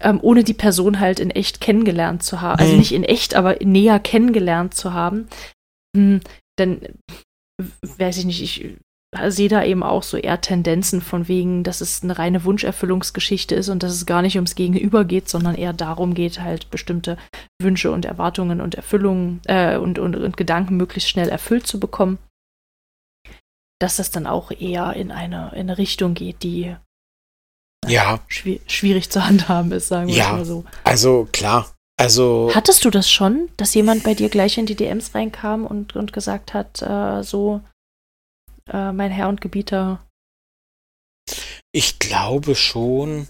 ähm, 0.00 0.18
ohne 0.20 0.44
die 0.44 0.54
Person 0.54 1.00
halt 1.00 1.20
in 1.20 1.30
echt 1.30 1.62
kennengelernt 1.62 2.22
zu 2.22 2.42
haben. 2.42 2.60
Also 2.60 2.72
mhm. 2.72 2.78
nicht 2.78 2.92
in 2.92 3.04
echt, 3.04 3.34
aber 3.34 3.56
näher 3.64 3.98
kennengelernt 3.98 4.74
zu 4.74 4.92
haben. 4.92 5.28
Hm, 5.96 6.20
dann 6.56 6.80
weiß 7.98 8.18
ich 8.18 8.24
nicht, 8.26 8.42
ich 8.42 8.76
sehe 9.28 9.48
da 9.48 9.64
eben 9.64 9.82
auch 9.82 10.02
so 10.02 10.16
eher 10.16 10.40
Tendenzen 10.40 11.00
von 11.00 11.28
wegen, 11.28 11.64
dass 11.64 11.80
es 11.80 12.02
eine 12.02 12.18
reine 12.18 12.44
Wunscherfüllungsgeschichte 12.44 13.54
ist 13.54 13.68
und 13.68 13.82
dass 13.82 13.92
es 13.92 14.06
gar 14.06 14.22
nicht 14.22 14.36
ums 14.36 14.54
Gegenüber 14.54 15.04
geht, 15.04 15.28
sondern 15.28 15.54
eher 15.54 15.72
darum 15.72 16.14
geht, 16.14 16.40
halt 16.40 16.70
bestimmte 16.70 17.16
Wünsche 17.60 17.90
und 17.90 18.04
Erwartungen 18.04 18.60
und 18.60 18.74
Erfüllungen 18.74 19.40
äh, 19.46 19.76
und, 19.76 19.98
und, 19.98 20.16
und 20.16 20.36
Gedanken 20.36 20.76
möglichst 20.76 21.08
schnell 21.08 21.28
erfüllt 21.28 21.66
zu 21.66 21.80
bekommen. 21.80 22.18
Dass 23.78 23.96
das 23.96 24.10
dann 24.10 24.26
auch 24.26 24.50
eher 24.50 24.94
in 24.94 25.10
eine, 25.10 25.50
in 25.52 25.60
eine 25.60 25.78
Richtung 25.78 26.14
geht, 26.14 26.42
die 26.42 26.74
ja. 27.86 28.20
Schwier 28.28 28.60
schwierig 28.66 29.10
zu 29.10 29.26
handhaben 29.26 29.70
ist, 29.72 29.88
sagen 29.88 30.08
wir 30.08 30.14
ja, 30.14 30.32
mal 30.32 30.44
so. 30.44 30.64
Also 30.84 31.28
klar. 31.32 31.70
Also. 31.98 32.50
Hattest 32.54 32.84
du 32.84 32.90
das 32.90 33.10
schon, 33.10 33.48
dass 33.56 33.74
jemand 33.74 34.02
bei 34.02 34.14
dir 34.14 34.28
gleich 34.28 34.58
in 34.58 34.66
die 34.66 34.74
DMs 34.74 35.14
reinkam 35.14 35.64
und, 35.64 35.96
und 35.96 36.12
gesagt 36.12 36.52
hat, 36.52 36.82
äh, 36.82 37.22
so, 37.22 37.62
äh, 38.70 38.92
mein 38.92 39.10
Herr 39.10 39.28
und 39.28 39.40
Gebieter? 39.40 40.06
Ich 41.72 41.98
glaube 41.98 42.54
schon. 42.54 43.28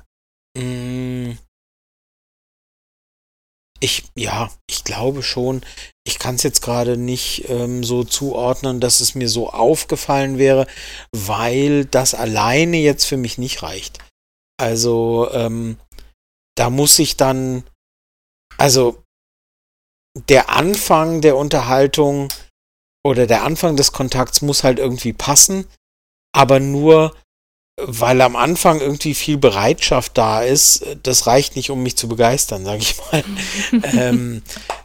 Mh, 0.57 0.65
mm, 0.65 1.39
ich, 3.81 4.05
ja, 4.17 4.51
ich 4.69 4.85
glaube 4.85 5.23
schon. 5.23 5.63
Ich 6.07 6.19
kann 6.19 6.37
es 6.37 6.43
jetzt 6.43 6.63
gerade 6.63 6.97
nicht 6.97 7.49
ähm, 7.49 7.85
so 7.85 8.05
zuordnen, 8.05 8.81
dass 8.81 9.01
es 9.01 9.15
mir 9.15 9.29
so 9.29 9.51
aufgefallen 9.51 10.39
wäre, 10.39 10.67
weil 11.13 11.85
das 11.85 12.15
alleine 12.15 12.79
jetzt 12.79 13.05
für 13.05 13.17
mich 13.17 13.39
nicht 13.39 13.63
reicht. 13.63 13.99
Also 14.59 15.29
ähm, 15.33 15.77
da 16.57 16.71
muss 16.71 16.99
ich 16.99 17.17
dann, 17.17 17.65
also 18.57 19.03
der 20.29 20.49
Anfang 20.49 21.21
der 21.21 21.37
Unterhaltung 21.37 22.29
oder 23.07 23.27
der 23.27 23.45
Anfang 23.45 23.77
des 23.77 23.93
Kontakts 23.93 24.43
muss 24.43 24.65
halt 24.65 24.79
irgendwie 24.79 25.13
passen, 25.13 25.67
aber 26.33 26.61
nur 26.61 27.15
weil 27.79 28.23
am 28.23 28.37
Anfang 28.37 28.81
irgendwie 28.81 29.15
viel 29.15 29.37
Bereitschaft 29.37 30.17
da 30.17 30.43
ist, 30.43 30.85
das 31.03 31.27
reicht 31.27 31.57
nicht, 31.57 31.71
um 31.71 31.83
mich 31.83 31.97
zu 31.97 32.09
begeistern, 32.09 32.65
sage 32.65 32.79
ich 32.79 32.97
mal. 32.99 33.25
ähm, 33.95 34.43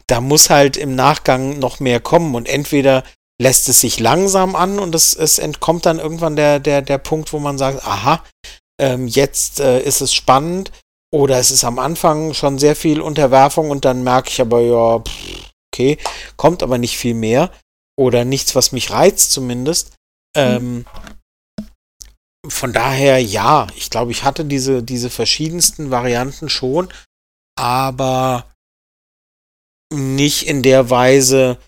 da 0.07 0.19
muss 0.19 0.49
halt 0.49 0.75
im 0.75 0.95
Nachgang 0.95 1.57
noch 1.59 1.79
mehr 1.79 2.01
kommen 2.01 2.35
und 2.35 2.49
entweder 2.49 3.03
lässt 3.41 3.69
es 3.69 3.79
sich 3.79 3.99
langsam 3.99 4.55
an 4.55 4.77
und 4.77 4.93
es, 4.93 5.15
es 5.15 5.39
entkommt 5.39 5.85
dann 5.85 5.99
irgendwann 5.99 6.35
der, 6.35 6.59
der, 6.59 6.81
der 6.81 6.97
Punkt, 6.97 7.31
wo 7.31 7.39
man 7.39 7.57
sagt, 7.57 7.85
aha, 7.87 8.23
ähm, 8.79 9.07
jetzt 9.07 9.61
äh, 9.61 9.81
ist 9.81 10.01
es 10.01 10.13
spannend 10.13 10.71
oder 11.13 11.39
es 11.39 11.49
ist 11.49 11.63
am 11.63 11.79
Anfang 11.79 12.33
schon 12.33 12.59
sehr 12.59 12.75
viel 12.75 12.99
Unterwerfung 12.99 13.69
und 13.69 13.85
dann 13.85 14.03
merke 14.03 14.29
ich 14.29 14.41
aber, 14.41 14.59
ja, 14.59 14.99
pff, 14.99 15.49
okay, 15.73 15.97
kommt 16.35 16.61
aber 16.61 16.77
nicht 16.77 16.97
viel 16.97 17.13
mehr 17.13 17.49
oder 18.01 18.25
nichts, 18.25 18.55
was 18.55 18.71
mich 18.71 18.89
reizt 18.89 19.31
zumindest. 19.31 19.95
Ähm, 20.35 20.85
von 22.47 22.73
daher, 22.73 23.21
ja, 23.21 23.67
ich 23.75 23.91
glaube, 23.91 24.11
ich 24.11 24.23
hatte 24.23 24.43
diese, 24.43 24.81
diese 24.81 25.11
verschiedensten 25.11 25.91
Varianten 25.91 26.49
schon, 26.49 26.91
aber 27.55 28.51
nicht 29.93 30.47
in 30.47 30.63
der 30.63 30.89
Weise, 30.89 31.59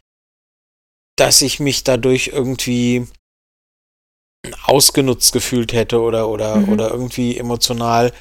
dass 1.15 1.43
ich 1.43 1.60
mich 1.60 1.84
dadurch 1.84 2.30
irgendwie 2.30 3.07
ausgenutzt 4.64 5.34
gefühlt 5.34 5.72
hätte 5.72 6.01
oder, 6.01 6.27
oder, 6.30 6.55
mhm. 6.55 6.69
oder 6.69 6.89
irgendwie 6.89 7.38
emotional 7.38 8.11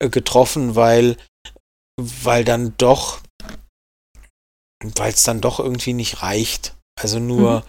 äh, 0.00 0.08
getroffen, 0.08 0.74
weil, 0.74 1.16
weil 1.96 2.44
dann 2.44 2.76
doch, 2.78 3.20
weil 4.82 5.12
es 5.12 5.22
dann 5.22 5.40
doch 5.40 5.60
irgendwie 5.60 5.92
nicht 5.92 6.22
reicht. 6.22 6.74
Also 7.00 7.18
nur, 7.18 7.64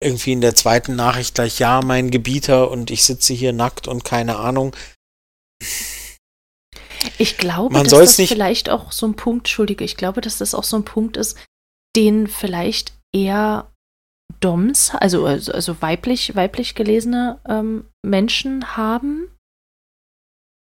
irgendwie 0.00 0.32
in 0.32 0.40
der 0.40 0.54
zweiten 0.54 0.94
Nachricht 0.96 1.34
gleich, 1.34 1.58
ja, 1.58 1.80
mein 1.82 2.10
Gebieter 2.10 2.70
und 2.70 2.90
ich 2.90 3.04
sitze 3.04 3.34
hier 3.34 3.52
nackt 3.52 3.88
und 3.88 4.04
keine 4.04 4.36
Ahnung. 4.36 4.74
Ich 7.18 7.36
glaube, 7.38 7.72
Man 7.72 7.84
dass 7.84 7.92
das 7.92 8.18
nicht- 8.18 8.28
vielleicht 8.28 8.70
auch 8.70 8.92
so 8.92 9.06
ein 9.06 9.16
Punkt, 9.16 9.46
Entschuldige, 9.46 9.84
ich 9.84 9.96
glaube, 9.96 10.20
dass 10.20 10.38
das 10.38 10.54
auch 10.54 10.64
so 10.64 10.76
ein 10.76 10.84
Punkt 10.84 11.16
ist, 11.16 11.36
den 11.96 12.26
vielleicht 12.26 12.92
eher 13.14 13.70
Doms, 14.40 14.90
also, 14.94 15.24
also, 15.24 15.52
also 15.52 15.80
weiblich, 15.80 16.34
weiblich 16.36 16.74
gelesene 16.74 17.40
ähm, 17.48 17.86
Menschen 18.04 18.76
haben. 18.76 19.34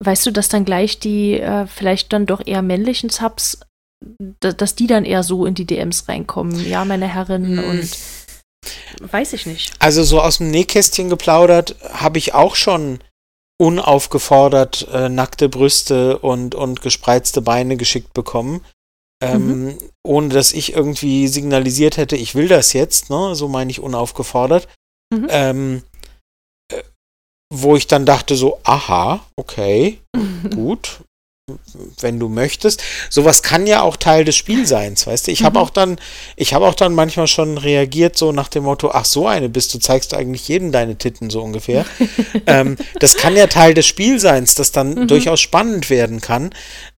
Weißt 0.04 0.26
du, 0.26 0.32
dass 0.32 0.48
dann 0.48 0.64
gleich 0.64 0.98
die 0.98 1.34
äh, 1.38 1.66
vielleicht 1.68 2.12
dann 2.12 2.26
doch 2.26 2.44
eher 2.44 2.60
männlichen 2.62 3.08
Subs, 3.08 3.60
dass 4.40 4.74
die 4.74 4.86
dann 4.86 5.04
eher 5.04 5.22
so 5.22 5.46
in 5.46 5.54
die 5.54 5.64
DMs 5.64 6.08
reinkommen, 6.08 6.68
ja, 6.68 6.84
meine 6.84 7.08
Herren, 7.08 7.58
Hm. 7.58 7.64
und 7.64 7.90
weiß 9.12 9.32
ich 9.32 9.46
nicht. 9.46 9.72
Also 9.78 10.02
so 10.04 10.20
aus 10.20 10.38
dem 10.38 10.50
Nähkästchen 10.50 11.08
geplaudert 11.08 11.76
habe 11.92 12.18
ich 12.18 12.34
auch 12.34 12.54
schon 12.54 13.00
unaufgefordert 13.60 14.88
äh, 14.92 15.08
nackte 15.08 15.48
Brüste 15.48 16.18
und, 16.18 16.54
und 16.54 16.82
gespreizte 16.82 17.42
Beine 17.42 17.76
geschickt 17.76 18.12
bekommen. 18.12 18.64
Ähm, 19.22 19.78
Ohne 20.04 20.30
dass 20.30 20.52
ich 20.52 20.72
irgendwie 20.72 21.28
signalisiert 21.28 21.96
hätte, 21.96 22.16
ich 22.16 22.34
will 22.34 22.48
das 22.48 22.72
jetzt, 22.72 23.08
ne? 23.08 23.36
So 23.36 23.46
meine 23.46 23.70
ich 23.70 23.78
unaufgefordert. 23.78 24.66
Mhm. 25.14 25.26
Ähm, 25.30 25.82
äh, 26.72 26.82
wo 27.54 27.76
ich 27.76 27.86
dann 27.86 28.04
dachte 28.04 28.34
so, 28.34 28.58
aha, 28.64 29.24
okay, 29.36 30.00
gut, 30.54 31.00
wenn 32.00 32.20
du 32.20 32.28
möchtest. 32.28 32.82
Sowas 33.10 33.42
kann 33.42 33.66
ja 33.66 33.82
auch 33.82 33.96
Teil 33.96 34.24
des 34.24 34.36
Spielseins, 34.36 35.06
weißt 35.06 35.26
du? 35.26 35.32
Ich 35.32 35.42
habe 35.42 35.58
Mhm. 35.58 35.64
auch 35.64 35.70
dann, 35.70 35.98
ich 36.36 36.54
habe 36.54 36.66
auch 36.66 36.74
dann 36.74 36.94
manchmal 36.94 37.26
schon 37.26 37.58
reagiert 37.58 38.16
so 38.16 38.30
nach 38.32 38.48
dem 38.48 38.64
Motto, 38.64 38.90
ach 38.92 39.04
so 39.04 39.26
eine 39.26 39.48
bist 39.48 39.74
du, 39.74 39.78
zeigst 39.78 40.12
du 40.12 40.16
eigentlich 40.16 40.46
jedem 40.48 40.70
deine 40.72 40.96
Titten 40.96 41.30
so 41.30 41.42
ungefähr. 41.42 41.84
ähm, 42.46 42.76
das 43.00 43.16
kann 43.16 43.36
ja 43.36 43.46
Teil 43.48 43.74
des 43.74 43.86
Spielseins, 43.86 44.54
das 44.54 44.72
dann 44.72 44.94
Mhm. 44.94 45.08
durchaus 45.08 45.40
spannend 45.40 45.90
werden 45.90 46.20
kann. 46.20 46.54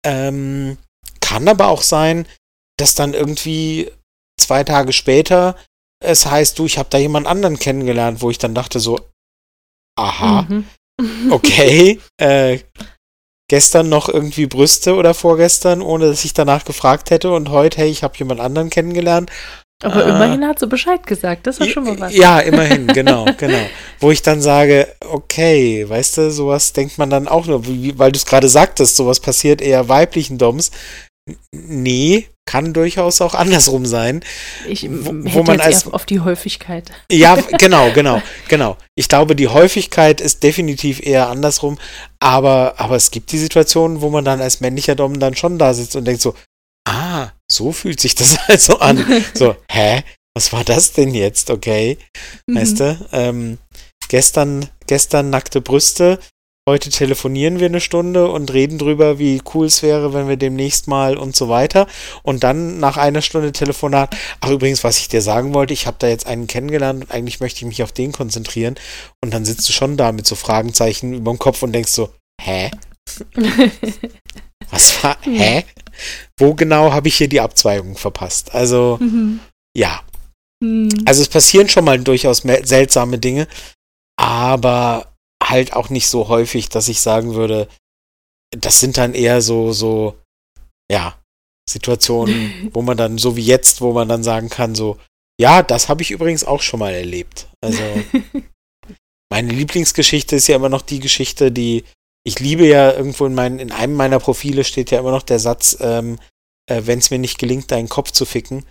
Ähm, 0.05 0.77
kann 1.20 1.47
aber 1.48 1.69
auch 1.69 1.82
sein, 1.82 2.27
dass 2.78 2.94
dann 2.94 3.14
irgendwie 3.14 3.90
zwei 4.40 4.64
Tage 4.64 4.93
später 4.93 5.56
es 6.05 6.27
heißt, 6.27 6.59
du, 6.59 6.66
ich 6.66 6.78
habe 6.78 6.89
da 6.90 6.98
jemand 6.98 7.28
anderen 7.28 7.60
kennengelernt, 7.60 8.23
wo 8.23 8.31
ich 8.31 8.39
dann 8.39 8.56
dachte 8.56 8.81
so, 8.81 8.98
aha, 9.97 10.48
Mhm. 10.48 10.64
okay, 11.31 12.01
äh, 12.20 12.59
gestern 13.53 13.91
noch 13.91 14.09
irgendwie 14.09 14.47
Brüste 14.47 14.95
oder 14.95 15.12
vorgestern, 15.12 15.83
ohne 15.83 16.07
dass 16.07 16.24
ich 16.24 16.33
danach 16.33 16.65
gefragt 16.65 17.11
hätte 17.11 17.33
und 17.33 17.51
heute, 17.51 17.77
hey, 17.83 17.91
ich 17.91 18.03
habe 18.03 18.15
jemand 18.16 18.41
anderen 18.41 18.70
kennengelernt. 18.70 19.31
Aber 19.83 20.07
Ah. 20.07 20.09
immerhin 20.09 20.47
hat 20.47 20.59
sie 20.59 20.66
Bescheid 20.66 21.07
gesagt, 21.07 21.47
das 21.47 21.59
ist 21.59 21.69
schon 21.69 21.85
mal 21.85 22.01
was. 22.01 22.15
Ja, 22.15 22.39
immerhin, 22.41 22.87
genau, 22.87 23.27
genau. 23.37 23.59
Wo 24.01 24.11
ich 24.11 24.23
dann 24.23 24.41
sage, 24.41 24.89
okay, 25.07 25.87
weißt 25.87 26.16
du, 26.16 26.31
sowas 26.31 26.73
denkt 26.73 26.97
man 26.97 27.11
dann 27.11 27.29
auch 27.29 27.45
nur, 27.45 27.62
weil 27.99 28.11
du 28.11 28.16
es 28.16 28.24
gerade 28.24 28.49
sagtest, 28.49 28.97
sowas 28.97 29.20
passiert 29.20 29.61
eher 29.61 29.87
weiblichen 29.87 30.39
Doms. 30.39 30.70
Nee, 31.55 32.28
kann 32.47 32.73
durchaus 32.73 33.20
auch 33.20 33.35
andersrum 33.35 33.86
sein. 33.86 34.24
Ich 34.66 34.82
Wo- 34.90 35.12
wo, 35.12 35.43
man 35.44 35.61
als- 35.61 35.86
auf 35.86 36.05
die 36.05 36.20
Häufigkeit. 36.20 36.90
Ja, 37.11 37.36
genau, 37.59 37.93
genau, 37.93 38.20
genau. 38.49 38.77
Ich 38.97 39.09
glaube, 39.09 39.36
die 39.36 39.49
Häufigkeit 39.49 40.20
ist 40.20 40.43
definitiv 40.43 41.01
eher 41.01 41.28
andersrum, 41.28 41.78
aber, 42.20 42.74
aber 42.78 42.97
es 42.97 43.11
gibt 43.12 43.31
die 43.32 43.39
Situationen, 43.39 44.01
wo 44.01 44.11
man 44.11 44.24
dann 44.24 44.40
als 44.40 44.61
männlicher 44.61 44.97
Dom 44.97 45.20
dann 45.20 45.36
schon 45.36 45.59
da 45.59 45.73
sitzt 45.74 45.94
und 45.94 46.05
denkt 46.05 46.23
so, 46.23 46.35
ah, 46.89 47.28
so 47.51 47.70
fühlt 47.73 48.01
sich 48.01 48.15
das 48.16 48.36
also 48.49 48.78
an. 48.81 49.05
So, 49.35 49.57
hä? 49.70 50.03
Was 50.35 50.53
war 50.53 50.65
das 50.65 50.93
denn 50.93 51.15
jetzt? 51.15 51.51
Okay. 51.51 51.99
Weißt 52.51 52.81
du? 52.81 53.09
Ähm, 53.12 53.59
gestern, 54.09 54.66
gestern 54.86 55.28
nackte 55.31 55.61
Brüste. 55.61 56.19
Heute 56.69 56.91
telefonieren 56.91 57.59
wir 57.59 57.67
eine 57.67 57.81
Stunde 57.81 58.29
und 58.31 58.53
reden 58.53 58.79
drüber, 58.79 59.19
wie 59.19 59.43
cool 59.53 59.67
es 59.67 59.83
wäre, 59.83 60.15
wenn 60.15 60.29
wir 60.29 60.37
demnächst 60.37 60.87
mal 60.87 61.17
und 61.17 61.35
so 61.35 61.49
weiter. 61.49 61.89
Und 62.23 62.45
dann 62.45 62.79
nach 62.79 62.97
einer 62.97 63.21
Stunde 63.21 63.51
Telefonat, 63.51 64.17
ach 64.41 64.49
übrigens, 64.51 64.85
was 64.85 64.99
ich 64.99 65.09
dir 65.09 65.23
sagen 65.23 65.55
wollte, 65.55 65.73
ich 65.75 65.89
habe 65.89 65.97
da 65.99 66.07
jetzt 66.07 66.25
einen 66.29 66.47
kennengelernt 66.47 67.03
und 67.03 67.11
eigentlich 67.11 67.41
möchte 67.41 67.59
ich 67.59 67.67
mich 67.67 67.83
auf 67.83 67.91
den 67.91 68.13
konzentrieren. 68.13 68.77
Und 69.25 69.35
dann 69.35 69.45
sitzt 69.45 69.69
du 69.69 69.73
schon 69.73 69.97
da 69.97 70.13
mit 70.13 70.25
so 70.25 70.37
Fragenzeichen 70.37 71.15
über 71.15 71.33
dem 71.33 71.39
Kopf 71.41 71.65
und 71.65 71.73
denkst 71.73 71.91
so, 71.91 72.11
hä? 72.41 72.71
Was 74.71 75.03
war, 75.03 75.17
hä? 75.23 75.65
Wo 76.39 76.55
genau 76.55 76.93
habe 76.93 77.09
ich 77.09 77.17
hier 77.17 77.29
die 77.29 77.41
Abzweigung 77.41 77.97
verpasst? 77.97 78.55
Also, 78.55 78.99
Mhm. 79.01 79.41
ja. 79.77 80.01
Mhm. 80.63 80.91
Also 81.07 81.23
es 81.23 81.29
passieren 81.29 81.69
schon 81.69 81.85
mal 81.85 81.99
durchaus 81.99 82.45
me- 82.45 82.65
seltsame 82.65 83.19
Dinge, 83.19 83.49
aber 84.17 85.12
halt 85.43 85.73
auch 85.74 85.90
nicht 85.90 86.09
so 86.09 86.28
häufig, 86.28 86.69
dass 86.69 86.89
ich 86.89 87.01
sagen 87.01 87.35
würde, 87.35 87.69
das 88.51 88.81
sind 88.81 88.97
dann 88.97 89.14
eher 89.14 89.40
so, 89.40 89.73
so, 89.73 90.19
ja, 90.90 91.19
Situationen, 91.69 92.70
wo 92.74 92.82
man 92.82 92.97
dann, 92.97 93.19
so 93.19 93.36
wie 93.36 93.44
jetzt, 93.44 93.81
wo 93.81 93.93
man 93.93 94.09
dann 94.09 94.23
sagen 94.23 94.48
kann, 94.48 94.74
so, 94.74 94.98
ja, 95.40 95.62
das 95.62 95.89
habe 95.89 96.02
ich 96.02 96.10
übrigens 96.10 96.44
auch 96.44 96.62
schon 96.62 96.81
mal 96.81 96.93
erlebt. 96.93 97.48
Also 97.60 97.82
meine 99.31 99.52
Lieblingsgeschichte 99.52 100.36
ist 100.36 100.48
ja 100.48 100.56
immer 100.56 100.69
noch 100.69 100.82
die 100.82 101.01
Geschichte, 101.01 101.51
die 101.51 101.85
ich 102.24 102.39
liebe 102.39 102.66
ja 102.66 102.93
irgendwo 102.93 103.27
in 103.27 103.35
meinen, 103.35 103.59
in 103.59 103.73
einem 103.73 103.94
meiner 103.94 104.20
Profile 104.20 104.64
steht 104.64 104.90
ja 104.90 105.01
immer 105.01 105.10
noch 105.10 105.23
der 105.23 105.39
Satz, 105.39 105.77
ähm, 105.81 106.19
äh, 106.66 106.82
wenn 106.85 106.98
es 106.98 107.10
mir 107.10 107.19
nicht 107.19 107.39
gelingt, 107.39 107.70
deinen 107.70 107.89
Kopf 107.89 108.12
zu 108.12 108.24
ficken, 108.24 108.64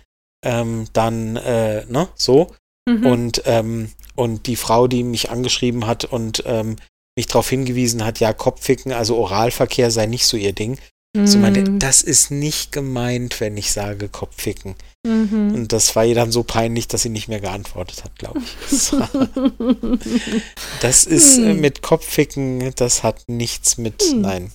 ähm, 0.44 0.86
dann, 0.92 1.36
äh, 1.36 1.84
ne, 1.86 2.08
so. 2.14 2.54
Mhm. 2.88 3.06
Und, 3.06 3.42
ähm, 3.44 3.92
und 4.14 4.46
die 4.46 4.56
Frau, 4.56 4.86
die 4.88 5.02
mich 5.02 5.30
angeschrieben 5.30 5.86
hat 5.86 6.04
und 6.04 6.42
ähm, 6.46 6.76
mich 7.16 7.26
darauf 7.26 7.48
hingewiesen 7.48 8.04
hat, 8.04 8.20
ja, 8.20 8.32
Kopfficken, 8.32 8.92
also 8.92 9.16
Oralverkehr 9.16 9.90
sei 9.90 10.06
nicht 10.06 10.26
so 10.26 10.36
ihr 10.36 10.52
Ding. 10.52 10.78
So 11.26 11.36
meinte, 11.36 11.60
Mhm. 11.60 11.78
das 11.78 12.00
ist 12.00 12.30
nicht 12.30 12.72
gemeint, 12.72 13.38
wenn 13.40 13.54
ich 13.58 13.70
sage 13.72 14.08
Kopfficken. 14.08 14.76
Mhm. 15.06 15.52
Und 15.54 15.72
das 15.74 15.94
war 15.94 16.06
ihr 16.06 16.14
dann 16.14 16.32
so 16.32 16.42
peinlich, 16.42 16.88
dass 16.88 17.02
sie 17.02 17.10
nicht 17.10 17.28
mehr 17.28 17.40
geantwortet 17.40 18.02
hat, 18.02 18.16
glaube 18.18 18.40
ich. 18.40 18.92
Das, 20.80 21.04
ist 21.04 21.36
äh, 21.38 21.50
Hm. 21.50 21.60
mit 21.60 21.82
Kopfficken, 21.82 22.72
das 22.76 23.02
hat 23.02 23.24
nichts 23.28 23.76
mit, 23.76 24.02
Hm. 24.02 24.20
nein. 24.22 24.52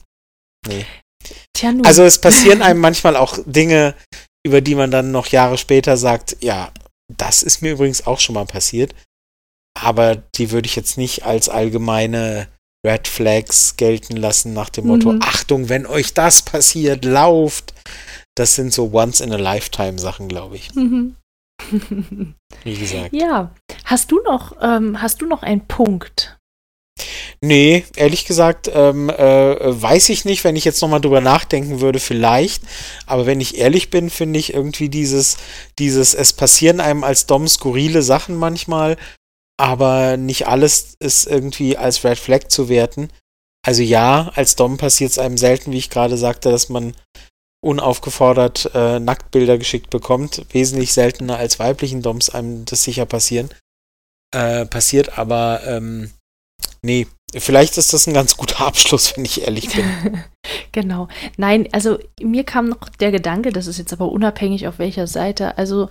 Nee. 0.67 0.85
Tja, 1.53 1.71
nun. 1.71 1.85
Also 1.85 2.03
es 2.03 2.19
passieren 2.19 2.61
einem 2.63 2.79
manchmal 2.79 3.15
auch 3.15 3.37
Dinge, 3.45 3.93
über 4.43 4.61
die 4.61 4.73
man 4.75 4.89
dann 4.91 5.11
noch 5.11 5.27
Jahre 5.27 5.57
später 5.59 5.95
sagt, 5.95 6.37
ja, 6.41 6.71
das 7.15 7.43
ist 7.43 7.61
mir 7.61 7.73
übrigens 7.73 8.07
auch 8.07 8.19
schon 8.19 8.33
mal 8.35 8.45
passiert. 8.45 8.95
Aber 9.81 10.15
die 10.15 10.51
würde 10.51 10.67
ich 10.67 10.75
jetzt 10.75 10.97
nicht 10.97 11.23
als 11.25 11.49
allgemeine 11.49 12.47
Red 12.85 13.07
Flags 13.07 13.75
gelten 13.77 14.15
lassen 14.17 14.53
nach 14.53 14.69
dem 14.69 14.87
Motto, 14.87 15.13
Mhm. 15.13 15.19
Achtung, 15.21 15.69
wenn 15.69 15.85
euch 15.85 16.13
das 16.13 16.41
passiert, 16.41 17.03
lauft. 17.05 17.73
Das 18.35 18.55
sind 18.55 18.71
so 18.71 18.91
once 18.93 19.19
in 19.19 19.33
a 19.33 19.37
lifetime 19.37 19.99
Sachen, 19.99 20.27
glaube 20.27 20.55
ich. 20.55 20.73
Mhm. 20.75 21.15
Wie 22.63 22.75
gesagt. 22.75 23.13
ja. 23.13 23.51
Hast 23.83 24.11
du 24.11 24.19
noch, 24.23 24.55
ähm, 24.61 25.01
hast 25.01 25.21
du 25.21 25.25
noch 25.25 25.43
einen 25.43 25.65
Punkt? 25.67 26.37
Nee, 27.41 27.85
ehrlich 27.95 28.25
gesagt, 28.25 28.69
ähm, 28.73 29.09
äh, 29.09 29.57
weiß 29.59 30.09
ich 30.09 30.25
nicht, 30.25 30.43
wenn 30.43 30.55
ich 30.55 30.65
jetzt 30.65 30.81
nochmal 30.81 31.01
drüber 31.01 31.21
nachdenken 31.21 31.79
würde, 31.81 31.99
vielleicht. 31.99 32.63
Aber 33.05 33.25
wenn 33.25 33.39
ich 33.39 33.57
ehrlich 33.57 33.89
bin, 33.89 34.09
finde 34.09 34.39
ich 34.39 34.53
irgendwie 34.53 34.89
dieses, 34.89 35.37
dieses, 35.77 36.15
es 36.15 36.33
passieren 36.33 36.79
einem 36.79 37.03
als 37.03 37.27
Dom 37.27 37.47
skurrile 37.47 38.01
Sachen 38.01 38.35
manchmal, 38.35 38.97
aber 39.59 40.17
nicht 40.17 40.47
alles 40.47 40.95
ist 40.99 41.25
irgendwie 41.25 41.77
als 41.77 42.03
Red 42.03 42.17
Flag 42.17 42.47
zu 42.49 42.69
werten. 42.69 43.09
Also 43.65 43.81
ja, 43.81 44.31
als 44.35 44.55
Dom 44.55 44.77
passiert 44.77 45.11
es 45.11 45.19
einem 45.19 45.37
selten, 45.37 45.71
wie 45.71 45.77
ich 45.77 45.89
gerade 45.89 46.17
sagte, 46.17 46.51
dass 46.51 46.69
man 46.69 46.95
unaufgefordert 47.61 48.71
äh, 48.73 48.99
Nacktbilder 48.99 49.57
geschickt 49.57 49.89
bekommt. 49.89 50.45
Wesentlich 50.51 50.93
seltener 50.93 51.37
als 51.37 51.59
weiblichen 51.59 52.01
Doms 52.01 52.29
einem 52.29 52.65
das 52.65 52.83
sicher 52.83 53.05
passieren. 53.05 53.49
Äh, 54.33 54.65
passiert, 54.65 55.17
aber 55.17 55.61
ähm, 55.65 56.11
Nee, 56.83 57.07
vielleicht 57.35 57.77
ist 57.77 57.93
das 57.93 58.07
ein 58.07 58.13
ganz 58.13 58.37
guter 58.37 58.61
Abschluss, 58.65 59.15
wenn 59.15 59.25
ich 59.25 59.41
ehrlich 59.41 59.69
bin. 59.73 60.23
genau. 60.71 61.07
Nein, 61.37 61.67
also 61.71 61.99
mir 62.21 62.43
kam 62.43 62.69
noch 62.69 62.89
der 62.89 63.11
Gedanke, 63.11 63.51
das 63.51 63.67
ist 63.67 63.77
jetzt 63.77 63.93
aber 63.93 64.11
unabhängig 64.11 64.67
auf 64.67 64.79
welcher 64.79 65.07
Seite, 65.07 65.57
also 65.57 65.89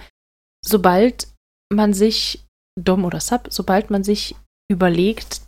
sobald 0.65 1.29
man 1.73 1.95
sich, 1.95 2.46
Dom 2.79 3.05
oder 3.05 3.21
Sub, 3.21 3.49
sobald 3.51 3.91
man 3.91 4.05
sich 4.05 4.37
überlegt 4.71 5.43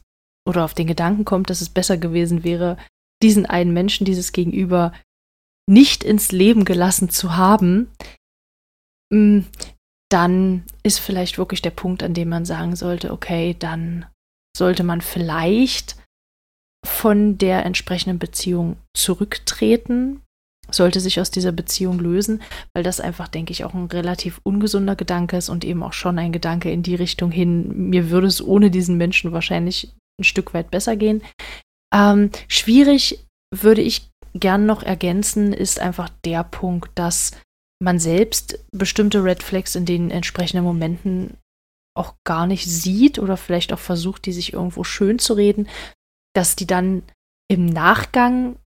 oder 0.49 0.65
auf 0.65 0.75
den 0.75 0.87
Gedanken 0.87 1.25
kommt, 1.25 1.51
dass 1.51 1.61
es 1.61 1.69
besser 1.69 1.97
gewesen 1.97 2.45
wäre, 2.45 2.79
diesen 3.23 3.47
einen 3.47 3.73
Menschen, 3.73 4.05
dieses 4.05 4.33
Gegenüber 4.33 4.93
nicht 5.69 6.03
ins 6.05 6.33
Leben 6.33 6.65
gelassen 6.65 7.11
zu 7.11 7.37
haben, 7.37 7.91
mm, 9.13 9.41
dann 10.11 10.65
ist 10.83 11.01
vielleicht 11.01 11.37
wirklich 11.37 11.61
der 11.61 11.71
Punkt, 11.71 12.03
an 12.03 12.15
dem 12.15 12.31
man 12.31 12.47
sagen 12.47 12.77
sollte, 12.77 13.13
okay, 13.13 13.55
dann 13.59 14.07
sollte 14.57 14.83
man 14.83 15.03
vielleicht 15.03 15.97
von 16.87 17.37
der 17.37 17.67
entsprechenden 17.67 18.19
Beziehung 18.19 18.77
zurücktreten. 18.97 20.23
Sollte 20.71 21.01
sich 21.01 21.21
aus 21.21 21.31
dieser 21.31 21.53
Beziehung 21.53 21.99
lösen, 21.99 22.43
weil 22.75 22.83
das 22.83 23.01
einfach, 23.01 23.29
denke 23.29 23.53
ich, 23.53 23.65
auch 23.65 23.75
ein 23.75 23.87
relativ 23.87 24.41
ungesunder 24.43 24.97
Gedanke 24.97 25.37
ist 25.37 25.49
und 25.49 25.65
eben 25.65 25.83
auch 25.83 25.93
schon 25.93 26.19
ein 26.19 26.33
Gedanke 26.33 26.71
in 26.71 26.83
die 26.83 26.95
Richtung 26.95 27.31
hin, 27.31 27.91
mir 27.91 28.11
würde 28.11 28.27
es 28.27 28.43
ohne 28.43 28.71
diesen 28.71 28.97
Menschen 28.97 29.33
wahrscheinlich 29.33 29.95
ein 30.21 30.25
Stück 30.25 30.55
weit 30.55 30.71
besser 30.71 30.97
gehen. 30.97 31.23
Ähm, 31.95 32.31
schwierig 32.49 33.25
würde 33.55 33.81
ich 33.81 34.11
gern 34.35 34.67
noch 34.67 34.83
ergänzen, 34.83 35.53
ist 35.53 35.81
einfach 35.81 36.11
der 36.25 36.45
Punkt, 36.45 36.91
dass 36.95 37.33
man 37.83 37.99
selbst 37.99 38.59
bestimmte 38.73 39.23
Red 39.23 39.43
Flags 39.43 39.75
in 39.75 39.87
den 39.87 40.11
entsprechenden 40.11 40.65
Momenten 40.65 41.37
auch 41.97 42.15
gar 42.25 42.47
nicht 42.47 42.67
sieht 42.67 43.19
oder 43.19 43.37
vielleicht 43.37 43.73
auch 43.73 43.79
versucht, 43.79 44.27
die 44.27 44.33
sich 44.33 44.53
irgendwo 44.53 44.85
schön 44.85 45.19
zu 45.19 45.35
reden, 45.35 45.69
dass 46.35 46.57
die 46.57 46.67
dann 46.67 47.03
im 47.51 47.67
Nachgang, 47.67 48.57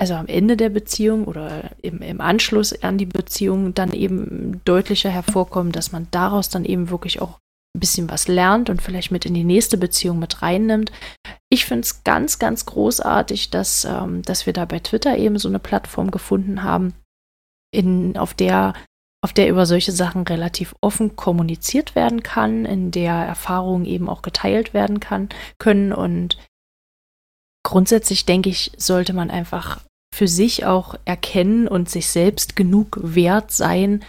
also 0.00 0.14
am 0.14 0.28
Ende 0.28 0.56
der 0.56 0.70
Beziehung 0.70 1.24
oder 1.24 1.72
im, 1.82 2.00
im 2.00 2.22
Anschluss 2.22 2.72
an 2.82 2.96
die 2.96 3.06
Beziehung 3.06 3.74
dann 3.74 3.92
eben 3.92 4.62
deutlicher 4.64 5.10
hervorkommen, 5.10 5.72
dass 5.72 5.92
man 5.92 6.08
daraus 6.10 6.48
dann 6.48 6.64
eben 6.64 6.88
wirklich 6.88 7.20
auch 7.20 7.38
ein 7.76 7.80
bisschen 7.80 8.08
was 8.10 8.26
lernt 8.26 8.70
und 8.70 8.80
vielleicht 8.80 9.10
mit 9.10 9.26
in 9.26 9.34
die 9.34 9.44
nächste 9.44 9.76
Beziehung 9.76 10.18
mit 10.18 10.40
reinnimmt. 10.40 10.90
Ich 11.50 11.66
finde 11.66 11.82
es 11.82 12.02
ganz, 12.02 12.38
ganz 12.38 12.64
großartig, 12.64 13.50
dass, 13.50 13.84
ähm, 13.84 14.22
dass 14.22 14.46
wir 14.46 14.54
da 14.54 14.64
bei 14.64 14.78
Twitter 14.78 15.18
eben 15.18 15.38
so 15.38 15.48
eine 15.48 15.58
Plattform 15.58 16.10
gefunden 16.10 16.62
haben, 16.62 16.94
in, 17.70 18.16
auf 18.16 18.32
der 18.32 18.72
auf 19.22 19.34
der 19.34 19.50
über 19.50 19.66
solche 19.66 19.92
Sachen 19.92 20.22
relativ 20.22 20.74
offen 20.80 21.14
kommuniziert 21.14 21.94
werden 21.94 22.22
kann, 22.22 22.64
in 22.64 22.90
der 22.90 23.12
Erfahrungen 23.12 23.84
eben 23.84 24.08
auch 24.08 24.22
geteilt 24.22 24.72
werden 24.72 24.98
kann, 24.98 25.28
können. 25.58 25.92
Und 25.92 26.38
grundsätzlich 27.62 28.24
denke 28.24 28.48
ich, 28.48 28.72
sollte 28.78 29.12
man 29.12 29.30
einfach 29.30 29.82
für 30.20 30.28
sich 30.28 30.66
auch 30.66 30.96
erkennen 31.06 31.66
und 31.66 31.88
sich 31.88 32.08
selbst 32.08 32.54
genug 32.54 32.98
wert 33.00 33.52
sein, 33.52 34.04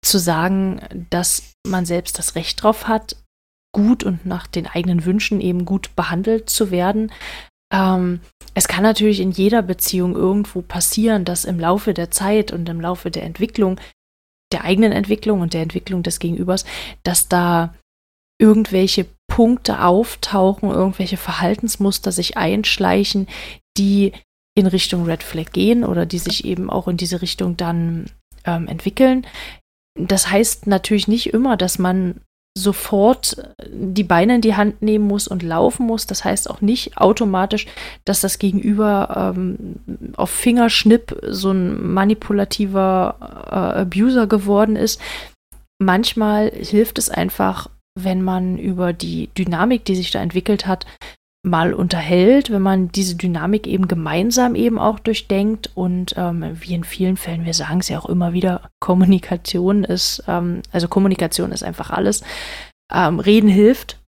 zu 0.00 0.16
sagen, 0.16 0.80
dass 1.10 1.54
man 1.66 1.84
selbst 1.84 2.20
das 2.20 2.36
Recht 2.36 2.62
drauf 2.62 2.86
hat, 2.86 3.16
gut 3.74 4.04
und 4.04 4.24
nach 4.24 4.46
den 4.46 4.68
eigenen 4.68 5.04
Wünschen 5.04 5.40
eben 5.40 5.64
gut 5.64 5.96
behandelt 5.96 6.48
zu 6.48 6.70
werden. 6.70 7.10
Ähm, 7.74 8.20
es 8.54 8.68
kann 8.68 8.84
natürlich 8.84 9.18
in 9.18 9.32
jeder 9.32 9.60
Beziehung 9.60 10.14
irgendwo 10.14 10.62
passieren, 10.62 11.24
dass 11.24 11.44
im 11.44 11.58
Laufe 11.58 11.94
der 11.94 12.12
Zeit 12.12 12.52
und 12.52 12.68
im 12.68 12.80
Laufe 12.80 13.10
der 13.10 13.24
Entwicklung 13.24 13.80
der 14.52 14.62
eigenen 14.62 14.92
Entwicklung 14.92 15.40
und 15.40 15.52
der 15.52 15.62
Entwicklung 15.62 16.04
des 16.04 16.20
Gegenübers, 16.20 16.64
dass 17.02 17.26
da 17.26 17.74
irgendwelche 18.40 19.06
Punkte 19.26 19.82
auftauchen, 19.82 20.70
irgendwelche 20.70 21.16
Verhaltensmuster 21.16 22.12
sich 22.12 22.36
einschleichen, 22.36 23.26
die 23.76 24.12
in 24.56 24.66
Richtung 24.66 25.04
Red 25.04 25.22
Flag 25.22 25.52
gehen 25.52 25.84
oder 25.84 26.06
die 26.06 26.18
sich 26.18 26.44
eben 26.44 26.70
auch 26.70 26.88
in 26.88 26.96
diese 26.96 27.22
Richtung 27.22 27.56
dann 27.56 28.06
ähm, 28.44 28.66
entwickeln. 28.66 29.26
Das 29.98 30.30
heißt 30.30 30.66
natürlich 30.66 31.08
nicht 31.08 31.32
immer, 31.32 31.56
dass 31.56 31.78
man 31.78 32.20
sofort 32.58 33.36
die 33.68 34.04
Beine 34.04 34.36
in 34.36 34.40
die 34.40 34.56
Hand 34.56 34.80
nehmen 34.80 35.06
muss 35.06 35.28
und 35.28 35.42
laufen 35.42 35.86
muss. 35.86 36.06
Das 36.06 36.24
heißt 36.24 36.48
auch 36.48 36.62
nicht 36.62 36.96
automatisch, 36.96 37.66
dass 38.06 38.22
das 38.22 38.38
Gegenüber 38.38 39.34
ähm, 39.36 39.76
auf 40.16 40.30
Fingerschnipp 40.30 41.18
so 41.28 41.50
ein 41.50 41.92
manipulativer 41.92 43.16
äh, 43.50 43.80
Abuser 43.80 44.26
geworden 44.26 44.74
ist. 44.74 45.00
Manchmal 45.78 46.50
hilft 46.50 46.98
es 46.98 47.10
einfach, 47.10 47.68
wenn 47.98 48.22
man 48.22 48.56
über 48.56 48.94
die 48.94 49.28
Dynamik, 49.36 49.84
die 49.84 49.96
sich 49.96 50.10
da 50.10 50.22
entwickelt 50.22 50.66
hat, 50.66 50.86
mal 51.46 51.72
unterhält, 51.72 52.50
wenn 52.50 52.60
man 52.60 52.90
diese 52.90 53.14
Dynamik 53.14 53.66
eben 53.66 53.88
gemeinsam 53.88 54.54
eben 54.54 54.78
auch 54.78 54.98
durchdenkt 54.98 55.70
und 55.74 56.14
ähm, 56.16 56.56
wie 56.60 56.74
in 56.74 56.84
vielen 56.84 57.16
Fällen, 57.16 57.46
wir 57.46 57.54
sagen 57.54 57.80
es 57.80 57.88
ja 57.88 57.98
auch 57.98 58.06
immer 58.06 58.32
wieder, 58.32 58.68
Kommunikation 58.80 59.84
ist, 59.84 60.24
ähm, 60.26 60.62
also 60.72 60.88
Kommunikation 60.88 61.52
ist 61.52 61.62
einfach 61.62 61.90
alles. 61.90 62.22
Ähm, 62.92 63.20
Reden 63.20 63.48
hilft. 63.48 64.00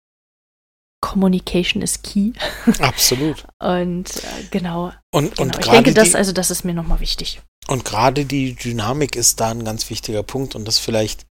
Communication 1.03 1.83
is 1.83 2.03
key. 2.03 2.33
Absolut. 2.81 3.45
und 3.63 4.17
äh, 4.17 4.45
genau. 4.51 4.93
Und, 5.13 5.39
und 5.39 5.53
genau. 5.53 5.59
ich 5.59 5.69
denke, 5.69 5.93
das, 5.93 6.15
also 6.15 6.33
das 6.33 6.51
ist 6.51 6.65
mir 6.65 6.75
nochmal 6.75 7.01
wichtig. 7.01 7.43
Und 7.69 7.85
gerade 7.85 8.25
die 8.25 8.55
Dynamik 8.55 9.15
ist 9.15 9.41
da 9.41 9.51
ein 9.51 9.65
ganz 9.65 9.91
wichtiger 9.91 10.23
Punkt 10.23 10.55
und 10.55 10.67
das 10.67 10.79
vielleicht 10.79 11.27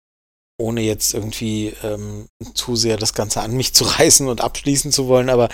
ohne 0.60 0.82
jetzt 0.82 1.14
irgendwie 1.14 1.74
ähm, 1.82 2.26
zu 2.54 2.76
sehr 2.76 2.96
das 2.96 3.14
Ganze 3.14 3.40
an 3.40 3.56
mich 3.56 3.72
zu 3.72 3.84
reißen 3.98 4.28
und 4.28 4.40
abschließen 4.40 4.92
zu 4.92 5.08
wollen, 5.08 5.30
aber 5.30 5.48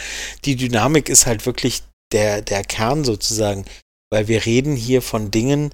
die 0.44 0.56
Dynamik 0.56 1.08
ist 1.08 1.26
halt 1.26 1.46
wirklich 1.46 1.82
der, 2.12 2.42
der 2.42 2.62
Kern 2.62 3.04
sozusagen, 3.04 3.64
weil 4.10 4.28
wir 4.28 4.44
reden 4.44 4.76
hier 4.76 5.02
von 5.02 5.30
Dingen, 5.30 5.72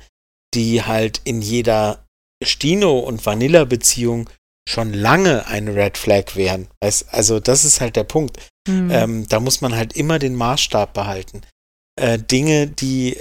die 0.55 0.83
halt 0.83 1.21
in 1.25 1.43
jeder 1.43 2.05
Stino- 2.43 2.99
und 2.99 3.25
Vanilla-Beziehung 3.25 4.29
schon 4.69 4.93
lange 4.93 5.47
eine 5.47 5.75
Red 5.75 5.99
Flag 5.99 6.37
wären. 6.37 6.69
Also 7.11 7.41
das 7.41 7.65
ist 7.65 7.81
halt 7.81 7.97
der 7.97 8.05
Punkt. 8.05 8.39
Mhm. 8.69 8.91
Ähm, 8.91 9.29
da 9.29 9.41
muss 9.41 9.61
man 9.61 9.75
halt 9.75 9.95
immer 9.95 10.19
den 10.19 10.35
Maßstab 10.35 10.93
behalten. 10.93 11.43
Äh, 11.97 12.19
Dinge, 12.19 12.69
die, 12.69 13.17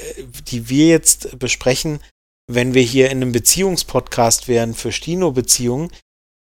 die 0.48 0.70
wir 0.70 0.88
jetzt 0.88 1.38
besprechen, 1.40 2.00
wenn 2.50 2.74
wir 2.74 2.84
hier 2.84 3.10
in 3.10 3.18
einem 3.18 3.32
Beziehungspodcast 3.32 4.48
wären 4.48 4.74
für 4.74 4.92
Stino-Beziehungen, 4.92 5.92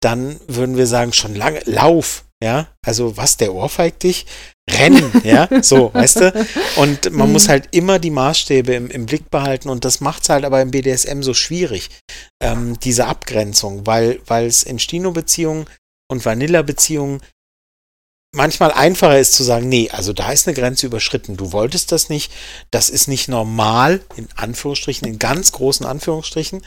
dann 0.00 0.38
würden 0.46 0.76
wir 0.76 0.86
sagen, 0.86 1.12
schon 1.12 1.34
lange, 1.34 1.60
lauf, 1.64 2.24
ja, 2.42 2.68
also 2.86 3.16
was, 3.16 3.36
der 3.36 3.52
ohrfeigt 3.52 4.04
dich? 4.04 4.26
Rennen, 4.70 5.10
ja, 5.24 5.48
so, 5.62 5.92
weißt 5.92 6.20
du? 6.20 6.46
Und 6.76 7.12
man 7.12 7.28
mhm. 7.28 7.32
muss 7.32 7.48
halt 7.48 7.68
immer 7.72 7.98
die 7.98 8.10
Maßstäbe 8.10 8.74
im, 8.74 8.90
im 8.90 9.06
Blick 9.06 9.30
behalten 9.30 9.68
und 9.70 9.84
das 9.84 10.00
macht 10.00 10.22
es 10.22 10.28
halt 10.28 10.44
aber 10.44 10.62
im 10.62 10.70
BDSM 10.70 11.22
so 11.22 11.34
schwierig, 11.34 11.90
ähm, 12.40 12.78
diese 12.80 13.06
Abgrenzung, 13.06 13.86
weil 13.86 14.20
es 14.28 14.62
in 14.62 14.78
Stino-Beziehungen 14.78 15.66
und 16.10 16.24
Vanilla-Beziehungen 16.24 17.20
manchmal 18.38 18.70
einfacher 18.70 19.18
ist 19.18 19.34
zu 19.34 19.42
sagen, 19.42 19.68
nee, 19.68 19.90
also 19.90 20.12
da 20.12 20.30
ist 20.30 20.46
eine 20.46 20.54
Grenze 20.54 20.86
überschritten. 20.86 21.36
Du 21.36 21.52
wolltest 21.52 21.90
das 21.92 22.08
nicht. 22.08 22.32
Das 22.70 22.88
ist 22.88 23.08
nicht 23.08 23.28
normal, 23.28 24.00
in 24.16 24.28
Anführungsstrichen, 24.36 25.06
in 25.06 25.18
ganz 25.18 25.52
großen 25.52 25.84
Anführungsstrichen. 25.84 26.64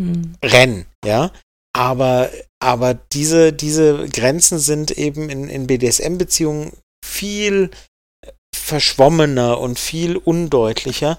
Hm. 0.00 0.34
Rennen, 0.42 0.86
ja. 1.04 1.30
Aber, 1.74 2.30
aber 2.60 2.94
diese, 2.94 3.52
diese 3.52 4.08
Grenzen 4.08 4.58
sind 4.58 4.90
eben 4.90 5.28
in, 5.28 5.50
in 5.50 5.66
BDSM-Beziehungen 5.66 6.72
viel 7.04 7.70
verschwommener 8.54 9.60
und 9.60 9.78
viel 9.78 10.16
undeutlicher. 10.16 11.18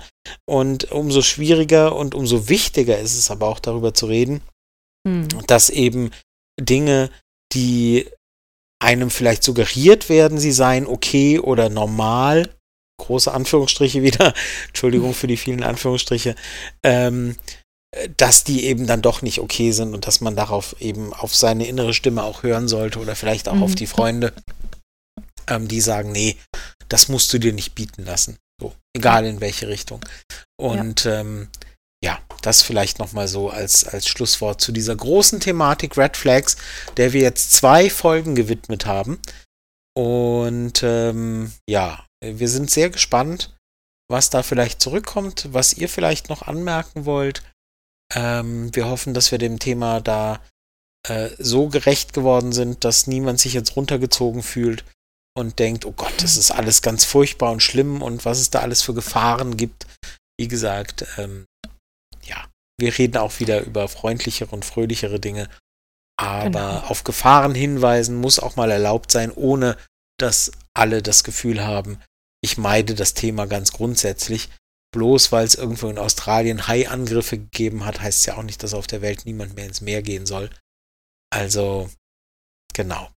Und 0.50 0.92
umso 0.92 1.22
schwieriger 1.22 1.96
und 1.96 2.16
umso 2.16 2.50
wichtiger 2.50 2.98
ist 2.98 3.16
es 3.16 3.30
aber 3.30 3.48
auch 3.48 3.60
darüber 3.60 3.94
zu 3.94 4.08
reden, 4.08 4.42
hm. 5.08 5.28
dass 5.46 5.70
eben 5.70 6.10
Dinge, 6.60 7.12
die 7.54 8.10
einem 8.80 9.10
vielleicht 9.10 9.44
suggeriert 9.44 10.10
werden, 10.10 10.38
sie 10.38 10.52
seien 10.52 10.86
okay 10.86 11.40
oder 11.40 11.70
normal, 11.70 12.50
große 13.00 13.32
Anführungsstriche 13.32 14.04
wieder, 14.04 14.34
Entschuldigung 14.68 15.14
für 15.14 15.28
die 15.28 15.38
vielen 15.38 15.64
Anführungsstriche, 15.64 16.36
ähm, 16.84 17.36
dass 18.18 18.44
die 18.44 18.66
eben 18.66 18.86
dann 18.86 19.02
doch 19.02 19.22
nicht 19.22 19.40
okay 19.40 19.72
sind 19.72 19.94
und 19.94 20.06
dass 20.08 20.22
man 20.22 20.36
darauf 20.36 20.76
eben 20.80 21.14
auf 21.14 21.36
seine 21.36 21.68
innere 21.68 21.94
Stimme 21.94 22.24
auch 22.24 22.44
hören 22.44 22.68
sollte 22.68 23.00
oder 23.00 23.16
vielleicht 23.16 23.48
auch 23.48 23.56
mhm. 23.56 23.64
auf 23.64 23.76
die 23.76 23.88
Freunde, 23.88 24.34
ähm, 25.48 25.68
die 25.68 25.82
sagen, 25.82 26.12
nee, 26.12 26.38
das 26.90 27.08
musst 27.08 27.34
du 27.34 27.40
dir 27.40 27.54
nicht 27.54 27.76
bieten 27.76 28.04
lassen. 28.04 28.38
So, 28.62 28.74
egal 28.96 29.26
in 29.26 29.42
welche 29.42 29.68
Richtung. 29.68 30.02
Und 30.60 31.06
ja. 31.06 31.22
ähm, 31.22 31.50
ja, 32.04 32.20
das 32.42 32.62
vielleicht 32.62 33.00
nochmal 33.00 33.28
so 33.28 33.50
als, 33.50 33.86
als 33.86 34.08
Schlusswort 34.08 34.62
zu 34.62 34.72
dieser 34.72 34.96
großen 34.96 35.40
Thematik 35.40 35.98
Red 35.98 36.16
Flags, 36.16 36.58
der 36.96 37.14
wir 37.14 37.22
jetzt 37.22 37.54
zwei 37.54 37.90
Folgen 37.90 38.36
gewidmet 38.36 38.86
haben. 38.86 39.20
Und 39.96 40.84
ähm, 40.84 41.52
ja, 41.68 42.06
wir 42.24 42.50
sind 42.50 42.70
sehr 42.70 42.90
gespannt, 42.90 43.56
was 44.10 44.30
da 44.30 44.44
vielleicht 44.44 44.82
zurückkommt, 44.82 45.48
was 45.52 45.74
ihr 45.74 45.90
vielleicht 45.90 46.30
noch 46.30 46.44
anmerken 46.44 47.06
wollt. 47.06 47.44
Ähm, 48.14 48.74
wir 48.76 48.88
hoffen, 48.88 49.14
dass 49.14 49.32
wir 49.32 49.38
dem 49.38 49.60
Thema 49.60 50.00
da 50.00 50.40
äh, 51.08 51.30
so 51.40 51.68
gerecht 51.68 52.14
geworden 52.14 52.54
sind, 52.54 52.84
dass 52.84 53.08
niemand 53.08 53.40
sich 53.40 53.54
jetzt 53.54 53.76
runtergezogen 53.76 54.44
fühlt 54.44 54.86
und 55.38 55.60
denkt, 55.60 55.86
oh 55.86 55.92
Gott, 55.92 56.14
das 56.22 56.38
ist 56.38 56.52
alles 56.52 56.82
ganz 56.82 57.06
furchtbar 57.06 57.52
und 57.52 57.62
schlimm 57.62 58.02
und 58.02 58.24
was 58.24 58.40
es 58.40 58.50
da 58.50 58.60
alles 58.60 58.82
für 58.82 58.94
Gefahren 58.94 59.58
gibt. 59.58 59.88
Wie 60.40 60.48
gesagt, 60.48 61.06
ähm, 61.18 61.46
wir 62.80 62.98
reden 62.98 63.18
auch 63.18 63.40
wieder 63.40 63.62
über 63.62 63.88
freundlichere 63.88 64.54
und 64.54 64.66
fröhlichere 64.66 65.20
Dinge. 65.20 65.50
Aber 66.20 66.50
genau. 66.50 66.80
auf 66.88 67.04
Gefahren 67.04 67.54
hinweisen 67.56 68.16
muss 68.16 68.40
auch 68.40 68.56
mal 68.56 68.72
erlaubt 68.72 69.12
sein, 69.12 69.32
ohne 69.32 69.78
dass 70.20 70.52
alle 70.74 71.02
das 71.02 71.24
Gefühl 71.24 71.66
haben, 71.66 72.00
ich 72.42 72.58
meide 72.58 72.96
das 72.96 73.14
Thema 73.14 73.46
ganz 73.46 73.72
grundsätzlich. 73.72 74.50
Bloß 74.94 75.32
weil 75.32 75.46
es 75.46 75.56
irgendwo 75.56 75.90
in 75.90 75.98
Australien 75.98 76.68
Hai-Angriffe 76.68 77.38
gegeben 77.38 77.86
hat, 77.86 78.02
heißt 78.02 78.20
es 78.20 78.26
ja 78.26 78.38
auch 78.38 78.44
nicht, 78.44 78.64
dass 78.64 78.74
auf 78.74 78.88
der 78.88 79.02
Welt 79.02 79.26
niemand 79.26 79.56
mehr 79.56 79.66
ins 79.66 79.82
Meer 79.82 80.02
gehen 80.02 80.26
soll. 80.26 80.50
Also, 81.30 81.90
genau. 82.74 83.10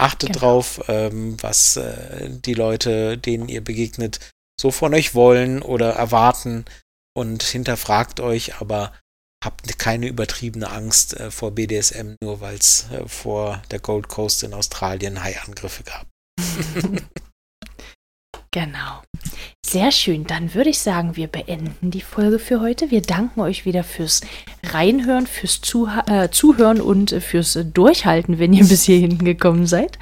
Achtet 0.00 0.30
genau. 0.30 0.38
drauf, 0.38 0.80
ähm, 0.88 1.36
was 1.42 1.76
äh, 1.76 2.30
die 2.30 2.54
Leute, 2.54 3.18
denen 3.18 3.48
ihr 3.48 3.62
begegnet, 3.62 4.32
so 4.58 4.70
von 4.70 4.94
euch 4.94 5.14
wollen 5.14 5.60
oder 5.60 5.90
erwarten 5.90 6.64
und 7.16 7.42
hinterfragt 7.42 8.20
euch, 8.20 8.60
aber 8.60 8.92
habt 9.44 9.78
keine 9.78 10.08
übertriebene 10.08 10.70
Angst 10.70 11.18
äh, 11.18 11.30
vor 11.30 11.52
BDSM, 11.52 12.14
nur 12.22 12.40
weil 12.40 12.56
es 12.56 12.90
äh, 12.90 13.06
vor 13.06 13.62
der 13.70 13.78
Gold 13.78 14.08
Coast 14.08 14.42
in 14.42 14.54
Australien 14.54 15.22
Haiangriffe 15.22 15.84
gab. 15.84 16.06
Genau. 18.50 19.02
Sehr 19.64 19.92
schön. 19.92 20.24
Dann 20.26 20.54
würde 20.54 20.70
ich 20.70 20.78
sagen, 20.78 21.16
wir 21.16 21.26
beenden 21.26 21.90
die 21.90 22.00
Folge 22.00 22.38
für 22.38 22.60
heute. 22.60 22.90
Wir 22.90 23.02
danken 23.02 23.40
euch 23.40 23.66
wieder 23.66 23.84
fürs 23.84 24.22
Reinhören, 24.64 25.26
fürs 25.26 25.60
Zuha 25.60 26.04
äh, 26.06 26.30
Zuhören 26.30 26.80
und 26.80 27.12
äh, 27.12 27.20
fürs 27.20 27.58
Durchhalten, 27.74 28.38
wenn 28.38 28.54
ihr 28.54 28.64
bis 28.64 28.84
hierhin 28.84 29.18
gekommen 29.18 29.66
seid. 29.66 29.98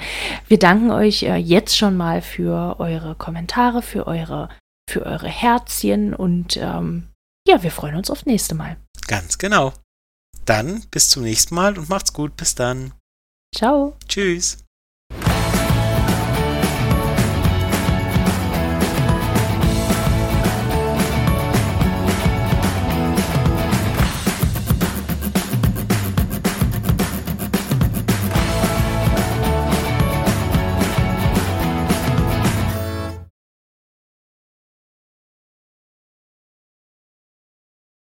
Wir 0.47 0.61
danken 0.61 0.93
euch 0.93 1.25
äh, 1.25 1.37
jetzt 1.37 1.77
schon 1.77 1.97
mal 1.97 2.23
für 2.23 2.79
eure 2.79 3.17
Kommentare, 3.17 3.83
für 3.83 4.07
eure, 4.07 4.49
für 4.89 5.05
eure 5.05 5.29
Herzchen 5.29 6.15
und 6.15 6.57
ähm, 6.57 7.09
ja, 7.47 7.63
wir 7.63 7.71
freuen 7.71 7.97
uns 7.97 8.11
aufs 8.11 8.27
nächste 8.27 8.55
Mal. 8.55 8.77
Ganz 9.07 9.39
genau. 9.39 9.73
Dann 10.45 10.83
bis 10.91 11.09
zum 11.09 11.23
nächsten 11.23 11.55
Mal 11.55 11.79
und 11.79 11.89
macht's 11.89 12.13
gut. 12.13 12.37
Bis 12.37 12.55
dann. 12.55 12.93
Ciao. 13.55 13.97
Tschüss. 14.09 14.66